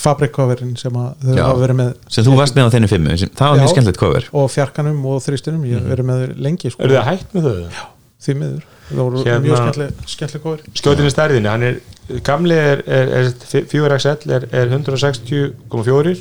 fabrikkoverin 0.00 0.76
sem 0.80 0.94
að 0.98 1.24
þau 1.24 1.34
Já. 1.36 1.42
hafa 1.44 1.62
verið 1.64 1.78
með 1.80 1.90
sem 2.16 2.26
þú 2.26 2.36
varst 2.38 2.56
með 2.58 2.68
á 2.68 2.72
þenni 2.74 2.90
fimmu, 2.92 3.16
sem, 3.20 3.32
það 3.34 3.50
var 3.50 3.58
Já. 3.58 3.62
mjög 3.62 3.72
skemmtilegt 3.74 4.00
cover. 4.00 4.28
Og 4.32 4.46
fjarkanum 4.54 5.02
og 5.10 5.18
þristinum 5.24 5.66
ég 5.68 5.80
hef 5.80 5.90
verið 5.94 6.08
með 6.10 6.22
þau 6.24 6.44
lengi 6.48 6.72
sko, 6.72 6.82
eru 6.86 6.96
þið 6.96 7.08
hægt 7.10 7.36
með 7.36 7.48
þau? 7.50 7.82
því 8.24 8.34
miður. 8.40 8.62
Það 8.88 9.00
voru 9.04 9.22
Hérna- 9.24 9.44
mjög 9.44 9.58
skemmtileg, 9.60 9.90
skemmtileg 10.14 10.42
kofir 10.44 10.80
skjótinni 10.80 11.10
stærðinni, 11.12 11.48
hann 11.52 11.62
er 11.68 12.20
gamli 12.24 12.56
er, 12.56 12.82
er, 12.84 13.12
er 13.20 13.64
4XL 13.72 14.32
er, 14.36 14.46
er 14.52 14.72
160,4 14.72 16.14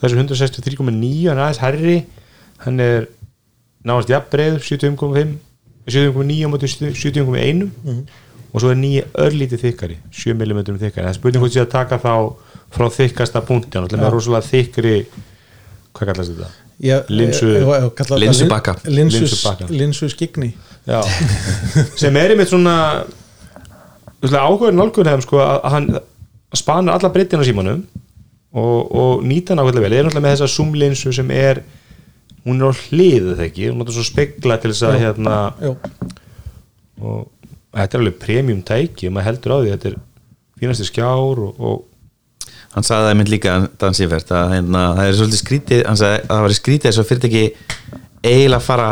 þessu 0.00 0.18
163,9 0.18 1.28
hann 1.30 1.38
er 1.38 1.44
aðeins 1.44 1.60
herri 1.62 1.96
hann 2.64 2.80
er 2.82 3.06
náðast 3.86 4.10
jafnbreiður 4.10 4.62
70,5 4.66 5.36
70,9 5.90 6.46
á 6.46 6.48
móti 6.50 6.70
70,1 6.70 7.70
og 8.50 8.58
svo 8.62 8.72
er 8.72 8.78
nýja 8.80 9.06
örlítið 9.22 9.62
þykkari 9.68 9.98
7 10.10 10.34
mm 10.34 10.60
þykkari, 10.66 11.04
það 11.06 11.12
er 11.12 11.18
spurning 11.18 11.44
hvort 11.44 11.54
sé 11.54 11.62
að 11.62 11.70
taka 11.76 12.00
þá 12.02 12.14
frá 12.70 12.86
þykkasta 12.94 13.42
punkti 13.46 13.78
hann 13.78 13.88
er 13.90 13.98
með 14.00 14.12
rosalega 14.14 14.46
þykkri 14.50 14.94
hvað 15.94 16.10
kallast 16.12 16.34
þetta? 16.34 16.50
Linsu- 17.12 17.50
linsus, 18.88 19.32
Linsubakka. 19.34 19.66
linsu 19.68 20.08
skigni 20.08 20.52
Já. 20.88 21.00
sem 22.00 22.16
er 22.16 22.32
einmitt 22.32 22.48
svona 22.48 23.04
nálgur 24.22 25.08
hefum 25.08 25.24
sko 25.24 25.40
að 25.42 25.66
hann 25.74 25.88
spanar 26.56 26.96
alla 26.98 27.10
breytin 27.12 27.40
á 27.40 27.44
símanum 27.46 27.82
og, 28.52 28.78
og 28.90 29.22
nýta 29.24 29.52
hann 29.54 29.62
ákveðlega 29.62 29.84
vel 29.86 29.92
ég 29.94 30.00
er 30.02 30.08
náttúrulega 30.08 30.24
með 30.26 30.34
þessa 30.36 30.50
zoom-linsu 30.56 31.12
sem 31.14 31.30
er 31.34 31.60
hún 32.46 32.60
er 32.64 32.72
á 32.72 32.80
hliðu 32.80 33.34
þegar 33.36 33.46
ekki 33.50 33.68
hún 33.70 33.84
er 33.84 33.92
svo 33.94 34.06
spegla 34.08 34.56
til 34.62 34.72
þess 34.72 34.86
að 34.88 34.96
Já. 34.96 35.02
hérna 35.04 35.36
já, 35.60 35.74
og 37.00 37.28
þetta 37.76 37.96
er 37.96 38.02
alveg 38.02 38.18
premium 38.24 38.62
tæki 38.66 39.08
og 39.10 39.14
maður 39.16 39.28
heldur 39.30 39.54
á 39.54 39.58
því 39.60 39.74
þetta 39.74 39.92
er 39.92 39.98
fínasti 40.60 40.88
skjár 40.88 41.44
og, 41.46 41.60
og 41.60 41.76
hann 42.74 42.86
sagði 42.86 43.08
það 43.10 43.16
mynd 43.20 43.32
líka 43.32 43.54
Dan 43.80 43.96
Seifert 43.98 44.30
að 44.36 44.52
hérna, 44.56 44.82
það 44.98 45.08
er 45.10 45.16
svolítið 45.18 45.40
skrítið 45.42 45.80
hann 45.88 45.98
sagði 46.00 46.20
að 46.20 46.28
það 46.34 46.44
var 46.46 46.56
skrítið 46.58 46.88
þess 46.90 47.02
að 47.02 47.08
fyrirtæki 47.10 47.44
eiginlega 48.30 48.62
fara 48.64 48.88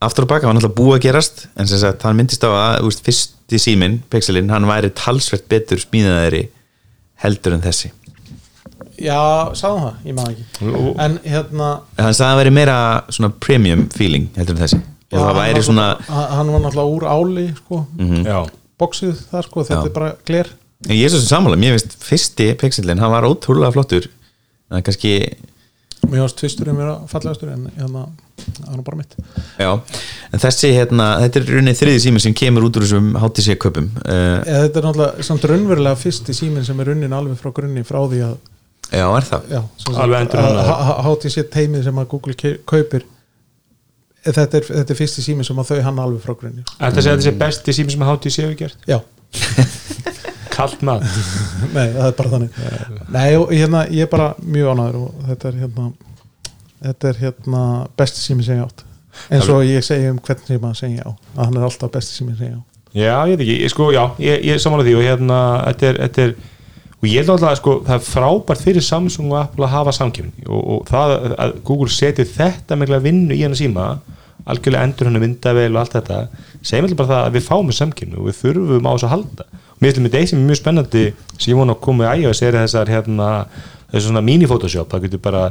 aftur 0.00 0.24
og 0.26 0.30
baka 0.30 0.46
hann 0.46 0.54
var 0.54 0.60
náttúrulega 0.60 0.78
búið 0.80 0.96
að 0.98 1.04
gerast 1.08 1.42
en 1.60 1.68
sem 1.70 1.80
sagt, 1.82 2.04
hann 2.06 2.16
myndist 2.20 2.44
á 2.46 2.50
að 2.50 2.86
úst, 2.88 3.02
fyrsti 3.04 3.60
síminn, 3.60 3.98
Pixelin, 4.12 4.50
hann 4.52 4.68
væri 4.68 4.92
talsvert 4.96 5.48
betur 5.50 5.82
smíðaðari 5.82 6.46
heldur 7.20 7.56
en 7.58 7.64
þessi. 7.64 7.90
Já, 9.00 9.18
sagði 9.56 9.82
það, 9.84 9.98
ég 10.08 10.16
maður 10.16 10.32
ekki. 10.36 10.70
Og, 10.70 10.88
en 11.00 11.18
hérna 11.24 11.68
en 11.96 12.06
hann 12.06 12.16
sagði 12.16 12.24
að 12.24 12.30
það 12.30 12.40
væri 12.40 12.54
meira 12.56 12.78
svona 13.12 13.30
premium 13.44 13.84
feeling 13.96 14.30
heldur 14.36 14.56
en 14.56 14.62
þessi. 14.64 14.80
Og 15.10 15.18
já, 15.18 15.22
það 15.24 15.38
væri 15.40 15.62
svona 15.66 15.86
hann 16.08 16.52
var 16.54 16.64
náttúrulega 16.64 16.96
úr 16.96 17.06
áli 17.10 17.46
sko, 17.58 17.82
já, 18.28 18.38
bóksið 18.80 19.22
það 19.32 19.46
sko, 19.48 19.64
þetta 19.68 19.80
Já. 19.80 19.88
er 19.90 19.94
bara 19.96 20.10
gler 20.28 20.52
ég 20.88 21.04
er 21.04 21.12
svo 21.12 21.20
sem 21.20 21.28
sammála, 21.34 21.58
mér 21.60 21.76
finnst 21.76 21.96
fyrsti 22.04 22.50
Pixelin, 22.60 23.00
hann 23.02 23.12
var 23.12 23.28
ótrúlega 23.28 23.72
flottur 23.74 24.08
en 24.08 24.76
það 24.76 24.80
er 24.80 24.86
kannski 24.88 25.14
mér 26.08 26.24
varst 26.24 26.38
tvisturinn 26.40 26.78
mér 26.78 26.92
að 26.94 27.10
fallegastur 27.10 27.50
en 27.52 27.66
hérna, 27.76 28.06
það 28.40 28.68
var 28.70 28.78
nú 28.78 28.84
bara 28.86 29.00
mitt. 29.00 29.16
Já, 29.60 29.70
en 30.32 30.42
þessi 30.42 30.70
hérna, 30.72 31.08
þetta 31.24 31.40
er 31.42 31.50
rauninni 31.50 31.76
þriði 31.76 32.02
sími 32.06 32.22
sem 32.24 32.36
kemur 32.36 32.66
út 32.70 32.78
úr 32.80 32.86
þessum 32.86 33.12
HTC 33.20 33.58
köpum 33.60 33.90
uh, 34.00 34.40
Eða, 34.40 34.64
þetta 34.64 34.80
er 34.80 34.88
náttúrulega 34.88 35.28
samt 35.28 35.46
raunverulega 35.50 36.00
fyrsti 36.00 36.36
síminn 36.36 36.66
sem 36.66 36.80
er 36.80 36.92
runnin 36.92 37.16
alveg 37.16 37.40
frá 37.40 37.52
grunni 37.60 37.84
frá 37.86 38.00
því 38.06 38.22
að 38.30 38.36
já, 38.90 39.06
er 39.06 39.28
það? 39.28 39.52
já, 39.52 39.62
HTC 41.10 41.46
teimið 41.52 41.88
sem 41.90 42.00
að 42.00 42.12
Google 42.14 42.54
kaupir 42.72 43.04
þetta 44.24 44.60
er, 44.60 44.68
þetta 44.70 44.94
er 44.94 44.98
fyrsti 44.98 45.24
síminn 45.24 45.46
sem 45.46 45.60
að 45.60 45.74
þau 45.74 45.84
hann 45.86 46.00
alveg 46.02 46.24
frá 46.24 46.36
grunni. 46.36 46.64
Þetta 46.80 47.20
sé 47.24 47.36
besti 47.40 47.76
sími 47.76 47.94
sem 47.94 48.08
hátíð 48.08 48.36
séu 48.36 48.56
gert? 48.58 48.80
Já, 48.88 48.98
Kalt 50.50 50.84
mat. 50.86 51.04
Nei, 51.76 51.86
það 51.94 52.06
er 52.06 52.14
bara 52.18 52.32
þannig. 52.34 52.60
Nei, 53.14 53.26
og 53.38 53.52
hérna, 53.54 53.84
ég 53.88 54.06
er 54.06 54.12
bara 54.12 54.30
mjög 54.42 54.72
ánæður 54.74 55.02
og 55.04 55.26
þetta 55.30 55.50
er 55.50 55.58
hérna 55.64 55.90
þetta 56.80 57.10
er 57.10 57.20
hérna 57.24 57.64
besti 57.98 58.22
sem 58.24 58.40
ég 58.44 58.62
átt. 58.64 58.84
Eins 59.30 59.50
og 59.52 59.64
ég 59.66 59.84
segi 59.84 60.08
um 60.10 60.20
hvern 60.24 60.46
síma 60.46 60.70
sem 60.78 60.94
ég 60.96 61.04
á 61.04 61.10
að 61.10 61.42
hann 61.44 61.58
er 61.58 61.66
alltaf 61.66 61.92
besti 61.92 62.16
sem 62.20 62.30
ég 62.32 62.54
á. 62.56 62.60
Já, 62.90 63.14
ég 63.30 63.36
veit 63.36 63.44
ekki, 63.44 63.58
ég, 63.62 63.70
sko, 63.70 63.90
já, 63.94 64.02
ég, 64.18 64.46
ég 64.48 64.62
samála 64.62 64.86
því 64.86 64.96
og 64.98 65.04
hérna, 65.06 65.40
þetta 65.68 65.90
er, 65.90 66.00
þetta 66.06 66.24
er 66.24 66.32
og 67.00 67.08
ég 67.08 67.20
held 67.20 67.32
alltaf 67.32 67.50
að 67.50 67.60
sko, 67.60 67.74
það 67.86 67.94
er 67.96 68.06
frábært 68.06 68.64
fyrir 68.64 68.84
Samsung 68.84 69.30
og 69.32 69.38
Apple 69.40 69.66
að 69.66 69.74
hafa 69.76 69.94
samkjöfni 69.96 70.48
og, 70.48 70.64
og 70.74 70.80
það 70.90 71.14
að 71.30 71.54
Google 71.68 71.92
seti 71.94 72.26
þetta 72.28 72.76
meglega 72.80 73.04
vinnu 73.06 73.36
í 73.36 73.44
hana 73.44 73.56
síma 73.56 73.86
algjörlega 74.50 74.88
endur 74.88 75.08
henni 75.08 75.22
myndavel 75.22 75.70
og 75.70 75.80
allt 75.80 75.96
þetta 75.96 76.18
segjum 76.60 76.88
alltaf 76.88 77.00
bara 77.00 77.12
það 77.12 77.22
að 77.22 77.38
við 77.38 77.46
fáum 77.46 77.70
með 77.70 77.78
samkjöfni 77.78 78.20
og 78.20 78.28
við 78.28 78.38
þurfum 78.40 78.88
á 78.88 78.92
þess 78.92 79.06
að 79.06 79.14
halda 79.14 79.48
mér 79.80 79.96
finnst 79.96 80.32
sem 80.32 80.40
er 80.40 80.46
mjög 80.46 80.60
spennandi 80.60 81.04
sem 81.36 81.52
ég 81.52 81.60
vona 81.60 81.76
að 81.76 81.84
koma 81.86 82.08
í 82.14 82.24
iOS 82.24 82.42
er 82.46 82.58
þessar 82.60 82.90
hérna, 82.92 83.28
þessu 83.92 84.08
svona 84.08 84.24
mini-photoshop 84.24 84.90
það 84.92 85.06
getur 85.06 85.22
bara 85.24 85.44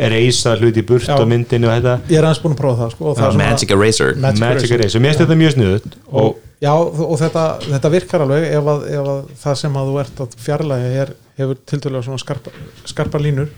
erasa 0.00 0.54
hluti 0.56 0.80
í 0.80 0.86
burt 0.86 1.08
á 1.10 1.20
myndinu 1.28 1.68
og 1.68 1.74
þetta 1.76 1.96
ég 2.08 2.20
er 2.20 2.28
aðeins 2.28 2.42
búin 2.44 2.54
að 2.54 2.62
prófa 2.62 2.84
það 2.84 2.94
sko, 2.94 3.08
og 3.10 3.18
það 3.18 3.26
er 3.32 3.40
Magic 3.42 3.74
Eraser 3.76 4.14
Magic 4.16 4.40
Magic 4.44 4.72
Eraser. 4.76 5.02
Mér 5.02 5.12
finnst 5.12 5.24
þetta 5.24 5.40
mjög 5.42 5.56
sniðut 5.56 5.98
og 6.10 6.46
Já, 6.60 6.74
og 6.76 7.14
þetta, 7.16 7.42
þetta 7.64 7.90
virkar 7.94 8.22
alveg 8.26 8.42
ef 8.52 8.66
að, 8.68 8.82
ef 8.92 9.06
að 9.08 9.20
það 9.40 9.54
sem 9.62 9.76
að 9.80 9.86
þú 9.88 10.00
ert 10.02 10.18
að 10.20 10.34
fjarlæga 10.44 10.88
er, 11.02 11.12
hefur 11.40 11.60
tiltölulega 11.70 12.04
svona 12.04 12.20
skarpa, 12.20 12.52
skarpa 12.90 13.20
línur 13.22 13.48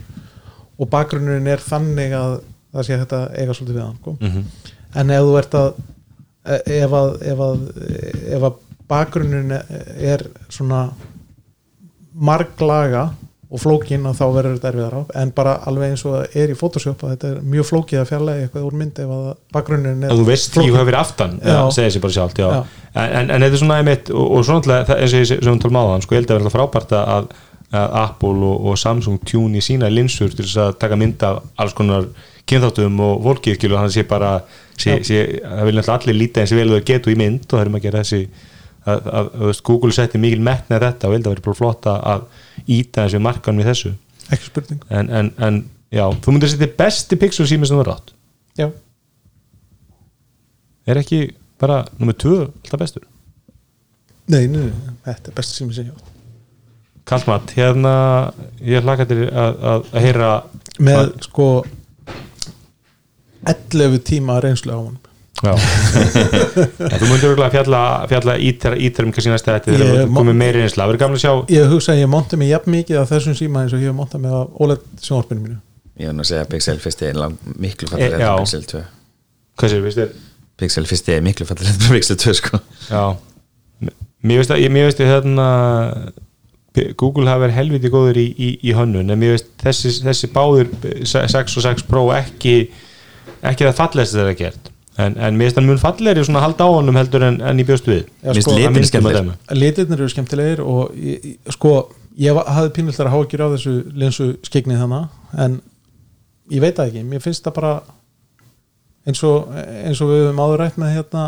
og 0.79 0.87
bakgrunnurinn 0.93 1.49
er 1.51 1.63
þannig 1.63 2.15
að 2.15 2.37
það 2.71 2.87
sé 2.87 2.99
þetta 3.01 3.19
eiga 3.35 3.57
svolítið 3.57 3.75
við 3.75 3.83
hann 3.83 3.97
sko. 3.99 4.15
Mhm. 4.21 4.45
en 5.01 5.11
ef 5.17 5.27
þú 5.27 5.35
ert 5.41 5.57
að 5.59 5.67
ef 6.77 6.95
að, 7.01 7.11
ef 7.33 7.43
að, 7.49 7.67
bakgrunnurinn 8.93 9.57
er 10.13 10.27
svona 10.53 10.85
marglaga 12.13 13.09
og 13.53 13.61
flókin 13.61 14.05
og 14.09 14.15
þá 14.17 14.23
verður 14.33 14.55
þetta 14.55 14.69
erfiðar 14.71 14.93
á 14.97 15.01
en 15.21 15.31
bara 15.37 15.53
alveg 15.69 15.93
eins 15.93 16.03
og 16.07 16.15
það 16.15 16.37
er 16.41 16.51
í 16.53 16.57
Photoshop 16.57 17.03
þetta 17.05 17.29
er 17.29 17.41
mjög 17.53 17.67
flókið 17.69 17.99
að 18.01 18.07
fjarlæga 18.09 18.45
eitthvað 18.47 18.65
úr 18.65 18.77
mynd 18.79 19.01
ef 19.03 19.13
að 19.13 19.27
bakgrunnurinn 19.53 20.05
er 20.07 20.13
að 20.13 20.21
þú 20.21 20.27
veist 20.29 20.57
því 20.57 20.65
hvað 20.71 20.87
fyrir 20.87 20.99
aftan 20.99 21.35
segir 21.75 21.93
sér 21.93 22.03
bara 22.05 22.15
sjálft 22.17 22.41
já. 22.41 22.47
Já. 22.49 22.61
En, 23.03 23.29
en, 23.29 23.45
þetta 23.45 23.51
er 23.51 23.61
svona 23.61 23.79
einmitt 23.81 24.09
og, 24.13 24.25
og 24.25 24.47
svona 24.47 24.79
eins 24.81 25.13
og 25.13 25.21
ég 25.21 25.29
sem 25.29 25.43
við 25.43 25.61
tala 25.65 25.77
máðan 25.77 26.05
sko, 26.05 26.15
ég 26.15 26.23
held 26.23 26.33
að 26.33 26.41
alltaf 26.41 26.55
frábært 26.57 26.95
að, 26.97 27.35
að 27.77 27.97
Apple 28.01 28.49
og, 28.49 28.69
og 28.71 28.79
Samsung 28.81 29.21
tjúni 29.29 29.61
sína 29.65 29.91
linsur 29.93 30.33
til 30.33 30.47
þess 30.47 30.61
að 30.65 30.79
taka 30.81 30.97
mynd 31.03 31.25
af 31.29 31.43
alls 31.61 31.77
konar 31.77 32.09
kynþáttum 32.49 32.97
og 33.05 33.21
fólkið 33.27 33.69
og 33.69 33.83
hann 33.83 33.93
sé 33.93 34.07
bara 34.09 34.39
sé, 34.73 34.97
sé, 35.05 35.21
það 35.45 35.69
vil 35.69 35.83
allir 35.83 36.17
líta 36.17 36.41
eins 36.41 36.53
og 36.55 36.59
vel 36.59 36.73
þau 36.73 36.89
getu 36.89 37.13
í 37.13 37.19
mynd 37.21 37.45
og 37.45 37.53
það 37.53 37.63
er 37.67 37.71
maður 37.75 37.83
að 37.83 37.87
gera 37.87 38.01
þessi 38.01 38.49
að, 38.85 38.97
að, 39.07 39.09
að, 39.19 39.29
að 39.49 39.61
Google 39.69 39.91
setti 39.95 40.19
mikil 40.21 40.41
metna 40.43 40.79
þetta 40.83 41.07
og 41.09 41.13
held 41.17 41.27
að 41.29 41.33
vera 41.35 41.45
bara 41.47 41.59
flott 41.59 41.87
að- 41.91 42.03
að 42.13 42.25
íta 42.77 43.05
þessu 43.05 43.21
markanum 43.23 43.61
í 43.63 43.67
þessu. 43.67 43.93
Ekki 44.31 44.49
spurning. 44.49 44.81
En, 44.89 45.09
en, 45.09 45.31
en 45.47 45.61
já, 45.93 46.05
þú 46.23 46.33
myndir 46.35 46.51
setja 46.53 46.69
besti 46.79 47.19
pixel 47.21 47.47
sími 47.49 47.67
sem 47.69 47.77
þú 47.79 47.85
er 47.85 47.93
átt. 47.95 48.13
Já, 48.59 48.67
er 50.87 50.99
ekki 51.03 51.21
bara 51.61 51.83
nummer 51.99 52.15
2 52.19 52.33
alltaf 52.43 52.79
bestur? 52.81 53.05
Nei, 54.31 54.47
nei, 54.47 54.69
þetta 55.05 55.31
er 55.31 55.35
best 55.37 55.55
sem 55.57 55.69
ég 55.71 55.75
segja 55.81 55.95
Kallmat, 57.07 57.49
hérna 57.57 57.91
ég 58.63 58.83
hlaka 58.85 59.03
til 59.09 59.25
að, 59.27 59.57
að, 59.59 59.87
að 59.91 60.05
heyra 60.05 60.29
með 60.79 61.09
sko 61.25 61.47
11 63.51 63.97
tíma 64.07 64.37
reynslu 64.43 64.71
á 64.71 64.79
hann 64.79 64.99
þú 65.43 67.07
myndir 67.09 67.29
örgulega 67.33 67.51
fjalla, 67.53 67.81
fjalla 68.11 68.35
ítar, 68.39 68.75
ítar 68.79 69.07
um 69.07 69.11
kannski 69.15 69.31
næsta 69.33 69.55
þetta 69.57 69.73
þegar 69.73 70.01
þú 70.07 70.15
komið 70.17 70.37
meiri 70.39 70.61
einsla, 70.63 70.83
það 70.85 70.91
verður 70.93 71.01
gaman 71.03 71.17
að 71.19 71.23
sjá. 71.25 71.33
Ég 71.57 71.71
hugsa 71.73 71.93
að 71.95 72.01
ég 72.03 72.11
monta 72.13 72.39
mig 72.39 72.51
jafn 72.53 72.73
mikið 72.77 72.99
af 73.01 73.11
þessum 73.11 73.37
síma 73.39 73.63
eins 73.65 73.75
og 73.75 73.83
ég 73.83 73.91
hef 73.91 73.97
montað 73.97 74.23
mig 74.23 74.35
af 74.39 74.61
OLED 74.63 74.85
sjónvarpinu 75.03 75.43
mínu. 75.43 75.57
Ég 76.03 76.15
nú 76.15 76.23
að 76.23 76.29
segja 76.31 76.45
að 76.47 76.51
Pixel 76.55 76.79
fyrsti 76.81 77.09
er 77.11 77.19
lang, 77.19 77.35
miklu 77.61 77.85
E, 77.87 77.91
fallir 77.91 78.23
já. 78.23 78.31
en 78.33 78.39
Pixel 78.45 78.63
2 78.71 78.83
hvað 79.59 79.73
sér, 79.75 79.83
veist 79.85 79.99
þér? 80.01 80.13
Pixel 80.63 80.87
fyrsti 80.89 81.13
er 81.17 81.21
miklu 81.27 81.45
fallir 81.49 81.69
en 81.69 81.83
Pixel 81.93 82.17
2 82.23 82.33
sko. 82.39 82.59
Já, 82.89 83.03
mér 84.23 84.39
veist 84.41 84.53
að 84.55 84.63
ég- 84.63 84.73
mér 84.73 84.87
veist 84.89 85.03
að 85.03 85.11
hérna 85.11 85.47
Google 86.97 87.27
hafi 87.29 87.43
verið 87.43 87.57
helviti 87.59 87.89
góður 87.93 88.17
í, 88.17 88.25
í, 88.33 88.47
í 88.65 88.73
hönnun 88.73 89.11
en 89.13 89.19
mér 89.21 89.35
veist 89.35 89.51
þessi, 89.61 89.91
þessi 90.07 90.31
báður 90.33 90.71
6 91.05 91.57
og 91.59 91.67
6 91.67 91.85
Pro 91.85 92.07
ekki 92.17 92.55
ekki 93.45 93.67
það 93.67 93.77
fallegast 93.77 94.15
þetta 94.17 94.31
er 94.33 94.39
gert 94.39 94.72
en, 94.97 95.15
en 95.17 95.37
mér 95.37 95.49
veist 95.49 95.59
að 95.59 95.67
mun 95.67 95.81
fallegri 95.81 96.23
svona 96.25 96.41
að 96.41 96.47
halda 96.47 96.67
á 96.67 96.75
honum 96.75 96.99
heldur 96.99 97.25
en, 97.29 97.41
en 97.41 97.59
í 97.59 97.65
bjóstu 97.67 97.93
við 97.93 98.03
Mér 98.21 98.37
finnst 98.37 98.47
sko, 98.47 98.55
að 98.59 98.87
skemmtilegir. 98.91 99.19
dæma. 99.19 99.57
litirnir 99.57 100.03
eru 100.03 100.13
skemmtilegir 100.13 100.63
og 100.63 100.93
ég, 100.97 101.27
sko, 101.55 101.73
ég 102.21 102.37
hafði 102.37 102.73
pínultar 102.77 103.09
að 103.09 103.15
hákjur 103.17 103.45
á 103.45 103.53
þessu 103.55 103.75
linsu 103.97 104.29
skegnið 104.45 104.83
þannig 104.83 105.41
en 105.45 105.59
ég 106.53 106.63
veit 106.63 106.77
það 106.77 106.91
ekki, 106.91 107.05
mér 107.09 107.23
finnst 107.23 107.45
það 107.47 107.57
bara 107.57 107.73
eins 109.07 109.23
og, 109.27 109.49
eins 109.83 110.01
og 110.03 110.11
við 110.13 110.25
höfum 110.27 110.43
áður 110.45 110.63
rætt 110.63 110.79
með 110.81 110.97
hérna 110.97 111.25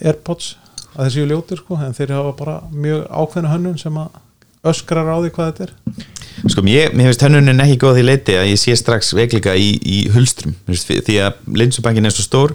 Airpods 0.00 0.54
að 0.94 1.08
þessi 1.08 1.22
eru 1.22 1.34
ljótir 1.34 1.60
sko, 1.60 1.78
en 1.82 1.96
þeir 1.96 2.14
hafa 2.16 2.34
bara 2.38 2.56
mjög 2.72 3.04
ákveðna 3.10 3.52
hönnun 3.52 3.80
sem 3.80 3.96
að 3.98 4.20
öskrar 4.64 5.10
á 5.10 5.16
því 5.20 5.32
hvað 5.34 5.50
þetta 5.52 5.68
er 5.68 6.10
Sko 6.50 6.64
mér, 6.66 6.90
mér 6.96 7.10
finnst 7.10 7.22
hönnunin 7.24 7.62
ekki 7.62 7.76
góð 7.84 7.98
því 7.98 8.04
leiti 8.04 8.34
að 8.36 8.48
ég 8.50 8.58
sé 8.60 8.74
strax 8.76 9.12
veikleika 9.16 9.54
í, 9.56 9.74
í 9.80 9.98
hulstrum 10.14 10.56
finnst, 10.66 10.90
því 11.06 11.18
að 11.24 11.38
linsubankin 11.60 12.08
er 12.08 12.14
svo 12.14 12.24
stór 12.26 12.54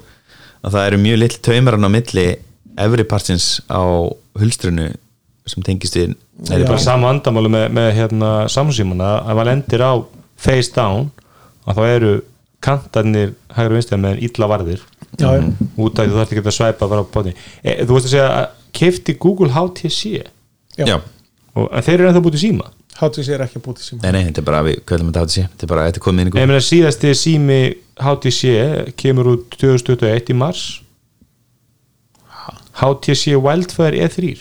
að 0.64 0.76
það 0.76 0.88
eru 0.88 1.02
mjög 1.04 1.22
lill 1.22 1.38
taumaran 1.50 1.88
á 1.88 1.90
milli 1.92 2.26
efri 2.80 3.06
partsins 3.08 3.48
á 3.72 3.84
hulstrunu 4.40 4.90
sem 5.50 5.66
tengist 5.66 5.98
við 5.98 6.16
Það 6.40 6.62
er 6.62 6.70
bara 6.70 6.80
sama 6.80 7.10
andamáli 7.12 7.50
með, 7.52 7.66
með 7.76 7.90
hérna, 7.98 8.30
samsímana 8.52 9.10
að 9.26 9.34
maður 9.34 9.50
lendir 9.50 9.82
á 9.84 9.94
face 10.40 10.72
down 10.72 11.10
og 11.66 11.76
þá 11.76 11.82
eru 11.90 12.12
kantarnir 12.64 13.34
hægur 13.56 13.76
vinstið 13.76 14.02
með 14.04 14.22
illa 14.28 14.48
varðir. 14.52 14.84
Já, 15.20 15.28
já. 15.36 15.44
út 15.76 16.00
af 16.00 16.06
því 16.06 16.12
þú 16.14 16.20
þarf 16.20 16.34
ekki 16.34 16.44
að 16.46 16.56
svæpa 16.56 16.88
bara 16.88 17.04
á 17.04 17.12
bóti 17.12 17.32
e, 17.34 17.74
þú 17.82 17.96
veist 17.96 18.08
að 18.08 18.12
segja 18.14 18.28
að 18.30 18.46
kefti 18.78 19.16
Google 19.20 19.50
HTC 19.52 20.12
Já. 20.80 20.86
Já, 20.86 20.96
og 21.58 21.72
þeir 21.84 21.96
eru 21.98 22.12
ennþá 22.12 22.22
búið 22.24 22.38
til 22.38 22.44
síma? 22.46 22.70
HTC 23.00 23.34
er 23.36 23.44
ekki 23.44 23.60
að 23.60 23.66
búti 23.66 23.84
síma. 23.84 24.04
Nei 24.06 24.14
nei, 24.16 24.22
þetta 24.30 24.42
er 24.44 24.48
bara 24.48 24.62
við 24.68 24.78
köllum 24.88 25.10
þetta 25.16 25.66
er 25.66 25.72
bara, 25.72 25.88
þetta 25.90 26.00
er 26.00 26.06
komið 26.06 26.22
inn 26.22 26.30
í 26.30 26.30
ég 26.30 26.36
Google 26.38 26.52
meina 26.54 26.64
síðasti 26.64 27.14
sími 27.18 27.60
HTC 28.00 28.94
kemur 29.00 29.34
út 29.36 29.58
2021 29.60 30.32
í 30.34 30.38
mars. 30.40 30.62
HTC 32.80 33.36
Wildfire 33.44 34.00
E3 34.08 34.36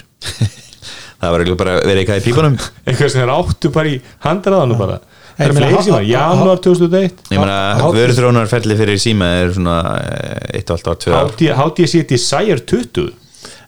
Það 1.18 1.32
var 1.34 1.42
eiginlega 1.42 1.58
bara 1.58 1.72
verið 1.82 2.00
eitthvað 2.04 2.20
í 2.20 2.24
pípunum. 2.28 2.52
Eitthvað 2.86 3.08
sem 3.10 3.22
þeir 3.24 3.32
áttu 3.34 3.70
bara 3.74 3.90
í 3.90 3.96
handraðanum 4.22 4.78
bara. 4.78 4.98
Það 5.38 5.40
Ég 5.42 5.48
er 5.48 5.56
fleiri 5.58 5.80
síma, 5.86 5.98
janúar 6.06 6.60
2001 6.62 7.32
Ég 7.34 7.38
meina, 7.42 7.56
Há- 7.78 7.88
vöruþrónarferli 7.94 8.76
fyrir 8.78 9.00
síma 9.02 9.26
er 9.42 9.52
svona 9.54 9.74
eh, 9.98 10.58
eitt 10.58 10.70
og 10.70 10.78
allt 10.78 10.88
á 10.90 10.94
tvö 11.02 11.16
ár. 11.18 11.32
HT- 11.34 11.50
HTC 11.58 12.04
Desire 12.10 12.62
20 12.62 13.10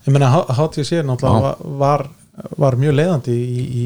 ég 0.07 0.15
meina 0.15 0.31
HTC 0.55 1.03
náttúrulega 1.07 1.53
var, 1.83 2.07
var 2.59 2.79
mjög 2.79 2.97
leiðandi 3.01 3.35
í, 3.35 3.67
í, 3.83 3.85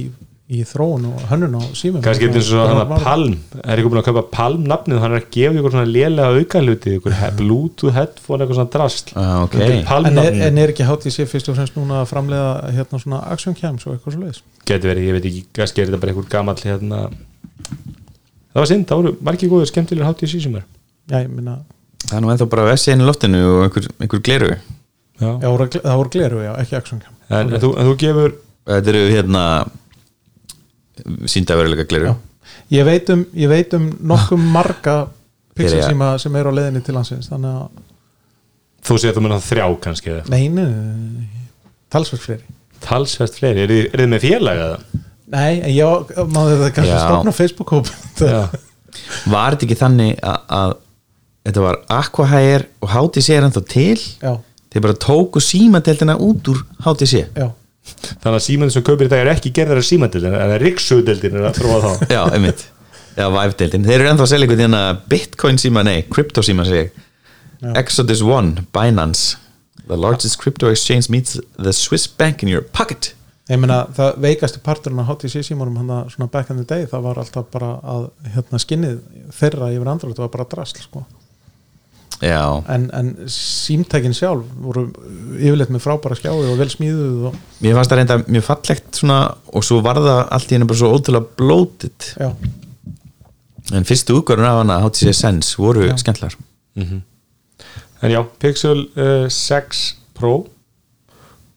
í 0.53 0.61
þróun 0.68 1.07
og 1.09 1.22
hönnun 1.30 1.55
á 1.57 1.62
símum. 1.72 2.03
Kannski 2.05 2.26
eins 2.28 2.51
og 2.53 2.66
hann 2.68 2.80
að 2.82 2.90
Palm. 3.05 3.36
Er 3.64 3.80
ykkur 3.80 3.92
búin 3.95 4.01
að 4.03 4.09
kaupa 4.11 4.22
Palm 4.34 4.66
nafnið 4.68 4.99
hann 5.01 5.14
er 5.16 5.22
að 5.22 5.30
gefa 5.32 5.57
ykkur 5.57 5.72
svona 5.72 5.88
lélega 5.88 6.40
aukaluti 6.40 6.92
ykkur 6.99 7.14
he- 7.16 7.30
Bluetooth 7.38 7.95
headphone 7.97 8.45
eitthvað 8.45 8.59
svona 8.61 8.72
drast. 8.74 9.12
Ah, 9.16 9.38
ok. 9.47 9.57
Þetta 9.57 9.78
er 9.78 9.86
Palm 9.88 10.05
en 10.11 10.12
er, 10.12 10.18
nafnið 10.28 10.47
en 10.51 10.59
er 10.64 10.72
ekki 10.74 10.84
HTC 10.90 11.26
fyrst 11.32 11.49
og 11.49 11.57
fremst 11.57 11.78
núna 11.78 12.03
að 12.03 12.11
framleiða 12.12 12.51
hérna 12.76 13.01
svona 13.01 13.22
action 13.32 13.57
cams 13.57 13.86
og 13.88 13.97
eitthvað 13.97 14.18
svo 14.18 14.24
leiðis 14.26 14.42
getur 14.68 14.92
verið, 14.92 15.09
ég 15.09 15.16
veit 15.16 15.26
ekki, 15.30 15.42
kannski 15.57 15.80
er 15.82 15.88
þetta 15.90 16.01
bara 16.05 16.12
einhver 16.14 16.28
gamall 16.32 16.61
hérna. 16.64 17.01
Það 18.55 18.61
var 18.62 18.68
synd, 18.70 18.86
það 18.88 19.01
voru 19.01 19.14
margir 19.26 19.51
góður 19.53 19.68
skemmtilegur 19.72 20.12
HTC 20.12 20.40
sem 20.45 20.55
er 20.61 20.64
já, 21.11 21.18
ég 21.24 21.28
minna, 21.32 21.59
Það 22.05 22.18
er 22.18 22.22
nú 22.24 22.30
ennþá 22.34 22.47
bara 22.53 22.64
vessi 22.68 22.92
inn 22.92 23.01
í 23.01 23.07
loftinu 23.09 23.40
og 23.49 23.62
einhver, 23.64 23.88
einhver 24.05 24.20
gleru 24.24 24.51
Já. 25.20 25.30
voru, 25.40 25.66
það 25.72 25.97
voru 26.01 26.11
gleru, 26.12 26.40
já, 26.45 26.53
ekki 26.61 26.76
action 26.76 27.01
cam. 27.01 27.14
En, 27.30 27.49
en, 27.55 27.61
þú, 27.62 27.70
en 27.80 27.88
þú 27.88 27.95
gefur 28.03 28.34
Þetta 28.64 28.92
eru 28.95 29.03
hérna 29.12 29.42
síndaveruleika 31.30 31.86
gleru 31.90 32.11
Já. 32.12 32.14
ég 32.78 32.86
veit 32.88 33.11
um, 33.14 33.24
ég 33.34 33.51
veit 33.51 33.74
um 33.78 33.88
nokkuð 34.12 34.45
marga 34.57 34.97
pixel 35.55 35.78
Þeir- 35.80 35.88
síma 35.92 36.12
sem 36.22 36.36
eru 36.40 36.53
á 36.53 36.57
leiðinni 36.59 36.82
til 36.86 36.95
landsins 36.97 37.30
þannig 37.30 37.57
að, 37.62 37.80
þú 38.84 38.99
segir 39.01 39.12
að 39.14 39.18
þú 39.18 39.24
munið 39.26 39.49
þrjá 39.49 39.66
kannski 39.86 40.12
eða 40.12 40.20
eitthvað. 40.20 40.36
nei, 40.36 40.49
nei, 40.49 40.64
nei, 40.68 41.24
nei 41.24 41.49
talsvert 41.95 42.24
fleiri 42.26 42.55
talsvert 42.84 43.36
fleiri, 43.38 43.62
er 43.64 43.74
þið, 43.97 44.09
með 44.12 44.24
félag 44.26 44.62
eða? 44.68 45.03
nei, 45.34 45.53
en 45.64 45.70
ég 45.72 46.14
maður 46.34 46.59
þetta 46.62 46.72
kannski 46.78 46.95
Já. 46.95 47.03
stopna 47.07 47.36
Facebook-hóp 47.40 47.92
Já. 48.20 48.40
Var 49.32 49.55
þetta 49.57 49.64
ekki 49.66 49.76
þannig 49.80 50.18
að, 50.22 50.42
að 50.55 50.74
þetta 51.49 51.62
var 51.64 51.78
Aquahire 51.97 52.68
og 52.84 52.92
HTC 52.92 53.32
er 53.34 53.47
ennþá 53.49 53.62
til 53.72 53.97
já, 53.99 54.34
þeir 54.70 54.84
bara 54.86 54.97
tóku 55.03 55.42
símadeltina 55.42 56.14
út 56.22 56.47
úr 56.53 56.61
HTC 56.86 57.24
já, 57.34 57.49
þannig 57.85 58.37
að 58.39 58.45
símandi 58.47 58.74
sem 58.74 58.85
kaupir 58.87 59.09
í 59.09 59.12
dag 59.12 59.24
er 59.24 59.32
ekki 59.35 59.53
gerðar 59.55 59.80
af 59.82 59.89
símandildin 59.89 60.37
en 60.39 60.55
Ríksudeldin 60.62 61.39
er 61.39 61.49
að 61.51 61.59
þróa 61.61 61.80
þá. 61.82 61.91
Já, 62.14 62.20
einmitt. 62.35 62.66
Já, 63.14 63.28
Vive-deildin 63.30 63.85
Þeir 63.87 64.01
eru 64.01 64.11
ennþá 64.11 64.24
að 64.24 64.30
selja 64.32 64.47
eitthvað 64.47 64.62
hérna 64.64 64.85
Bitcoin 65.11 65.61
síma, 65.62 65.85
nei, 65.87 65.99
crypto 66.11 66.43
síma 66.43 66.66
segi 66.66 66.87
ég. 66.87 67.03
Exodus 67.78 68.22
One, 68.26 68.66
Binance. 68.74 69.37
The 69.87 69.97
largest 69.97 70.41
crypto 70.41 70.70
exchange 70.72 71.11
meets 71.12 71.39
the 71.57 71.72
Swiss 71.72 72.09
bank 72.09 72.43
in 72.43 72.49
your 72.49 72.64
pocket. 72.64 73.12
Ég 73.53 73.61
meina 73.61 73.82
það 73.93 74.14
veikasti 74.24 74.61
parturinn 74.64 75.03
á 75.05 75.09
HTC 75.11 75.43
símanum 75.45 75.76
hann 75.76 75.91
að 75.93 76.14
svona 76.14 76.30
back 76.32 76.49
in 76.49 76.62
the 76.62 76.64
day 76.64 76.87
það 76.89 77.03
var 77.05 77.18
alltaf 77.20 77.51
bara 77.53 77.74
að 77.85 78.07
hérna 78.32 78.61
skinnið 78.62 79.03
þeirra 79.37 79.68
yfir 79.74 79.91
andra, 79.93 80.12
það 80.16 80.24
var 80.24 80.32
bara 80.39 80.47
drasl 80.55 80.80
sko. 80.80 81.03
En, 82.75 82.89
en 82.97 83.09
símtækin 83.31 84.16
sjálf 84.16 84.51
voru 84.64 84.87
yfirleitt 85.37 85.72
með 85.75 85.85
frábæra 85.85 86.18
skjái 86.18 86.35
og 86.35 86.61
vel 86.61 86.70
smíðuð 86.72 87.31
og, 87.31 87.41
mér 87.64 87.79
fannst 87.79 87.93
það 87.93 88.01
reynda 88.01 88.18
mjög 88.27 88.47
fallegt 88.49 89.01
svona 89.01 89.18
og 89.53 89.66
svo 89.66 89.81
var 89.85 90.01
það 90.03 90.20
allt 90.39 90.53
í 90.53 90.57
henni 90.57 90.70
bara 90.70 90.83
svo 90.83 90.93
ótrúlega 90.97 91.41
blótið 91.41 92.09
já, 92.20 92.31
en 93.75 93.89
fyrstu 93.89 94.20
útgörun 94.20 94.49
af 94.49 94.62
hana 94.62 94.81
HTC 94.85 95.14
Sense 95.16 95.59
voru 95.61 95.89
Já. 95.89 95.97
skemmtlar 96.01 96.39
en 98.05 98.11
já, 98.11 98.20
Pixel 98.39 98.89
uh, 98.97 99.29
6 99.29 99.85
Pro. 100.14 100.47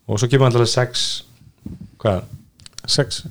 Og 0.07 0.19
svo 0.19 0.29
kemur 0.31 0.47
alltaf 0.47 0.69
6 0.71 1.03
hvað, 2.01 2.23
sex. 2.87 3.23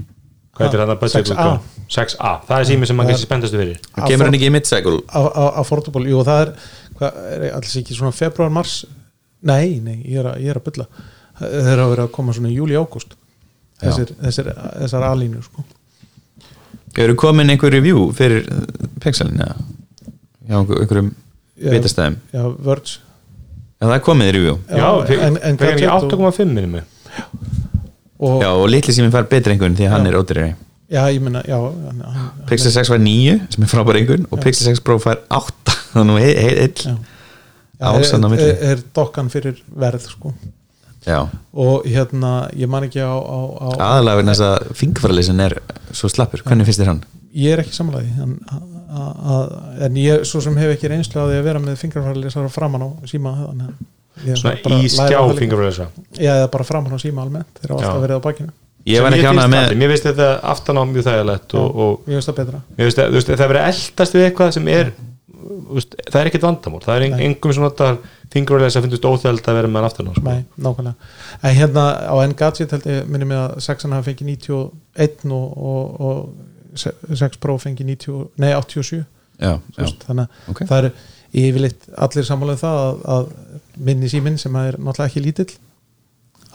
Hvað 0.57 0.67
heitir 0.67 0.83
hann 0.83 0.93
að 0.93 1.01
budget 1.01 1.31
6A. 1.31 1.47
6A, 1.87 2.31
það 2.49 2.59
er 2.59 2.69
sími 2.69 2.89
sem 2.89 2.99
maður 2.99 3.15
kannski 3.15 3.29
spenntastu 3.29 3.61
fyrir. 3.61 3.79
Það 3.95 4.11
kemur 4.13 4.29
hann 4.29 4.37
ekki 4.39 4.49
í 4.49 4.53
mid-cycle? 4.55 4.97
Affordable, 5.63 6.09
jú 6.11 6.23
það 6.27 6.43
er 6.45 6.53
hvað, 6.99 7.21
er 7.37 7.47
alls 7.57 7.77
ekki 7.81 7.95
svona 7.97 8.13
februar, 8.17 8.51
mars? 8.51 8.85
Nei, 9.47 9.79
nei, 9.85 9.99
ég 10.09 10.19
er 10.23 10.31
að, 10.33 10.41
ég 10.43 10.51
er 10.55 10.61
að 10.61 10.67
bylla 10.71 10.87
þeir 11.37 11.71
eru 11.75 11.83
að 11.85 11.91
vera 11.93 12.05
að 12.09 12.13
koma 12.17 12.33
svona 12.33 12.49
í 12.49 12.55
júli, 12.57 12.77
ágúst. 12.81 13.11
Þessir, 13.83 14.15
þessir, 14.23 14.47
þessar 14.81 15.03
alínu 15.11 15.43
sko. 15.45 15.65
Hefur 16.97 17.15
komin 17.21 17.53
einhver 17.53 17.75
review 17.77 18.07
fyrir 18.17 18.47
Pixelin 19.05 19.37
eða? 19.45 19.57
Já, 20.49 20.55
einhver- 20.63 20.81
einhverjum 20.81 21.11
vitastæðum 21.61 22.17
já, 22.33 22.43
Verge. 22.65 22.95
Já, 23.77 23.85
það 23.91 23.95
er 23.99 24.05
komið 24.07 24.31
review. 24.33 24.55
Já, 24.71 24.77
já, 24.81 24.89
en- 25.05 25.21
en, 25.21 25.37
en 25.37 25.43
en 25.43 25.59
ekki 25.59 25.85
Gadget 25.85 25.91
og- 25.93 26.33
8,5 26.33 26.55
minnum 26.57 26.79
og, 28.19 28.41
Já, 28.43 28.49
og 28.57 28.69
litli 28.73 28.95
síminn 28.97 29.13
fær 29.13 29.27
betri 29.29 29.53
einhvern 29.53 29.77
því 29.77 29.91
hann 29.93 30.07
Já. 30.07 30.09
er 30.09 30.17
ódýrari 30.23 30.55
já, 30.93 31.03
ég 31.13 31.23
meina, 31.25 31.43
já 31.47 31.59
Pixel 32.51 32.75
6 32.75 32.93
fær 32.93 33.03
9 33.03 33.39
sem 33.55 33.67
er 33.67 33.73
frábær 33.73 34.01
einhvern 34.01 34.29
og 34.31 34.43
Pixel 34.45 34.71
6 34.71 34.85
Pro 34.87 34.99
fær 35.03 35.23
8 35.29 35.77
þannig 35.95 36.19
að 36.19 36.27
heill 36.27 36.61
heil. 36.61 37.01
Ásann 37.77 38.25
á 38.25 38.29
er, 38.29 38.33
milli. 38.33 38.47
er, 38.53 38.63
er 38.73 38.85
dokkan 38.97 39.29
fyrir 39.33 39.59
verð 39.77 40.07
sko. 40.09 40.33
Já, 41.07 41.21
og 41.55 41.85
hérna, 41.87 42.49
ég 42.57 42.67
man 42.71 42.87
ekki 42.89 42.99
á, 42.99 43.15
á, 43.15 43.39
á 43.63 43.67
aðalega 43.77 44.23
vegna 44.23 44.33
þess 44.35 44.47
að 44.47 44.73
fingerfarleysin 44.81 45.43
er 45.45 45.61
svo 45.95 46.11
slappur, 46.11 46.43
hvernig 46.43 46.67
finnst 46.67 46.83
þér 46.83 46.91
hann? 46.95 47.05
ég 47.37 47.53
er 47.53 47.63
ekki 47.63 47.75
samlaði 47.77 48.13
en, 48.23 48.37
en 49.87 49.99
ég 50.01 50.25
svo 50.29 50.41
sem 50.45 50.57
hef 50.61 50.77
ekki 50.77 50.91
reynslu 50.93 51.21
á 51.21 51.29
því 51.29 51.41
að 51.41 51.49
vera 51.49 51.63
með 51.63 51.81
fingrarfærlesara 51.83 52.53
framan 52.53 52.87
á 52.87 52.89
síma 53.09 53.33
að 53.45 53.51
svona 54.41 54.55
bara 54.65 54.79
í 54.81 54.93
skjá 54.93 55.19
það 55.19 55.41
fingerfræðisa 55.43 55.89
Já, 56.17 56.31
eða 56.39 56.53
bara 56.55 56.69
framan 56.69 56.97
á 56.97 56.99
síma 57.03 57.27
almennt 57.27 57.61
þeir 57.61 57.75
hafa 57.75 57.83
Já. 57.83 57.89
alltaf 57.91 58.05
verið 58.07 58.21
á 58.21 58.27
bakinu 58.27 58.55
Ég 58.87 59.03
var 59.03 59.17
ekki 59.17 59.27
ánað 59.27 59.51
með 59.51 59.75
mér 59.81 59.93
finnst 59.93 60.07
þetta 60.07 60.29
aftan 60.53 60.79
á 60.79 60.83
mjög 60.87 61.07
þægilegt 61.09 61.55
og, 61.59 61.81
og 61.85 62.11
ég 62.11 62.21
veist 62.21 62.31
það 62.31 62.39
betra. 62.41 62.63
Mér 62.77 62.89
finnst 62.89 63.01
það, 63.01 63.17
veist, 63.17 63.31
það 63.33 63.45
er 63.47 63.53
verið 63.53 63.71
eldast 63.73 64.17
við 64.17 64.27
eitthvað 64.29 64.53
sem 64.57 64.71
er 64.71 64.93
veist, 65.75 65.97
það 66.07 66.21
er 66.21 66.31
ekkert 66.31 66.47
vandamál. 66.47 66.83
Það 66.85 67.07
er 67.07 67.25
engum 67.27 67.55
sem 67.57 67.67
notar 67.67 67.99
fingerfræðisa 68.35 68.79
sem 68.79 68.87
finnst 68.87 69.09
óþægild 69.11 69.51
að 69.51 69.59
vera 69.61 69.73
með 69.75 69.89
aftan 69.89 70.11
á 70.11 70.13
sko. 70.15 70.25
Nei, 70.27 70.45
nákvæmlega. 70.63 71.11
En 71.41 71.57
hérna 71.59 71.87
á 72.07 72.15
Engadget 72.23 72.77
held 72.77 72.89
ég 72.91 73.11
minni 73.11 73.29
mig 73.31 73.41
að 73.43 73.59
6 73.67 73.89
hafa 73.91 74.07
fengið 74.07 74.31
91 74.37 75.35
og, 75.35 75.59
og, 75.73 76.01
og 76.07 77.21
6 77.25 77.43
Pro 77.43 77.59
fengið 77.63 77.93
90, 77.97 78.25
nei 78.43 78.53
87 78.55 79.03
Já, 79.37 79.59
þú 79.77 79.85
já, 79.85 79.93
þannig 80.07 80.27
að 80.27 80.51
ok. 80.53 80.61
það 80.71 80.79
er 80.79 80.91
yfirleitt 81.37 81.89
allir 82.07 82.27
sammálaðið 82.27 82.63
það 82.63 82.79
að, 82.83 83.01
að 83.17 83.81
minni 83.89 84.09
síminn 84.09 84.39
sem 84.41 84.55
er 84.61 84.79
náttúrulega 84.81 85.11
ekki 85.11 85.25
lítill 85.25 85.51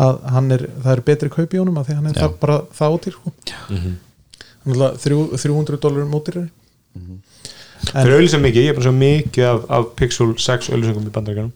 að 0.01 0.21
hann 0.33 0.51
er, 0.55 0.63
það 0.83 0.91
er 0.95 1.01
betri 1.09 1.29
kaup 1.33 1.53
í 1.53 1.59
honum 1.61 1.77
að 1.81 1.89
því 1.89 1.95
hann 1.99 2.07
er 2.11 2.17
það 2.21 2.37
bara 2.41 2.57
það 2.77 2.95
ótir 2.97 3.15
sko. 3.17 3.33
Mhm. 3.69 3.97
náttúrulega 4.65 5.01
þrjú, 5.03 5.19
300 5.41 5.79
dólarum 5.81 6.15
ótir 6.19 6.37
þeir 7.81 8.13
auðvitað 8.13 8.41
mikið, 8.45 8.63
ég 8.63 8.69
er 8.69 8.77
bara 8.77 8.85
svo 8.87 8.93
mikið 8.97 9.45
af, 9.49 9.61
af 9.77 9.85
Pixel 9.97 10.33
6 10.37 10.69
auðvitað 10.69 11.07
í 11.09 11.13
bandaríkanum 11.15 11.53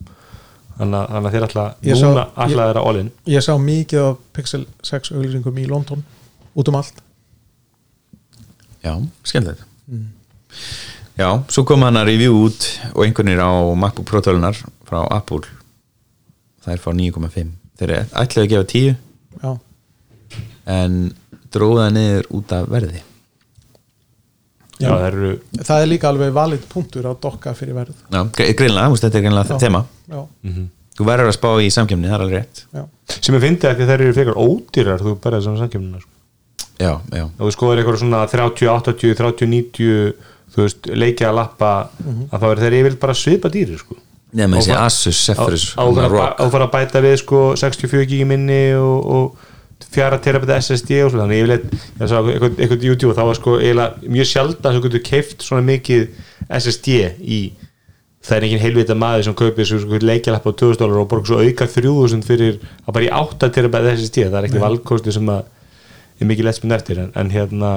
þannig 0.76 0.98
að- 1.00 1.10
þannig 1.14 1.28
að 1.30 1.36
þeir 1.36 1.46
alltaf 1.48 1.76
núna 1.86 2.24
alltaf 2.36 2.66
þeirra 2.66 2.86
all-in 2.90 3.12
ég 3.36 3.44
sá 3.46 3.54
mikið 3.62 4.00
af 4.10 4.18
Pixel 4.34 4.66
6 4.84 5.12
auglýsingum 5.16 5.60
í 5.62 5.68
London 5.70 6.04
út 6.56 6.68
um 6.72 6.76
allt. 6.80 7.02
Já, 8.86 8.94
skemmtilegt. 9.24 9.64
Já, 11.18 11.30
svo 11.50 11.64
kom 11.66 11.82
hann 11.82 11.96
að 11.98 12.06
review 12.12 12.34
út 12.46 12.66
og 12.94 13.04
einhvernir 13.06 13.40
á 13.42 13.50
MacBook 13.76 14.06
Pro 14.06 14.22
tölunar 14.22 14.56
frá 14.86 15.06
Apple. 15.12 15.42
Þær 16.66 16.78
fá 16.84 16.92
9,5 16.94 17.52
þeir 17.80 17.94
ætlaðu 18.24 18.46
að 18.46 18.52
gefa 18.54 18.68
10 18.72 18.96
já, 19.44 19.52
en 20.76 20.96
dróða 21.56 21.90
niður 21.96 22.30
út 22.40 22.54
af 22.56 22.70
verði. 22.72 23.02
Já, 24.76 24.90
það 24.92 25.06
eru 25.08 25.28
það 25.64 25.82
er 25.82 25.88
líka 25.88 26.10
alveg 26.12 26.34
valid 26.36 26.64
punktur 26.72 27.06
á 27.08 27.12
dokka 27.16 27.54
fyrir 27.56 27.78
verð. 27.78 27.96
Já, 28.12 28.22
gre- 28.36 28.50
greinlega, 28.60 28.98
þetta 29.00 29.20
er 29.22 29.24
greinlega 29.24 29.56
Já. 29.56 29.60
tema 29.62 29.86
já, 30.12 30.24
Þú 30.96 31.04
verður 31.10 31.28
að 31.28 31.36
spá 31.36 31.50
í 31.60 31.70
samkjöfni, 31.76 32.08
það 32.08 32.16
er 32.16 32.22
alveg 32.24 32.38
rétt. 32.40 32.60
Já, 32.76 32.84
sem 33.20 33.36
ég 33.36 33.42
fyndi 33.44 33.68
að 33.68 33.82
þeir 33.84 33.94
eru 34.06 34.14
frekar 34.16 34.38
ódýrar 34.40 35.02
þú 35.04 35.14
berðið 35.24 35.44
saman 35.48 35.62
samkjöfnina 35.64 36.00
sko. 36.04 36.12
Já, 36.80 36.92
já, 37.16 37.24
og 37.26 37.42
þú 37.48 37.52
skoður 37.56 37.82
eitthvað 37.82 38.00
svona 38.04 38.22
30, 38.32 38.68
80, 38.72 39.16
30, 39.20 39.50
90 39.52 40.14
þú 40.56 40.62
veist, 40.64 40.88
leikja 40.96 41.30
að 41.32 41.36
lappa 41.40 41.72
að 42.32 42.40
þá 42.40 42.46
er 42.52 42.62
þeir 42.64 42.78
yfirleitt 42.80 43.00
bara 43.04 43.16
svipa 43.20 43.52
dýri 43.52 43.80
sko. 43.80 43.96
Nefnir 44.36 44.60
Og 44.60 44.66
þessi 44.66 44.78
Asus 44.78 45.24
Zephyrus 45.30 45.68
á 45.76 45.84
svona 45.84 46.08
að 46.36 46.58
að 46.62 46.72
bæta 46.74 47.04
við 47.06 47.20
sko 47.24 47.42
64 47.60 48.08
gigi 48.12 48.28
minni 48.30 48.64
og, 48.78 49.12
og 49.18 49.86
fjara 49.96 50.20
terabit 50.24 50.52
SSD 50.58 51.02
og 51.04 51.12
svona 51.12 51.26
þannig 51.26 51.42
yfirleitt, 51.44 51.68
ég 52.00 52.10
sá 52.10 52.18
eitthvað, 52.20 52.58
eitthvað 52.60 52.86
YouTube 52.88 53.12
og 53.14 53.18
þá 53.18 53.26
var 53.30 53.38
sko 53.40 53.56
eiginlega 53.60 54.12
mjög 54.16 54.30
sjaldan 54.32 54.76
sem 54.76 54.84
getur 54.86 55.04
keift 55.06 55.46
svona 55.46 55.66
mikið 55.68 56.06
SSD 56.60 56.98
í 57.22 57.40
það 58.26 58.38
er 58.38 58.48
engin 58.48 58.64
heilvita 58.64 58.98
maður 58.98 59.28
sem 59.28 59.38
kaupir 59.38 59.68
svo 59.70 60.00
leikjalappa 60.02 60.52
á 60.52 60.60
2000 60.62 60.82
dólar 60.82 61.04
og 61.04 61.10
borgar 61.12 61.30
svo 61.30 61.42
auka 61.44 61.68
3000 61.70 62.26
fyrir 62.26 62.58
að 62.58 62.96
bara 62.98 63.08
í 63.08 63.12
8 63.14 63.52
terabit 63.54 63.92
SSD 63.94 64.26
það 64.26 64.40
er 64.40 64.48
ekki 64.50 64.64
valkosti 64.64 65.14
sem 65.16 65.30
að 65.32 65.44
er 66.16 66.32
mikið 66.32 66.48
lett 66.48 66.60
spinn 66.60 66.76
eftir 66.76 67.04
en, 67.04 67.12
en 67.20 67.32
hérna 67.34 67.74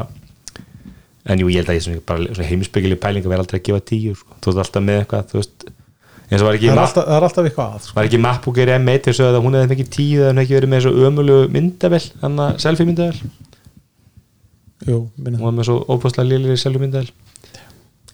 en 1.28 1.42
jú, 1.42 1.50
ég 1.52 1.60
held 1.60 1.72
að 1.72 1.78
ég 1.78 1.84
svona, 1.84 2.04
bara 2.08 2.30
svona 2.30 2.48
heimsbyggileg 2.48 3.00
pæling 3.02 3.26
að 3.26 3.34
vera 3.34 3.44
aldrei 3.44 3.58
að 3.58 3.66
gefa 3.68 3.84
10 3.90 4.16
sko. 4.22 4.38
þú 4.38 4.52
veist 4.52 4.62
alltaf 4.64 4.86
með 4.86 5.02
eitthvað 5.02 5.26
þú 5.32 5.40
veist, 5.40 5.68
það 6.28 6.64
er 6.68 6.80
alltaf, 6.82 7.04
það 7.04 7.16
er 7.16 7.26
alltaf 7.26 7.46
eitthvað 7.48 7.74
að 7.74 7.84
sko. 7.84 7.94
var 7.96 8.08
ekki 8.08 8.20
MacBook 8.20 8.58
Air 8.60 8.70
M1 8.76 9.04
til 9.06 9.14
að 9.24 9.38
hún 9.44 9.54
hefði 9.56 9.70
fengið 9.72 9.90
10 9.94 10.18
eða 10.18 10.28
hún 10.28 10.40
hefði 10.40 10.44
ekki 10.44 10.58
verið 10.58 10.72
með 10.72 10.82
svo 10.84 10.92
ömulu 11.08 11.36
myndavel 11.54 12.04
þannig 12.08 12.42
að 12.44 12.58
selfie 12.64 12.88
myndavel 12.88 13.18
jú, 14.88 14.98
minna. 15.16 15.38
Hún 15.38 15.46
var 15.46 15.56
með 15.56 15.68
svo 15.70 15.76
óbúslega 15.88 16.28
liðlir 16.28 16.60
selfie 16.60 16.82
myndavel 16.84 17.10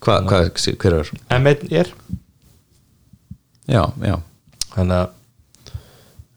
Hva, 0.05 0.15
hvað, 0.29 0.43
hver 0.77 0.95
er? 0.99 1.11
M1 1.33 1.63
er. 1.73 1.89
Já, 3.73 3.83
já. 4.05 4.17
Þannig 4.75 4.99
að 4.99 5.09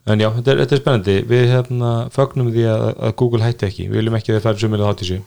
en 0.08 0.22
já, 0.22 0.28
þetta 0.38 0.50
er, 0.54 0.58
þetta 0.62 0.74
er 0.74 0.80
spennandi. 0.80 1.16
Við 1.28 1.42
hérna 1.50 1.90
fögnum 2.14 2.48
því 2.54 2.64
að, 2.72 2.84
að 2.96 3.10
Google 3.20 3.44
hætti 3.44 3.66
ekki. 3.68 3.84
Við 3.90 3.98
viljum 4.00 4.16
ekki 4.16 4.32
að 4.32 4.38
þeir 4.38 4.46
færi 4.46 4.62
sumilið 4.62 4.88
hátísi. 4.88 5.18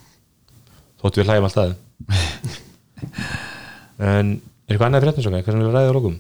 Þóttu 1.01 1.21
við 1.21 1.27
hlægjum 1.29 1.47
alltaf 1.47 1.67
en 4.01 4.35
er 4.37 4.73
eitthvað 4.73 4.87
annað 4.87 5.05
fréttin 5.05 5.25
svo 5.25 5.33
hvað 5.33 5.47
sem 5.47 5.61
við 5.61 5.75
ræðið 5.75 5.93
á 5.93 5.97
lókum 5.97 6.17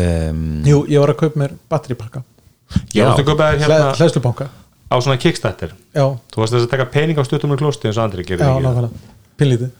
um, 0.00 0.42
jú, 0.66 0.82
ég 0.90 1.02
var 1.02 1.14
að 1.14 1.20
kaupa 1.22 1.42
mér 1.42 1.54
batteripakka. 1.70 2.24
Ég 2.94 3.06
varst 3.06 3.22
að 3.22 3.28
köpa 3.30 3.48
þér 3.52 3.64
hérna 3.64 3.94
hlæðslubanka 3.98 4.48
á 4.90 4.96
svona 4.98 5.20
Kickstarter. 5.20 5.74
Já, 5.94 6.04
þú 6.32 6.42
varst 6.42 6.56
þess 6.56 6.66
að 6.66 6.74
taka 6.74 6.90
pening 6.94 7.18
á 7.18 7.24
stuttum 7.26 7.54
í 7.54 7.58
klósti 7.60 7.90
eins 7.90 7.98
og 7.98 8.06
andri 8.08 8.26
gerir 8.26 8.44
já, 8.44 8.52
ekki 9.38 9.70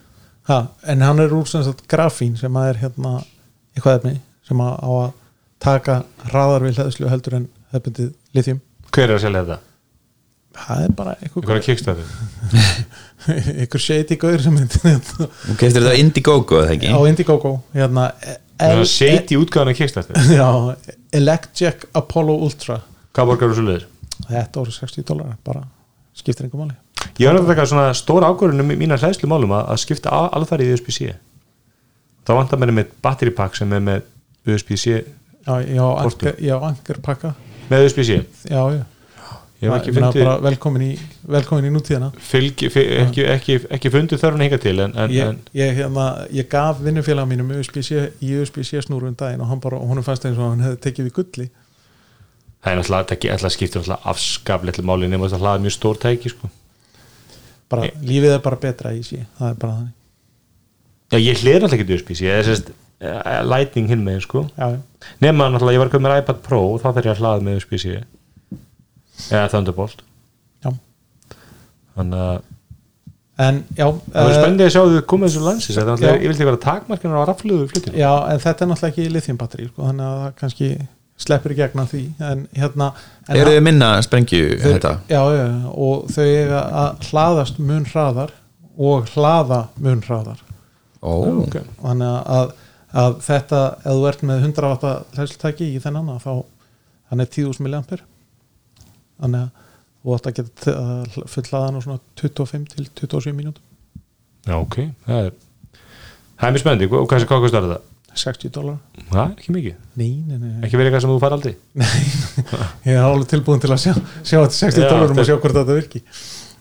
ha, 0.44 0.58
en 0.92 1.00
hann 1.00 1.22
er 1.24 1.32
úr 1.32 1.46
sem 1.48 1.62
sagt 1.64 1.86
grafín 1.88 2.34
sem 2.36 2.56
að 2.60 2.74
er 2.74 2.80
hérna 2.82 3.12
eitthvað 3.72 3.94
efni 4.00 4.18
sem 4.44 4.60
að 4.60 4.74
á 4.76 4.90
að 4.92 5.14
taka 5.64 5.94
hraðar 6.28 6.66
við 6.66 6.80
hlæðslu 6.80 7.08
heldur 7.08 7.38
en 7.38 7.46
hefbundið 7.72 8.10
lithium. 8.36 8.60
Hver 8.92 9.08
er 9.08 9.16
að 9.16 9.24
selja 9.24 9.44
þetta? 9.46 9.62
það 10.54 10.84
er 10.84 10.92
bara 10.94 11.14
einhver, 11.18 11.60
Kickstarter. 11.64 12.10
Einhver 13.64 13.82
shady 13.82 14.18
gaur 14.20 14.42
sem 14.44 14.54
myndi 14.54 14.78
hérna, 14.84 15.26
Þú 15.46 15.56
keistir 15.58 15.82
þetta 15.82 16.00
Indiegogo, 16.02 16.60
eða 16.62 16.74
ekki? 16.76 16.92
á 16.92 16.98
Indiegogo 17.08 17.52
hérna 17.74 18.04
það 18.60 18.80
er 18.84 18.88
seiti 18.90 19.38
útgáðan 19.40 19.72
af 19.72 19.78
Kickstarter. 19.80 20.28
Já, 20.38 20.48
Electjack 21.18 21.88
Apollo 21.94 22.36
Ultra. 22.46 22.80
Hvað 23.14 23.30
borgar 23.32 23.50
þú 23.52 23.58
svo 23.58 23.66
leiðir? 23.68 23.86
þetta 24.28 24.60
voru 24.62 24.72
60 24.72 25.04
dólar 25.08 25.34
bara 25.44 25.64
skiptir 26.16 26.46
einhver 26.46 26.60
máli. 26.64 26.76
Ég 27.20 27.28
var 27.28 27.36
að 27.40 27.48
taka 27.50 27.64
svona 27.68 27.88
stóra 27.98 28.28
ákvörðunum 28.32 28.70
í 28.72 28.76
mína 28.80 28.96
hlæðslu 28.98 29.28
málum 29.30 29.52
að, 29.54 29.66
að 29.74 29.80
skipta 29.82 30.12
a- 30.14 30.30
alfarið 30.38 30.70
í 30.70 30.76
USB-C 30.78 31.10
þá 32.24 32.30
vantar 32.38 32.60
mér 32.62 32.72
með 32.78 32.94
battery 33.04 33.34
pack 33.36 33.58
sem 33.58 33.72
er 33.76 33.82
með 33.84 34.06
USB-C 34.48 34.84
já, 34.94 35.54
ég 35.66 35.76
á 35.76 35.88
Porto. 36.00 36.24
anker, 36.30 36.38
ég 36.40 36.54
á 36.56 36.58
anker 36.70 37.00
pakka 37.04 37.34
með 37.68 37.84
USB-C 37.88 38.16
já, 38.48 38.62
já 38.78 38.82
velkomin 39.70 40.84
í, 40.86 40.90
velkomin 41.30 41.68
í 41.68 41.72
nútíðina. 41.74 42.10
Fylgi, 42.30 42.70
fyl, 42.72 42.84
ekki, 43.04 43.26
ekki, 43.34 43.58
ekki 43.76 43.92
fundið 43.94 44.22
þörfun 44.22 44.44
hinga 44.46 44.60
til 44.62 44.76
en, 44.84 44.94
en, 44.98 45.14
ég, 45.14 45.42
ég, 45.56 45.74
hérna, 45.80 46.06
ég 46.34 46.48
gaf 46.50 46.80
vinnufélag 46.84 47.28
mínum 47.30 47.52
í 47.54 47.60
USB-C 47.62 48.82
snúru 48.86 49.10
um 49.10 49.18
daginn 49.18 49.42
og 49.44 49.50
hann 49.50 49.62
bara, 49.62 49.80
honum 49.80 50.06
fannst 50.06 50.26
eins 50.28 50.40
og 50.40 50.52
hann 50.52 50.64
hefði 50.64 50.80
tekið 50.88 51.08
við 51.10 51.16
gulli. 51.20 51.48
Það 52.64 52.72
er 52.72 53.36
alltaf 53.36 54.06
afskaplega 54.12 54.78
til 54.78 54.86
máli 54.88 55.08
nema 55.10 55.28
þess 55.28 55.36
að 55.36 55.44
hlaða 55.44 55.64
mjög 55.66 55.74
stór 55.76 56.00
tæki 56.00 56.32
sko. 56.32 56.48
bara, 57.68 57.90
lífið 58.00 58.36
er 58.36 58.40
bara 58.44 58.60
betra 58.60 58.92
í 58.94 59.02
sí 59.04 59.18
það 59.38 59.50
er 59.50 59.60
bara 59.60 59.76
þannig. 59.80 59.92
Já 61.12 61.18
ég 61.20 61.42
hlera 61.42 61.66
alltaf 61.66 61.78
ekki 61.78 61.96
USB-C 61.98 62.26
eða 62.30 62.44
sérst 62.48 62.70
eh, 63.04 63.40
Lightning 63.44 63.90
hinn 63.92 64.04
megin 64.06 64.24
sko. 64.24 64.46
Nema 65.22 65.50
náttúrulega 65.52 65.76
ég 65.76 65.82
var 65.82 65.90
að 65.90 65.96
köpa 65.96 66.06
mér 66.06 66.22
iPad 66.22 66.40
Pro 66.46 66.60
og 66.72 66.80
þá 66.82 66.88
þarf 66.88 67.04
ég 67.04 67.12
að 67.12 67.22
hlaða 67.22 67.44
með 67.44 67.60
USB-C 67.60 67.98
eða 69.28 69.46
Thunderbolt. 69.52 70.02
Já. 70.64 70.72
þannig 71.98 72.26
að 72.26 72.42
en 73.44 73.56
já, 73.74 73.86
það 73.88 74.14
verður 74.14 74.30
eh, 74.30 74.36
spennandi 74.38 74.64
að 74.64 74.74
sjá 74.74 74.82
þau 74.82 75.06
komið 75.10 75.32
þessu 75.34 75.72
er 75.74 75.88
náttúrulega, 75.88 76.18
ég 76.22 76.30
vildi 76.30 76.46
vera 76.46 76.60
takmarkinu 76.62 77.18
á 77.18 77.26
rafluðu 77.26 77.64
flutinu 77.72 77.98
já, 77.98 78.10
en 78.30 78.42
þetta 78.44 78.64
er 78.64 78.70
náttúrulega 78.70 78.92
ekki 78.94 79.14
lithium 79.14 79.40
batteri 79.40 79.66
sko, 79.70 79.88
þannig 79.88 80.06
að 80.06 80.20
það 80.20 80.36
kannski 80.42 80.68
sleppur 81.20 81.54
í 81.54 81.58
gegna 81.58 81.84
því. 81.88 82.02
En 82.26 82.46
hérna 82.56 82.90
eru 83.30 83.52
þið 83.54 83.64
minna 83.64 83.90
sprengju 84.04 84.56
þetta? 84.62 84.96
já, 85.10 85.20
já, 85.36 85.44
og 85.70 86.08
þau 86.12 86.24
eiga 86.24 86.62
að 86.82 87.06
hlaðast 87.10 87.60
mun 87.62 87.86
hraðar 87.90 88.34
og 88.74 89.12
hlaða 89.14 89.60
mun 89.82 90.02
hraðar. 90.04 90.40
Ó, 91.04 91.12
ok. 91.44 91.60
þannig 91.82 92.32
að, 92.38 92.54
að 93.04 93.16
þetta 93.26 93.60
ef 93.76 93.86
þú 93.92 94.08
ert 94.10 94.24
með 94.24 94.48
100 94.48 94.72
watta 94.72 94.94
hlæslutæki 95.14 95.70
í 95.74 95.80
þennan 95.84 96.14
að 96.16 96.24
þá 96.24 96.32
hann 97.12 97.24
er 97.24 97.30
10.000 97.30 97.66
milliampir 97.66 98.02
þannig 99.22 99.44
að 99.44 99.64
þú 100.04 100.14
átt 100.18 100.28
að 100.28 100.36
geta 100.38 100.74
fullaðan 101.32 101.78
á 101.80 101.84
svona 101.84 102.02
25 102.20 102.68
til 102.74 102.86
27 103.00 103.32
mínútum. 103.36 103.64
Já 104.44 104.58
ok, 104.58 104.76
það 105.06 105.20
er 105.22 105.32
það 106.36 106.46
er 106.46 106.54
mjög 106.54 106.64
spennandi, 106.64 106.88
og 106.90 107.08
hvað, 107.08 107.26
hvað 107.30 107.44
kostar 107.46 107.66
þetta? 107.68 107.80
60 108.14 108.52
dólar. 108.54 108.76
Það 109.08 109.22
er 109.24 109.32
ekki 109.32 109.54
mikið, 109.56 109.78
nei, 109.98 110.10
nei, 110.28 110.36
nei, 110.36 110.52
ekki 110.66 110.78
verið 110.78 110.90
eitthvað 110.90 111.04
sem 111.06 111.14
þú 111.14 111.16
fær 111.24 111.34
aldrei? 111.34 111.54
Ég 112.86 112.92
er 112.92 113.00
alveg 113.02 113.32
tilbúin 113.32 113.64
til 113.64 113.72
að 113.74 113.80
sjá, 113.86 113.94
sjá 114.20 114.36
þetta 114.36 114.58
60 114.60 114.84
Já, 114.84 114.86
dólarum 114.92 115.18
og 115.18 115.28
sjá 115.30 115.34
hvort 115.34 115.58
þetta 115.58 115.78
virki. 115.80 116.04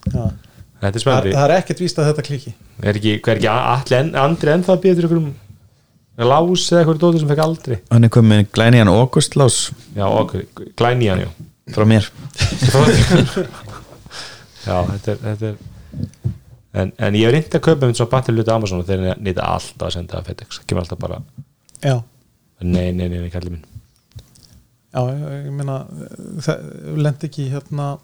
Já. 0.07 0.23
þetta 0.23 0.89
er 0.89 0.95
það, 0.95 1.03
spennandi, 1.03 1.35
það 1.35 1.45
er 1.45 1.55
ekkert 1.59 1.84
víst 1.84 2.01
að 2.01 2.09
þetta 2.09 2.27
kliki. 2.30 2.55
Er 2.81 2.99
ekki, 3.01 3.15
er 3.19 3.38
ekki 3.38 3.51
allir 3.53 3.99
en, 3.99 4.11
andri 4.23 4.55
ennþá 4.55 4.80
til 4.81 4.95
ykkur 4.95 5.19
um 5.19 5.31
lás 6.23 6.65
eða 6.71 6.81
eitthvað 6.81 7.01
dóttir 7.03 7.21
sem 7.21 7.34
fekk 7.34 7.45
aldrei? 7.45 7.77
Hann 7.91 8.07
er 8.07 8.13
komið 8.13 8.45
glæniðan 8.53 8.93
August 8.93 9.38
Lás. 9.38 9.63
Já, 9.97 10.07
ok, 10.09 10.39
glæni 10.80 11.11
hann, 11.11 11.27
já 11.27 11.31
frá 11.72 11.85
mér. 11.88 12.10
Já, 14.64 14.77
þetta 14.90 15.11
er, 15.14 15.18
þetta 15.23 15.52
er 15.52 15.56
en, 16.73 16.91
en 16.98 17.18
ég 17.18 17.27
hef 17.27 17.34
reyndi 17.35 17.60
að 17.60 17.65
kaupa 17.68 17.88
mynd 17.88 17.99
svo 17.99 18.07
batterluti 18.11 18.53
Amazon 18.53 18.81
og 18.81 18.88
þeir 18.88 19.06
nýta 19.22 19.45
alltaf 19.45 19.88
að 19.90 19.95
senda 19.98 20.19
að 20.19 20.31
FedEx. 20.31 20.60
Það 20.60 20.69
kemur 20.72 20.85
alltaf 20.85 21.02
bara, 21.03 21.19
já, 21.84 21.95
nei, 22.64 22.90
nei, 22.95 23.07
nei, 23.07 23.19
nei, 23.19 23.30
kallir 23.34 23.56
minn. 23.56 23.68
Já, 24.94 25.02
ég 25.10 25.53
meina 25.53 25.80
það 26.45 26.65
lendi 27.02 27.30
ekki 27.30 27.49
hérna 27.49 27.95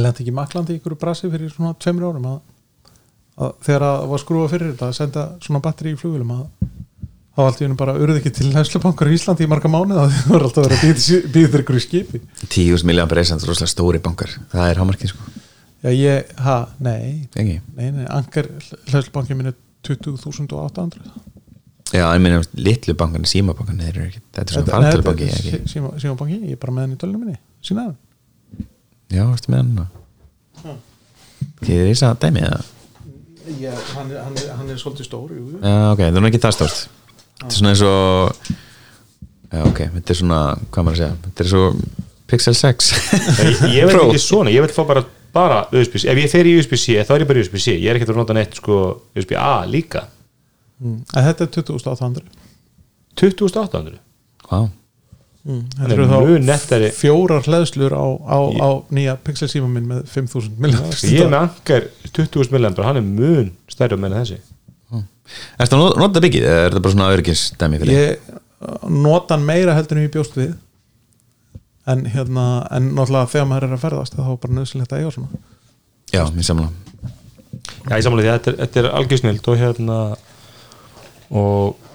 lendi 0.00 0.24
ekki 0.24 0.34
maklandi 0.34 0.74
í 0.74 0.80
ykkur 0.80 0.96
brasi 1.00 1.28
fyrir 1.32 1.52
svona 1.52 1.74
tveimur 1.80 2.08
árum 2.08 2.30
að, 2.30 2.38
að 3.44 3.52
þegar 3.66 3.86
að 3.90 4.06
var 4.12 4.22
skrúa 4.22 4.50
fyrir 4.52 4.72
þetta 4.72 4.88
að 4.88 4.96
senda 4.98 5.26
svona 5.44 5.62
batteri 5.64 5.92
í 5.94 5.98
flugulum 6.00 6.32
að 6.38 6.46
þá 7.34 7.40
allt 7.44 7.60
í 7.60 7.64
hennu 7.66 7.76
bara 7.78 7.94
urði 7.98 8.20
ekki 8.20 8.32
til 8.38 8.50
hæslubankar 8.54 9.10
í 9.10 9.16
Íslandi 9.18 9.46
í 9.46 9.50
marga 9.50 9.70
mánuð 9.72 10.00
að 10.04 10.12
þið 10.14 10.28
voru 10.32 10.48
alltaf 10.48 10.66
vera 10.68 10.76
að 10.78 10.84
býða- 10.84 11.50
þér 11.54 11.64
ykkur 11.64 11.78
í 11.80 11.82
skipi. 11.84 12.20
10.000 12.46 12.88
miljón 12.90 13.10
present, 13.10 13.42
rosalega 13.48 13.72
stóri 13.74 14.00
bankar. 14.04 14.30
Það 14.54 14.70
er 14.70 14.80
hámarkið 14.82 15.12
sko. 15.14 15.32
Já 15.84 15.90
ég, 15.92 16.30
ha, 16.40 16.56
nei. 16.80 17.28
Nei, 17.36 17.90
nei, 17.90 18.06
angar 18.08 18.46
hæslubankin 18.92 19.36
minn 19.36 19.50
er 19.50 19.56
20.800 19.84 21.02
já, 21.94 22.06
ég 22.14 22.22
meina 22.24 22.40
litlu 22.56 22.94
bankan, 22.98 23.26
símabankan 23.28 23.76
þetta 23.78 24.40
er 24.40 24.54
svona 24.54 24.72
fartölubanki 24.72 25.26
ekki? 25.28 25.58
símabanki, 26.00 26.38
ég 26.48 26.56
er 26.56 26.60
bara 26.62 26.72
með 26.72 26.86
henni 26.86 26.96
í 26.96 27.00
tölunum 27.02 27.20
minni. 27.26 27.36
Sína 27.64 27.84
já, 29.12 29.26
veistu 29.28 29.52
með 29.52 29.60
hann 29.60 29.84
ekki 31.60 31.68
þið 31.68 31.84
reysa 31.90 32.10
dæmi 32.24 32.42
eða? 32.48 32.62
Já, 33.60 33.72
hann, 33.92 34.10
er, 34.10 34.18
hann, 34.24 34.36
er, 34.40 34.50
hann 34.56 34.72
er 34.72 34.80
svolítið 34.80 35.06
stór 35.10 35.34
já, 35.36 35.74
ok, 35.92 36.00
það 36.00 36.18
er 36.22 36.28
ekki 36.30 36.40
það 36.46 36.56
stórt 36.56 36.80
þetta 37.44 37.52
er 37.52 37.60
svona 37.60 37.74
eins 37.74 37.84
og 37.88 38.54
já, 39.54 39.60
ok, 39.68 39.82
þetta 39.98 40.14
er 40.14 40.20
svona, 40.20 40.40
hvað 40.70 40.88
maður 40.88 40.96
að 40.96 41.02
segja? 41.02 41.18
Þetta 41.28 41.44
er 41.44 41.52
svo 41.52 41.66
Pixel 42.30 42.56
6 42.56 42.94
ég, 43.44 43.60
ég 43.76 43.90
veit 43.90 44.00
ekki 44.00 44.22
svona, 44.22 44.52
ég 44.54 44.64
vil 44.64 44.72
fá 44.74 44.82
bara 44.88 45.04
bara 45.34 45.64
USB-C, 45.74 46.06
ef 46.10 46.20
ég 46.22 46.30
fer 46.30 46.46
í 46.46 46.54
USB-C 46.60 47.02
þá 47.02 47.12
er 47.16 47.24
ég 47.24 47.30
bara 47.30 47.40
í 47.40 47.44
USB-C, 47.44 47.74
ég 47.74 47.90
er 47.90 47.98
ekkert 47.98 48.14
að 48.14 48.20
nota 48.20 48.36
neitt 48.36 48.54
sko 48.60 48.78
USB-A 49.16 49.64
líka. 49.66 50.06
Mm. 50.78 51.02
En 51.02 51.26
þetta 51.28 51.46
er 51.46 51.52
2800 51.58 52.24
2800 53.18 53.98
wow. 54.50 54.68
mm. 55.46 55.60
Þetta 55.76 55.90
er 55.90 55.94
eru 55.96 56.06
mun 56.10 56.14
þá 56.14 56.46
nettari. 56.48 56.90
fjórar 56.94 57.46
hleðslur 57.46 57.94
á, 57.94 58.06
á, 58.26 58.38
á 58.58 58.68
nýja 58.94 59.14
Pixel 59.26 59.50
síma 59.50 59.70
minn 59.70 59.86
með 59.90 60.02
5000 60.14 60.58
miljónir 60.62 61.04
ég 61.14 61.30
með 61.30 61.38
angar 61.44 61.88
20.000 62.10 62.54
milliamper, 62.54 62.86
hann 62.88 63.00
er 63.00 63.06
mun 63.06 63.52
stærri 63.70 63.98
með 64.00 64.18
þessi 64.20 64.40
Ertu 65.60 65.78
að 65.78 65.98
nota 66.02 66.22
byggið 66.24 66.46
eða 66.48 66.60
er 66.60 66.70
þetta 66.70 66.84
bara 66.84 66.94
svona 66.96 67.10
örgisdæmi 67.14 67.80
fyrir 67.82 67.94
þig? 67.94 68.04
Ég 68.04 68.68
uh, 68.68 68.86
nota 68.90 69.36
hann 69.36 69.48
meira 69.48 69.76
heldur 69.78 70.00
en 70.00 70.06
ég 70.06 70.14
bjóst 70.14 70.38
við. 70.38 70.54
En 71.90 72.06
hérna 72.08 72.46
en 72.72 72.92
náttúrulega 72.96 73.32
þegar 73.32 73.50
maður 73.50 73.68
er 73.68 73.76
að 73.76 73.84
ferðast 73.84 74.16
þá 74.16 74.24
er 74.26 74.40
bara 74.44 74.58
nöðsynlegt 74.58 74.94
að 74.94 75.02
eiga 75.02 75.14
svona. 75.18 75.42
Já, 76.14 76.22
mér 76.32 76.46
samla 76.46 76.70
Já, 77.84 77.98
ég 77.98 78.04
samanlega 78.06 78.24
því 78.24 78.30
að 78.30 78.38
þetta 78.38 78.50
er, 78.50 78.58
þetta 78.62 78.80
er 78.80 78.86
algjörsnild 78.98 79.48
og 79.50 79.58
hérna 79.60 79.98
og 81.34 81.90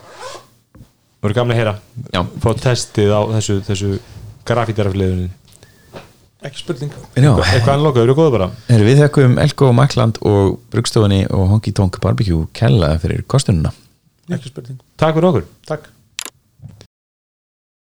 voru 1.20 1.36
gamla 1.36 1.56
að 1.56 1.60
heyra. 1.60 1.74
Já. 2.14 2.22
fá 2.44 2.50
testið 2.64 3.14
á 3.14 3.22
þessu, 3.36 3.58
þessu 3.66 3.90
grafítarafliðunni 4.50 5.30
Ekki 6.40 6.62
spurning. 6.62 6.92
Eitthvað 7.20 7.74
anloka, 7.74 8.04
eru 8.06 8.16
góðu 8.16 8.32
bara. 8.38 8.50
Heru, 8.70 8.86
við 8.88 9.02
þekkum 9.04 9.38
Elko, 9.44 9.74
Makland 9.76 10.22
og 10.24 10.60
Brugstofunni 10.72 11.26
og 11.36 11.50
Honky 11.52 11.74
Tonk 11.76 12.00
Barbecue 12.04 12.48
kella 12.56 12.94
fyrir 13.02 13.26
kostununa 13.28 13.74
Ekki 14.30 14.52
spurning. 14.52 14.78
Takk 15.02 15.18
fyrir 15.18 15.28
okkur. 15.32 15.48
Takk 15.68 15.90